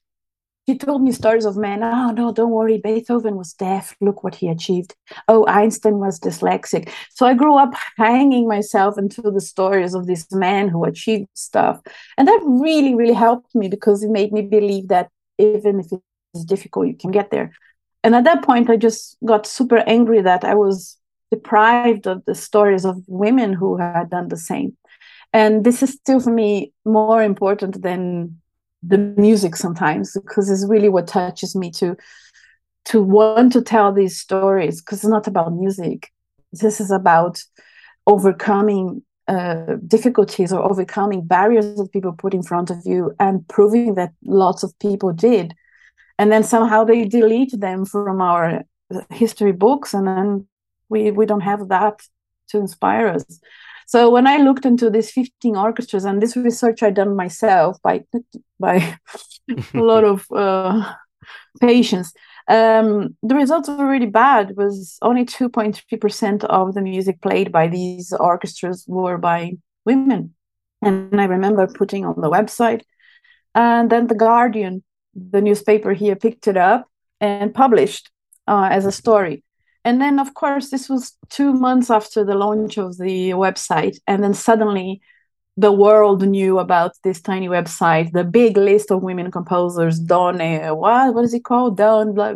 she 0.67 0.77
told 0.77 1.03
me 1.03 1.11
stories 1.11 1.45
of 1.45 1.57
men. 1.57 1.83
Oh, 1.83 2.11
no, 2.11 2.33
don't 2.33 2.51
worry. 2.51 2.79
Beethoven 2.79 3.35
was 3.35 3.53
deaf. 3.53 3.95
Look 4.01 4.23
what 4.23 4.35
he 4.35 4.47
achieved. 4.47 4.95
Oh, 5.27 5.45
Einstein 5.47 5.99
was 5.99 6.19
dyslexic. 6.19 6.91
So 7.11 7.25
I 7.25 7.35
grew 7.35 7.55
up 7.55 7.73
hanging 7.97 8.47
myself 8.47 8.97
into 8.97 9.21
the 9.21 9.41
stories 9.41 9.93
of 9.93 10.07
this 10.07 10.25
man 10.31 10.67
who 10.69 10.83
achieved 10.83 11.27
stuff. 11.35 11.81
And 12.17 12.27
that 12.27 12.39
really, 12.43 12.95
really 12.95 13.13
helped 13.13 13.53
me 13.53 13.67
because 13.67 14.03
it 14.03 14.09
made 14.09 14.31
me 14.31 14.41
believe 14.41 14.87
that 14.87 15.09
even 15.37 15.79
if 15.79 15.87
it's 16.33 16.45
difficult, 16.45 16.87
you 16.87 16.95
can 16.95 17.11
get 17.11 17.29
there. 17.29 17.51
And 18.03 18.15
at 18.15 18.23
that 18.23 18.43
point, 18.43 18.69
I 18.69 18.77
just 18.77 19.17
got 19.25 19.45
super 19.45 19.77
angry 19.87 20.21
that 20.21 20.43
I 20.43 20.55
was 20.55 20.97
deprived 21.31 22.07
of 22.07 22.23
the 22.25 22.35
stories 22.35 22.85
of 22.85 23.03
women 23.07 23.53
who 23.53 23.77
had 23.77 24.09
done 24.09 24.29
the 24.29 24.37
same. 24.37 24.77
And 25.33 25.63
this 25.63 25.83
is 25.83 25.93
still 25.93 26.19
for 26.19 26.31
me 26.31 26.71
more 26.85 27.21
important 27.21 27.81
than 27.81 28.39
the 28.87 28.97
music 29.17 29.55
sometimes 29.55 30.13
because 30.13 30.49
it's 30.49 30.67
really 30.67 30.89
what 30.89 31.07
touches 31.07 31.55
me 31.55 31.71
to 31.71 31.95
to 32.85 33.01
want 33.01 33.51
to 33.53 33.61
tell 33.61 33.91
these 33.91 34.19
stories 34.19 34.81
because 34.81 34.99
it's 34.99 35.07
not 35.07 35.27
about 35.27 35.53
music. 35.53 36.11
This 36.51 36.79
is 36.79 36.91
about 36.91 37.41
overcoming 38.05 39.01
uh, 39.27 39.77
difficulties 39.87 40.53
or 40.53 40.61
overcoming 40.61 41.25
barriers 41.25 41.75
that 41.77 41.91
people 41.91 42.13
put 42.13 42.35
in 42.35 42.43
front 42.43 42.69
of 42.69 42.77
you 42.85 43.11
and 43.19 43.47
proving 43.47 43.95
that 43.95 44.13
lots 44.23 44.61
of 44.61 44.77
people 44.79 45.11
did. 45.11 45.55
And 46.19 46.31
then 46.31 46.43
somehow 46.43 46.83
they 46.83 47.05
delete 47.05 47.59
them 47.59 47.85
from 47.85 48.21
our 48.21 48.63
history 49.09 49.51
books 49.51 49.93
and 49.93 50.07
then 50.07 50.47
we 50.89 51.11
we 51.11 51.25
don't 51.25 51.41
have 51.41 51.69
that 51.69 52.01
to 52.49 52.59
inspire 52.59 53.07
us 53.07 53.39
so 53.85 54.09
when 54.09 54.27
I 54.27 54.37
looked 54.37 54.65
into 54.65 54.89
these 54.89 55.11
15 55.11 55.55
orchestras 55.55 56.05
and 56.05 56.21
this 56.21 56.35
research 56.35 56.83
I 56.83 56.89
done 56.91 57.15
myself 57.15 57.81
by 57.81 58.03
by 58.59 58.97
a 59.73 59.79
lot 59.79 60.03
of 60.03 60.25
uh, 60.35 60.93
patience, 61.61 62.13
Um, 62.47 63.17
the 63.23 63.35
results 63.35 63.69
were 63.69 63.87
really 63.89 64.11
bad. 64.11 64.51
It 64.51 64.57
was 64.57 64.99
only 65.01 65.25
2.3% 65.25 66.43
of 66.43 66.73
the 66.75 66.81
music 66.81 67.21
played 67.21 67.51
by 67.51 67.67
these 67.67 68.13
orchestras 68.13 68.85
were 68.87 69.17
by 69.17 69.53
women. 69.85 70.35
And 70.81 71.19
I 71.19 71.25
remember 71.25 71.65
putting 71.67 72.05
on 72.05 72.21
the 72.21 72.29
website, 72.29 72.83
and 73.55 73.89
then 73.89 74.07
The 74.07 74.15
Guardian, 74.15 74.83
the 75.15 75.41
newspaper 75.41 75.93
here, 75.93 76.15
picked 76.15 76.47
it 76.47 76.57
up 76.57 76.87
and 77.19 77.53
published 77.53 78.11
uh, 78.47 78.67
as 78.71 78.85
a 78.85 78.91
story. 78.91 79.43
And 79.85 80.01
then, 80.01 80.19
of 80.19 80.33
course, 80.33 80.71
this 80.71 80.89
was 80.89 81.15
two 81.29 81.53
months 81.53 81.89
after 81.89 82.25
the 82.25 82.35
launch 82.35 82.77
of 82.77 82.97
the 82.97 83.29
website. 83.29 83.99
And 84.07 84.23
then 84.23 84.33
suddenly, 84.33 84.99
the 85.57 85.71
world 85.71 86.27
knew 86.27 86.59
about 86.59 86.93
this 87.03 87.21
tiny 87.21 87.47
website, 87.47 88.11
the 88.11 88.25
big 88.25 88.57
list 88.57 88.91
of 88.91 89.03
women 89.03 89.31
composers, 89.31 89.99
uh, 90.11 90.71
what, 90.73 91.13
what 91.13 91.23
is 91.23 91.33
it 91.33 91.45
called? 91.45 91.77
Donne, 91.77 92.13
blah. 92.13 92.33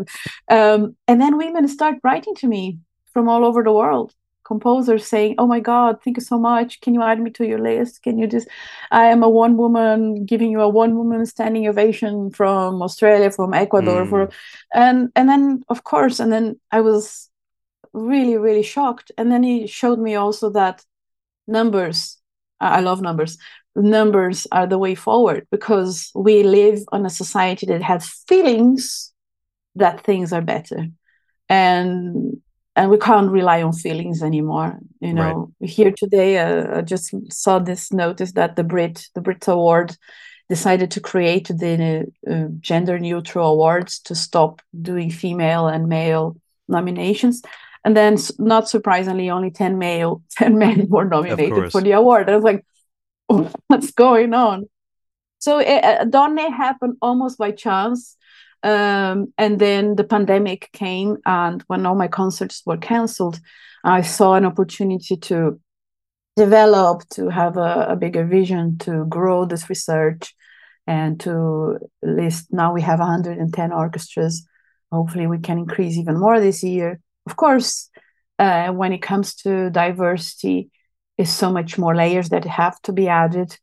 Um, 0.47 0.95
and 1.07 1.19
then 1.19 1.38
women 1.38 1.67
start 1.67 1.95
writing 2.03 2.35
to 2.35 2.47
me 2.47 2.77
from 3.13 3.27
all 3.27 3.43
over 3.43 3.61
the 3.63 3.73
world, 3.73 4.13
composers 4.45 5.05
saying, 5.05 5.35
oh 5.38 5.47
my 5.47 5.59
God, 5.59 6.01
thank 6.01 6.17
you 6.17 6.23
so 6.23 6.39
much. 6.39 6.80
Can 6.80 6.93
you 6.93 7.01
add 7.01 7.19
me 7.19 7.31
to 7.31 7.45
your 7.45 7.59
list? 7.59 8.03
Can 8.03 8.17
you 8.19 8.27
just, 8.27 8.47
I 8.91 9.07
am 9.07 9.21
a 9.23 9.30
one 9.30 9.57
woman 9.57 10.26
giving 10.26 10.51
you 10.51 10.61
a 10.61 10.69
one 10.69 10.95
woman 10.95 11.26
standing 11.26 11.67
ovation 11.67 12.31
from 12.31 12.81
Australia, 12.81 13.31
from 13.31 13.53
Ecuador, 13.53 14.05
Mm. 14.05 14.09
for, 14.09 14.30
and, 14.73 15.11
and 15.15 15.27
then 15.27 15.63
of 15.67 15.84
course, 15.84 16.19
and 16.21 16.31
then 16.31 16.59
I 16.71 16.81
was 16.81 17.28
really, 17.93 18.37
really 18.37 18.63
shocked. 18.63 19.11
And 19.17 19.31
then 19.31 19.43
he 19.43 19.67
showed 19.67 19.99
me 19.99 20.15
also 20.15 20.49
that 20.51 20.83
numbers 21.47 22.17
I 22.59 22.81
love 22.81 23.01
numbers. 23.01 23.37
Numbers 23.75 24.47
are 24.51 24.67
the 24.67 24.77
way 24.77 24.95
forward 24.95 25.47
because 25.51 26.11
we 26.13 26.43
live 26.43 26.79
on 26.91 27.05
a 27.05 27.09
society 27.09 27.65
that 27.67 27.81
has 27.81 28.09
feelings 28.27 29.13
that 29.75 30.01
things 30.03 30.33
are 30.33 30.41
better, 30.41 30.87
and 31.47 32.41
and 32.75 32.89
we 32.91 32.97
can't 32.97 33.31
rely 33.31 33.61
on 33.61 33.73
feelings 33.73 34.21
anymore. 34.23 34.79
You 34.99 35.13
Right. 35.13 35.33
know, 35.33 35.53
here 35.61 35.91
today, 35.91 36.37
uh, 36.39 36.79
I 36.79 36.81
just 36.81 37.13
saw 37.31 37.59
this 37.59 37.91
notice 37.93 38.33
that 38.33 38.55
the 38.55 38.63
Brit 38.63 39.07
the 39.15 39.21
Brit 39.21 39.47
Award 39.47 39.95
decided 40.49 40.91
to 40.91 40.99
create 40.99 41.47
the 41.47 42.07
uh, 42.29 42.45
gender 42.59 42.99
neutral 42.99 43.51
awards 43.53 43.99
to 43.99 44.15
stop 44.15 44.61
doing 44.81 45.11
female 45.11 45.67
and 45.67 45.87
male 45.87 46.35
nominations. 46.67 47.41
And 47.85 47.95
then, 47.95 48.18
not 48.38 48.68
surprisingly, 48.68 49.30
only 49.30 49.51
10 49.51 49.77
male, 49.77 50.22
10 50.31 50.57
men 50.57 50.88
were 50.89 51.06
nominated 51.06 51.72
for 51.72 51.81
the 51.81 51.91
award. 51.93 52.30
I 52.30 52.35
was 52.35 52.43
like, 52.43 52.65
"Oh, 53.30 53.51
what's 53.68 53.91
going 53.91 54.34
on? 54.34 54.69
So, 55.39 55.60
it, 55.60 55.84
uh, 55.84 56.06
Donne 56.06 56.38
happened 56.38 56.97
almost 57.01 57.38
by 57.38 57.51
chance. 57.51 58.18
Um, 58.61 59.34
and 59.38 59.57
then 59.57 59.95
the 59.95 60.03
pandemic 60.03 60.69
came, 60.73 61.18
and 61.26 61.64
when 61.68 61.85
all 61.85 61.95
my 61.95 62.10
concerts 62.10 62.61
were 62.65 62.77
cancelled, 62.77 63.39
I 63.85 64.01
saw 64.01 64.34
an 64.34 64.45
opportunity 64.45 65.15
to 65.15 65.61
develop, 66.35 67.07
to 67.11 67.30
have 67.30 67.57
a, 67.57 67.88
a 67.89 67.95
bigger 67.95 68.26
vision, 68.26 68.77
to 68.80 69.06
grow 69.06 69.45
this 69.45 69.69
research, 69.69 70.35
and 70.85 71.19
to 71.22 71.77
list. 72.01 72.47
Now 72.51 72.73
we 72.73 72.81
have 72.81 72.99
110 72.99 73.72
orchestras. 73.72 74.45
Hopefully, 74.91 75.27
we 75.27 75.39
can 75.39 75.57
increase 75.60 75.97
even 75.97 76.19
more 76.19 76.39
this 76.39 76.64
year. 76.64 76.99
Of 77.30 77.35
course, 77.35 77.91
uh, 78.39 78.72
when 78.72 78.91
it 78.91 79.03
comes 79.03 79.35
to 79.43 79.69
diversity, 79.69 80.72
is 81.19 81.30
so 81.30 81.51
much 81.51 81.77
more 81.77 81.95
layers 81.95 82.30
that 82.30 82.43
have 82.45 82.81
to 82.81 82.91
be 82.91 83.07
added. 83.07 83.56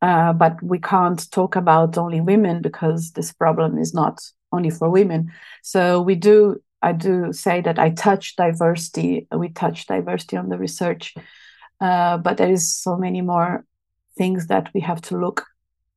Uh, 0.00 0.32
but 0.32 0.60
we 0.60 0.80
can't 0.80 1.30
talk 1.30 1.54
about 1.54 1.96
only 1.96 2.20
women 2.20 2.60
because 2.60 3.12
this 3.12 3.32
problem 3.32 3.78
is 3.78 3.94
not 3.94 4.18
only 4.50 4.70
for 4.70 4.90
women. 4.90 5.30
So 5.62 6.02
we 6.02 6.16
do. 6.16 6.56
I 6.80 6.90
do 6.90 7.32
say 7.32 7.60
that 7.60 7.78
I 7.78 7.90
touch 7.90 8.34
diversity. 8.34 9.28
We 9.30 9.50
touch 9.50 9.86
diversity 9.86 10.36
on 10.36 10.48
the 10.48 10.58
research, 10.58 11.14
uh, 11.80 12.16
but 12.18 12.38
there 12.38 12.50
is 12.50 12.74
so 12.74 12.96
many 12.96 13.20
more 13.20 13.64
things 14.18 14.48
that 14.48 14.68
we 14.74 14.80
have 14.80 15.00
to 15.02 15.16
look 15.16 15.44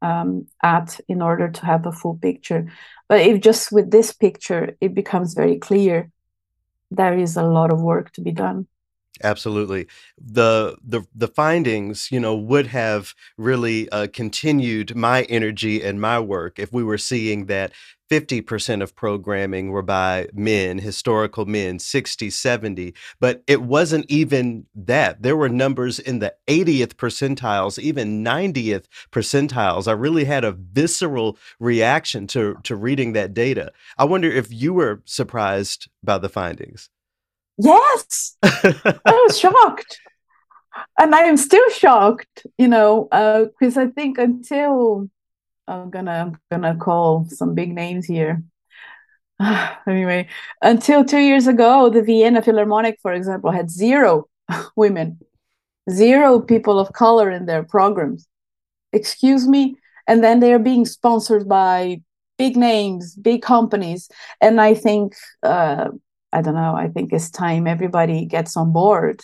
um, 0.04 0.46
at 0.62 1.00
in 1.08 1.24
order 1.24 1.50
to 1.50 1.66
have 1.66 1.88
a 1.88 1.92
full 1.92 2.18
picture. 2.22 2.72
But 3.10 3.22
if 3.22 3.42
just 3.42 3.72
with 3.72 3.90
this 3.90 4.14
picture, 4.14 4.78
it 4.80 4.94
becomes 4.94 5.34
very 5.34 5.58
clear 5.58 6.12
there 6.92 7.18
is 7.18 7.38
a 7.38 7.44
lot 7.44 7.72
of 7.72 7.82
work 7.82 8.12
to 8.14 8.22
be 8.22 8.32
done. 8.32 8.68
Absolutely. 9.24 9.88
The 10.18 10.76
the 10.84 11.04
the 11.16 11.30
findings, 11.30 12.12
you 12.12 12.20
know, 12.20 12.36
would 12.36 12.68
have 12.68 13.14
really 13.38 13.88
uh, 13.90 14.08
continued 14.12 14.94
my 14.94 15.24
energy 15.24 15.82
and 15.82 16.02
my 16.02 16.20
work 16.20 16.60
if 16.60 16.74
we 16.74 16.84
were 16.84 16.98
seeing 16.98 17.46
that 17.46 17.72
50% 18.10 18.84
of 18.84 18.96
programming 18.96 19.70
were 19.70 19.82
by 19.82 20.28
men, 20.34 20.80
historical 20.80 21.46
men, 21.46 21.80
60, 21.80 22.30
70, 22.30 22.94
but 23.20 23.44
it 23.48 23.62
wasn't 23.62 24.06
even 24.10 24.66
that. 24.76 25.22
There 25.22 25.36
were 25.36 25.50
numbers 25.50 26.00
in 26.00 26.20
the 26.20 26.34
80th 26.48 26.94
percentiles, 26.96 27.80
even 27.80 28.24
90th 28.24 28.86
percentiles. 29.12 29.88
I 29.88 29.94
really 29.94 30.26
had 30.26 30.44
a 30.44 30.52
visceral 30.52 31.38
reaction 31.60 32.28
to 32.28 32.56
to 32.64 32.76
reading 32.76 33.14
that 33.14 33.34
data. 33.34 33.72
I 33.98 34.06
wonder 34.06 34.30
if 34.30 34.52
you 34.52 34.74
were 34.74 35.02
surprised 35.06 35.90
by 36.04 36.18
the 36.18 36.30
findings. 36.30 36.90
Yes, 37.58 38.38
I 38.44 39.00
was 39.06 39.40
shocked. 39.40 40.00
And 41.00 41.16
I 41.16 41.22
am 41.22 41.38
still 41.38 41.70
shocked, 41.70 42.46
you 42.58 42.68
know, 42.68 43.08
uh, 43.12 43.46
because 43.46 43.78
I 43.78 43.88
think 43.88 44.18
until 44.18 45.10
I'm 45.68 45.90
gonna 45.90 46.12
I'm 46.12 46.40
gonna 46.52 46.76
call 46.76 47.26
some 47.30 47.56
big 47.56 47.74
names 47.74 48.06
here. 48.06 48.44
anyway, 49.88 50.28
until 50.62 51.04
two 51.04 51.20
years 51.20 51.48
ago, 51.48 51.90
the 51.90 52.02
Vienna 52.02 52.42
Philharmonic, 52.42 53.00
for 53.02 53.14
example, 53.14 53.52
had 53.52 53.70
zero 53.70 54.28
women, 54.76 55.20
zero 55.90 56.40
people 56.40 56.80
of 56.80 56.94
color 56.94 57.30
in 57.30 57.46
their 57.46 57.64
programs. 57.64 58.28
Excuse 58.94 59.48
me, 59.48 59.76
and 60.08 60.24
then 60.24 60.40
they 60.40 60.54
are 60.54 60.60
being 60.60 60.86
sponsored 60.86 61.50
by 61.50 62.02
big 62.38 62.56
names, 62.58 63.16
big 63.16 63.42
companies, 63.42 64.10
and 64.42 64.62
I 64.62 64.74
think 64.74 65.16
uh, 65.44 65.90
I 66.32 66.42
don't 66.42 66.56
know. 66.56 66.76
I 66.76 66.90
think 66.90 67.12
it's 67.12 67.30
time 67.30 67.68
everybody 67.68 68.26
gets 68.26 68.56
on 68.58 68.72
board. 68.72 69.22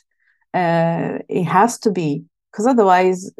Uh, 0.54 1.20
it 1.30 1.44
has 1.44 1.80
to 1.80 1.92
be 1.92 2.26
because 2.52 2.68
otherwise, 2.68 3.32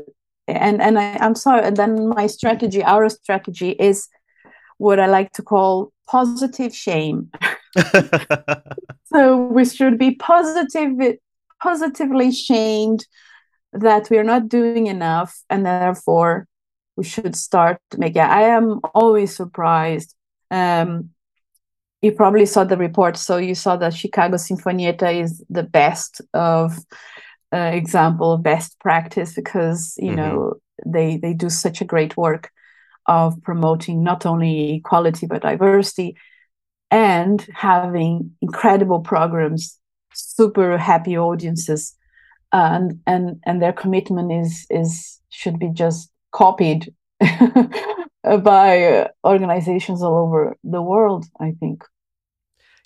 and 0.48 0.82
and 0.82 1.00
I, 1.00 1.18
I'm 1.20 1.36
sorry. 1.36 1.64
And 1.64 1.78
then 1.78 2.08
my 2.10 2.28
strategy, 2.28 2.84
our 2.84 3.10
strategy, 3.10 3.72
is 3.72 4.08
what 4.78 5.00
I 5.00 5.06
like 5.06 5.32
to 5.34 5.44
call 5.44 5.92
positive 6.08 6.76
shame. 6.76 7.32
So 9.14 9.36
we 9.36 9.66
should 9.66 9.98
be 9.98 10.16
positive, 10.16 11.18
positively 11.62 12.32
shamed 12.32 13.06
that 13.74 14.10
we 14.10 14.18
are 14.18 14.24
not 14.24 14.48
doing 14.48 14.88
enough, 14.88 15.44
and 15.50 15.66
therefore 15.66 16.48
we 16.96 17.04
should 17.04 17.36
start 17.36 17.80
to 17.92 18.00
make. 18.00 18.16
Yeah, 18.16 18.30
I 18.30 18.44
am 18.44 18.80
always 18.94 19.36
surprised. 19.36 20.16
Um, 20.50 21.10
you 22.02 22.14
probably 22.14 22.46
saw 22.46 22.64
the 22.64 22.78
report, 22.78 23.18
so 23.18 23.38
you 23.38 23.54
saw 23.54 23.76
that 23.78 23.94
Chicago 23.94 24.38
Sinfonietta 24.38 25.22
is 25.22 25.44
the 25.50 25.64
best 25.64 26.22
of 26.34 26.78
uh, 27.54 27.72
example 27.74 28.34
of 28.34 28.44
best 28.44 28.80
practice 28.80 29.34
because 29.34 29.96
you 29.98 30.12
Mhm. 30.12 30.16
know 30.16 30.54
they 30.86 31.18
they 31.18 31.34
do 31.34 31.50
such 31.50 31.82
a 31.82 31.86
great 31.86 32.18
work 32.18 32.50
of 33.08 33.42
promoting 33.44 34.04
not 34.04 34.26
only 34.26 34.76
equality 34.76 35.28
but 35.28 35.42
diversity 35.44 36.16
and 36.92 37.48
having 37.54 38.32
incredible 38.42 39.00
programs 39.02 39.80
super 40.14 40.78
happy 40.78 41.18
audiences 41.18 41.96
and 42.54 43.00
and 43.08 43.40
and 43.46 43.62
their 43.62 43.74
commitment 43.74 44.32
is 44.32 44.66
is 44.70 45.20
should 45.30 45.60
be 45.60 45.70
just 45.70 46.12
copied 46.32 46.94
by 48.44 48.84
uh, 48.84 49.08
organizations 49.26 50.02
all 50.04 50.18
over 50.18 50.58
the 50.64 50.82
world 50.82 51.26
i 51.40 51.52
think 51.60 51.84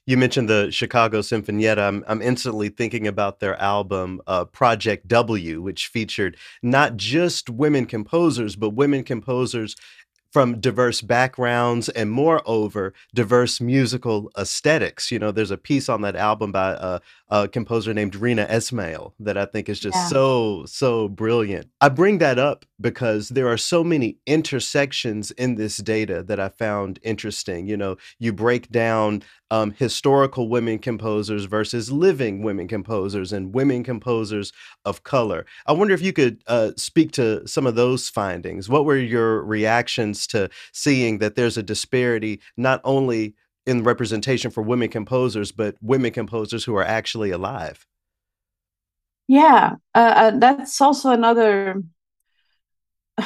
You 0.08 0.18
mentioned 0.18 0.48
the 0.48 0.70
Chicago 0.70 1.22
Sinfonietta. 1.22 1.80
I'm, 1.80 2.04
I'm 2.08 2.22
instantly 2.22 2.70
thinking 2.70 3.08
about 3.08 3.40
their 3.40 3.60
album 3.60 4.22
uh, 4.28 4.46
Project 4.46 5.08
W, 5.08 5.64
which 5.64 5.88
featured 5.88 6.38
not 6.62 6.96
just 6.96 7.50
women 7.50 7.88
composers, 7.88 8.56
but 8.56 8.70
women 8.70 9.04
composers 9.04 9.76
from 10.32 10.60
diverse 10.60 11.02
backgrounds 11.02 11.90
and 11.90 12.12
moreover 12.12 12.94
diverse 13.14 13.62
musical 13.62 14.30
aesthetics 14.38 15.10
you 15.10 15.18
know 15.18 15.32
there's 15.32 15.50
a 15.50 15.58
piece 15.58 15.88
on 15.88 16.02
that 16.02 16.14
album 16.18 16.52
by 16.52 16.72
a, 16.72 17.00
a 17.30 17.48
composer 17.48 17.94
named 17.94 18.14
Reena 18.14 18.48
Esmail 18.50 19.14
that 19.20 19.38
i 19.38 19.46
think 19.46 19.68
is 19.70 19.80
just 19.80 19.96
Yeah. 19.96 20.08
so 20.08 20.66
so 20.68 21.08
brilliant. 21.08 21.68
I 21.82 21.90
bring 21.90 22.20
that 22.20 22.38
up 22.38 22.66
because 22.80 23.30
there 23.30 23.48
are 23.48 23.58
so 23.58 23.84
many 23.84 24.18
intersections 24.28 25.32
in 25.32 25.56
this 25.56 25.78
data 25.78 26.24
that 26.24 26.40
i 26.40 26.50
found 26.50 27.00
interesting. 27.04 27.68
You 27.68 27.78
know 27.78 27.98
you 28.20 28.32
break 28.34 28.70
down 28.70 29.24
um, 29.52 29.72
historical 29.72 30.50
women 30.50 30.80
composers 30.80 31.46
versus 31.46 31.92
living 31.92 32.42
women 32.44 32.68
composers 32.68 33.32
and 33.32 33.54
women 33.54 33.84
composers 33.84 34.52
of 34.86 35.04
color. 35.04 35.46
I 35.68 35.74
wonder 35.74 35.94
if 35.94 36.02
you 36.02 36.14
could 36.14 36.42
uh, 36.48 36.72
speak 36.78 37.12
to 37.14 37.48
some 37.48 37.68
of 37.68 37.76
those 37.76 38.10
findings. 38.10 38.70
What 38.70 38.86
were 38.86 38.98
your 38.98 39.44
reactions 39.44 40.26
to 40.28 40.50
seeing 40.74 41.20
that 41.20 41.36
there's 41.36 41.58
a 41.58 41.64
disparity 41.64 42.42
not 42.58 42.82
only 42.84 43.36
in 43.66 43.84
representation 43.84 44.52
for 44.52 44.62
women 44.62 44.90
composers, 44.90 45.52
but 45.52 45.76
women 45.82 46.12
composers 46.12 46.64
who 46.64 46.76
are 46.76 46.84
actually 46.84 47.32
alive. 47.32 47.86
Yeah, 49.28 49.76
uh, 49.96 50.14
uh, 50.16 50.32
that's 50.38 50.80
also 50.80 51.10
another. 51.12 51.82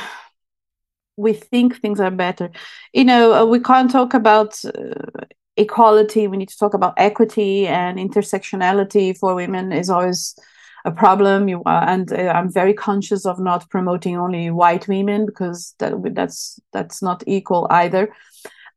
we 1.18 1.34
think 1.34 1.82
things 1.82 2.00
are 2.00 2.12
better. 2.12 2.52
You 2.94 3.04
know, 3.04 3.34
uh, 3.34 3.46
we 3.46 3.60
can't 3.60 3.92
talk 3.92 4.14
about 4.14 4.64
uh, 4.64 5.26
equality. 5.58 6.28
We 6.28 6.38
need 6.38 6.50
to 6.50 6.58
talk 6.58 6.74
about 6.74 6.94
equity 6.96 7.68
and 7.68 7.98
intersectionality 7.98 9.18
for 9.18 9.36
women 9.36 9.74
is 9.74 9.90
always 9.90 10.40
a 10.86 10.92
problem. 10.92 11.50
You, 11.50 11.62
and 11.66 12.12
uh, 12.14 12.32
I'm 12.34 12.50
very 12.50 12.74
conscious 12.74 13.26
of 13.26 13.40
not 13.40 13.70
promoting 13.70 14.18
only 14.18 14.50
white 14.50 14.88
women 14.88 15.26
because 15.26 15.76
that, 15.80 15.94
that's 16.16 16.60
that's 16.72 17.02
not 17.02 17.24
equal 17.28 17.68
either. 17.70 18.14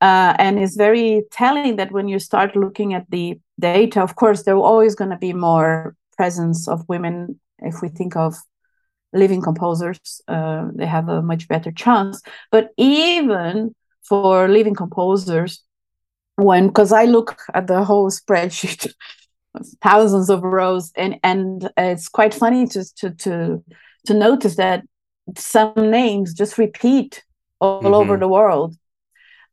Uh, 0.03 0.35
and 0.39 0.59
it's 0.59 0.77
very 0.77 1.23
telling 1.31 1.77
that 1.77 1.93
when 1.93 2.09
you 2.09 2.19
start 2.19 2.57
looking 2.57 2.93
at 2.93 3.09
the 3.11 3.39
data, 3.61 4.03
of 4.03 4.17
course, 4.17 4.43
there 4.43 4.57
are 4.57 4.69
always 4.73 4.95
going 4.95 5.11
to 5.11 5.17
be 5.17 5.33
more 5.33 5.95
presence 6.17 6.69
of 6.69 6.87
women 6.89 7.39
if 7.61 7.81
we 7.81 7.89
think 7.89 8.17
of 8.17 8.35
living 9.13 9.41
composers. 9.41 10.21
Uh, 10.27 10.69
they 10.75 10.87
have 10.87 11.09
a 11.09 11.23
much 11.23 11.47
better 11.47 11.71
chance. 11.71 12.21
But 12.51 12.71
even 12.77 13.75
for 14.03 14.49
living 14.49 14.75
composers 14.75 15.63
when 16.37 16.67
because 16.69 16.93
i 16.93 17.05
look 17.05 17.39
at 17.55 17.67
the 17.67 17.85
whole 17.85 18.11
spreadsheet 18.11 18.93
thousands 19.83 20.31
of 20.31 20.43
rows 20.43 20.93
and 20.97 21.19
and 21.23 21.71
it's 21.77 22.09
quite 22.09 22.35
funny 22.35 22.67
to 22.67 22.85
to 22.97 23.11
to 23.11 23.63
to 24.07 24.15
notice 24.15 24.57
that 24.57 24.83
some 25.37 25.91
names 25.91 26.35
just 26.35 26.59
repeat 26.59 27.23
all 27.61 27.83
mm-hmm. 27.83 27.95
over 27.95 28.17
the 28.17 28.29
world 28.29 28.75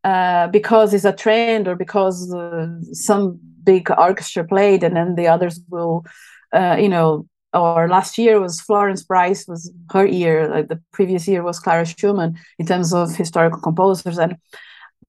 uh, 0.03 0.47
because 0.47 0.93
it's 0.93 1.05
a 1.05 1.13
trend 1.13 1.67
or 1.67 1.75
because 1.75 2.33
uh, 2.33 2.67
some 2.93 3.39
big 3.63 3.89
orchestra 3.91 4.43
played 4.43 4.83
and 4.83 4.95
then 4.95 5.15
the 5.15 5.27
others 5.27 5.61
will 5.69 6.05
uh, 6.53 6.77
you 6.79 6.89
know 6.89 7.27
or 7.53 7.87
last 7.87 8.17
year 8.17 8.39
was 8.39 8.61
Florence 8.61 9.03
Price 9.03 9.47
was 9.47 9.71
her 9.91 10.05
year. 10.05 10.47
Like 10.49 10.67
the 10.67 10.81
previous 10.91 11.27
year 11.27 11.43
was 11.43 11.59
Clara 11.59 11.85
Schumann 11.85 12.37
in 12.59 12.65
terms 12.65 12.93
of 12.93 13.15
historical 13.15 13.59
composers. 13.59 14.19
And 14.19 14.37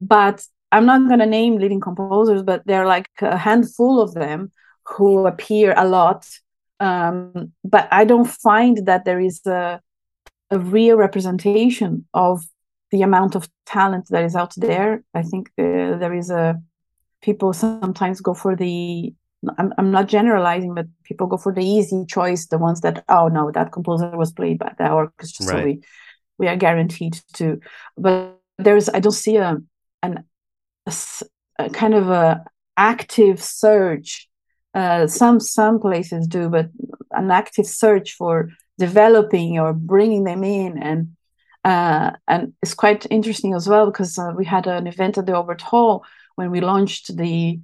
but 0.00 0.42
I'm 0.72 0.86
not 0.86 1.06
going 1.08 1.20
to 1.20 1.26
name 1.26 1.58
living 1.58 1.80
composers, 1.80 2.42
but 2.42 2.62
there 2.66 2.82
are 2.82 2.86
like 2.86 3.08
a 3.20 3.36
handful 3.36 4.00
of 4.00 4.14
them 4.14 4.52
who 4.86 5.26
appear 5.26 5.74
a 5.76 5.86
lot. 5.86 6.26
Um, 6.78 7.52
but 7.62 7.88
I 7.90 8.04
don't 8.04 8.28
find 8.28 8.86
that 8.86 9.04
there 9.04 9.20
is 9.20 9.44
a, 9.46 9.80
a 10.50 10.58
real 10.58 10.96
representation 10.96 12.06
of 12.14 12.42
the 12.90 13.02
amount 13.02 13.34
of 13.34 13.48
talent 13.66 14.08
that 14.10 14.24
is 14.24 14.36
out 14.36 14.54
there. 14.56 15.04
I 15.14 15.22
think 15.22 15.50
the, 15.56 15.96
there 15.98 16.14
is 16.14 16.30
a 16.30 16.60
people 17.22 17.52
sometimes 17.52 18.20
go 18.20 18.34
for 18.34 18.56
the 18.56 19.14
I'm, 19.56 19.72
I'm 19.78 19.90
not 19.90 20.08
generalizing, 20.08 20.74
but 20.74 20.86
people 21.04 21.26
go 21.26 21.36
for 21.36 21.52
the 21.52 21.64
easy 21.64 22.04
choice, 22.06 22.46
the 22.46 22.58
ones 22.58 22.82
that, 22.82 23.04
oh 23.08 23.28
no, 23.28 23.50
that 23.52 23.72
composer 23.72 24.14
was 24.16 24.32
played 24.32 24.58
by 24.58 24.74
the 24.76 24.90
orchestra, 24.90 25.46
right. 25.46 25.58
so 25.58 25.64
we, 25.64 25.80
we 26.38 26.48
are 26.48 26.56
guaranteed 26.56 27.18
to. 27.34 27.60
But 27.96 28.38
there's, 28.58 28.88
I 28.90 29.00
don't 29.00 29.12
see 29.12 29.36
a, 29.36 29.56
an, 30.02 30.24
a, 30.86 30.92
a 31.58 31.70
kind 31.70 31.94
of 31.94 32.10
a 32.10 32.44
active 32.76 33.42
search. 33.42 34.28
Uh, 34.72 35.06
some 35.06 35.40
some 35.40 35.80
places 35.80 36.28
do, 36.28 36.48
but 36.48 36.68
an 37.10 37.30
active 37.30 37.66
search 37.66 38.12
for 38.12 38.50
developing 38.78 39.58
or 39.58 39.72
bringing 39.72 40.24
them 40.24 40.44
in, 40.44 40.78
and 40.78 41.16
uh, 41.64 42.12
and 42.26 42.52
it's 42.62 42.74
quite 42.74 43.06
interesting 43.10 43.54
as 43.54 43.68
well 43.68 43.86
because 43.86 44.18
uh, 44.18 44.32
we 44.36 44.44
had 44.44 44.66
an 44.66 44.86
event 44.86 45.18
at 45.18 45.26
the 45.26 45.34
Albert 45.34 45.60
Hall 45.60 46.04
when 46.36 46.50
we 46.50 46.60
launched 46.60 47.16
the 47.16 47.60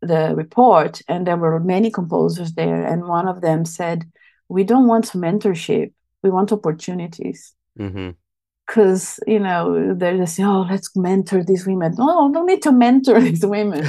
the 0.00 0.32
report, 0.36 1.02
and 1.08 1.26
there 1.26 1.36
were 1.36 1.58
many 1.58 1.90
composers 1.90 2.52
there, 2.52 2.84
and 2.86 3.08
one 3.08 3.26
of 3.26 3.40
them 3.40 3.64
said, 3.64 4.10
"We 4.48 4.64
don't 4.64 4.86
want 4.86 5.06
mentorship; 5.12 5.92
we 6.22 6.30
want 6.30 6.52
opportunities." 6.52 7.54
Because 7.76 9.20
mm-hmm. 9.26 9.30
you 9.30 9.40
know 9.40 9.94
they're 9.94 10.16
just 10.16 10.36
say, 10.36 10.44
"Oh, 10.44 10.66
let's 10.70 10.96
mentor 10.96 11.42
these 11.42 11.66
women." 11.66 11.94
No, 11.98 12.30
don't 12.32 12.46
need 12.46 12.62
to 12.62 12.72
mentor 12.72 13.20
these 13.28 13.44
women. 13.44 13.86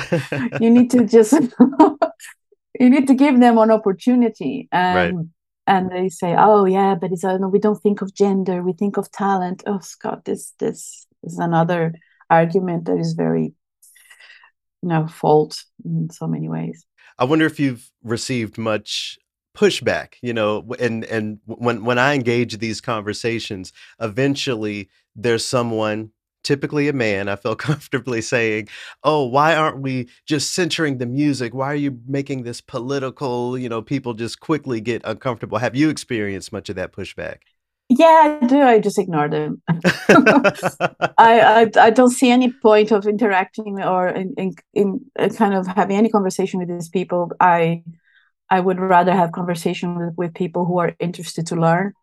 you 0.59 0.69
need 0.69 0.89
to 0.91 1.05
just 1.05 1.33
you 2.79 2.89
need 2.89 3.07
to 3.07 3.13
give 3.13 3.39
them 3.39 3.57
an 3.57 3.71
opportunity, 3.71 4.67
and 4.71 5.17
right. 5.17 5.25
And 5.69 5.91
they 5.91 6.09
say, 6.09 6.35
"Oh, 6.37 6.65
yeah, 6.65 6.95
but 6.95 7.11
it's 7.11 7.23
uh, 7.23 7.37
no, 7.37 7.47
we 7.47 7.59
don't 7.59 7.81
think 7.81 8.01
of 8.01 8.13
gender; 8.13 8.61
we 8.63 8.73
think 8.73 8.97
of 8.97 9.11
talent." 9.11 9.63
Oh, 9.65 9.79
Scott, 9.79 10.25
this 10.25 10.53
this 10.59 11.07
is 11.23 11.37
another 11.39 11.93
argument 12.29 12.85
that 12.85 12.97
is 12.97 13.13
very 13.13 13.53
you 14.81 14.89
know 14.89 15.07
fault 15.07 15.63
in 15.83 16.09
so 16.09 16.27
many 16.27 16.47
ways 16.47 16.85
i 17.17 17.23
wonder 17.23 17.45
if 17.45 17.59
you've 17.59 17.89
received 18.03 18.57
much 18.57 19.17
pushback 19.57 20.13
you 20.21 20.33
know 20.33 20.65
and 20.79 21.03
and 21.05 21.39
when 21.45 21.83
when 21.83 21.97
i 21.97 22.13
engage 22.13 22.57
these 22.59 22.79
conversations 22.79 23.73
eventually 23.99 24.89
there's 25.15 25.45
someone 25.45 26.11
typically 26.43 26.87
a 26.87 26.93
man 26.93 27.27
i 27.27 27.35
feel 27.35 27.55
comfortably 27.69 28.21
saying 28.21 28.67
oh 29.03 29.25
why 29.25 29.55
aren't 29.55 29.79
we 29.79 30.07
just 30.25 30.53
centering 30.53 30.97
the 30.97 31.05
music 31.05 31.53
why 31.53 31.67
are 31.67 31.75
you 31.75 31.99
making 32.07 32.43
this 32.43 32.61
political 32.61 33.57
you 33.57 33.69
know 33.69 33.81
people 33.81 34.13
just 34.13 34.39
quickly 34.39 34.81
get 34.81 35.01
uncomfortable 35.05 35.57
have 35.57 35.75
you 35.75 35.89
experienced 35.89 36.51
much 36.51 36.69
of 36.69 36.75
that 36.75 36.91
pushback 36.91 37.37
yeah, 37.91 38.37
I 38.41 38.45
do. 38.45 38.61
I 38.61 38.79
just 38.79 38.99
ignore 38.99 39.27
them. 39.27 39.63
I, 39.67 41.07
I, 41.17 41.71
I 41.75 41.89
don't 41.89 42.11
see 42.11 42.29
any 42.29 42.53
point 42.53 42.91
of 42.91 43.07
interacting 43.07 43.81
or 43.81 44.09
in, 44.09 44.35
in 44.37 44.53
in 44.75 45.01
uh, 45.17 45.29
kind 45.29 45.55
of 45.55 45.65
having 45.65 45.97
any 45.97 46.09
conversation 46.09 46.59
with 46.59 46.69
these 46.69 46.87
people. 46.87 47.31
I 47.39 47.83
I 48.47 48.59
would 48.59 48.79
rather 48.79 49.11
have 49.11 49.31
conversation 49.31 49.95
with, 49.95 50.13
with 50.15 50.33
people 50.35 50.65
who 50.65 50.77
are 50.77 50.95
interested 50.99 51.47
to 51.47 51.55
learn, 51.55 51.93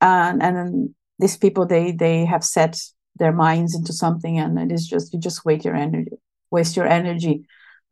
and 0.00 0.40
and 0.40 0.56
then 0.56 0.94
these 1.18 1.36
people 1.36 1.66
they 1.66 1.90
they 1.90 2.24
have 2.24 2.44
set 2.44 2.78
their 3.22 3.32
minds 3.32 3.74
into 3.76 3.92
something, 3.92 4.36
and 4.38 4.58
it 4.58 4.72
is 4.74 4.86
just 4.86 5.14
you 5.14 5.20
just 5.20 5.44
waste 5.44 5.64
your 5.64 5.76
energy, 5.76 6.16
waste 6.50 6.76
your 6.76 6.88
energy. 6.88 7.46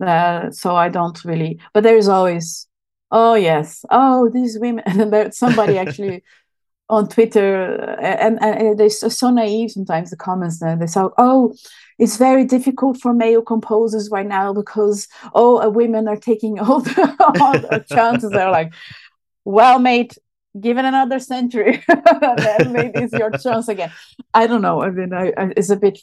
Uh, 0.04 0.50
so 0.50 0.74
I 0.74 0.88
don't 0.88 1.24
really. 1.24 1.60
But 1.72 1.84
there 1.84 1.96
is 1.96 2.08
always, 2.08 2.66
oh 3.12 3.34
yes, 3.34 3.84
oh 3.90 4.28
these 4.28 4.58
women, 4.58 4.82
and 4.86 5.12
there 5.12 5.30
somebody 5.30 5.78
actually 5.78 6.24
on 6.88 7.08
Twitter, 7.08 7.46
uh, 7.80 8.02
and, 8.02 8.42
and 8.42 8.76
they're 8.76 8.90
so 8.90 9.30
naive 9.30 9.70
sometimes. 9.70 10.10
The 10.10 10.16
comments 10.16 10.58
there, 10.58 10.76
they 10.76 10.88
say, 10.88 11.02
"Oh, 11.16 11.54
it's 11.96 12.16
very 12.16 12.44
difficult 12.44 13.00
for 13.00 13.14
male 13.14 13.42
composers 13.42 14.10
right 14.10 14.26
now 14.26 14.52
because 14.52 15.06
oh, 15.32 15.62
uh, 15.62 15.70
women 15.70 16.08
are 16.08 16.16
taking 16.16 16.58
all 16.58 16.80
the, 16.80 17.16
all 17.40 17.52
the 17.52 17.84
chances." 17.88 18.30
They're 18.30 18.50
like, 18.50 18.72
"Well, 19.44 19.78
mate, 19.78 20.18
give 20.58 20.78
it 20.78 20.84
another 20.84 21.18
century, 21.20 21.82
then 22.36 22.72
maybe 22.72 23.00
it's 23.00 23.12
your 23.12 23.30
chance 23.30 23.68
again." 23.68 23.92
I 24.34 24.46
don't 24.46 24.62
know. 24.62 24.82
I 24.82 24.90
mean, 24.90 25.12
I, 25.12 25.32
I, 25.36 25.52
it's 25.56 25.70
a 25.70 25.76
bit 25.76 25.98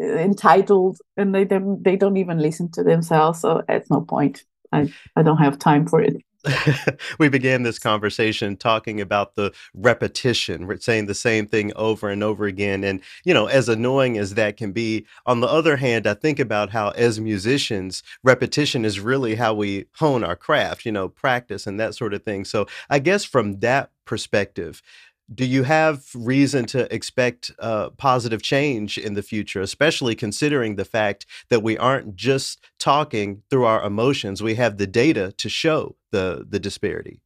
uh, 0.00 0.04
entitled, 0.04 0.98
and 1.16 1.34
they 1.34 1.44
don't 1.44 1.82
they 1.82 1.96
don't 1.96 2.16
even 2.16 2.38
listen 2.38 2.70
to 2.72 2.82
themselves, 2.82 3.40
so 3.40 3.62
it's 3.68 3.90
no 3.90 4.02
point. 4.02 4.44
I 4.72 4.92
I 5.16 5.22
don't 5.22 5.38
have 5.38 5.58
time 5.58 5.86
for 5.86 6.00
it. 6.00 6.16
we 7.18 7.28
began 7.28 7.62
this 7.62 7.78
conversation 7.78 8.56
talking 8.56 9.00
about 9.00 9.34
the 9.34 9.52
repetition, 9.74 10.66
we're 10.66 10.78
saying 10.78 11.06
the 11.06 11.14
same 11.14 11.46
thing 11.46 11.72
over 11.76 12.08
and 12.08 12.22
over 12.22 12.46
again. 12.46 12.84
And, 12.84 13.00
you 13.24 13.34
know, 13.34 13.46
as 13.46 13.68
annoying 13.68 14.18
as 14.18 14.34
that 14.34 14.56
can 14.56 14.72
be, 14.72 15.06
on 15.24 15.40
the 15.40 15.48
other 15.48 15.76
hand, 15.76 16.06
I 16.06 16.14
think 16.14 16.38
about 16.38 16.70
how, 16.70 16.90
as 16.90 17.20
musicians, 17.20 18.02
repetition 18.22 18.84
is 18.84 19.00
really 19.00 19.34
how 19.34 19.54
we 19.54 19.86
hone 19.96 20.24
our 20.24 20.36
craft, 20.36 20.84
you 20.84 20.92
know, 20.92 21.08
practice 21.08 21.66
and 21.66 21.78
that 21.80 21.94
sort 21.94 22.14
of 22.14 22.22
thing. 22.22 22.44
So 22.44 22.66
I 22.90 22.98
guess 22.98 23.24
from 23.24 23.60
that 23.60 23.90
perspective, 24.04 24.82
do 25.34 25.44
you 25.44 25.64
have 25.64 26.04
reason 26.14 26.66
to 26.66 26.92
expect 26.94 27.50
uh, 27.58 27.90
positive 27.90 28.42
change 28.42 28.96
in 28.96 29.14
the 29.14 29.22
future, 29.22 29.60
especially 29.60 30.14
considering 30.14 30.76
the 30.76 30.84
fact 30.84 31.26
that 31.48 31.62
we 31.62 31.76
aren't 31.76 32.14
just 32.14 32.60
talking 32.78 33.42
through 33.50 33.64
our 33.64 33.82
emotions? 33.84 34.42
We 34.42 34.54
have 34.54 34.76
the 34.76 34.86
data 34.86 35.32
to 35.38 35.48
show 35.48 35.96
the 36.12 36.46
the 36.48 36.60
disparity. 36.60 37.20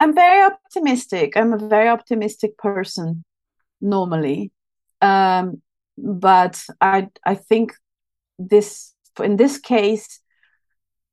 I'm 0.00 0.14
very 0.14 0.44
optimistic. 0.44 1.36
I'm 1.36 1.52
a 1.52 1.68
very 1.68 1.88
optimistic 1.88 2.56
person 2.58 3.24
normally, 3.80 4.52
um, 5.00 5.60
but 5.98 6.64
I 6.80 7.08
I 7.24 7.34
think 7.34 7.74
this 8.38 8.94
in 9.22 9.36
this 9.36 9.58
case 9.58 10.20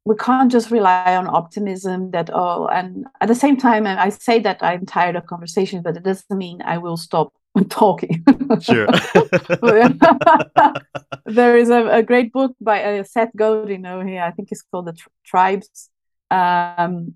we 0.05 0.15
can't 0.15 0.51
just 0.51 0.71
rely 0.71 1.15
on 1.15 1.27
optimism 1.27 2.11
that 2.11 2.29
oh 2.33 2.67
and 2.67 3.05
at 3.19 3.27
the 3.27 3.35
same 3.35 3.57
time 3.57 3.85
i 3.85 4.09
say 4.09 4.39
that 4.39 4.57
i'm 4.61 4.85
tired 4.85 5.15
of 5.15 5.25
conversations 5.25 5.83
but 5.83 5.97
it 5.97 6.03
doesn't 6.03 6.37
mean 6.37 6.61
i 6.63 6.77
will 6.77 6.97
stop 6.97 7.33
talking 7.69 8.23
sure 8.61 8.87
there 11.25 11.57
is 11.57 11.69
a, 11.69 11.87
a, 11.87 12.03
great 12.03 12.31
book 12.31 12.55
by 12.61 12.83
uh, 12.83 13.03
seth 13.03 13.31
godin 13.35 13.85
over 13.85 14.05
here 14.05 14.23
i 14.23 14.31
think 14.31 14.51
it's 14.51 14.61
called 14.61 14.87
the 14.87 14.97
tribes 15.25 15.89
um, 16.31 17.13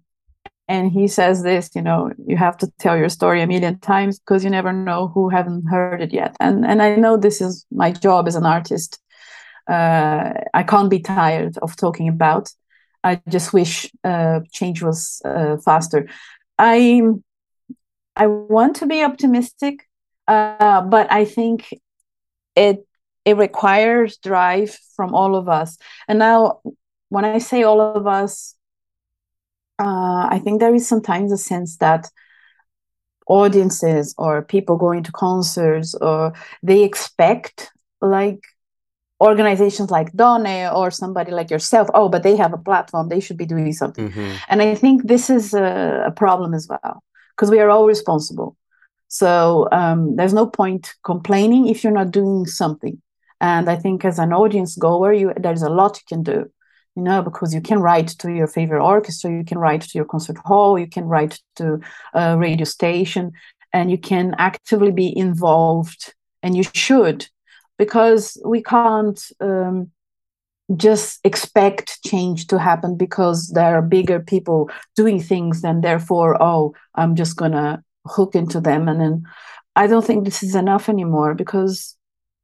and 0.67 0.91
he 0.91 1.07
says 1.07 1.43
this 1.43 1.69
you 1.73 1.81
know 1.81 2.11
you 2.27 2.35
have 2.35 2.57
to 2.57 2.71
tell 2.79 2.97
your 2.97 3.09
story 3.09 3.41
a 3.41 3.47
million 3.47 3.79
times 3.79 4.19
because 4.19 4.43
you 4.43 4.49
never 4.49 4.73
know 4.73 5.07
who 5.07 5.29
haven't 5.29 5.65
heard 5.67 6.01
it 6.01 6.13
yet 6.13 6.35
and 6.39 6.65
and 6.65 6.81
i 6.81 6.95
know 6.95 7.15
this 7.15 7.39
is 7.39 7.65
my 7.71 7.91
job 7.91 8.27
as 8.27 8.35
an 8.35 8.45
artist 8.45 8.99
uh, 9.67 10.33
I 10.53 10.63
can't 10.63 10.89
be 10.89 10.99
tired 10.99 11.57
of 11.57 11.75
talking 11.75 12.07
about. 12.07 12.51
I 13.05 13.21
just 13.29 13.53
wish 13.53 13.91
uh, 14.03 14.39
change 14.51 14.81
was 14.81 15.21
uh, 15.23 15.57
faster. 15.57 16.09
I 16.57 17.03
I 18.15 18.27
want 18.27 18.77
to 18.77 18.87
be 18.87 19.03
optimistic, 19.03 19.87
uh, 20.27 20.81
but 20.81 21.11
I 21.11 21.25
think 21.25 21.73
it 22.55 22.87
it 23.25 23.37
requires 23.37 24.17
drive 24.17 24.77
from 24.95 25.13
all 25.13 25.35
of 25.35 25.47
us. 25.47 25.77
And 26.07 26.19
now, 26.19 26.61
when 27.09 27.25
I 27.25 27.37
say 27.37 27.63
all 27.63 27.79
of 27.79 28.07
us, 28.07 28.55
uh, 29.79 30.27
I 30.31 30.41
think 30.43 30.59
there 30.59 30.73
is 30.73 30.87
sometimes 30.87 31.31
a 31.31 31.37
sense 31.37 31.77
that 31.77 32.09
audiences 33.27 34.15
or 34.17 34.41
people 34.41 34.77
going 34.77 35.03
to 35.03 35.11
concerts 35.11 35.95
or 35.95 36.33
they 36.63 36.83
expect 36.83 37.71
like 38.01 38.41
organizations 39.21 39.91
like 39.91 40.11
Donne 40.13 40.67
or 40.73 40.91
somebody 40.91 41.31
like 41.31 41.49
yourself, 41.49 41.87
oh, 41.93 42.09
but 42.09 42.23
they 42.23 42.35
have 42.35 42.53
a 42.53 42.57
platform, 42.57 43.09
they 43.09 43.19
should 43.21 43.37
be 43.37 43.45
doing 43.45 43.71
something. 43.73 44.09
Mhm. 44.09 44.37
And 44.49 44.61
I 44.61 44.75
think 44.75 45.07
this 45.07 45.29
is 45.29 45.53
a, 45.53 46.05
a 46.07 46.11
problem 46.11 46.53
as 46.53 46.67
well, 46.67 47.03
because 47.31 47.49
we 47.49 47.59
are 47.59 47.69
all 47.69 47.87
responsible. 47.87 48.57
So 49.07 49.69
um, 49.71 50.15
there's 50.15 50.33
no 50.33 50.47
point 50.47 50.93
complaining 51.03 51.67
if 51.67 51.83
you're 51.83 51.93
not 51.93 52.11
doing 52.11 52.45
something. 52.45 53.01
And 53.39 53.69
I 53.69 53.75
think 53.75 54.03
as 54.03 54.19
an 54.19 54.33
audience 54.33 54.75
goer, 54.75 55.13
you 55.13 55.33
there's 55.37 55.61
a 55.61 55.69
lot 55.69 55.97
you 55.97 56.05
can 56.07 56.23
do, 56.23 56.49
you 56.95 57.03
know, 57.03 57.21
because 57.21 57.53
you 57.53 57.61
can 57.61 57.79
write 57.79 58.07
to 58.19 58.31
your 58.31 58.47
favorite 58.47 58.83
orchestra, 58.83 59.31
you 59.31 59.45
can 59.45 59.59
write 59.59 59.81
to 59.81 59.97
your 59.97 60.05
concert 60.05 60.37
hall, 60.37 60.79
you 60.79 60.87
can 60.87 61.05
write 61.05 61.39
to 61.55 61.79
a 62.13 62.37
radio 62.37 62.65
station, 62.65 63.31
and 63.71 63.91
you 63.91 63.97
can 63.97 64.35
actively 64.37 64.91
be 64.91 65.15
involved, 65.17 66.13
and 66.41 66.55
you 66.55 66.63
should, 66.73 67.27
because 67.77 68.41
we 68.45 68.61
can't 68.61 69.21
um, 69.39 69.91
just 70.75 71.19
expect 71.23 72.03
change 72.03 72.47
to 72.47 72.57
happen 72.57 72.97
because 72.97 73.49
there 73.49 73.77
are 73.77 73.81
bigger 73.81 74.19
people 74.19 74.69
doing 74.95 75.21
things, 75.21 75.63
and 75.63 75.83
therefore, 75.83 76.41
oh, 76.41 76.73
I'm 76.95 77.15
just 77.15 77.37
gonna 77.37 77.83
hook 78.05 78.35
into 78.35 78.59
them, 78.59 78.87
and 78.87 78.99
then 78.99 79.23
I 79.75 79.87
don't 79.87 80.05
think 80.05 80.25
this 80.25 80.41
is 80.43 80.55
enough 80.55 80.89
anymore 80.89 81.35
because 81.35 81.95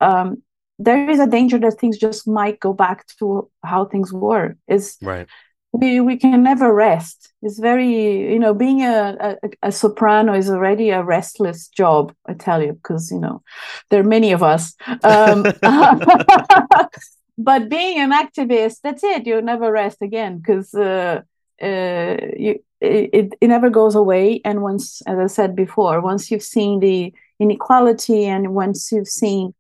um, 0.02 0.44
there 0.80 1.10
is 1.10 1.20
a 1.20 1.28
danger 1.28 1.60
that 1.60 1.80
things 1.80 1.98
just 1.98 2.28
might 2.28 2.60
go 2.60 2.74
back 2.74 3.06
to 3.20 3.50
how 3.64 3.86
things 3.86 4.12
were. 4.12 4.58
Is 4.68 4.98
Right. 5.02 5.28
We 5.74 6.02
we 6.02 6.18
can 6.18 6.44
never 6.44 6.74
rest. 6.74 7.34
It's 7.42 7.60
very 7.60 8.32
you 8.32 8.40
know 8.40 8.54
being 8.54 8.82
a, 8.82 9.38
a 9.42 9.50
a 9.64 9.72
soprano 9.72 10.34
is 10.34 10.50
already 10.50 10.90
a 10.90 11.04
restless 11.04 11.68
job. 11.70 12.14
I 12.28 12.34
tell 12.34 12.62
you 12.62 12.74
because 12.74 13.12
you 13.12 13.20
know 13.20 13.42
there 13.90 14.02
are 14.02 14.16
many 14.18 14.32
of 14.32 14.44
us. 14.44 14.76
Um, 15.04 15.44
but 17.38 17.70
being 17.70 18.00
an 18.00 18.12
activist, 18.12 18.78
that's 18.84 19.04
it. 19.04 19.26
You 19.26 19.42
never 19.42 19.72
rest 19.72 20.02
again 20.02 20.40
because 20.40 20.74
uh, 20.74 21.22
uh, 21.62 22.18
you 22.38 22.60
it, 22.82 23.34
it 23.40 23.48
never 23.48 23.70
goes 23.70 23.96
away. 23.96 24.42
And 24.44 24.62
once, 24.62 25.02
as 25.04 25.18
I 25.20 25.28
said 25.28 25.56
before, 25.56 26.02
once 26.02 26.32
you've 26.32 26.44
seen 26.44 26.80
the 26.80 27.14
inequality 27.40 28.26
and 28.26 28.54
once 28.54 28.92
you've 28.92 29.08
seen 29.08 29.54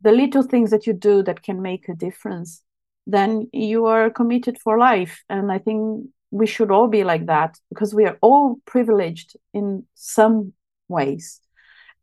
the 0.00 0.12
little 0.12 0.42
things 0.42 0.70
that 0.70 0.86
you 0.86 0.92
do 0.92 1.22
that 1.24 1.42
can 1.42 1.60
make 1.60 1.88
a 1.88 1.94
difference, 1.94 2.62
then 3.06 3.48
you 3.52 3.86
are 3.86 4.10
committed 4.10 4.58
for 4.58 4.78
life. 4.78 5.22
And 5.28 5.52
I 5.52 5.58
think 5.58 6.08
we 6.30 6.46
should 6.46 6.70
all 6.70 6.88
be 6.88 7.04
like 7.04 7.26
that 7.26 7.56
because 7.68 7.94
we 7.94 8.04
are 8.04 8.18
all 8.20 8.58
privileged 8.64 9.36
in 9.54 9.84
some 9.94 10.52
ways. 10.88 11.40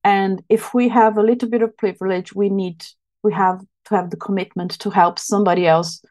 And 0.03 0.43
if 0.49 0.73
we 0.73 0.89
have 0.89 1.17
a 1.17 1.23
little 1.23 1.49
bit 1.49 1.61
of 1.61 1.77
privilege, 1.77 2.33
we 2.33 2.49
need 2.49 2.85
we 3.23 3.33
have 3.33 3.61
to 3.85 3.95
have 3.95 4.09
the 4.09 4.17
commitment 4.17 4.71
to 4.79 4.89
help 4.89 5.19
somebody 5.19 5.65
else 5.65 6.03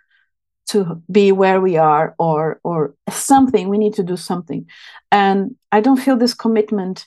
to 0.68 1.02
be 1.10 1.32
where 1.32 1.60
we 1.60 1.76
are 1.76 2.14
or 2.18 2.60
or 2.64 2.94
something 3.10 3.68
we 3.68 3.78
need 3.78 3.94
to 3.94 4.02
do 4.02 4.16
something 4.16 4.64
and 5.10 5.56
i 5.72 5.80
don't 5.80 6.00
feel 6.00 6.16
this 6.16 6.34
commitment 6.34 7.06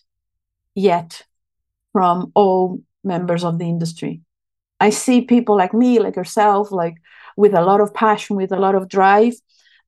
yet 0.75 1.23
from 1.93 2.31
all 2.35 2.81
members 3.03 3.43
of 3.43 3.57
the 3.57 3.65
industry 3.65 4.21
i 4.79 4.89
see 4.89 5.21
people 5.21 5.55
like 5.55 5.73
me 5.73 5.99
like 5.99 6.15
yourself 6.15 6.71
like 6.71 6.95
with 7.35 7.53
a 7.53 7.61
lot 7.61 7.81
of 7.81 7.93
passion 7.93 8.35
with 8.35 8.51
a 8.51 8.59
lot 8.59 8.75
of 8.75 8.87
drive 8.87 9.33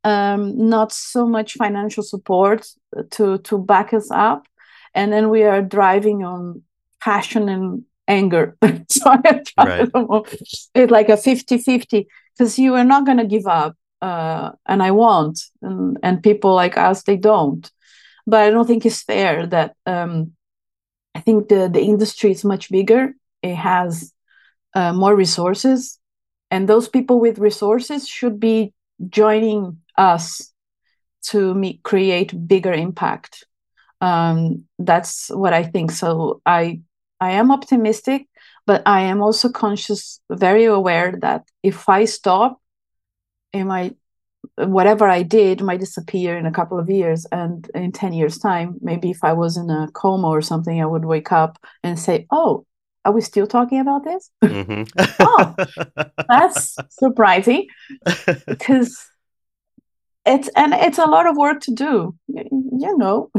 um, 0.03 0.69
not 0.69 0.91
so 0.91 1.27
much 1.27 1.53
financial 1.53 2.03
support 2.03 2.67
to 3.11 3.37
to 3.39 3.57
back 3.57 3.93
us 3.93 4.09
up. 4.11 4.47
And 4.93 5.11
then 5.11 5.29
we 5.29 5.43
are 5.43 5.61
driving 5.61 6.23
on 6.23 6.63
passion 6.99 7.49
and 7.49 7.83
anger. 8.07 8.57
So 8.89 9.09
I 9.11 9.43
Right. 9.57 9.89
it's 10.75 10.91
like 10.91 11.09
a 11.09 11.17
50 11.17 11.57
50 11.57 12.07
because 12.33 12.57
you 12.57 12.75
are 12.75 12.85
not 12.85 13.05
going 13.05 13.17
to 13.17 13.25
give 13.25 13.47
up 13.47 13.75
uh, 14.01 14.51
and 14.65 14.81
i 14.81 14.91
won't. 14.91 15.39
And, 15.61 15.97
and 16.03 16.23
people 16.23 16.53
like 16.55 16.77
us 16.77 17.03
they 17.03 17.17
don't. 17.17 17.69
But 18.25 18.41
i 18.43 18.49
don't 18.49 18.67
think 18.67 18.85
it's 18.85 19.03
fair 19.03 19.47
that 19.47 19.75
um, 19.85 20.31
i 21.15 21.19
think 21.19 21.49
the, 21.49 21.69
the 21.69 21.81
industry 21.81 22.31
is 22.31 22.45
much 22.45 22.69
bigger. 22.69 23.13
It 23.41 23.55
has 23.55 24.13
uh, 24.73 24.93
more 24.93 25.15
resources 25.15 25.99
and 26.49 26.67
those 26.67 26.87
people 26.87 27.19
with 27.19 27.39
resources 27.39 28.07
should 28.07 28.39
be 28.39 28.73
joining 29.09 29.77
us 29.97 30.53
to 31.21 31.53
me- 31.53 31.79
create 31.83 32.47
bigger 32.47 32.73
impact. 32.73 33.45
Um, 33.99 34.65
that's 34.77 35.29
what 35.29 35.53
i 35.53 35.63
think. 35.63 35.91
So 35.91 36.41
i 36.45 36.81
i 37.19 37.31
am 37.31 37.51
optimistic 37.51 38.27
but 38.67 38.83
i 38.85 39.01
am 39.01 39.21
also 39.23 39.49
conscious 39.49 40.21
very 40.29 40.65
aware 40.65 41.17
that 41.21 41.47
if 41.63 41.89
i 41.89 42.05
stop 42.05 42.61
it 43.53 43.63
might 43.63 43.95
whatever 44.55 45.07
i 45.07 45.23
did 45.23 45.61
might 45.61 45.79
disappear 45.79 46.37
in 46.37 46.45
a 46.45 46.51
couple 46.51 46.79
of 46.79 46.89
years. 46.89 47.25
And 47.31 47.69
in 47.73 47.91
10 47.91 48.13
years 48.13 48.37
time 48.37 48.77
maybe 48.81 49.09
if 49.09 49.23
i 49.23 49.33
was 49.33 49.57
in 49.57 49.69
a 49.69 49.89
coma 49.93 50.27
or 50.27 50.41
something 50.41 50.81
i 50.81 50.85
would 50.85 51.05
wake 51.05 51.31
up 51.31 51.57
and 51.83 51.99
say 51.99 52.27
oh 52.31 52.65
are 53.05 53.11
we 53.13 53.21
still 53.21 53.47
talking 53.47 53.79
about 53.79 54.03
this 54.03 54.29
Mhm. 54.43 54.87
Oh. 55.19 55.55
that's 56.29 56.75
surprising 56.89 57.67
because 58.47 58.97
it's 60.25 60.49
and 60.55 60.73
it's 60.73 60.97
a 60.97 61.05
lot 61.05 61.25
of 61.25 61.37
work 61.37 61.61
to 61.61 61.71
do 61.71 62.15
you 62.27 62.97
know 62.97 63.29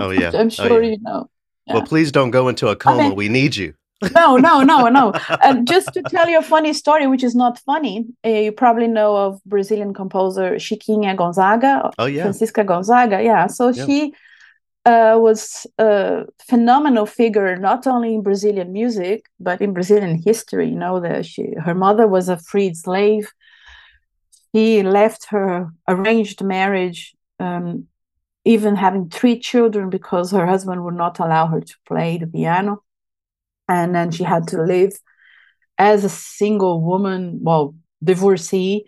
Oh, 0.00 0.10
yeah. 0.10 0.30
i'm 0.34 0.46
Oh, 0.46 0.48
sure 0.48 0.82
yeah. 0.82 0.90
you 0.92 0.98
know 1.02 1.28
Well, 1.68 1.82
please 1.82 2.12
don't 2.12 2.30
go 2.30 2.48
into 2.48 2.68
a 2.68 2.76
coma. 2.76 3.02
mean- 3.02 3.16
we 3.16 3.28
need 3.28 3.56
you. 3.56 3.74
no 4.14 4.36
no 4.36 4.62
no 4.62 4.88
no 4.90 5.04
and 5.42 5.66
just 5.66 5.90
to 5.94 6.02
tell 6.02 6.28
you 6.28 6.38
a 6.38 6.42
funny 6.42 6.74
story 6.74 7.06
which 7.06 7.24
is 7.24 7.34
not 7.34 7.58
funny 7.60 8.04
uh, 8.26 8.28
you 8.28 8.52
probably 8.52 8.86
know 8.88 9.16
of 9.16 9.40
brazilian 9.46 9.94
composer 9.94 10.56
chiquinha 10.56 11.16
gonzaga 11.16 11.90
Oh 11.98 12.04
yeah. 12.04 12.22
francisca 12.24 12.62
gonzaga 12.62 13.22
yeah 13.22 13.46
so 13.46 13.68
Yeah. 13.70 13.86
she 13.86 14.12
uh, 14.86 15.18
was 15.18 15.66
a 15.78 16.24
phenomenal 16.48 17.06
figure 17.06 17.56
not 17.56 17.86
only 17.86 18.14
in 18.14 18.22
brazilian 18.22 18.72
music 18.72 19.24
but 19.40 19.60
in 19.60 19.72
brazilian 19.72 20.22
history 20.24 20.68
you 20.70 20.76
know 20.76 21.00
that 21.00 21.26
she 21.26 21.54
her 21.64 21.74
mother 21.74 22.06
was 22.06 22.28
a 22.28 22.38
freed 22.38 22.76
slave. 22.76 23.28
He 24.52 24.82
left 24.82 25.26
her 25.30 25.68
arranged 25.86 26.42
marriage 26.42 27.14
um, 27.40 27.88
even 28.46 28.76
having 28.76 29.10
three 29.10 29.38
children 29.38 29.90
because 29.90 30.30
her 30.30 30.46
husband 30.46 30.84
would 30.84 30.94
not 30.94 31.18
allow 31.18 31.46
her 31.48 31.60
to 31.60 31.74
play 31.86 32.16
the 32.16 32.28
piano. 32.28 32.82
And 33.68 33.94
then 33.94 34.12
she 34.12 34.22
had 34.22 34.46
to 34.48 34.62
live 34.62 34.92
as 35.78 36.04
a 36.04 36.08
single 36.08 36.80
woman 36.80 37.40
well 37.42 37.74
divorcee 38.02 38.86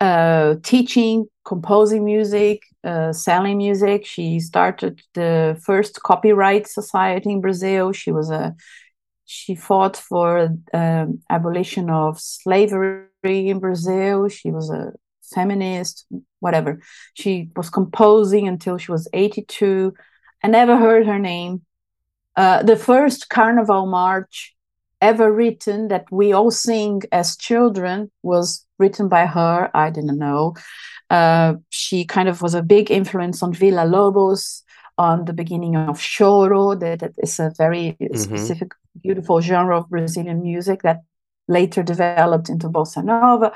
uh, 0.00 0.56
teaching 0.62 1.26
composing 1.48 2.04
music 2.04 2.62
uh, 2.84 3.12
selling 3.12 3.56
music. 3.56 4.04
She 4.04 4.38
started 4.38 5.00
the 5.14 5.58
first 5.64 6.02
copyright 6.02 6.66
society 6.68 7.30
in 7.32 7.40
brazil. 7.40 7.92
She 7.92 8.12
was 8.12 8.30
a 8.30 8.54
she 9.24 9.54
fought 9.54 9.96
for 9.96 10.50
um, 10.72 11.20
abolition 11.30 11.90
of 11.90 12.20
slavery 12.20 13.40
in 13.52 13.58
brazil. 13.60 14.28
She 14.28 14.50
was 14.50 14.70
a 14.70 14.92
feminist 15.34 16.06
whatever. 16.40 16.80
She 17.14 17.50
was 17.56 17.70
composing 17.70 18.46
until 18.46 18.76
she 18.78 18.92
was 18.92 19.08
82 19.12 19.94
i 20.44 20.48
never 20.48 20.76
heard 20.76 21.06
her 21.06 21.18
name. 21.18 21.62
Uh, 22.36 22.62
the 22.62 22.76
first 22.76 23.28
carnival 23.28 23.86
march 23.86 24.54
ever 25.00 25.32
written 25.32 25.88
that 25.88 26.04
we 26.10 26.32
all 26.32 26.50
sing 26.50 27.02
as 27.10 27.36
children 27.36 28.10
was 28.22 28.66
written 28.78 29.08
by 29.08 29.26
her. 29.26 29.70
I 29.74 29.90
didn't 29.90 30.18
know. 30.18 30.54
Uh, 31.10 31.54
she 31.70 32.04
kind 32.04 32.28
of 32.28 32.42
was 32.42 32.54
a 32.54 32.62
big 32.62 32.90
influence 32.90 33.42
on 33.42 33.52
Villa 33.52 33.84
Lobos, 33.86 34.62
on 34.98 35.24
the 35.24 35.32
beginning 35.32 35.76
of 35.76 35.98
choro. 35.98 36.78
That, 36.78 37.00
that 37.00 37.12
is 37.18 37.38
a 37.40 37.52
very 37.56 37.96
Mhm. 38.00 38.16
specific, 38.18 38.72
beautiful 39.02 39.40
genre 39.40 39.78
of 39.78 39.88
Brazilian 39.88 40.42
music 40.42 40.82
that 40.82 41.02
later 41.48 41.82
developed 41.82 42.48
into 42.50 42.68
bossa 42.68 43.02
nova. 43.02 43.52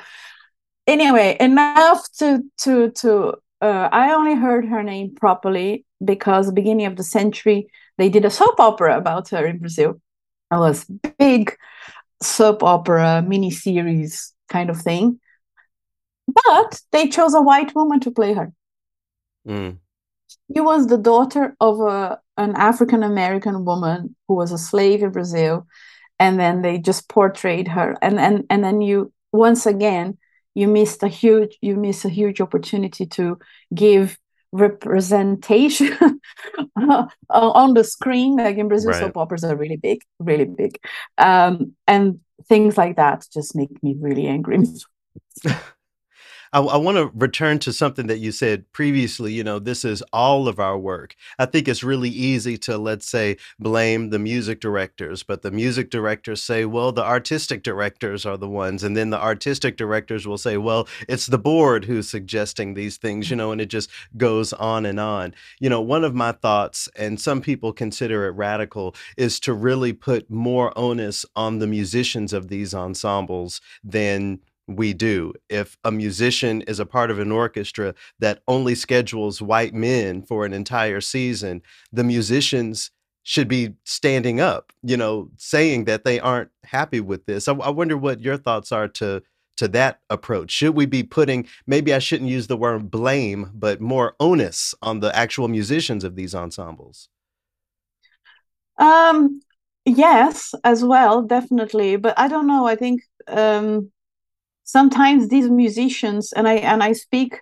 Anyway, 0.86 1.36
enough 1.40 2.02
to 2.18 2.42
to 2.58 2.90
to. 2.90 3.34
Uh, 3.60 3.88
I 3.92 4.12
only 4.12 4.34
heard 4.34 4.66
her 4.66 4.82
name 4.82 5.14
properly 5.14 5.84
because 6.04 6.50
beginning 6.50 6.86
of 6.86 6.96
the 6.96 7.04
century 7.04 7.68
they 7.98 8.08
did 8.08 8.24
a 8.24 8.30
soap 8.30 8.58
opera 8.58 8.96
about 8.98 9.28
her 9.28 9.46
in 9.46 9.58
Brazil. 9.58 10.00
It 10.52 10.56
was 10.58 10.84
big 11.18 11.54
soap 12.22 12.62
opera 12.62 13.24
miniseries 13.26 14.32
kind 14.48 14.70
of 14.70 14.80
thing. 14.80 15.20
But 16.28 16.80
they 16.92 17.08
chose 17.08 17.34
a 17.34 17.42
white 17.42 17.74
woman 17.74 18.00
to 18.00 18.10
play 18.10 18.32
her. 18.34 18.52
Mm. 19.46 19.78
She 20.54 20.60
was 20.60 20.86
the 20.86 20.98
daughter 20.98 21.56
of 21.60 21.80
a, 21.80 22.20
an 22.36 22.54
African 22.56 23.02
American 23.02 23.64
woman 23.64 24.14
who 24.28 24.34
was 24.34 24.52
a 24.52 24.58
slave 24.58 25.02
in 25.02 25.10
Brazil, 25.10 25.66
and 26.18 26.38
then 26.38 26.62
they 26.62 26.78
just 26.78 27.08
portrayed 27.08 27.68
her. 27.68 27.96
And 28.02 28.18
and 28.18 28.44
and 28.50 28.64
then 28.64 28.80
you 28.80 29.12
once 29.32 29.66
again 29.66 30.18
you 30.54 30.68
missed 30.68 31.02
a 31.02 31.08
huge 31.08 31.58
you 31.60 31.76
miss 31.76 32.04
a 32.04 32.08
huge 32.08 32.40
opportunity 32.40 33.06
to 33.06 33.38
give 33.74 34.18
representation 34.52 35.96
on 37.30 37.74
the 37.74 37.84
screen. 37.84 38.36
Like 38.36 38.56
in 38.58 38.68
Brazil, 38.68 38.90
Right. 38.90 39.00
soap 39.00 39.16
operas 39.16 39.44
are 39.44 39.56
really 39.56 39.76
big, 39.76 40.02
really 40.18 40.44
big, 40.44 40.78
um, 41.18 41.72
and 41.86 42.20
things 42.48 42.76
like 42.76 42.96
that 42.96 43.26
just 43.32 43.54
make 43.56 43.82
me 43.82 43.96
really 43.98 44.26
angry. 44.26 44.58
I, 46.52 46.60
I 46.60 46.76
want 46.76 46.98
to 46.98 47.10
return 47.14 47.58
to 47.60 47.72
something 47.72 48.06
that 48.08 48.18
you 48.18 48.30
said 48.30 48.70
previously. 48.72 49.32
You 49.32 49.44
know, 49.44 49.58
this 49.58 49.84
is 49.84 50.02
all 50.12 50.48
of 50.48 50.58
our 50.58 50.78
work. 50.78 51.14
I 51.38 51.46
think 51.46 51.66
it's 51.66 51.82
really 51.82 52.10
easy 52.10 52.58
to, 52.58 52.76
let's 52.76 53.06
say, 53.06 53.38
blame 53.58 54.10
the 54.10 54.18
music 54.18 54.60
directors, 54.60 55.22
but 55.22 55.42
the 55.42 55.50
music 55.50 55.90
directors 55.90 56.42
say, 56.42 56.64
well, 56.64 56.92
the 56.92 57.04
artistic 57.04 57.62
directors 57.62 58.26
are 58.26 58.36
the 58.36 58.48
ones. 58.48 58.82
And 58.82 58.96
then 58.96 59.10
the 59.10 59.20
artistic 59.20 59.76
directors 59.76 60.26
will 60.26 60.38
say, 60.38 60.56
well, 60.56 60.88
it's 61.08 61.26
the 61.26 61.38
board 61.38 61.84
who's 61.84 62.08
suggesting 62.08 62.74
these 62.74 62.96
things, 62.96 63.30
you 63.30 63.34
mm-hmm. 63.34 63.38
know, 63.38 63.52
and 63.52 63.60
it 63.60 63.66
just 63.66 63.90
goes 64.16 64.52
on 64.52 64.84
and 64.84 65.00
on. 65.00 65.34
You 65.58 65.70
know, 65.70 65.80
one 65.80 66.04
of 66.04 66.14
my 66.14 66.32
thoughts, 66.32 66.88
and 66.96 67.20
some 67.20 67.40
people 67.40 67.72
consider 67.72 68.26
it 68.26 68.32
radical, 68.32 68.94
is 69.16 69.40
to 69.40 69.54
really 69.54 69.92
put 69.92 70.30
more 70.30 70.76
onus 70.76 71.24
on 71.34 71.58
the 71.58 71.66
musicians 71.66 72.32
of 72.32 72.48
these 72.48 72.74
ensembles 72.74 73.60
than 73.82 74.40
we 74.66 74.93
do. 74.93 75.32
If 75.48 75.76
a 75.84 75.90
musician 75.90 76.62
is 76.62 76.78
a 76.78 76.86
part 76.86 77.10
of 77.10 77.18
an 77.18 77.32
orchestra 77.32 77.94
that 78.20 78.43
only 78.48 78.74
schedules 78.74 79.43
white 79.43 79.74
men 79.74 80.22
for 80.22 80.44
an 80.44 80.52
entire 80.52 81.01
season, 81.01 81.62
the 81.93 82.05
musicians 82.05 82.90
should 83.24 83.48
be 83.48 83.74
standing 83.84 84.40
up, 84.40 84.72
you 84.82 84.97
know, 84.97 85.30
saying 85.36 85.84
that 85.84 86.05
they 86.05 86.18
aren't 86.18 86.51
happy 86.64 87.01
with 87.01 87.24
this. 87.26 87.47
I, 87.47 87.55
I 87.55 87.70
wonder 87.70 87.97
what 87.97 88.20
your 88.20 88.36
thoughts 88.36 88.72
are 88.72 88.89
to 88.89 89.22
to 89.59 89.68
that 89.68 90.01
approach. 90.10 90.51
Should 90.51 90.74
we 90.74 90.86
be 90.86 91.02
putting 91.02 91.47
maybe 91.66 91.93
I 91.94 91.98
shouldn't 91.98 92.30
use 92.30 92.47
the 92.47 92.56
word 92.56 92.90
blame, 92.90 93.51
but 93.55 93.80
more 93.80 94.16
onus 94.18 94.74
on 94.82 95.01
the 95.01 95.14
actual 95.16 95.47
musicians 95.47 96.05
of 96.05 96.16
these 96.16 96.34
ensembles? 96.34 97.09
Um, 98.78 99.40
yes, 99.84 100.55
as 100.64 100.82
well, 100.82 101.22
definitely. 101.22 101.97
But 101.97 102.18
I 102.18 102.28
don't 102.28 102.47
know. 102.47 102.66
I 102.66 102.74
think 102.74 103.02
um, 103.28 103.91
sometimes 104.72 105.28
these 105.28 105.48
musicians, 105.50 106.32
and 106.32 106.48
I 106.48 106.54
and 106.72 106.82
I 106.82 106.92
speak 106.94 107.32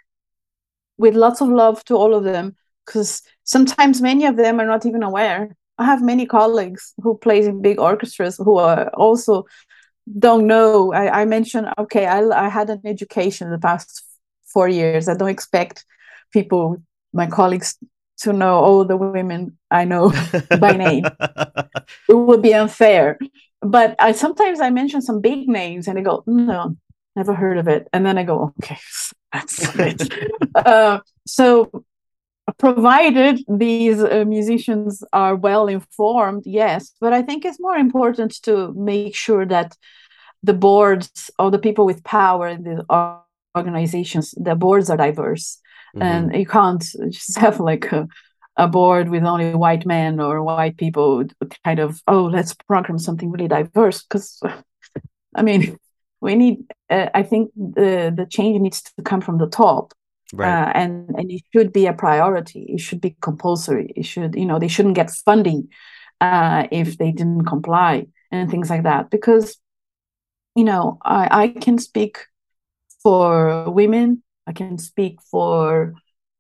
with 0.99 1.15
lots 1.15 1.41
of 1.41 1.49
love 1.49 1.85
to 1.85 1.95
all 1.97 2.13
of 2.15 2.25
them, 2.25 2.57
because 2.85 3.23
sometimes 3.45 4.03
many 4.03 4.27
of 4.27 4.37
them 4.37 4.61
are 4.61 4.67
not 4.67 4.85
even 4.85 5.03
aware. 5.03 5.57
I 5.79 5.85
have 5.85 6.03
many 6.03 6.27
colleagues 6.27 6.93
who 7.03 7.17
plays 7.17 7.47
in 7.47 7.63
big 7.63 7.79
orchestras 7.79 8.37
who 8.37 8.59
are 8.59 8.89
also 9.05 9.47
don't 10.25 10.47
know. 10.47 10.93
I, 10.93 11.23
I 11.23 11.25
mentioned, 11.25 11.69
okay, 11.79 12.07
I, 12.07 12.21
I 12.47 12.49
had 12.49 12.69
an 12.69 12.83
education 12.85 13.47
in 13.47 13.53
the 13.53 13.67
past 13.71 14.03
four 14.53 14.69
years. 14.69 15.09
I 15.09 15.17
don't 15.17 15.37
expect 15.39 15.85
people, 16.33 16.83
my 17.13 17.27
colleagues, 17.27 17.79
to 18.23 18.33
know 18.33 18.55
all 18.67 18.85
the 18.85 18.97
women 18.97 19.57
I 19.71 19.85
know 19.85 20.13
by 20.61 20.73
name. 20.77 21.05
It 22.09 22.15
would 22.15 22.43
be 22.43 22.55
unfair. 22.55 23.19
But 23.63 23.95
I 23.99 24.13
sometimes 24.13 24.61
I 24.61 24.71
mention 24.71 25.01
some 25.01 25.21
big 25.21 25.49
names 25.49 25.87
and 25.87 25.97
they 25.97 26.03
go, 26.03 26.25
no, 26.27 26.77
never 27.17 27.35
heard 27.35 27.59
of 27.59 27.69
it. 27.69 27.89
And 27.93 28.05
then 28.07 28.19
I 28.19 28.25
go, 28.25 28.55
okay, 28.61 28.79
that's 29.33 29.75
it. 29.79 30.13
uh, 30.55 31.01
so 31.27 31.85
provided 32.59 33.41
these 33.49 34.03
uh, 34.03 34.25
musicians 34.27 35.05
are 35.13 35.37
well 35.37 35.69
informed 35.69 36.43
yes 36.45 36.93
but 37.01 37.13
i 37.13 37.23
think 37.23 37.45
it's 37.45 37.61
more 37.61 37.77
important 37.77 38.43
to 38.43 38.73
make 38.75 39.15
sure 39.15 39.47
that 39.47 39.77
the 40.43 40.53
boards 40.55 41.31
or 41.39 41.51
the 41.53 41.59
people 41.61 41.87
with 41.87 42.03
power 42.03 42.49
in 42.49 42.65
the 42.65 42.85
organizations 43.57 44.35
the 44.37 44.55
boards 44.55 44.91
are 44.91 44.97
diverse 44.97 45.59
Mhm. 45.95 46.03
and 46.03 46.35
you 46.37 46.47
can't 46.47 46.85
just 47.11 47.39
have 47.39 47.61
like 47.61 47.93
a, 47.93 48.09
a 48.57 48.67
board 48.67 49.09
with 49.11 49.25
only 49.25 49.55
white 49.55 49.87
men 49.87 50.21
or 50.21 50.43
white 50.43 50.77
people 50.77 51.25
kind 51.65 51.79
of 51.79 52.01
oh 52.09 52.25
let's 52.25 52.55
program 52.67 52.99
something 52.99 53.31
really 53.31 53.49
diverse 53.49 54.03
because 54.03 54.41
i 55.37 55.43
mean 55.43 55.77
we 56.21 56.35
need 56.35 56.65
uh, 56.91 57.09
i 57.15 57.23
think 57.23 57.51
the 57.57 58.13
the 58.17 58.27
change 58.27 58.61
needs 58.61 58.83
to 58.83 59.03
come 59.03 59.21
from 59.21 59.39
the 59.39 59.47
top 59.47 59.95
right. 60.33 60.49
uh, 60.49 60.73
and 60.75 61.09
and 61.17 61.31
it 61.31 61.43
should 61.53 61.73
be 61.73 61.87
a 61.87 61.93
priority. 61.93 62.63
It 62.69 62.81
should 62.81 63.01
be 63.01 63.17
compulsory. 63.21 63.93
It 63.97 64.05
should, 64.05 64.35
you 64.35 64.47
know, 64.47 64.59
they 64.59 64.69
shouldn't 64.69 64.95
get 64.95 65.11
funding 65.11 65.69
uh, 66.21 66.67
if 66.71 66.99
they 66.99 67.13
didn't 67.13 67.47
comply 67.47 68.07
and 68.31 68.51
things 68.51 68.71
like 68.71 68.85
that. 68.85 69.11
Because, 69.11 69.57
you 70.55 70.65
know, 70.65 70.99
I, 71.03 71.29
I 71.43 71.49
can 71.49 71.79
speak 71.79 72.19
for 73.03 73.71
women. 73.71 74.23
I 74.47 74.53
can 74.53 74.79
speak 74.79 75.21
for 75.31 75.95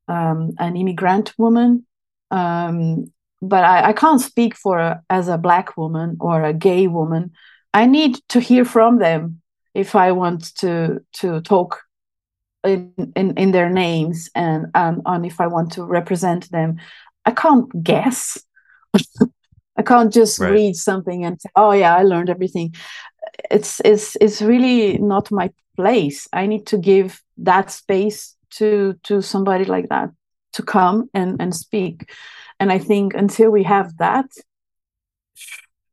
um, 0.09 0.53
an 0.59 0.77
immigrant 0.77 1.33
woman, 1.39 1.87
um, 2.31 3.13
but 3.41 3.63
I, 3.63 3.91
I 3.91 3.93
can't 3.93 4.21
speak 4.21 4.57
for 4.57 5.01
as 5.09 5.29
a 5.29 5.39
black 5.39 5.77
woman 5.77 6.17
or 6.21 6.43
a 6.43 6.53
gay 6.53 6.89
woman. 6.89 7.33
I 7.73 7.87
need 7.87 8.19
to 8.31 8.41
hear 8.41 8.65
from 8.65 8.99
them 8.99 9.41
if 9.75 9.95
I 9.95 10.13
want 10.13 10.55
to 10.57 11.01
to 11.21 11.41
talk 11.41 11.83
in, 12.65 12.93
in, 13.17 13.37
in 13.37 13.53
their 13.53 13.71
names 13.71 14.29
and 14.35 14.67
um, 14.75 15.03
on 15.07 15.25
if 15.25 15.41
I 15.41 15.47
want 15.47 15.73
to 15.73 15.85
represent 15.85 16.51
them. 16.51 16.77
I 17.25 17.33
can't 17.33 17.69
guess. 17.83 18.39
I 19.77 19.83
can't 19.83 20.13
just 20.13 20.39
Right. 20.39 20.53
read 20.53 20.77
something 20.77 21.25
and 21.25 21.41
say, 21.41 21.49
"Oh 21.57 21.73
yeah, 21.73 21.97
I 21.97 22.03
learned 22.03 22.31
everything." 22.31 22.75
It's 23.51 23.81
it's 23.85 24.17
it's 24.21 24.43
really 24.43 24.99
not 24.99 25.31
my 25.31 25.51
place. 25.77 26.29
I 26.33 26.47
need 26.47 26.67
to 26.67 26.79
give 26.79 27.23
that 27.39 27.71
space 27.71 28.37
to 28.59 28.95
to 29.05 29.23
somebody 29.23 29.65
like 29.65 29.89
that 29.89 30.11
to 30.53 30.63
come 30.63 31.09
and 31.15 31.41
and 31.41 31.55
speak. 31.55 32.11
And 32.59 32.73
I 32.73 32.79
think 32.79 33.15
until 33.15 33.51
we 33.51 33.63
have 33.65 33.97
that, 33.99 34.27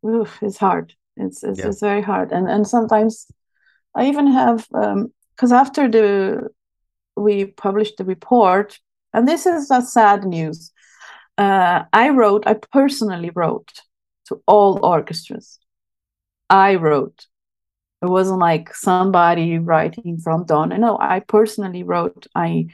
oof, 0.06 0.40
it's 0.42 0.58
hard. 0.58 0.94
It's 1.16 1.44
it's, 1.44 1.60
Yeah. 1.60 1.68
it's 1.68 1.82
very 1.82 2.02
hard. 2.02 2.32
And 2.32 2.50
and 2.50 2.68
sometimes 2.68 3.28
I 3.98 4.06
even 4.08 4.28
have 4.28 4.68
because 4.70 5.52
after 5.52 5.90
the 5.90 6.50
we 7.16 7.46
published 7.46 7.98
the 7.98 8.06
report, 8.06 8.80
and 9.14 9.28
this 9.28 9.46
is 9.46 9.72
a 9.72 9.82
sad 9.82 10.24
news. 10.24 10.72
Uh, 11.38 11.84
I 11.92 12.10
wrote, 12.10 12.44
I 12.48 12.54
personally 12.72 13.32
wrote 13.32 13.72
to 14.28 14.42
all 14.48 14.86
orchestras. 14.86 15.60
I 16.50 16.76
wrote. 16.76 17.26
It 18.04 18.06
wasn't 18.06 18.40
like 18.40 18.76
somebody 18.76 19.58
writing 19.58 20.20
from 20.24 20.46
Donne. 20.46 20.80
No, 20.80 20.98
I 21.00 21.20
personally 21.22 21.84
wrote. 21.84 22.28
I 22.36 22.68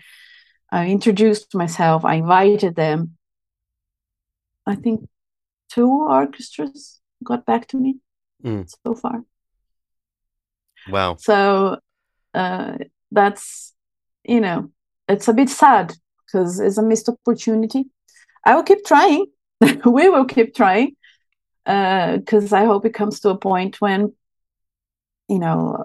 I 0.70 0.88
introduced 0.90 1.56
myself. 1.56 2.04
I 2.04 2.16
invited 2.16 2.76
them. 2.76 3.18
I 4.66 4.76
think 4.76 5.08
two 5.70 5.90
orchestras 5.90 7.00
got 7.24 7.46
back 7.46 7.68
to 7.70 7.78
me 7.78 8.00
Mm. 8.44 8.68
so 8.86 8.94
far. 8.94 9.24
Wow. 10.90 11.16
So 11.16 11.80
uh, 12.34 12.78
that's, 13.12 13.74
you 14.24 14.42
know, 14.42 14.70
it's 15.08 15.28
a 15.28 15.34
bit 15.34 15.50
sad 15.50 15.94
because 16.26 16.60
it's 16.60 16.78
a 16.78 16.84
missed 16.84 17.10
opportunity. 17.10 17.86
I 18.46 18.56
will 18.56 18.64
keep 18.64 18.86
trying. 18.86 19.28
we 19.62 20.10
will 20.10 20.26
keep 20.26 20.56
trying 20.56 20.96
because 21.66 22.52
I 22.52 22.66
hope 22.66 22.86
it 22.86 22.94
comes 22.94 23.20
to 23.22 23.30
a 23.30 23.38
point 23.38 23.80
when, 23.80 24.14
you 25.30 25.40
know, 25.40 25.76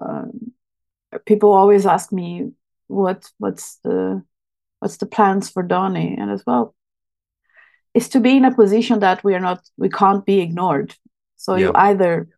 uh, 1.12 1.18
people 1.26 1.52
always 1.52 1.86
ask 1.86 2.12
me 2.12 2.52
what 2.88 3.30
what's 3.38 3.76
the 3.84 4.22
what's 4.80 4.96
the 4.96 5.06
plans 5.06 5.50
for 5.50 5.62
Donne, 5.62 5.96
and 5.96 6.30
as 6.30 6.44
well, 6.46 6.74
is 7.94 8.08
to 8.10 8.20
be 8.20 8.36
in 8.36 8.44
a 8.44 8.54
position 8.54 9.00
that 9.00 9.22
we 9.22 9.34
are 9.34 9.40
not 9.40 9.60
we 9.76 9.88
can't 9.88 10.24
be 10.24 10.40
ignored. 10.40 10.94
So 11.36 11.54
you 11.54 11.72
either 11.74 12.28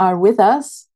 are 0.00 0.18
with 0.18 0.40
us 0.40 0.88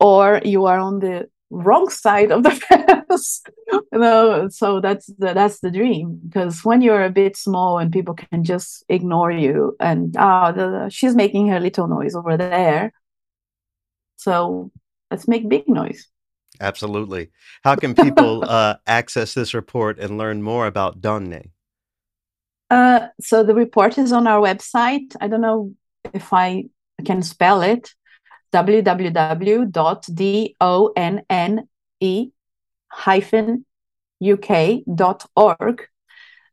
or 0.00 0.40
you 0.44 0.66
are 0.66 0.78
on 0.78 0.98
the 1.00 1.28
wrong 1.50 1.88
side 1.88 2.32
of 2.32 2.42
the 2.42 2.50
fence 2.68 3.42
you 3.70 3.98
know 3.98 4.48
so 4.48 4.80
that's 4.80 5.06
the, 5.18 5.32
that's 5.34 5.60
the 5.60 5.70
dream. 5.70 6.20
Because 6.24 6.64
when 6.64 6.82
you're 6.82 7.04
a 7.04 7.10
bit 7.10 7.36
small 7.36 7.78
and 7.78 7.92
people 7.92 8.14
can 8.14 8.44
just 8.44 8.84
ignore 8.88 9.30
you 9.30 9.76
and 9.80 10.14
ah 10.18 10.52
the, 10.52 10.88
she's 10.90 11.14
making 11.14 11.48
her 11.48 11.60
little 11.60 11.88
noise 11.88 12.14
over 12.14 12.36
there. 12.36 12.92
So 14.16 14.70
let's 15.10 15.28
make 15.28 15.48
big 15.48 15.68
noise. 15.68 16.08
Absolutely. 16.60 17.30
How 17.64 17.76
can 17.76 17.94
people 17.94 18.44
uh, 18.48 18.76
access 18.86 19.34
this 19.34 19.52
report 19.52 19.98
and 19.98 20.16
learn 20.16 20.42
more 20.42 20.66
about 20.66 21.00
Donne? 21.00 21.50
uh, 22.70 23.08
so 23.20 23.44
the 23.44 23.54
report 23.54 23.98
is 23.98 24.12
on 24.12 24.26
our 24.26 24.40
website. 24.40 25.14
I 25.20 25.28
don't 25.28 25.42
know 25.42 25.74
if 26.14 26.32
i 26.32 26.64
can 27.04 27.20
spell 27.20 27.62
it 27.62 27.94
www.donne 28.52 29.68
hyphen 32.88 33.64
uk.org 34.24 35.88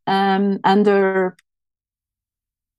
um, 0.08 0.60
under 0.64 1.38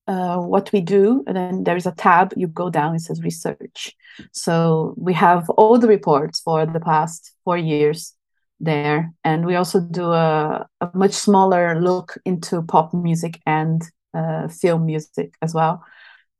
uh, 0.06 0.36
what 0.36 0.70
we 0.72 0.80
do 0.82 1.24
and 1.26 1.36
then 1.36 1.64
there's 1.64 1.86
a 1.86 1.92
tab. 1.92 2.34
You 2.36 2.46
go 2.46 2.68
down 2.68 2.94
it 2.94 3.00
says 3.00 3.22
research. 3.22 3.96
So 4.32 4.94
we 4.98 5.14
have 5.14 5.48
all 5.50 5.78
the 5.78 5.88
reports 5.88 6.40
for 6.40 6.66
the 6.66 6.80
past 6.80 7.32
four 7.44 7.56
years 7.56 8.14
there. 8.60 9.12
And 9.24 9.46
we 9.46 9.56
also 9.56 9.80
do 9.80 10.12
a, 10.12 10.66
a 10.80 10.90
much 10.94 11.12
smaller 11.12 11.80
look 11.80 12.18
into 12.24 12.62
pop 12.62 12.92
music 12.92 13.40
and 13.46 13.82
uh, 14.12 14.48
film 14.48 14.86
music 14.86 15.34
as 15.42 15.54
well 15.54 15.82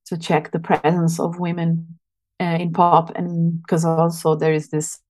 to 0.07 0.19
check 0.19 0.51
the 0.51 0.61
presence 0.61 1.19
of 1.19 1.39
women 1.39 1.99
uh, 2.41 2.57
in 2.61 2.73
pop 2.73 3.11
and 3.17 3.61
because 3.63 3.85
also 3.85 4.35
there 4.37 4.53
is 4.53 4.69
this 4.69 5.01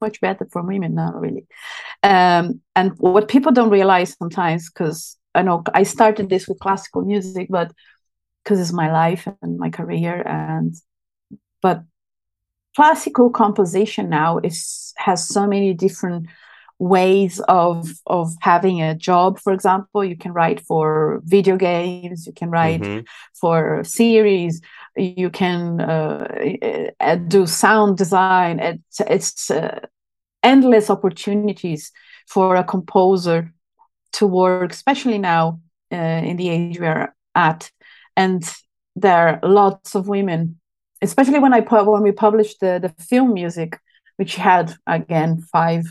much 0.00 0.20
better 0.20 0.46
for 0.52 0.62
women 0.62 0.94
now 0.94 1.12
really 1.14 1.46
um, 2.02 2.60
and 2.74 2.92
what 2.98 3.28
people 3.28 3.50
don't 3.52 3.70
realize 3.70 4.14
sometimes 4.18 4.68
because 4.70 5.16
i 5.34 5.42
know 5.42 5.62
i 5.74 5.82
started 5.82 6.28
this 6.28 6.46
with 6.46 6.58
classical 6.60 7.02
music 7.02 7.48
but 7.50 7.72
because 8.44 8.60
it's 8.60 8.72
my 8.72 8.92
life 8.92 9.26
and 9.42 9.58
my 9.58 9.70
career 9.70 10.22
and 10.26 10.74
but 11.62 11.82
classical 12.74 13.30
composition 13.30 14.10
now 14.10 14.38
is 14.38 14.92
has 14.98 15.26
so 15.26 15.46
many 15.46 15.72
different 15.72 16.26
ways 16.78 17.40
of 17.48 17.88
of 18.06 18.34
having 18.40 18.82
a 18.82 18.94
job 18.94 19.38
for 19.38 19.54
example 19.54 20.04
you 20.04 20.16
can 20.16 20.32
write 20.34 20.60
for 20.60 21.22
video 21.24 21.56
games 21.56 22.26
you 22.26 22.34
can 22.34 22.50
write 22.50 22.82
Mhm. 22.82 23.06
for 23.40 23.82
series 23.82 24.60
you 24.96 25.30
can 25.30 25.80
uh, 25.80 27.16
do 27.28 27.46
sound 27.46 27.98
design. 27.98 28.60
It's, 28.60 29.00
it's 29.00 29.50
uh, 29.50 29.80
endless 30.42 30.90
opportunities 30.90 31.92
for 32.26 32.56
a 32.56 32.64
composer 32.64 33.52
to 34.12 34.26
work 34.26 34.72
especially 34.72 35.18
now 35.18 35.60
uh, 35.92 35.96
in 35.96 36.36
the 36.36 36.48
age 36.48 36.80
we're 36.80 37.14
at. 37.34 37.70
And 38.16 38.42
there 38.94 39.40
are 39.42 39.48
lots 39.48 39.94
of 39.94 40.08
women 40.08 40.58
especially 41.02 41.38
when 41.38 41.54
i 41.54 41.60
when 41.60 42.02
we 42.02 42.12
published 42.12 42.60
the, 42.60 42.78
the 42.80 43.04
film 43.04 43.34
music 43.34 43.78
which 44.16 44.36
had 44.36 44.74
again 44.86 45.40
five 45.52 45.84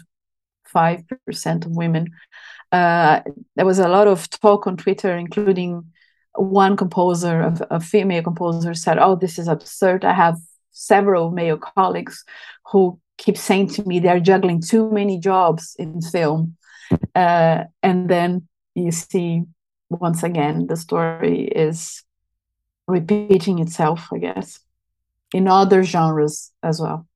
five 0.66 1.04
percent 1.26 1.66
of 1.66 1.72
women 1.76 2.08
uh, 2.72 3.22
there 3.56 3.66
was 3.66 3.80
a 3.80 3.88
lot 3.88 4.08
of 4.08 4.30
talk 4.30 4.68
on 4.68 4.76
twitter 4.76 5.16
including 5.16 5.86
one 6.36 6.76
composer 6.76 7.54
a, 7.70 7.80
female 7.80 8.24
composer 8.24 8.74
said 8.74 8.98
oh 9.00 9.16
this 9.16 9.40
is 9.40 9.48
absurd. 9.48 10.06
I 10.06 10.14
have 10.14 10.38
several 10.72 11.32
male 11.32 11.58
colleagues 11.58 12.24
who 12.72 13.00
keep 13.18 13.38
saying 13.38 13.70
to 13.70 13.84
me 13.84 14.00
they're 14.00 14.20
juggling 14.20 14.62
too 14.62 14.92
many 14.92 15.20
jobs 15.20 15.76
in 15.80 16.02
film. 16.02 16.58
Uh, 17.16 17.64
and 17.82 18.10
then 18.10 18.48
you 18.76 18.92
see 18.92 19.44
once 19.90 20.24
again 20.24 20.68
the 20.68 20.76
story 20.76 21.44
is 21.46 22.04
repeating 22.88 23.60
itself 23.60 24.10
i 24.12 24.18
guess 24.18 24.60
in 25.34 25.48
other 25.48 25.84
genres 25.84 26.52
as 26.64 26.80
well. 26.80 27.08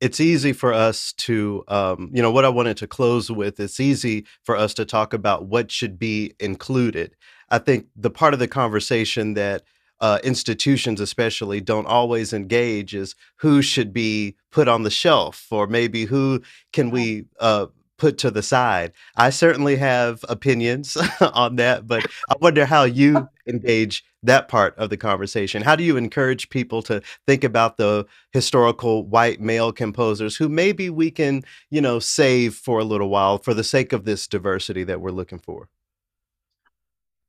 It's 0.00 0.20
easy 0.20 0.54
for 0.54 0.72
us 0.72 1.12
to 1.18 1.62
um, 1.68 2.10
you 2.12 2.22
know 2.22 2.30
what 2.30 2.46
i 2.46 2.48
wanted 2.48 2.78
to 2.78 2.86
close 2.86 3.30
with 3.30 3.60
it's 3.60 3.80
easy 3.80 4.24
for 4.44 4.56
us 4.56 4.72
to 4.74 4.84
talk 4.84 5.12
about 5.12 5.46
what 5.46 5.70
should 5.70 5.98
be 5.98 6.34
included 6.40 7.14
i 7.50 7.58
think 7.58 7.86
the 7.96 8.10
part 8.10 8.34
of 8.34 8.40
the 8.40 8.48
conversation 8.48 9.34
that 9.34 9.62
uh, 10.00 10.18
institutions 10.24 11.00
especially 11.00 11.60
don't 11.60 11.86
always 11.86 12.32
engage 12.32 12.94
is 12.94 13.14
who 13.36 13.60
should 13.60 13.92
be 13.92 14.34
put 14.50 14.66
on 14.66 14.82
the 14.82 14.90
shelf 14.90 15.46
or 15.50 15.66
maybe 15.66 16.06
who 16.06 16.40
can 16.72 16.90
we 16.90 17.26
uh, 17.38 17.66
put 17.98 18.16
to 18.16 18.30
the 18.30 18.42
side. 18.42 18.92
I 19.14 19.28
certainly 19.28 19.76
have 19.76 20.24
opinions 20.28 20.96
on 21.34 21.56
that 21.56 21.86
but 21.86 22.06
i 22.30 22.34
wonder 22.40 22.64
how 22.64 22.84
you 22.84 23.28
engage 23.46 24.02
that 24.22 24.48
part 24.48 24.76
of 24.76 24.90
the 24.90 24.96
conversation. 24.96 25.62
How 25.62 25.76
do 25.76 25.84
you 25.84 25.96
encourage 25.96 26.50
people 26.50 26.82
to 26.82 27.02
think 27.26 27.44
about 27.44 27.76
the 27.76 28.06
historical 28.32 29.06
white 29.06 29.40
male 29.40 29.72
composers 29.72 30.36
who 30.36 30.48
maybe 30.48 30.90
we 30.90 31.10
can 31.10 31.42
you 31.70 31.80
know 31.80 31.98
save 31.98 32.54
for 32.54 32.78
a 32.78 32.84
little 32.84 33.08
while 33.08 33.38
for 33.38 33.54
the 33.54 33.64
sake 33.64 33.92
of 33.92 34.04
this 34.04 34.26
diversity 34.26 34.84
that 34.84 35.00
we're 35.00 35.10
looking 35.10 35.38
for 35.38 35.68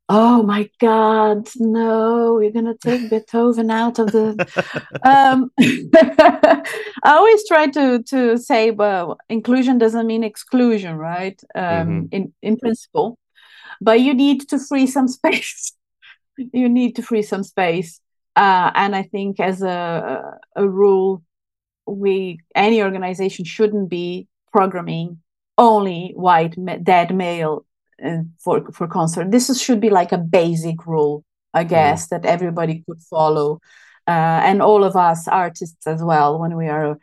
oh 0.09 0.43
my 0.43 0.69
god 0.79 1.47
no 1.57 2.39
you're 2.39 2.51
gonna 2.51 2.75
take 2.75 3.09
beethoven 3.09 3.71
out 3.71 3.97
of 3.99 4.11
the 4.11 4.27
um, 5.03 5.51
i 5.59 6.63
always 7.05 7.47
try 7.47 7.67
to 7.67 8.01
to 8.03 8.37
say 8.37 8.71
well 8.71 9.17
inclusion 9.29 9.77
doesn't 9.77 10.07
mean 10.07 10.23
exclusion 10.23 10.95
right? 10.97 11.41
Um, 11.55 11.63
Mhm. 11.87 12.07
in 12.11 12.33
in 12.41 12.57
principle. 12.57 13.17
But 13.79 14.01
you 14.01 14.13
need 14.13 14.47
to 14.49 14.59
free 14.59 14.85
some 14.87 15.07
space. 15.19 15.73
You 16.37 16.69
need 16.69 16.95
to 16.97 17.01
free 17.01 17.23
some 17.23 17.43
space. 17.43 17.99
Uh, 18.35 18.71
and 18.75 18.95
i 18.95 19.03
think 19.03 19.39
as 19.39 19.61
a 19.61 20.39
a 20.55 20.67
rule 20.69 21.21
we 21.85 22.39
any 22.55 22.81
organization 22.81 23.43
shouldn't 23.45 23.89
be 23.89 24.27
programming 24.53 25.19
only 25.57 26.13
white 26.15 26.55
dead 26.83 27.13
male 27.13 27.65
for 28.39 28.71
for 28.71 28.87
concert. 28.87 29.31
This 29.31 29.49
is, 29.49 29.61
should 29.61 29.79
be 29.79 29.89
like 29.89 30.11
a 30.11 30.17
basic 30.17 30.85
rule 30.85 31.23
i 31.53 31.63
guess 31.63 32.07
that 32.07 32.25
everybody 32.25 32.83
could 32.87 33.01
follow. 33.09 33.59
Uh, 34.07 34.41
and 34.43 34.61
all 34.61 34.83
of 34.83 34.95
us 34.95 35.27
artists 35.27 35.85
as 35.85 36.01
well 36.01 36.39
when 36.39 36.57
we 36.57 36.67
are 36.67 36.97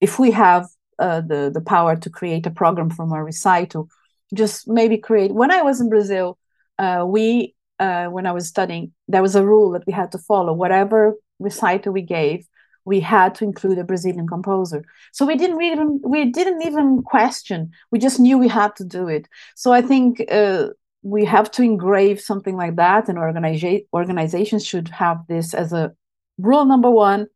if 0.00 0.18
we 0.18 0.30
have 0.30 0.66
uh, 0.98 1.20
the 1.20 1.50
the 1.52 1.60
power 1.60 1.96
to 1.96 2.08
create 2.08 2.46
a 2.46 2.50
program 2.50 2.88
from 2.88 3.12
a 3.12 3.22
recital 3.22 3.88
just 4.32 4.66
maybe 4.66 4.96
create 4.96 5.32
when 5.34 5.50
i 5.50 5.60
was 5.62 5.80
in 5.82 5.90
brazil 5.90 6.38
uh, 6.78 7.04
we 7.06 7.54
uh, 7.78 8.06
when 8.06 8.26
i 8.26 8.32
was 8.32 8.48
studying 8.48 8.90
there 9.06 9.22
was 9.22 9.36
a 9.36 9.44
rule 9.44 9.70
that 9.70 9.86
we 9.86 9.92
had 9.92 10.10
to 10.10 10.18
follow 10.18 10.52
whatever 10.54 11.14
recital 11.38 11.92
we 11.92 12.02
gave 12.02 12.46
we 12.84 13.00
had 13.00 13.34
to 13.36 13.44
include 13.44 13.78
a 13.78 13.84
brazilian 13.84 14.26
composer. 14.26 14.84
So 15.12 15.26
we 15.26 15.36
didn't 15.36 15.60
even 15.62 16.00
we 16.04 16.30
didn't 16.30 16.62
even 16.62 17.02
question. 17.02 17.72
We 17.90 17.98
just 17.98 18.20
knew 18.20 18.38
we 18.38 18.48
had 18.48 18.76
to 18.76 18.84
do 18.84 19.08
it. 19.08 19.28
So 19.54 19.72
i 19.72 19.82
think 19.82 20.24
uh, 20.30 20.68
we 21.02 21.24
have 21.24 21.50
to 21.52 21.62
engrave 21.62 22.20
something 22.20 22.56
like 22.56 22.76
that 22.76 23.08
and 23.08 23.18
organiza- 23.18 23.86
organizations 23.92 24.66
should 24.66 24.88
have 24.88 25.18
this 25.28 25.54
as 25.54 25.72
a 25.72 25.92
rule 26.38 26.64
number 26.64 26.90
one. 26.90 27.26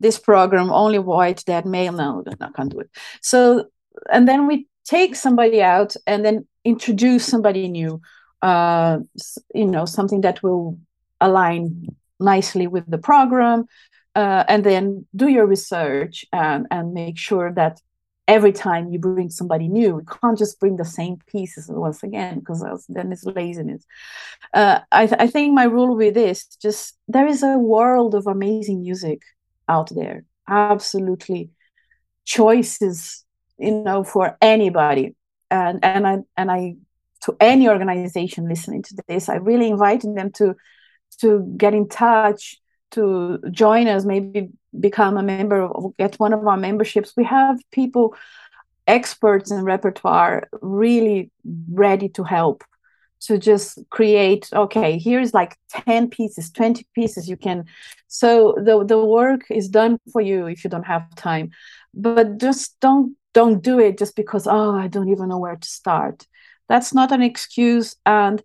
This 0.00 0.18
program 0.18 0.70
only 0.70 0.98
white 0.98 1.44
dead 1.46 1.66
male 1.66 1.92
no 1.92 2.24
i 2.40 2.48
can't 2.56 2.70
do 2.70 2.80
it. 2.80 2.90
So 3.20 3.66
and 4.10 4.28
then 4.28 4.46
we 4.46 4.66
take 4.84 5.16
somebody 5.16 5.62
out 5.62 5.96
and 6.06 6.24
then 6.24 6.46
introduce 6.64 7.24
somebody 7.24 7.68
new 7.68 8.00
uh, 8.42 8.98
you 9.54 9.64
know 9.64 9.86
something 9.86 10.20
that 10.20 10.42
will 10.42 10.78
align 11.20 11.86
nicely 12.20 12.66
with 12.66 12.88
the 12.90 12.98
program 12.98 13.64
uh, 14.14 14.44
and 14.48 14.64
then 14.64 15.06
do 15.14 15.28
your 15.28 15.46
research 15.46 16.24
and, 16.32 16.66
and 16.70 16.92
make 16.94 17.18
sure 17.18 17.52
that 17.52 17.80
every 18.26 18.52
time 18.52 18.88
you 18.88 18.98
bring 18.98 19.28
somebody 19.28 19.68
new 19.68 19.98
you 19.98 20.04
can't 20.20 20.38
just 20.38 20.58
bring 20.58 20.76
the 20.76 20.84
same 20.84 21.18
pieces 21.26 21.66
once 21.68 22.02
again 22.02 22.38
because 22.38 22.64
then 22.88 23.12
it's 23.12 23.24
laziness. 23.24 23.84
Uh, 24.52 24.80
I, 24.92 25.06
th- 25.06 25.20
I 25.20 25.26
think 25.26 25.52
my 25.54 25.64
rule 25.64 25.96
with 25.96 26.14
this 26.14 26.46
just 26.62 26.96
there 27.08 27.26
is 27.26 27.42
a 27.42 27.58
world 27.58 28.14
of 28.14 28.26
amazing 28.26 28.80
music 28.82 29.20
out 29.68 29.90
there. 29.94 30.24
Absolutely. 30.48 31.50
Choices 32.24 33.24
you 33.58 33.82
know 33.82 34.04
for 34.04 34.36
anybody. 34.40 35.14
And 35.50 35.84
and 35.84 36.06
i 36.06 36.18
and 36.36 36.50
i 36.50 36.74
to 37.22 37.36
any 37.40 37.68
organization 37.68 38.48
listening 38.48 38.82
to 38.82 38.96
this 39.06 39.28
i 39.28 39.36
really 39.36 39.68
inviting 39.68 40.14
them 40.14 40.30
to 40.32 40.54
to 41.20 41.54
get 41.56 41.74
in 41.74 41.88
touch 41.88 42.58
to 42.94 43.38
join 43.50 43.86
us 43.86 44.04
maybe 44.04 44.50
become 44.78 45.16
a 45.16 45.22
member 45.22 45.62
of 45.62 45.96
get 45.98 46.16
one 46.16 46.32
of 46.32 46.46
our 46.46 46.56
memberships. 46.56 47.12
We 47.16 47.24
have 47.24 47.58
people 47.70 48.14
experts 48.86 49.50
in 49.50 49.64
repertoire 49.64 50.48
really 50.60 51.30
ready 51.70 52.08
to 52.10 52.22
help 52.22 52.64
to 53.18 53.38
just 53.38 53.78
create 53.88 54.50
okay 54.52 54.98
here's 54.98 55.32
like 55.32 55.56
10 55.70 56.10
pieces 56.10 56.50
20 56.50 56.86
pieces 56.94 57.26
you 57.26 57.38
can 57.38 57.64
so 58.14 58.54
the 58.56 58.84
the 58.84 59.04
work 59.04 59.40
is 59.50 59.68
done 59.68 59.98
for 60.12 60.20
you 60.20 60.46
if 60.46 60.62
you 60.62 60.70
don't 60.70 60.86
have 60.86 61.12
time. 61.16 61.50
But 61.92 62.38
just 62.38 62.78
don't 62.78 63.16
don't 63.32 63.60
do 63.60 63.80
it 63.80 63.98
just 63.98 64.14
because 64.14 64.46
oh 64.46 64.76
i 64.76 64.86
don't 64.86 65.08
even 65.08 65.28
know 65.28 65.38
where 65.38 65.56
to 65.56 65.68
start. 65.68 66.24
That's 66.68 66.94
not 66.94 67.10
an 67.10 67.22
excuse. 67.22 67.96
And 68.06 68.40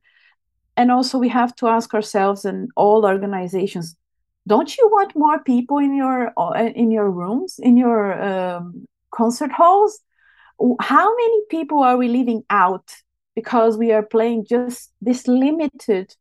and 0.75 0.91
also 0.91 1.19
we 1.19 1.29
have 1.29 1.55
to 1.57 1.67
ask 1.67 1.93
ourselves 1.93 2.45
and 2.45 2.71
all 2.75 3.05
organizations 3.05 3.95
don't 4.47 4.77
you 4.77 4.89
want 4.91 5.15
more 5.15 5.43
people 5.43 5.77
in 5.77 5.95
your 5.95 6.31
uh, 6.37 6.71
in 6.75 6.91
your 6.91 7.09
rooms 7.09 7.59
in 7.59 7.77
your 7.77 8.21
um, 8.21 8.85
concert 9.11 9.51
halls 9.51 9.99
how 10.81 11.15
many 11.15 11.41
people 11.49 11.83
are 11.83 11.97
we 11.97 12.07
leaving 12.07 12.43
out 12.49 12.91
because 13.35 13.77
we 13.77 13.91
are 13.91 14.03
playing 14.03 14.45
just 14.49 14.91
this 15.01 15.27
limited 15.27 16.13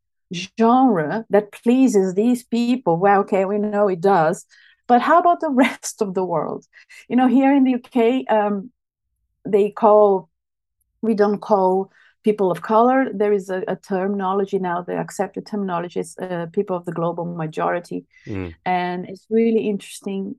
genre 0.55 1.25
that 1.29 1.51
pleases 1.51 2.13
these 2.13 2.43
people 2.43 2.97
well 2.97 3.21
okay 3.21 3.45
we 3.45 3.57
know 3.57 3.87
it 3.87 3.99
does 3.99 4.45
but 4.89 5.01
how 5.01 5.19
about 5.19 5.39
the 5.39 5.49
rest 5.65 6.01
of 6.01 6.15
the 6.15 6.25
world? 6.25 6.65
You 7.07 7.15
know, 7.15 7.27
here 7.27 7.55
in 7.55 7.63
the 7.63 7.75
UK, 7.75 8.29
um, 8.29 8.71
they 9.45 9.69
call 9.69 10.29
we 11.01 11.13
don't 11.13 11.39
call 11.39 11.91
people 12.23 12.51
of 12.51 12.61
color. 12.61 13.07
There 13.13 13.33
is 13.33 13.49
a, 13.49 13.63
a 13.67 13.75
terminology 13.75 14.59
now, 14.59 14.81
the 14.81 14.97
accepted 14.97 15.45
terminology 15.45 15.99
is 15.99 16.15
uh, 16.21 16.47
people 16.51 16.75
of 16.75 16.85
the 16.85 16.91
global 16.91 17.25
majority, 17.25 18.05
Mm. 18.27 18.53
and 18.65 19.07
it's 19.09 19.25
really 19.29 19.67
interesting 19.69 20.35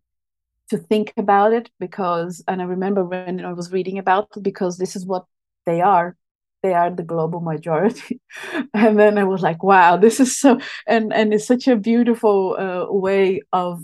to 0.68 0.78
think 0.78 1.12
about 1.16 1.52
it 1.52 1.68
because 1.80 2.44
and 2.46 2.62
i 2.62 2.64
remember 2.64 3.04
when 3.04 3.44
i 3.44 3.52
was 3.52 3.72
reading 3.72 3.98
about 3.98 4.28
it 4.36 4.42
because 4.42 4.78
this 4.78 4.94
is 4.94 5.04
what 5.04 5.24
they 5.66 5.80
are 5.80 6.16
they 6.62 6.74
are 6.74 6.90
the 6.90 7.02
global 7.02 7.40
majority 7.40 8.20
and 8.74 8.96
then 8.98 9.18
i 9.18 9.24
was 9.24 9.42
like 9.42 9.62
wow 9.64 9.96
this 9.96 10.20
is 10.20 10.38
so 10.38 10.60
and 10.86 11.12
and 11.12 11.34
it's 11.34 11.46
such 11.46 11.66
a 11.66 11.74
beautiful 11.76 12.56
uh, 12.56 12.86
way 12.92 13.40
of 13.52 13.82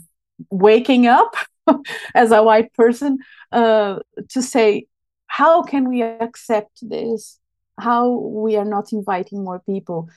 waking 0.50 1.08
up 1.08 1.34
as 2.14 2.30
a 2.30 2.42
white 2.42 2.72
person 2.74 3.18
uh, 3.50 3.98
to 4.28 4.40
say 4.40 4.86
how 5.26 5.62
can 5.62 5.88
we 5.88 6.02
accept 6.02 6.78
this 6.88 7.40
how 7.78 8.10
we 8.10 8.56
are 8.56 8.64
not 8.64 8.92
inviting 8.92 9.44
more 9.44 9.60
people 9.60 10.08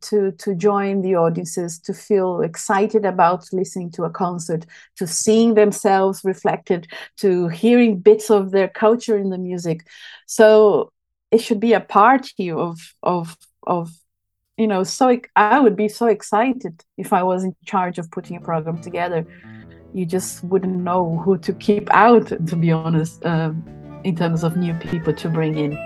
to 0.00 0.32
to 0.32 0.54
join 0.54 1.02
the 1.02 1.14
audiences 1.14 1.78
to 1.78 1.94
feel 1.94 2.40
excited 2.40 3.04
about 3.04 3.46
listening 3.52 3.90
to 3.92 4.04
a 4.04 4.10
concert 4.10 4.66
to 4.96 5.06
seeing 5.06 5.54
themselves 5.54 6.22
reflected 6.24 6.88
to 7.16 7.48
hearing 7.48 7.98
bits 7.98 8.30
of 8.30 8.50
their 8.50 8.68
culture 8.68 9.16
in 9.16 9.30
the 9.30 9.38
music. 9.38 9.86
So 10.26 10.92
it 11.30 11.38
should 11.38 11.60
be 11.60 11.72
a 11.72 11.80
party 11.80 12.50
of 12.50 12.78
of 13.02 13.36
of 13.66 13.90
you 14.56 14.66
know 14.66 14.84
so 14.84 15.18
i 15.36 15.58
would 15.58 15.76
be 15.76 15.88
so 15.88 16.06
excited 16.06 16.84
if 16.96 17.12
i 17.12 17.22
was 17.22 17.42
in 17.42 17.56
charge 17.64 17.98
of 17.98 18.10
putting 18.10 18.36
a 18.36 18.40
program 18.40 18.80
together. 18.80 19.26
You 19.92 20.06
just 20.06 20.42
wouldn't 20.42 20.74
know 20.74 21.18
who 21.24 21.38
to 21.38 21.52
keep 21.52 21.88
out 21.92 22.26
to 22.26 22.56
be 22.56 22.72
honest 22.72 23.24
um, 23.24 23.62
in 24.02 24.16
terms 24.16 24.42
of 24.42 24.56
new 24.56 24.74
people 24.74 25.14
to 25.14 25.28
bring 25.28 25.56
in 25.56 25.78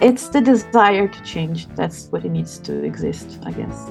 it's 0.00 0.28
the 0.28 0.40
desire 0.40 1.08
to 1.08 1.22
change 1.22 1.66
that's 1.74 2.06
what 2.08 2.24
it 2.24 2.28
needs 2.28 2.58
to 2.58 2.84
exist 2.84 3.38
i 3.44 3.50
guess 3.50 3.90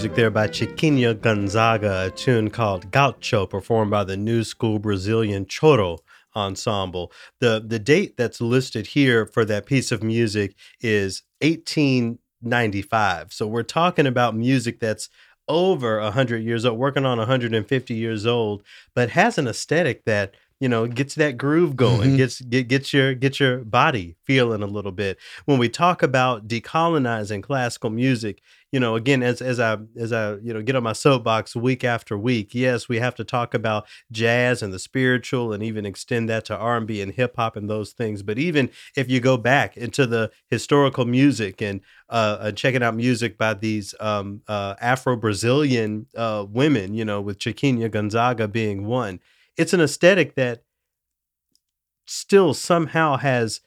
music 0.00 0.14
there 0.16 0.30
by 0.30 0.48
Chiquinha 0.48 1.20
Gonzaga, 1.20 2.06
a 2.06 2.10
tune 2.10 2.48
called 2.48 2.90
Gaucho, 2.90 3.44
performed 3.46 3.90
by 3.90 4.02
the 4.02 4.16
New 4.16 4.44
School 4.44 4.78
Brazilian 4.78 5.44
Choro 5.44 5.98
Ensemble. 6.34 7.12
The 7.40 7.62
the 7.62 7.78
date 7.78 8.16
that's 8.16 8.40
listed 8.40 8.86
here 8.86 9.26
for 9.26 9.44
that 9.44 9.66
piece 9.66 9.92
of 9.92 10.02
music 10.02 10.54
is 10.80 11.22
1895. 11.42 13.30
So 13.34 13.46
we're 13.46 13.62
talking 13.62 14.06
about 14.06 14.34
music 14.34 14.80
that's 14.80 15.10
over 15.48 16.00
100 16.00 16.38
years 16.38 16.64
old, 16.64 16.78
working 16.78 17.04
on 17.04 17.18
150 17.18 17.92
years 17.92 18.24
old, 18.24 18.62
but 18.94 19.10
has 19.10 19.36
an 19.36 19.46
aesthetic 19.48 20.06
that 20.06 20.34
you 20.60 20.68
know 20.68 20.86
gets 20.86 21.14
that 21.16 21.36
groove 21.38 21.74
going 21.76 22.12
Mhm. 22.12 22.16
gets 22.16 22.40
get, 22.42 22.68
gets 22.68 22.92
your 22.92 23.14
get 23.14 23.40
your 23.40 23.58
body 23.58 24.16
feeling 24.24 24.62
a 24.62 24.66
little 24.66 24.92
bit 24.92 25.18
when 25.46 25.58
we 25.58 25.68
talk 25.70 26.02
about 26.02 26.46
decolonizing 26.48 27.42
classical 27.42 27.88
music 27.90 28.42
you 28.72 28.80
know 28.80 28.94
again 28.94 29.22
as 29.22 29.42
as 29.42 29.58
i 29.58 29.76
as 29.98 30.12
i 30.12 30.34
you 30.36 30.52
know 30.52 30.62
get 30.62 30.76
on 30.76 30.82
my 30.82 30.92
soapbox 30.92 31.56
week 31.56 31.84
after 31.84 32.16
week 32.16 32.54
yes 32.54 32.88
we 32.88 32.98
have 32.98 33.14
to 33.14 33.24
talk 33.24 33.54
about 33.54 33.86
jazz 34.12 34.62
and 34.62 34.72
the 34.72 34.78
spiritual 34.78 35.52
and 35.52 35.62
even 35.62 35.84
extend 35.86 36.28
that 36.28 36.44
to 36.44 36.56
r&b 36.56 37.00
and 37.00 37.12
hip 37.12 37.34
hop 37.36 37.56
and 37.56 37.68
those 37.68 37.92
things. 37.92 38.22
But 38.22 38.38
even 38.38 38.70
if 38.96 39.10
you 39.10 39.20
go 39.20 39.36
back 39.36 39.76
into 39.76 40.06
the 40.06 40.30
historical 40.48 41.04
music 41.04 41.62
and 41.62 41.80
uh, 42.08 42.36
uh 42.40 42.52
checking 42.52 42.82
out 42.82 42.94
music 42.94 43.38
by 43.38 43.54
these 43.54 43.94
um 44.00 44.42
uh 44.48 44.74
afro-brazilian 44.80 46.06
uh 46.16 46.44
women 46.48 46.94
you 46.94 47.04
know 47.04 47.20
with 47.20 47.38
chiquinha 47.38 47.90
gonzaga 47.90 48.48
being 48.48 48.86
one 48.86 49.20
it's 49.56 49.72
an 49.72 49.80
aesthetic 49.80 50.34
that 50.34 50.62
still 52.06 52.54
somehow 52.54 53.16
has 53.16 53.60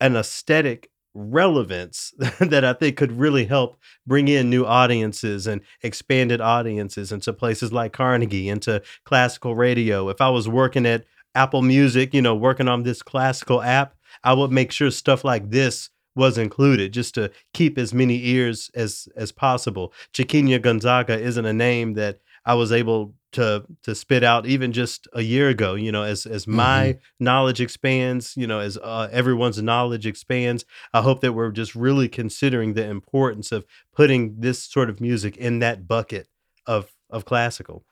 an 0.00 0.16
aesthetic 0.16 0.90
relevance 1.18 2.12
that 2.40 2.64
I 2.64 2.72
think 2.72 2.96
could 2.96 3.12
really 3.12 3.44
help 3.44 3.78
bring 4.06 4.28
in 4.28 4.48
new 4.48 4.64
audiences 4.64 5.46
and 5.46 5.60
expanded 5.82 6.40
audiences 6.40 7.12
into 7.12 7.32
places 7.32 7.72
like 7.72 7.92
Carnegie, 7.92 8.48
into 8.48 8.82
classical 9.04 9.54
radio. 9.54 10.08
If 10.08 10.20
I 10.20 10.30
was 10.30 10.48
working 10.48 10.86
at 10.86 11.04
Apple 11.34 11.62
Music, 11.62 12.14
you 12.14 12.22
know, 12.22 12.34
working 12.34 12.68
on 12.68 12.82
this 12.82 13.02
classical 13.02 13.62
app, 13.62 13.94
I 14.24 14.32
would 14.32 14.52
make 14.52 14.72
sure 14.72 14.90
stuff 14.90 15.24
like 15.24 15.50
this 15.50 15.90
was 16.14 16.38
included 16.38 16.92
just 16.92 17.14
to 17.14 17.30
keep 17.54 17.78
as 17.78 17.94
many 17.94 18.26
ears 18.26 18.70
as 18.74 19.08
as 19.16 19.30
possible. 19.30 19.92
Chiquinha 20.12 20.60
Gonzaga 20.60 21.18
isn't 21.18 21.46
a 21.46 21.52
name 21.52 21.94
that 21.94 22.20
I 22.44 22.54
was 22.54 22.72
able 22.72 23.14
to 23.32 23.64
to 23.82 23.94
spit 23.94 24.24
out 24.24 24.46
even 24.46 24.72
just 24.72 25.08
a 25.12 25.22
year 25.22 25.48
ago. 25.48 25.74
You 25.74 25.92
know, 25.92 26.02
as 26.02 26.26
as 26.26 26.46
my 26.46 26.98
knowledge 27.20 27.60
expands, 27.60 28.34
you 28.36 28.46
know, 28.46 28.60
as 28.60 28.78
uh, 28.78 29.08
everyone's 29.10 29.62
knowledge 29.62 30.06
expands, 30.06 30.64
I 30.92 31.02
hope 31.02 31.20
that 31.20 31.32
we're 31.32 31.50
just 31.50 31.74
really 31.74 32.08
considering 32.08 32.74
the 32.74 32.84
importance 32.84 33.52
of 33.52 33.64
putting 33.94 34.40
this 34.40 34.62
sort 34.62 34.90
of 34.90 35.00
music 35.00 35.36
in 35.36 35.58
that 35.60 35.86
bucket 35.86 36.28
of 36.66 36.92
of 37.10 37.24
classical. 37.24 37.84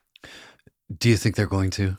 Do 0.95 1.09
you 1.09 1.17
think 1.17 1.35
they're 1.35 1.47
going 1.47 1.71
to? 1.71 1.97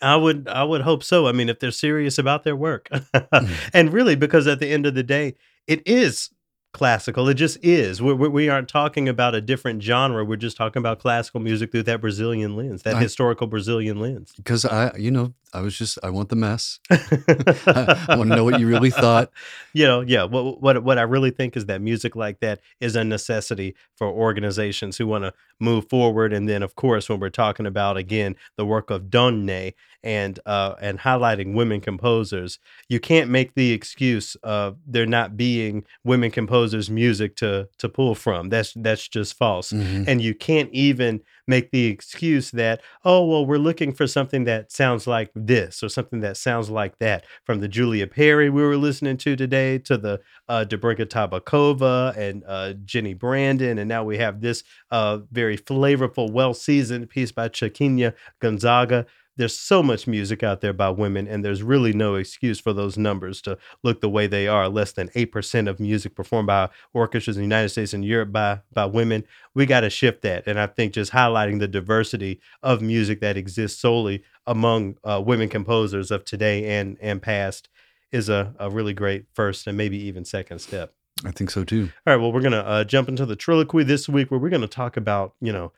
I 0.00 0.16
would 0.16 0.48
I 0.48 0.64
would 0.64 0.82
hope 0.82 1.02
so. 1.02 1.26
I 1.26 1.32
mean, 1.32 1.48
if 1.48 1.58
they're 1.58 1.70
serious 1.70 2.18
about 2.18 2.44
their 2.44 2.56
work. 2.56 2.88
and 3.74 3.92
really 3.92 4.16
because 4.16 4.46
at 4.46 4.58
the 4.58 4.68
end 4.68 4.86
of 4.86 4.94
the 4.94 5.02
day, 5.02 5.34
it 5.66 5.86
is 5.86 6.30
classical. 6.72 7.28
It 7.28 7.34
just 7.34 7.58
is. 7.62 8.00
We, 8.00 8.12
we, 8.14 8.28
we 8.28 8.48
aren't 8.48 8.68
talking 8.68 9.08
about 9.08 9.34
a 9.34 9.40
different 9.40 9.82
genre. 9.82 10.24
We're 10.24 10.36
just 10.36 10.56
talking 10.56 10.80
about 10.80 10.98
classical 10.98 11.40
music 11.40 11.70
through 11.70 11.84
that 11.84 12.00
Brazilian 12.00 12.56
lens, 12.56 12.82
that 12.82 12.96
I- 12.96 13.00
historical 13.00 13.46
Brazilian 13.46 14.00
lens. 14.00 14.32
Because 14.36 14.64
I, 14.64 14.96
you 14.96 15.10
know, 15.10 15.34
I 15.52 15.60
was 15.60 15.76
just, 15.76 15.98
I 16.02 16.10
want 16.10 16.28
the 16.28 16.36
mess. 16.36 16.80
I 16.90 18.04
want 18.16 18.30
to 18.30 18.36
know 18.36 18.44
what 18.44 18.60
you 18.60 18.66
really 18.66 18.90
thought. 18.90 19.30
you 19.72 19.84
know, 19.86 20.00
yeah. 20.00 20.24
What 20.24 20.60
what 20.62 20.82
what 20.82 20.98
I 20.98 21.02
really 21.02 21.30
think 21.30 21.56
is 21.56 21.66
that 21.66 21.80
music 21.80 22.16
like 22.16 22.40
that 22.40 22.60
is 22.80 22.96
a 22.96 23.04
necessity 23.04 23.74
for 23.96 24.06
organizations 24.08 24.96
who 24.96 25.06
want 25.06 25.24
to 25.24 25.32
move 25.60 25.88
forward. 25.88 26.32
And 26.32 26.48
then, 26.48 26.62
of 26.62 26.74
course, 26.76 27.08
when 27.08 27.20
we're 27.20 27.30
talking 27.30 27.66
about 27.66 27.96
again 27.96 28.36
the 28.56 28.66
work 28.66 28.90
of 28.90 29.10
Donne 29.10 29.72
and 30.04 30.40
uh, 30.46 30.74
and 30.80 30.98
highlighting 30.98 31.54
women 31.54 31.80
composers, 31.80 32.58
you 32.88 32.98
can't 32.98 33.30
make 33.30 33.54
the 33.54 33.72
excuse 33.72 34.34
of 34.42 34.76
there 34.86 35.06
not 35.06 35.36
being 35.36 35.84
women 36.04 36.30
composers' 36.30 36.90
music 36.90 37.36
to 37.36 37.68
to 37.78 37.88
pull 37.88 38.14
from. 38.14 38.48
That's 38.48 38.72
that's 38.76 39.06
just 39.08 39.36
false. 39.36 39.72
Mhm. 39.72 40.06
And 40.08 40.20
you 40.22 40.34
can't 40.34 40.70
even 40.72 41.20
make 41.46 41.70
the 41.70 41.86
excuse 41.86 42.50
that, 42.52 42.80
oh, 43.04 43.24
well, 43.26 43.44
we're 43.46 43.58
looking 43.58 43.92
for 43.92 44.06
something 44.06 44.44
that 44.44 44.70
sounds 44.72 45.06
like 45.06 45.30
this 45.34 45.82
or 45.82 45.88
something 45.88 46.20
that 46.20 46.36
sounds 46.36 46.70
like 46.70 46.98
that. 46.98 47.24
From 47.44 47.60
the 47.60 47.68
Julia 47.68 48.06
Perry 48.06 48.50
we 48.50 48.62
were 48.62 48.76
listening 48.76 49.16
to 49.18 49.36
today 49.36 49.78
to 49.78 49.96
the 49.96 50.20
uh, 50.48 50.64
Dobrinka 50.68 51.06
Tabakova 51.06 52.16
and 52.16 52.44
uh, 52.46 52.74
Jenni 52.84 53.18
Brandon. 53.18 53.78
And 53.78 53.88
now 53.88 54.04
we 54.04 54.18
have 54.18 54.40
this 54.40 54.62
uh, 54.90 55.18
very 55.30 55.56
flavorful, 55.58 56.30
well 56.30 56.54
seasoned 56.54 57.10
piece 57.10 57.32
by 57.32 57.48
Chiquinha 57.48 58.14
Gonzaga. 58.40 59.06
There's 59.36 59.58
so 59.58 59.82
much 59.82 60.06
music 60.06 60.42
out 60.42 60.60
there 60.60 60.72
by 60.72 60.90
women, 60.90 61.26
and 61.26 61.44
there's 61.44 61.62
really 61.62 61.92
no 61.92 62.16
excuse 62.16 62.60
for 62.60 62.72
those 62.72 62.98
numbers 62.98 63.40
to 63.42 63.58
look 63.82 64.00
the 64.00 64.10
way 64.10 64.26
they 64.26 64.46
are. 64.46 64.68
Less 64.68 64.92
than 64.92 65.08
8% 65.10 65.68
of 65.68 65.80
music 65.80 66.14
performed 66.14 66.46
by 66.48 66.68
orchestras 66.92 67.36
in 67.36 67.40
the 67.40 67.46
United 67.46 67.70
States 67.70 67.94
and 67.94 68.04
Europe 68.04 68.32
by, 68.32 68.60
by 68.72 68.86
women 68.86 69.24
we 69.54 69.66
got 69.66 69.80
to 69.80 69.90
shift 69.90 70.22
that. 70.22 70.46
And 70.46 70.58
I 70.58 70.66
think 70.66 70.94
just 70.94 71.12
highlighting 71.12 71.58
the 71.58 71.68
diversity 71.68 72.40
of 72.62 72.80
music 72.80 73.20
that 73.20 73.36
exists 73.36 73.80
solely 73.80 74.22
among 74.46 74.96
uh, 75.04 75.22
women 75.24 75.48
composers 75.48 76.10
of 76.10 76.24
today 76.24 76.78
and 76.78 76.96
and 77.00 77.22
past 77.22 77.68
is 78.10 78.28
a, 78.28 78.54
a 78.58 78.70
really 78.70 78.92
great 78.92 79.24
first 79.34 79.66
and 79.66 79.76
maybe 79.76 79.98
even 79.98 80.24
second 80.24 80.58
step. 80.60 80.94
I 81.24 81.30
think 81.30 81.50
so 81.50 81.64
too. 81.64 81.90
All 82.06 82.12
right, 82.12 82.20
well, 82.20 82.32
we're 82.32 82.40
gonna 82.40 82.58
uh, 82.58 82.84
jump 82.84 83.08
into 83.08 83.26
the 83.26 83.36
Trilloquy 83.36 83.86
this 83.86 84.08
week, 84.08 84.30
where 84.30 84.40
we're 84.40 84.50
gonna 84.50 84.66
talk 84.66 84.96
about 84.96 85.34
you 85.40 85.52
know. 85.52 85.72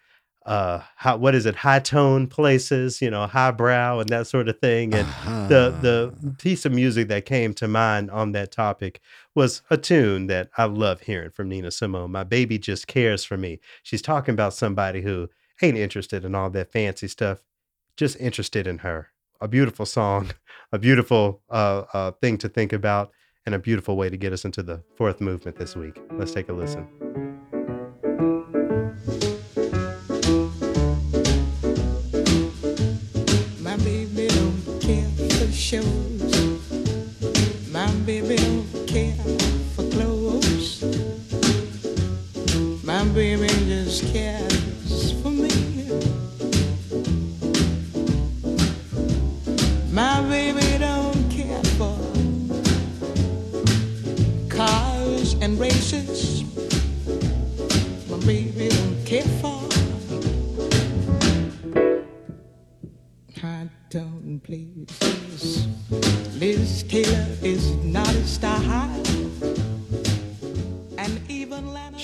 Uh, 0.44 0.80
how, 0.96 1.16
what 1.16 1.34
is 1.34 1.46
it? 1.46 1.56
High 1.56 1.78
tone 1.78 2.26
places, 2.26 3.00
you 3.00 3.10
know, 3.10 3.26
highbrow 3.26 4.00
and 4.00 4.08
that 4.10 4.26
sort 4.26 4.48
of 4.48 4.58
thing. 4.58 4.94
And 4.94 5.08
the 5.48 5.72
Ah. 5.74 5.80
the 5.80 6.34
piece 6.38 6.66
of 6.66 6.72
music 6.72 7.08
that 7.08 7.24
came 7.24 7.54
to 7.54 7.66
mind 7.68 8.10
on 8.10 8.32
that 8.32 8.52
topic 8.52 9.00
was 9.34 9.62
a 9.70 9.76
tune 9.78 10.26
that 10.26 10.50
I 10.58 10.64
love 10.64 11.00
hearing 11.02 11.30
from 11.30 11.48
Nina 11.48 11.70
Simone. 11.70 12.12
My 12.12 12.24
baby 12.24 12.58
just 12.58 12.86
cares 12.86 13.24
for 13.24 13.36
me. 13.38 13.58
She's 13.82 14.02
talking 14.02 14.34
about 14.34 14.52
somebody 14.52 15.00
who 15.00 15.30
ain't 15.62 15.78
interested 15.78 16.24
in 16.26 16.34
all 16.34 16.50
that 16.50 16.70
fancy 16.72 17.08
stuff, 17.08 17.42
just 17.96 18.20
interested 18.20 18.66
in 18.66 18.78
her. 18.78 19.08
A 19.40 19.48
beautiful 19.48 19.86
song, 19.86 20.30
a 20.72 20.78
beautiful 20.78 21.40
uh, 21.48 21.84
uh, 21.94 22.10
thing 22.20 22.36
to 22.38 22.48
think 22.50 22.72
about, 22.74 23.12
and 23.46 23.54
a 23.54 23.58
beautiful 23.58 23.96
way 23.96 24.10
to 24.10 24.16
get 24.18 24.32
us 24.34 24.44
into 24.44 24.62
the 24.62 24.82
fourth 24.96 25.20
movement 25.22 25.56
this 25.58 25.74
week. 25.74 25.98
Let's 26.12 26.32
take 26.32 26.48
a 26.50 26.52
listen. 26.52 27.23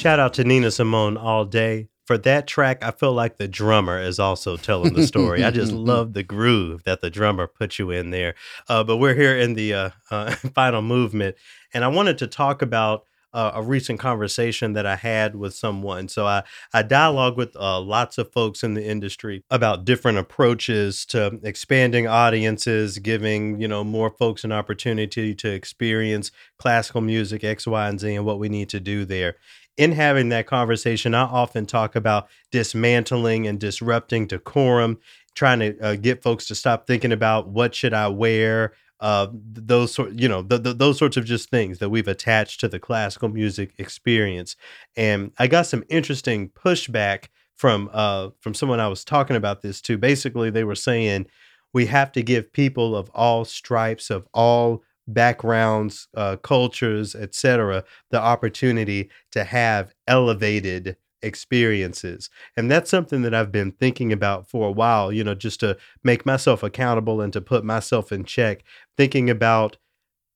Shout 0.00 0.18
out 0.18 0.32
to 0.34 0.44
Nina 0.44 0.70
Simone 0.70 1.18
all 1.18 1.44
day. 1.44 1.90
For 2.06 2.16
that 2.16 2.46
track, 2.46 2.82
I 2.82 2.90
feel 2.90 3.12
like 3.12 3.36
the 3.36 3.46
drummer 3.46 4.00
is 4.00 4.18
also 4.18 4.56
telling 4.56 4.94
the 4.94 5.06
story. 5.06 5.44
I 5.44 5.50
just 5.50 5.72
love 5.90 6.14
the 6.14 6.22
groove 6.22 6.84
that 6.84 7.02
the 7.02 7.10
drummer 7.10 7.46
put 7.46 7.78
you 7.78 7.90
in 7.90 8.08
there. 8.08 8.34
Uh, 8.66 8.82
but 8.82 8.96
we're 8.96 9.14
here 9.14 9.36
in 9.36 9.52
the 9.52 9.74
uh, 9.74 9.90
uh, 10.10 10.30
final 10.54 10.80
movement, 10.80 11.36
and 11.74 11.84
I 11.84 11.88
wanted 11.88 12.16
to 12.16 12.26
talk 12.26 12.62
about 12.62 13.04
uh, 13.34 13.52
a 13.54 13.62
recent 13.62 14.00
conversation 14.00 14.72
that 14.72 14.86
I 14.86 14.96
had 14.96 15.36
with 15.36 15.54
someone. 15.54 16.08
So 16.08 16.26
I, 16.26 16.44
I 16.72 16.82
dialogue 16.82 17.36
with 17.36 17.54
uh, 17.54 17.78
lots 17.78 18.16
of 18.16 18.32
folks 18.32 18.62
in 18.62 18.72
the 18.72 18.84
industry 18.84 19.44
about 19.50 19.84
different 19.84 20.16
approaches 20.16 21.04
to 21.06 21.38
expanding 21.42 22.06
audiences, 22.06 22.98
giving 22.98 23.60
you 23.60 23.68
know 23.68 23.84
more 23.84 24.08
folks 24.08 24.44
an 24.44 24.50
opportunity 24.50 25.34
to 25.34 25.50
experience 25.50 26.30
classical 26.58 27.02
music, 27.02 27.44
X, 27.44 27.66
Y, 27.66 27.86
and 27.86 28.00
Z, 28.00 28.14
and 28.14 28.24
what 28.24 28.38
we 28.38 28.48
need 28.48 28.70
to 28.70 28.80
do 28.80 29.04
there 29.04 29.36
in 29.80 29.92
having 29.92 30.28
that 30.28 30.46
conversation, 30.46 31.14
I 31.14 31.22
often 31.22 31.64
talk 31.64 31.96
about 31.96 32.28
dismantling 32.50 33.46
and 33.46 33.58
disrupting 33.58 34.26
decorum, 34.26 34.98
trying 35.34 35.60
to 35.60 35.80
uh, 35.80 35.96
get 35.96 36.22
folks 36.22 36.46
to 36.48 36.54
stop 36.54 36.86
thinking 36.86 37.12
about 37.12 37.48
what 37.48 37.74
should 37.74 37.94
I 37.94 38.08
wear, 38.08 38.74
uh, 39.00 39.28
those 39.32 39.94
sort, 39.94 40.12
you 40.12 40.28
know, 40.28 40.42
th- 40.42 40.64
th- 40.64 40.76
those 40.76 40.98
sorts 40.98 41.16
of 41.16 41.24
just 41.24 41.48
things 41.48 41.78
that 41.78 41.88
we've 41.88 42.08
attached 42.08 42.60
to 42.60 42.68
the 42.68 42.78
classical 42.78 43.30
music 43.30 43.72
experience. 43.78 44.54
And 44.98 45.32
I 45.38 45.46
got 45.46 45.64
some 45.64 45.82
interesting 45.88 46.50
pushback 46.50 47.28
from 47.56 47.88
uh, 47.90 48.30
from 48.38 48.52
someone 48.52 48.80
I 48.80 48.88
was 48.88 49.02
talking 49.02 49.36
about 49.36 49.62
this 49.62 49.80
to. 49.80 49.96
Basically, 49.96 50.50
they 50.50 50.64
were 50.64 50.74
saying 50.74 51.26
we 51.72 51.86
have 51.86 52.12
to 52.12 52.22
give 52.22 52.52
people 52.52 52.94
of 52.94 53.08
all 53.14 53.46
stripes, 53.46 54.10
of 54.10 54.28
all 54.34 54.82
backgrounds, 55.06 56.08
uh, 56.16 56.36
cultures, 56.36 57.14
etc., 57.14 57.84
the 58.10 58.20
opportunity 58.20 59.10
to 59.32 59.44
have 59.44 59.94
elevated 60.06 60.96
experiences. 61.22 62.30
And 62.56 62.70
that's 62.70 62.90
something 62.90 63.22
that 63.22 63.34
I've 63.34 63.52
been 63.52 63.72
thinking 63.72 64.12
about 64.12 64.48
for 64.48 64.68
a 64.68 64.72
while, 64.72 65.12
you 65.12 65.24
know, 65.24 65.34
just 65.34 65.60
to 65.60 65.76
make 66.02 66.24
myself 66.24 66.62
accountable 66.62 67.20
and 67.20 67.32
to 67.32 67.40
put 67.40 67.64
myself 67.64 68.12
in 68.12 68.24
check, 68.24 68.62
thinking 68.96 69.28
about 69.28 69.76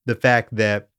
the 0.05 0.15
fact 0.15 0.55
that 0.55 0.89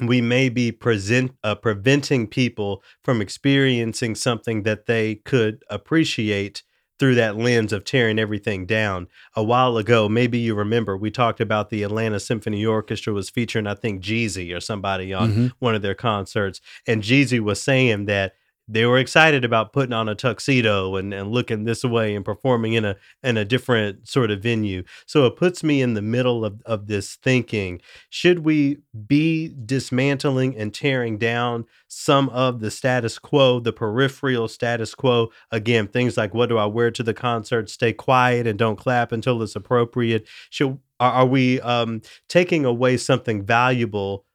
we 0.00 0.20
may 0.20 0.48
be 0.48 0.70
present 0.70 1.32
uh, 1.42 1.54
preventing 1.54 2.26
people 2.26 2.82
from 3.02 3.20
experiencing 3.20 4.14
something 4.14 4.62
that 4.62 4.86
they 4.86 5.16
could 5.16 5.64
appreciate 5.70 6.62
through 6.98 7.14
that 7.16 7.36
lens 7.36 7.72
of 7.72 7.84
tearing 7.84 8.18
everything 8.18 8.66
down. 8.66 9.06
A 9.34 9.42
while 9.42 9.76
ago, 9.76 10.08
maybe 10.08 10.38
you 10.38 10.54
remember, 10.54 10.96
we 10.96 11.10
talked 11.10 11.40
about 11.40 11.70
the 11.70 11.82
Atlanta 11.82 12.18
Symphony 12.20 12.64
Orchestra 12.66 13.12
was 13.12 13.30
featuring, 13.30 13.66
I 13.66 13.74
think, 13.74 14.02
Jeezy 14.02 14.54
or 14.54 14.60
somebody 14.60 15.12
on 15.14 15.32
Mhm. 15.32 15.52
one 15.58 15.74
of 15.74 15.82
their 15.82 15.94
concerts. 15.94 16.60
And 16.86 17.02
Jeezy 17.02 17.40
was 17.40 17.62
saying 17.62 18.06
that 18.06 18.34
they 18.68 18.84
were 18.84 18.98
excited 18.98 19.44
about 19.44 19.72
putting 19.72 19.94
on 19.94 20.08
a 20.08 20.14
tuxedo 20.14 20.96
and, 20.96 21.14
and 21.14 21.32
looking 21.32 21.64
this 21.64 21.82
way 21.84 22.14
and 22.14 22.24
performing 22.24 22.74
in 22.74 22.84
a 22.84 22.96
in 23.22 23.36
a 23.36 23.44
different 23.44 24.06
sort 24.06 24.30
of 24.30 24.42
venue. 24.42 24.82
So 25.06 25.26
it 25.26 25.36
puts 25.36 25.64
me 25.64 25.80
in 25.80 25.94
the 25.94 26.02
middle 26.02 26.44
of, 26.44 26.60
of 26.66 26.86
this 26.86 27.16
thinking. 27.16 27.80
Should 28.10 28.40
we 28.40 28.78
be 29.06 29.54
dismantling 29.64 30.56
and 30.56 30.74
tearing 30.74 31.16
down 31.16 31.64
some 31.88 32.28
of 32.28 32.60
the 32.60 32.70
status 32.70 33.18
quo, 33.18 33.58
the 33.58 33.72
peripheral 33.72 34.48
status 34.48 34.94
quo? 34.94 35.30
Again, 35.50 35.88
things 35.88 36.16
like 36.16 36.34
what 36.34 36.50
do 36.50 36.58
I 36.58 36.66
wear 36.66 36.90
to 36.90 37.02
the 37.02 37.14
concert? 37.14 37.70
Stay 37.70 37.94
quiet 37.94 38.46
and 38.46 38.58
don't 38.58 38.76
clap 38.76 39.12
until 39.12 39.42
it's 39.42 39.56
appropriate. 39.56 40.28
Should 40.50 40.78
are, 41.00 41.12
are 41.12 41.26
we 41.26 41.60
um, 41.62 42.02
taking 42.28 42.64
away 42.64 42.96
something 42.96 43.44
valuable 43.44 44.26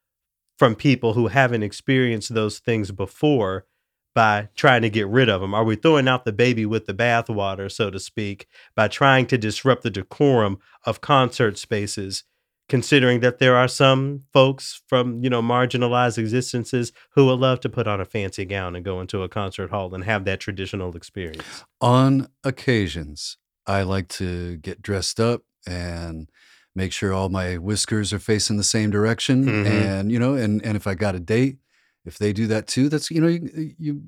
from 0.57 0.75
people 0.75 1.13
who 1.13 1.27
haven't 1.27 1.63
experienced 1.63 2.33
those 2.33 2.59
things 2.59 2.91
before 2.91 3.65
by 4.13 4.49
trying 4.55 4.81
to 4.83 4.89
get 4.89 5.07
rid 5.07 5.29
of 5.29 5.41
them? 5.41 5.53
Are 5.53 5.63
we 5.63 5.75
throwing 5.75 6.07
out 6.07 6.25
the 6.25 6.31
baby 6.33 6.65
with 6.65 6.85
the 6.85 6.93
bathwater, 6.93 7.71
so 7.71 7.89
to 7.89 7.99
speak, 7.99 8.47
by 8.75 8.87
trying 8.87 9.25
to 9.27 9.37
disrupt 9.37 9.83
the 9.83 9.89
decorum 9.89 10.59
of 10.85 11.01
concert 11.01 11.57
spaces? 11.57 12.23
Considering 12.69 13.19
that 13.19 13.39
there 13.39 13.57
are 13.57 13.67
some 13.67 14.23
folks 14.31 14.81
from 14.87 15.21
you 15.21 15.29
know 15.29 15.41
marginalized 15.41 16.17
existences 16.17 16.93
who 17.11 17.25
would 17.25 17.39
love 17.39 17.59
to 17.59 17.69
put 17.69 17.87
on 17.87 17.99
a 17.99 18.05
fancy 18.05 18.45
gown 18.45 18.73
and 18.75 18.85
go 18.85 19.01
into 19.01 19.21
a 19.21 19.27
concert 19.29 19.69
hall 19.69 19.93
and 19.93 20.05
have 20.05 20.23
that 20.25 20.39
traditional 20.39 20.95
experience. 20.95 21.65
On 21.81 22.29
occasions, 22.43 23.37
I 23.67 23.83
like 23.83 24.07
to 24.09 24.57
get 24.57 24.81
dressed 24.81 25.19
up 25.19 25.41
and 25.67 26.29
make 26.73 26.91
sure 26.93 27.13
all 27.13 27.29
my 27.29 27.57
whiskers 27.57 28.13
are 28.13 28.19
facing 28.19 28.57
the 28.57 28.63
same 28.63 28.89
direction. 28.89 29.45
Mhm. 29.45 29.65
And, 29.65 30.11
you 30.11 30.17
know, 30.17 30.33
and, 30.33 30.63
and 30.65 30.75
if 30.75 30.87
I 30.87 30.95
got 30.95 31.15
a 31.15 31.19
date, 31.19 31.57
if 32.05 32.17
they 32.17 32.33
do 32.33 32.47
that 32.47 32.67
too, 32.67 32.89
that's, 32.89 33.09
you 33.11 33.21
know, 33.21 33.27
you, 33.27 33.73
you, 33.79 34.01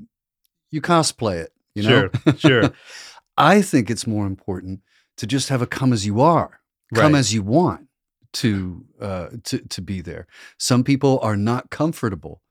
you 0.72 0.82
cosplay 0.82 1.38
it, 1.38 1.54
you 1.74 1.84
know? 1.84 2.10
Sure, 2.24 2.36
sure. 2.38 2.74
I 3.38 3.62
think 3.62 3.90
it's 3.90 4.08
more 4.08 4.26
important 4.26 4.82
to 5.18 5.28
just 5.28 5.50
have 5.50 5.62
a 5.62 5.68
come 5.68 5.92
as 5.94 6.06
you 6.06 6.22
are, 6.22 6.60
come 6.94 7.14
Right. 7.14 7.20
as 7.20 7.34
you 7.34 7.42
want 7.42 7.88
to, 8.34 8.86
uh, 9.02 9.28
to, 9.46 9.60
to 9.60 9.82
be 9.82 10.02
there. 10.02 10.28
Some 10.58 10.84
people 10.84 11.20
are 11.22 11.38
not 11.38 11.70
comfortable 11.70 12.42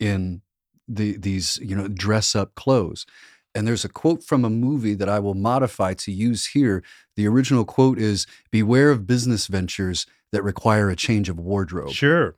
in 0.00 0.42
the, 0.88 1.16
these, 1.16 1.58
you 1.62 1.76
know, 1.76 1.88
dress 1.88 2.34
up 2.34 2.54
clothes. 2.54 3.06
And 3.54 3.66
there's 3.68 3.84
a 3.84 3.88
quote 3.88 4.24
from 4.24 4.44
a 4.44 4.50
movie 4.50 4.94
that 4.94 5.08
I 5.08 5.18
will 5.18 5.34
modify 5.34 5.94
to 5.94 6.10
use 6.12 6.46
here. 6.46 6.82
The 7.16 7.26
original 7.28 7.64
quote 7.64 7.98
is 7.98 8.26
Beware 8.50 8.90
of 8.90 9.06
business 9.06 9.46
ventures 9.46 10.06
that 10.32 10.42
require 10.42 10.88
a 10.88 10.96
change 10.96 11.28
of 11.28 11.38
wardrobe. 11.38 11.90
Sure. 11.92 12.34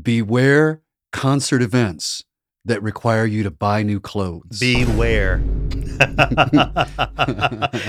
Beware 0.00 0.80
concert 1.12 1.62
events 1.62 2.24
that 2.64 2.82
require 2.82 3.24
you 3.24 3.42
to 3.42 3.50
buy 3.50 3.82
new 3.82 4.00
clothes. 4.00 4.60
Beware. 4.60 5.34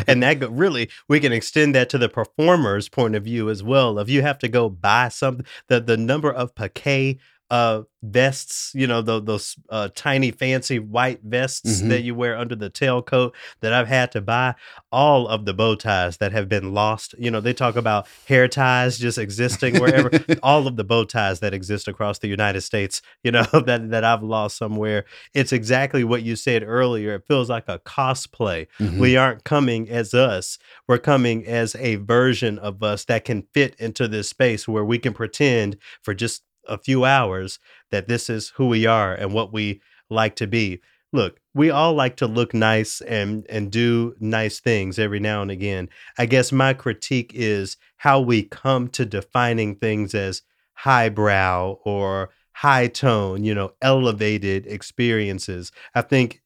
and 0.08 0.24
that 0.24 0.48
really, 0.50 0.90
we 1.08 1.20
can 1.20 1.34
extend 1.34 1.76
that 1.76 1.90
to 1.90 1.98
the 1.98 2.10
performer's 2.10 2.90
point 2.90 3.16
of 3.16 3.24
view 3.24 3.50
as 3.50 3.64
well. 3.64 4.00
If 4.00 4.10
you 4.10 4.22
have 4.22 4.40
to 4.40 4.48
go 4.48 4.70
buy 4.70 5.10
something, 5.10 5.46
the, 5.68 5.80
the 5.82 5.98
number 5.98 6.32
of 6.32 6.56
piqué 6.56 7.20
uh, 7.52 7.82
vests, 8.02 8.72
you 8.74 8.88
know, 8.88 9.02
tho- 9.02 9.20
those 9.20 9.56
uh, 9.70 9.90
tiny 9.94 10.32
fancy 10.32 10.80
white 10.80 11.20
vests 11.24 11.82
Mhm. 11.82 11.90
that 11.90 12.02
you 12.02 12.16
wear 12.16 12.36
under 12.38 12.56
the 12.56 12.70
tailcoat 12.70 13.34
that 13.60 13.74
I've 13.74 13.90
had 13.90 14.12
to 14.14 14.22
buy, 14.22 14.56
all 14.92 15.28
of 15.28 15.46
the 15.46 15.54
bow 15.54 15.76
ties 15.76 16.18
that 16.18 16.32
have 16.32 16.48
been 16.50 16.74
lost. 16.74 17.14
You 17.20 17.30
know, 17.30 17.42
they 17.42 17.54
talk 17.54 17.76
about 17.76 18.08
hair 18.28 18.48
ties 18.48 18.98
just 18.98 19.18
existing 19.18 19.80
wherever, 19.80 20.10
all 20.44 20.66
of 20.66 20.78
the 20.78 20.84
bow 20.86 21.04
ties 21.04 21.42
that 21.42 21.54
exist 21.54 21.88
across 21.88 22.20
the 22.20 22.28
United 22.30 22.62
States, 22.62 23.02
you 23.24 23.32
know, 23.32 23.44
that, 23.66 23.92
that 23.92 24.04
I've 24.06 24.24
lost 24.24 24.58
somewhere. 24.58 25.04
It's 25.34 25.52
exactly 25.52 26.04
what 26.06 26.24
you 26.24 26.36
said 26.38 26.64
earlier. 26.66 27.16
It 27.16 27.24
feels 27.28 27.50
like 27.50 27.66
a 27.68 27.80
cosplay. 27.80 28.68
Mhm. 28.80 28.98
We 28.98 29.18
aren't 29.18 29.44
coming 29.44 29.90
as 29.90 30.14
us. 30.14 30.58
We're 30.88 30.98
coming 31.00 31.46
as 31.46 31.76
a 31.76 31.96
version 31.98 32.58
of 32.60 32.82
us 32.82 33.06
that 33.06 33.26
can 33.26 33.44
fit 33.54 33.76
into 33.78 34.08
this 34.08 34.30
space 34.30 34.68
where 34.70 34.86
we 34.86 34.98
can 35.00 35.14
pretend 35.14 35.78
for 36.02 36.14
just 36.14 36.44
a 36.68 36.78
few 36.78 37.06
hours 37.06 37.60
that 37.90 38.08
this 38.08 38.30
is 38.30 38.50
who 38.56 38.68
we 38.68 38.86
are 38.86 39.14
and 39.14 39.34
what 39.34 39.54
we 39.54 39.82
like 40.10 40.36
to 40.38 40.48
be. 40.48 40.82
Look, 41.14 41.40
we 41.54 41.70
all 41.70 41.94
like 41.94 42.16
to 42.18 42.28
look 42.28 42.54
nice 42.54 43.02
and 43.02 43.46
and 43.50 43.70
do 43.72 44.16
nice 44.20 44.60
things 44.60 44.98
every 44.98 45.20
now 45.20 45.42
and 45.42 45.52
again. 45.52 45.90
I 46.18 46.26
guess 46.26 46.52
my 46.52 46.74
critique 46.74 47.32
is 47.36 47.78
how 47.98 48.22
we 48.22 48.44
come 48.44 48.88
to 48.90 49.06
defining 49.06 49.76
things 49.76 50.16
as 50.16 50.44
highbrow 50.74 51.80
or 51.84 52.30
high 52.54 52.88
tone, 52.88 53.44
you 53.44 53.54
know, 53.54 53.74
elevated 53.82 54.66
experiences. 54.68 55.72
I 55.96 56.02
think 56.02 56.42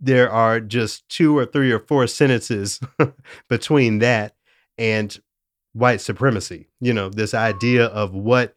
there 0.00 0.30
are 0.30 0.60
just 0.60 1.08
two 1.08 1.36
or 1.36 1.46
three 1.46 1.70
or 1.70 1.80
four 1.80 2.06
sentences 2.06 2.80
between 3.48 3.98
that 4.00 4.34
and 4.78 5.18
white 5.72 6.00
supremacy. 6.00 6.68
You 6.80 6.92
know, 6.92 7.08
this 7.08 7.34
idea 7.34 7.86
of 7.86 8.14
what 8.14 8.54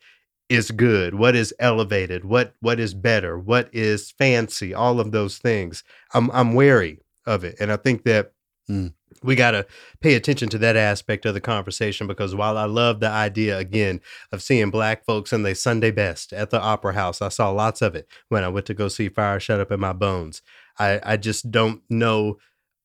is 0.50 0.72
good, 0.72 1.16
what 1.16 1.36
is 1.36 1.54
elevated, 1.60 2.26
what 2.26 2.54
what 2.60 2.80
is 2.80 2.94
better, 2.94 3.38
what 3.38 3.70
is 3.74 4.12
fancy, 4.12 4.74
all 4.74 5.00
of 5.00 5.12
those 5.12 5.38
things. 5.38 5.84
I'm 6.14 6.30
I'm 6.32 6.54
wary 6.54 7.00
of 7.26 7.44
it. 7.44 7.56
And 7.60 7.72
I 7.72 7.78
think 7.78 8.04
that 8.04 8.34
Mm. 8.70 8.94
we 9.22 9.36
got 9.36 9.52
to 9.52 9.66
pay 10.00 10.14
attention 10.16 10.48
to 10.50 10.58
that 10.60 10.78
aspect 10.78 11.26
of 11.26 11.34
the 11.34 11.42
conversation 11.42 12.08
because 12.08 12.34
while 12.34 12.58
I 12.58 12.64
love 12.64 13.02
the 13.02 13.10
idea 13.10 13.58
again 13.58 14.00
of 14.32 14.42
seeing 14.42 14.70
black 14.70 15.06
folks 15.06 15.34
in 15.34 15.44
their 15.44 15.56
Sunday 15.56 15.92
best 15.92 16.32
at 16.32 16.50
the 16.50 16.62
Opera 16.62 16.94
House, 16.94 17.22
I 17.22 17.28
saw 17.28 17.50
lots 17.50 17.82
of 17.82 17.94
it 17.94 18.08
when 18.30 18.44
I 18.44 18.48
went 18.48 18.66
to 18.68 18.74
go 18.74 18.88
see 18.88 19.10
Fire 19.10 19.40
Shut 19.40 19.60
Up 19.60 19.72
in 19.72 19.82
My 19.82 19.92
Bones. 19.92 20.42
I, 20.80 21.02
I 21.04 21.18
just 21.18 21.52
don't 21.52 21.82
know 21.90 22.38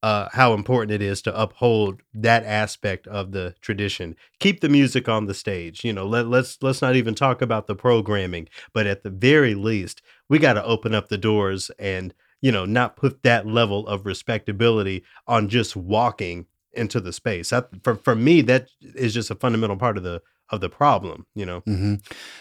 uh, 0.02 0.28
how 0.32 0.54
important 0.54 0.92
it 0.92 1.02
is 1.02 1.20
to 1.22 1.40
uphold 1.40 2.02
that 2.14 2.44
aspect 2.44 3.06
of 3.08 3.32
the 3.32 3.54
tradition. 3.60 4.14
Keep 4.38 4.60
the 4.60 4.68
music 4.68 5.08
on 5.08 5.26
the 5.26 5.34
stage. 5.34 5.84
You 5.84 5.92
know, 5.92 6.06
let, 6.06 6.28
let's 6.28 6.58
let's 6.62 6.82
not 6.82 6.96
even 6.96 7.14
talk 7.14 7.42
about 7.42 7.66
the 7.66 7.74
programming, 7.74 8.48
but 8.72 8.86
at 8.86 9.02
the 9.02 9.10
very 9.10 9.54
least, 9.54 10.02
we 10.28 10.38
got 10.38 10.54
to 10.54 10.64
open 10.64 10.94
up 10.94 11.08
the 11.08 11.18
doors 11.18 11.70
and 11.78 12.14
you 12.40 12.52
know 12.52 12.64
not 12.64 12.96
put 12.96 13.22
that 13.24 13.46
level 13.46 13.86
of 13.88 14.06
respectability 14.06 15.04
on 15.26 15.48
just 15.48 15.74
walking 15.74 16.46
into 16.72 17.00
the 17.00 17.12
space. 17.12 17.50
That, 17.50 17.68
for 17.82 17.96
for 17.96 18.14
me, 18.14 18.40
that 18.42 18.68
is 18.80 19.14
just 19.14 19.30
a 19.30 19.34
fundamental 19.34 19.76
part 19.76 19.96
of 19.96 20.04
the 20.04 20.22
of 20.50 20.60
the 20.60 20.70
problem. 20.70 21.26
You 21.34 21.46
know. 21.46 21.60
hmm 21.60 21.94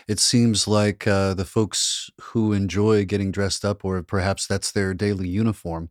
It 0.08 0.20
seems 0.20 0.68
like 0.68 1.08
uh, 1.08 1.34
the 1.34 1.46
folks 1.46 2.10
who 2.22 2.54
enjoy 2.54 3.06
getting 3.06 3.32
dressed 3.32 3.66
up, 3.66 3.84
or 3.84 4.04
perhaps 4.04 4.46
that's 4.46 4.72
their 4.72 4.94
daily 4.94 5.28
uniform, 5.28 5.90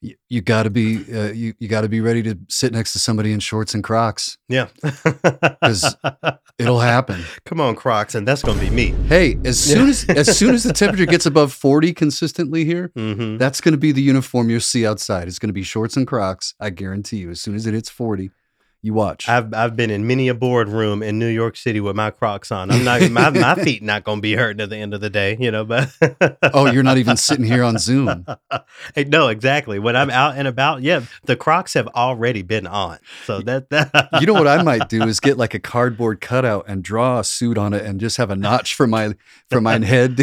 you, 0.00 0.14
you 0.28 0.40
got 0.40 0.64
to 0.64 0.70
be 0.70 1.04
uh, 1.12 1.32
you, 1.32 1.54
you 1.58 1.68
got 1.68 1.82
to 1.82 1.88
be 1.88 2.00
ready 2.00 2.22
to 2.22 2.38
sit 2.48 2.72
next 2.72 2.92
to 2.92 2.98
somebody 2.98 3.32
in 3.32 3.40
shorts 3.40 3.74
and 3.74 3.82
Crocs. 3.82 4.38
Yeah, 4.48 4.68
because 4.82 5.96
It'll 6.58 6.80
happen. 6.80 7.22
Come 7.44 7.60
on, 7.60 7.76
Crocs, 7.76 8.14
and 8.14 8.26
that's 8.26 8.42
gonna 8.42 8.60
be 8.60 8.70
me. 8.70 8.94
Hey, 9.08 9.36
as 9.44 9.58
soon 9.62 9.90
as 9.90 10.08
as 10.08 10.38
soon 10.38 10.54
as 10.54 10.62
the 10.62 10.72
temperature 10.72 11.04
gets 11.04 11.26
above 11.26 11.52
forty 11.52 11.92
consistently 11.92 12.64
here, 12.64 12.92
hmm 12.94 13.36
that's 13.36 13.60
going 13.60 13.72
to 13.72 13.78
be 13.78 13.92
the 13.92 14.00
uniform 14.00 14.48
you'll 14.48 14.60
see 14.60 14.86
outside. 14.86 15.28
It's 15.28 15.38
going 15.38 15.50
to 15.50 15.54
be 15.54 15.62
shorts 15.62 15.96
and 15.96 16.06
Crocs. 16.06 16.54
I 16.58 16.70
guarantee 16.70 17.18
you. 17.18 17.30
As 17.30 17.40
soon 17.42 17.54
as 17.54 17.66
it 17.66 17.74
hits 17.74 17.90
forty, 17.90 18.30
you 18.86 18.94
watch. 18.94 19.28
I've 19.28 19.52
I've 19.52 19.76
been 19.76 19.90
in 19.90 20.06
many 20.06 20.28
a 20.28 20.34
boardroom 20.34 21.02
in 21.02 21.18
New 21.18 21.28
York 21.28 21.56
City 21.56 21.80
with 21.80 21.96
my 21.96 22.10
Crocs 22.10 22.52
on. 22.52 22.70
I'm 22.70 22.84
not 22.84 23.10
my, 23.10 23.30
my 23.30 23.54
feet 23.64 23.82
not 23.82 24.04
gonna 24.04 24.20
be 24.20 24.34
hurting 24.34 24.62
at 24.62 24.70
the 24.70 24.76
end 24.76 24.94
of 24.94 25.00
the 25.00 25.10
day, 25.10 25.36
you 25.38 25.50
know. 25.50 25.64
But 25.64 25.90
oh, 26.54 26.70
you're 26.70 26.84
not 26.84 26.96
even 26.96 27.16
sitting 27.16 27.44
here 27.44 27.64
on 27.64 27.78
Zoom. 27.78 28.24
Hey, 28.94 29.04
no, 29.04 29.28
exactly. 29.28 29.78
When 29.78 29.96
I'm 29.96 30.10
out 30.10 30.36
and 30.36 30.46
about, 30.46 30.82
yeah, 30.82 31.02
the 31.24 31.34
Crocs 31.34 31.74
have 31.74 31.88
already 31.88 32.42
been 32.42 32.66
on. 32.66 32.98
So 33.24 33.40
that, 33.40 33.70
that 33.70 34.08
You 34.20 34.26
know 34.26 34.34
what 34.34 34.46
I 34.46 34.62
might 34.62 34.88
do 34.88 35.02
is 35.02 35.18
get 35.18 35.36
like 35.36 35.54
a 35.54 35.58
cardboard 35.58 36.20
cutout 36.20 36.66
and 36.68 36.84
draw 36.84 37.18
a 37.18 37.24
suit 37.24 37.58
on 37.58 37.72
it 37.72 37.84
and 37.84 37.98
just 37.98 38.16
have 38.18 38.30
a 38.30 38.36
notch 38.36 38.74
for 38.74 38.86
my 38.86 39.14
for 39.50 39.60
my 39.60 39.78
head. 39.84 40.16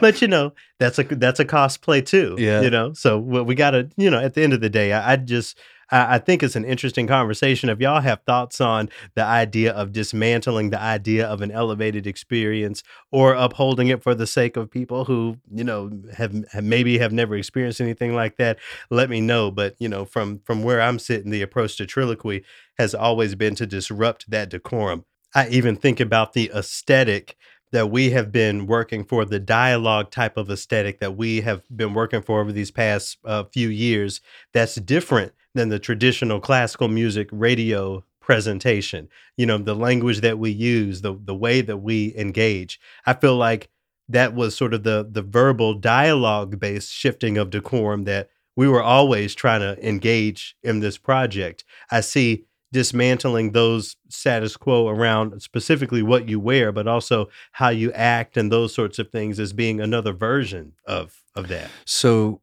but 0.00 0.20
you 0.20 0.28
know 0.28 0.52
that's 0.78 0.98
a 0.98 1.04
that's 1.04 1.40
a 1.40 1.44
cosplay 1.44 2.04
too. 2.04 2.36
Yeah. 2.38 2.62
You 2.62 2.70
know, 2.70 2.92
so 2.92 3.18
we 3.18 3.42
we 3.42 3.54
got 3.54 3.70
to 3.70 3.88
you 3.96 4.10
know 4.10 4.18
at 4.18 4.34
the 4.34 4.42
end 4.42 4.52
of 4.52 4.60
the 4.60 4.70
day, 4.70 4.92
I, 4.92 5.12
I 5.12 5.16
just 5.16 5.58
I, 5.90 6.18
think 6.18 6.42
it's 6.42 6.56
an 6.56 6.64
interesting 6.64 7.06
conversation. 7.06 7.70
If 7.70 7.80
y'all 7.80 8.00
have 8.00 8.20
thoughts 8.26 8.60
on 8.60 8.90
the 9.14 9.24
idea 9.24 9.72
of 9.72 9.92
dismantling 9.92 10.70
the 10.70 10.80
idea 10.80 11.26
of 11.26 11.40
an 11.40 11.50
elevated 11.50 12.06
experience 12.06 12.82
or 13.10 13.34
upholding 13.34 13.88
it 13.88 14.02
for 14.02 14.14
the 14.14 14.26
sake 14.26 14.56
of 14.56 14.70
people 14.70 15.06
who 15.06 15.38
you 15.50 15.64
know 15.64 15.90
have, 16.14 16.34
have 16.52 16.64
maybe 16.64 16.98
have 16.98 17.12
never 17.12 17.36
experienced 17.36 17.80
anything 17.80 18.14
like 18.14 18.36
that, 18.36 18.58
let 18.90 19.08
me 19.08 19.20
know. 19.20 19.50
But 19.50 19.76
you 19.78 19.88
know, 19.88 20.04
from 20.04 20.40
from 20.40 20.62
where 20.62 20.80
I'm 20.80 20.98
sitting, 20.98 21.30
the 21.30 21.42
approach 21.42 21.76
to 21.78 21.86
Trilloquy 21.86 22.44
has 22.76 22.94
always 22.94 23.34
been 23.34 23.54
to 23.56 23.66
disrupt 23.66 24.30
that 24.30 24.50
decorum. 24.50 25.04
I 25.34 25.48
even 25.48 25.76
think 25.76 26.00
about 26.00 26.32
the 26.34 26.50
aesthetic 26.54 27.36
that 27.70 27.90
we 27.90 28.10
have 28.10 28.32
been 28.32 28.66
working 28.66 29.04
for, 29.04 29.24
the 29.24 29.38
dialogue 29.38 30.10
type 30.10 30.36
of 30.38 30.50
aesthetic 30.50 31.00
that 31.00 31.16
we 31.16 31.42
have 31.42 31.62
been 31.74 31.92
working 31.92 32.22
for 32.22 32.40
over 32.40 32.50
these 32.50 32.70
past 32.70 33.18
uh, 33.26 33.44
few 33.44 33.68
years, 33.68 34.22
that's 34.54 34.76
different 34.76 35.32
than 35.54 35.68
the 35.68 35.78
traditional 35.78 36.40
classical 36.40 36.88
music 36.88 37.28
radio 37.32 38.04
presentation. 38.20 39.08
You 39.36 39.46
know, 39.46 39.58
the 39.58 39.74
language 39.74 40.20
that 40.20 40.38
we 40.38 40.50
use, 40.50 41.00
the 41.00 41.18
the 41.18 41.34
way 41.34 41.60
that 41.60 41.78
we 41.78 42.14
engage. 42.16 42.80
I 43.06 43.14
feel 43.14 43.36
like 43.36 43.70
that 44.08 44.34
was 44.34 44.56
sort 44.56 44.74
of 44.74 44.82
the 44.82 45.06
the 45.10 45.22
verbal 45.22 45.74
dialogue 45.74 46.58
based 46.58 46.92
shifting 46.92 47.38
of 47.38 47.50
decorum 47.50 48.04
that 48.04 48.30
we 48.56 48.68
were 48.68 48.82
always 48.82 49.34
trying 49.34 49.60
to 49.60 49.86
engage 49.86 50.56
in 50.62 50.80
this 50.80 50.98
project. 50.98 51.64
I 51.90 52.00
see 52.00 52.44
dismantling 52.72 53.52
those 53.52 53.96
status 54.08 54.56
quo 54.56 54.88
around 54.88 55.40
specifically 55.40 56.02
what 56.02 56.28
you 56.28 56.38
wear, 56.38 56.70
but 56.72 56.86
also 56.86 57.28
how 57.52 57.70
you 57.70 57.92
act 57.92 58.36
and 58.36 58.52
those 58.52 58.74
sorts 58.74 58.98
of 58.98 59.10
things 59.10 59.40
as 59.40 59.52
being 59.52 59.80
another 59.80 60.12
version 60.12 60.72
of 60.86 61.22
of 61.34 61.48
that. 61.48 61.70
so, 61.84 62.40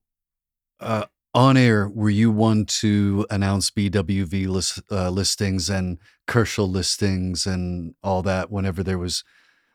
uh, 0.80 1.06
on 1.36 1.58
air, 1.58 1.90
were 1.90 2.10
you 2.10 2.32
one 2.32 2.66
to 2.66 3.28
announce 3.30 3.70
BWV 3.70 4.48
list, 4.48 4.82
uh, 4.90 5.10
listings 5.10 5.70
and 5.70 6.00
Köchel 6.28 6.70
listings 6.70 7.46
and 7.46 7.94
all 8.02 8.24
that 8.24 8.50
whenever 8.50 8.82
there 8.82 8.98
was 8.98 9.24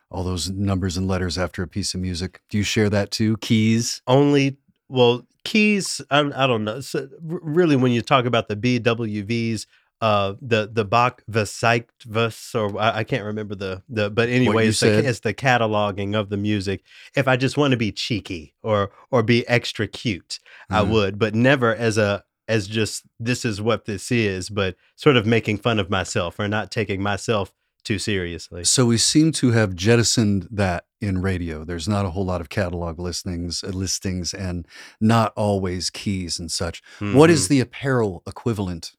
all 0.09 0.23
those 0.23 0.49
numbers 0.49 0.97
and 0.97 1.07
letters 1.07 1.37
after 1.37 1.61
a 1.61 1.67
piece 1.67 1.93
of 1.93 2.01
music? 2.01 2.41
Do 2.49 2.57
you 2.57 2.63
share 2.63 2.89
that 2.89 3.11
too? 3.11 3.37
Keys? 3.37 4.01
Only 4.07 4.57
well, 4.89 5.25
keys. 5.45 6.01
I, 6.09 6.19
I 6.35 6.47
don't 6.47 6.65
know. 6.65 6.81
So, 6.81 7.07
really, 7.21 7.75
when 7.77 7.91
you 7.93 8.01
talk 8.01 8.25
about 8.25 8.47
the 8.49 8.55
BWVs. 8.55 9.65
Uh, 10.01 10.33
the 10.41 10.67
the 10.73 10.83
Bach 10.83 11.21
Veseichtvus, 11.31 12.55
or 12.55 12.79
I, 12.79 12.97
I 12.99 13.03
can't 13.03 13.23
remember 13.23 13.55
the 13.55 13.83
the, 13.89 14.09
but 14.09 14.29
anyway, 14.29 14.67
it's 14.67 14.79
the, 14.79 14.87
it's 15.09 15.19
the 15.19 15.33
cataloging 15.33 16.15
of 16.15 16.29
the 16.29 16.37
music. 16.37 16.81
If 17.15 17.27
I 17.27 17.37
just 17.37 17.57
want 17.57 17.71
to 17.71 17.77
be 17.77 17.91
cheeky 17.91 18.55
or 18.63 18.91
or 19.11 19.23
be 19.23 19.47
extra 19.47 19.87
cute, 19.87 20.39
I 20.69 20.81
Mhm. 20.81 20.89
would, 20.89 21.19
but 21.19 21.35
never 21.35 21.75
as 21.75 21.97
a 21.97 22.23
as 22.47 22.67
just 22.67 23.03
this 23.19 23.45
is 23.45 23.61
what 23.61 23.85
this 23.85 24.11
is, 24.11 24.49
but 24.49 24.75
sort 24.95 25.15
of 25.17 25.25
making 25.25 25.57
fun 25.59 25.79
of 25.79 25.89
myself 25.89 26.39
or 26.39 26.47
not 26.47 26.71
taking 26.71 27.01
myself 27.01 27.53
too 27.83 27.97
seriously. 27.97 28.63
So 28.63 28.85
we 28.85 28.97
seem 28.97 29.31
to 29.33 29.51
have 29.51 29.75
jettisoned 29.75 30.47
that 30.51 30.85
in 30.99 31.21
radio. 31.21 31.63
There's 31.63 31.87
not 31.87 32.05
a 32.05 32.11
whole 32.11 32.25
lot 32.25 32.41
of 32.41 32.49
catalog 32.49 32.99
listings, 32.99 33.63
uh, 33.63 33.69
listings, 33.69 34.33
and 34.33 34.67
not 34.99 35.33
always 35.35 35.89
keys 35.89 36.39
and 36.39 36.51
such. 36.51 36.81
What 36.99 37.29
is 37.31 37.47
the 37.47 37.59
apparel 37.59 38.21
equivalent 38.27 38.91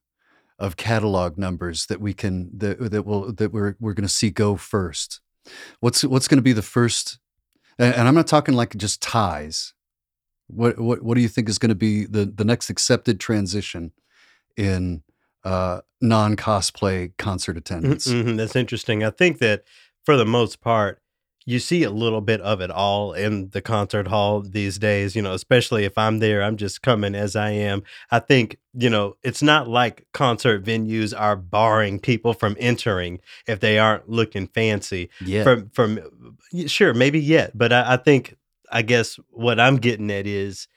of 0.62 0.76
catalog 0.76 1.36
numbers 1.36 1.86
that 1.86 2.01
we 2.01 2.14
can 2.14 2.48
that 2.56 2.78
that 2.93 3.05
will 3.05 3.32
that 3.32 3.52
we're 3.52 3.76
we're 3.80 3.94
going 3.94 4.06
to 4.06 4.14
see 4.14 4.30
go 4.30 4.56
first? 4.56 5.20
What's 5.80 6.05
what's 6.05 6.28
going 6.28 6.39
to 6.39 6.43
be 6.43 6.52
the 6.52 6.62
first? 6.62 7.18
And, 7.78 8.06
I'm 8.06 8.14
not 8.14 8.28
talking 8.28 8.55
like 8.55 8.76
just 8.76 9.02
ties. 9.02 9.74
What 10.47 10.78
what 10.78 11.02
what 11.02 11.16
do 11.16 11.20
you 11.20 11.28
think 11.28 11.48
is 11.48 11.59
going 11.59 11.70
to 11.70 11.74
be 11.74 12.06
the 12.06 12.24
the 12.24 12.44
next 12.44 12.70
accepted 12.70 13.18
transition 13.18 13.90
in 14.56 15.02
uh, 15.44 15.80
non 16.01 16.36
cosplay 16.36 17.10
concert 17.18 17.56
attendance? 17.56 18.06
Mhm, 18.06 18.36
That's 18.36 18.55
interesting. 18.55 19.02
I 19.02 19.10
think 19.10 19.39
that 19.39 19.64
for 20.05 20.16
the 20.16 20.24
most 20.24 20.60
part, 20.60 21.01
you 21.44 21.59
see 21.59 21.82
a 21.82 21.90
little 21.90 22.20
bit 22.20 22.40
of 22.40 22.60
it 22.60 22.70
all 22.70 23.12
in 23.12 23.51
the 23.51 23.60
concert 23.60 24.09
hall 24.09 24.43
these 24.43 24.78
days, 24.78 25.16
you 25.16 25.23
know, 25.23 25.35
especially 25.35 25.85
if 25.85 25.98
I'm 25.98 26.19
there, 26.19 26.43
I'm 26.43 26.56
just 26.56 26.82
coming 26.82 27.14
as 27.14 27.35
I 27.35 27.51
am. 27.51 27.82
I 28.10 28.20
think, 28.20 28.59
you 28.74 28.89
know, 28.89 29.16
it's 29.23 29.43
not 29.43 29.69
like 29.69 30.06
concert 30.12 30.64
venues 30.64 31.19
are 31.19 31.36
barring 31.36 31.98
people 31.98 32.32
from 32.32 32.56
entering 32.60 33.20
if 33.47 33.60
they 33.60 33.78
aren't 33.78 34.09
looking 34.09 34.47
fancy. 34.47 35.10
Yeah. 35.20 35.43
From 35.43 35.70
from 35.70 36.36
sure, 36.66 36.94
maybe 36.94 37.20
yet, 37.20 37.56
but 37.56 37.73
I, 37.73 37.94
I 37.94 37.97
think 37.97 38.36
I 38.70 38.82
guess 38.82 39.19
what 39.31 39.59
I'm 39.59 39.77
getting 39.77 40.10
at 40.10 40.27
is 40.27 40.69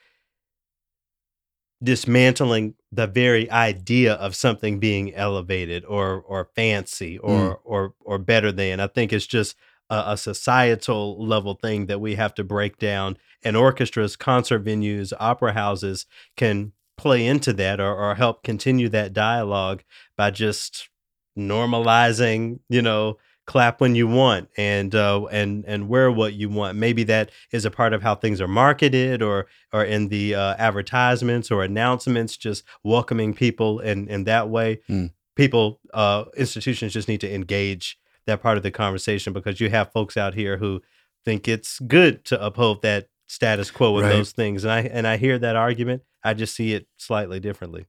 dismantling 1.83 2.73
the 2.91 3.05
very 3.05 3.51
idea 3.51 4.13
of 4.13 4.35
something 4.35 4.79
being 4.79 5.13
elevated 5.13 5.85
or 5.85 6.21
or 6.21 6.49
fancy 6.55 7.19
mm. 7.19 7.21
or 7.23 7.59
or 7.63 7.93
or 7.99 8.17
better 8.17 8.51
than. 8.51 8.79
I 8.79 8.87
think 8.87 9.13
it's 9.13 9.27
just 9.27 9.55
a, 9.89 10.03
a 10.07 10.17
societal 10.17 11.25
level 11.25 11.55
thing 11.55 11.85
that 11.87 12.01
we 12.01 12.15
have 12.15 12.33
to 12.35 12.43
break 12.43 12.77
down. 12.77 13.17
And 13.43 13.55
orchestras, 13.55 14.15
concert 14.15 14.63
venues, 14.63 15.13
opera 15.19 15.53
houses 15.53 16.05
can 16.35 16.73
play 16.97 17.25
into 17.25 17.53
that 17.53 17.79
or, 17.79 17.93
or 17.95 18.15
help 18.15 18.43
continue 18.43 18.89
that 18.89 19.13
dialogue 19.13 19.83
by 20.17 20.31
just 20.31 20.89
normalizing, 21.37 22.59
you 22.69 22.81
know, 22.81 23.17
clap 23.45 23.79
when 23.79 23.93
you 23.93 24.07
want 24.07 24.49
and 24.57 24.95
uh, 24.95 25.23
and 25.25 25.65
and 25.67 25.87
wear 25.87 26.11
what 26.11 26.33
you 26.33 26.49
want. 26.49 26.77
Maybe 26.77 27.03
that 27.03 27.31
is 27.51 27.65
a 27.65 27.71
part 27.71 27.93
of 27.93 28.01
how 28.01 28.15
things 28.15 28.41
are 28.41 28.47
marketed 28.47 29.21
or 29.21 29.47
or 29.71 29.83
in 29.83 30.07
the 30.07 30.35
uh, 30.35 30.55
advertisements 30.57 31.51
or 31.51 31.63
announcements, 31.63 32.37
just 32.37 32.63
welcoming 32.83 33.33
people 33.33 33.79
in 33.79 34.07
in 34.07 34.23
that 34.23 34.49
way. 34.49 34.81
Mm. 34.89 35.11
People, 35.35 35.81
uh, 35.93 36.23
institutions 36.37 36.93
just 36.93 37.09
need 37.09 37.19
to 37.19 37.33
engage 37.33 37.99
that 38.27 38.41
part 38.41 38.57
of 38.57 38.63
the 38.63 38.71
conversation 38.71 39.33
because 39.33 39.59
you 39.59 39.69
have 39.69 39.91
folks 39.91 40.17
out 40.17 40.33
here 40.33 40.57
who 40.57 40.81
think 41.23 41.47
it's 41.47 41.79
good 41.79 42.23
to 42.25 42.43
uphold 42.45 42.81
that 42.83 43.09
status 43.27 43.71
quo 43.71 43.91
with 43.91 44.03
Right. 44.05 44.11
those 44.11 44.31
things, 44.31 44.63
and 44.63 44.71
I 44.71 44.81
and 44.81 45.07
I 45.07 45.17
hear 45.17 45.39
that 45.39 45.55
argument. 45.55 46.03
I 46.23 46.33
just 46.33 46.55
see 46.55 46.73
it 46.73 46.87
slightly 46.97 47.39
differently. 47.39 47.85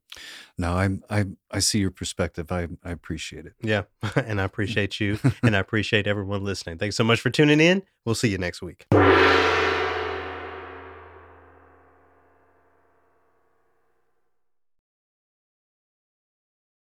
No, 0.58 0.72
I 0.72 0.88
I 1.10 1.24
I 1.50 1.58
see 1.58 1.78
your 1.78 1.90
perspective. 1.90 2.50
I 2.52 2.68
I 2.84 2.90
appreciate 2.92 3.46
it. 3.46 3.54
Yeah, 3.62 3.82
and 4.16 4.40
I 4.40 4.44
appreciate 4.44 5.00
you, 5.00 5.18
and 5.42 5.56
I 5.56 5.58
appreciate 5.58 6.06
everyone 6.06 6.44
listening. 6.44 6.78
Thanks 6.78 6.96
so 6.96 7.04
much 7.04 7.20
for 7.20 7.30
tuning 7.30 7.60
in. 7.60 7.82
We'll 8.04 8.14
see 8.14 8.28
you 8.28 8.38
next 8.38 8.62
week. 8.62 8.86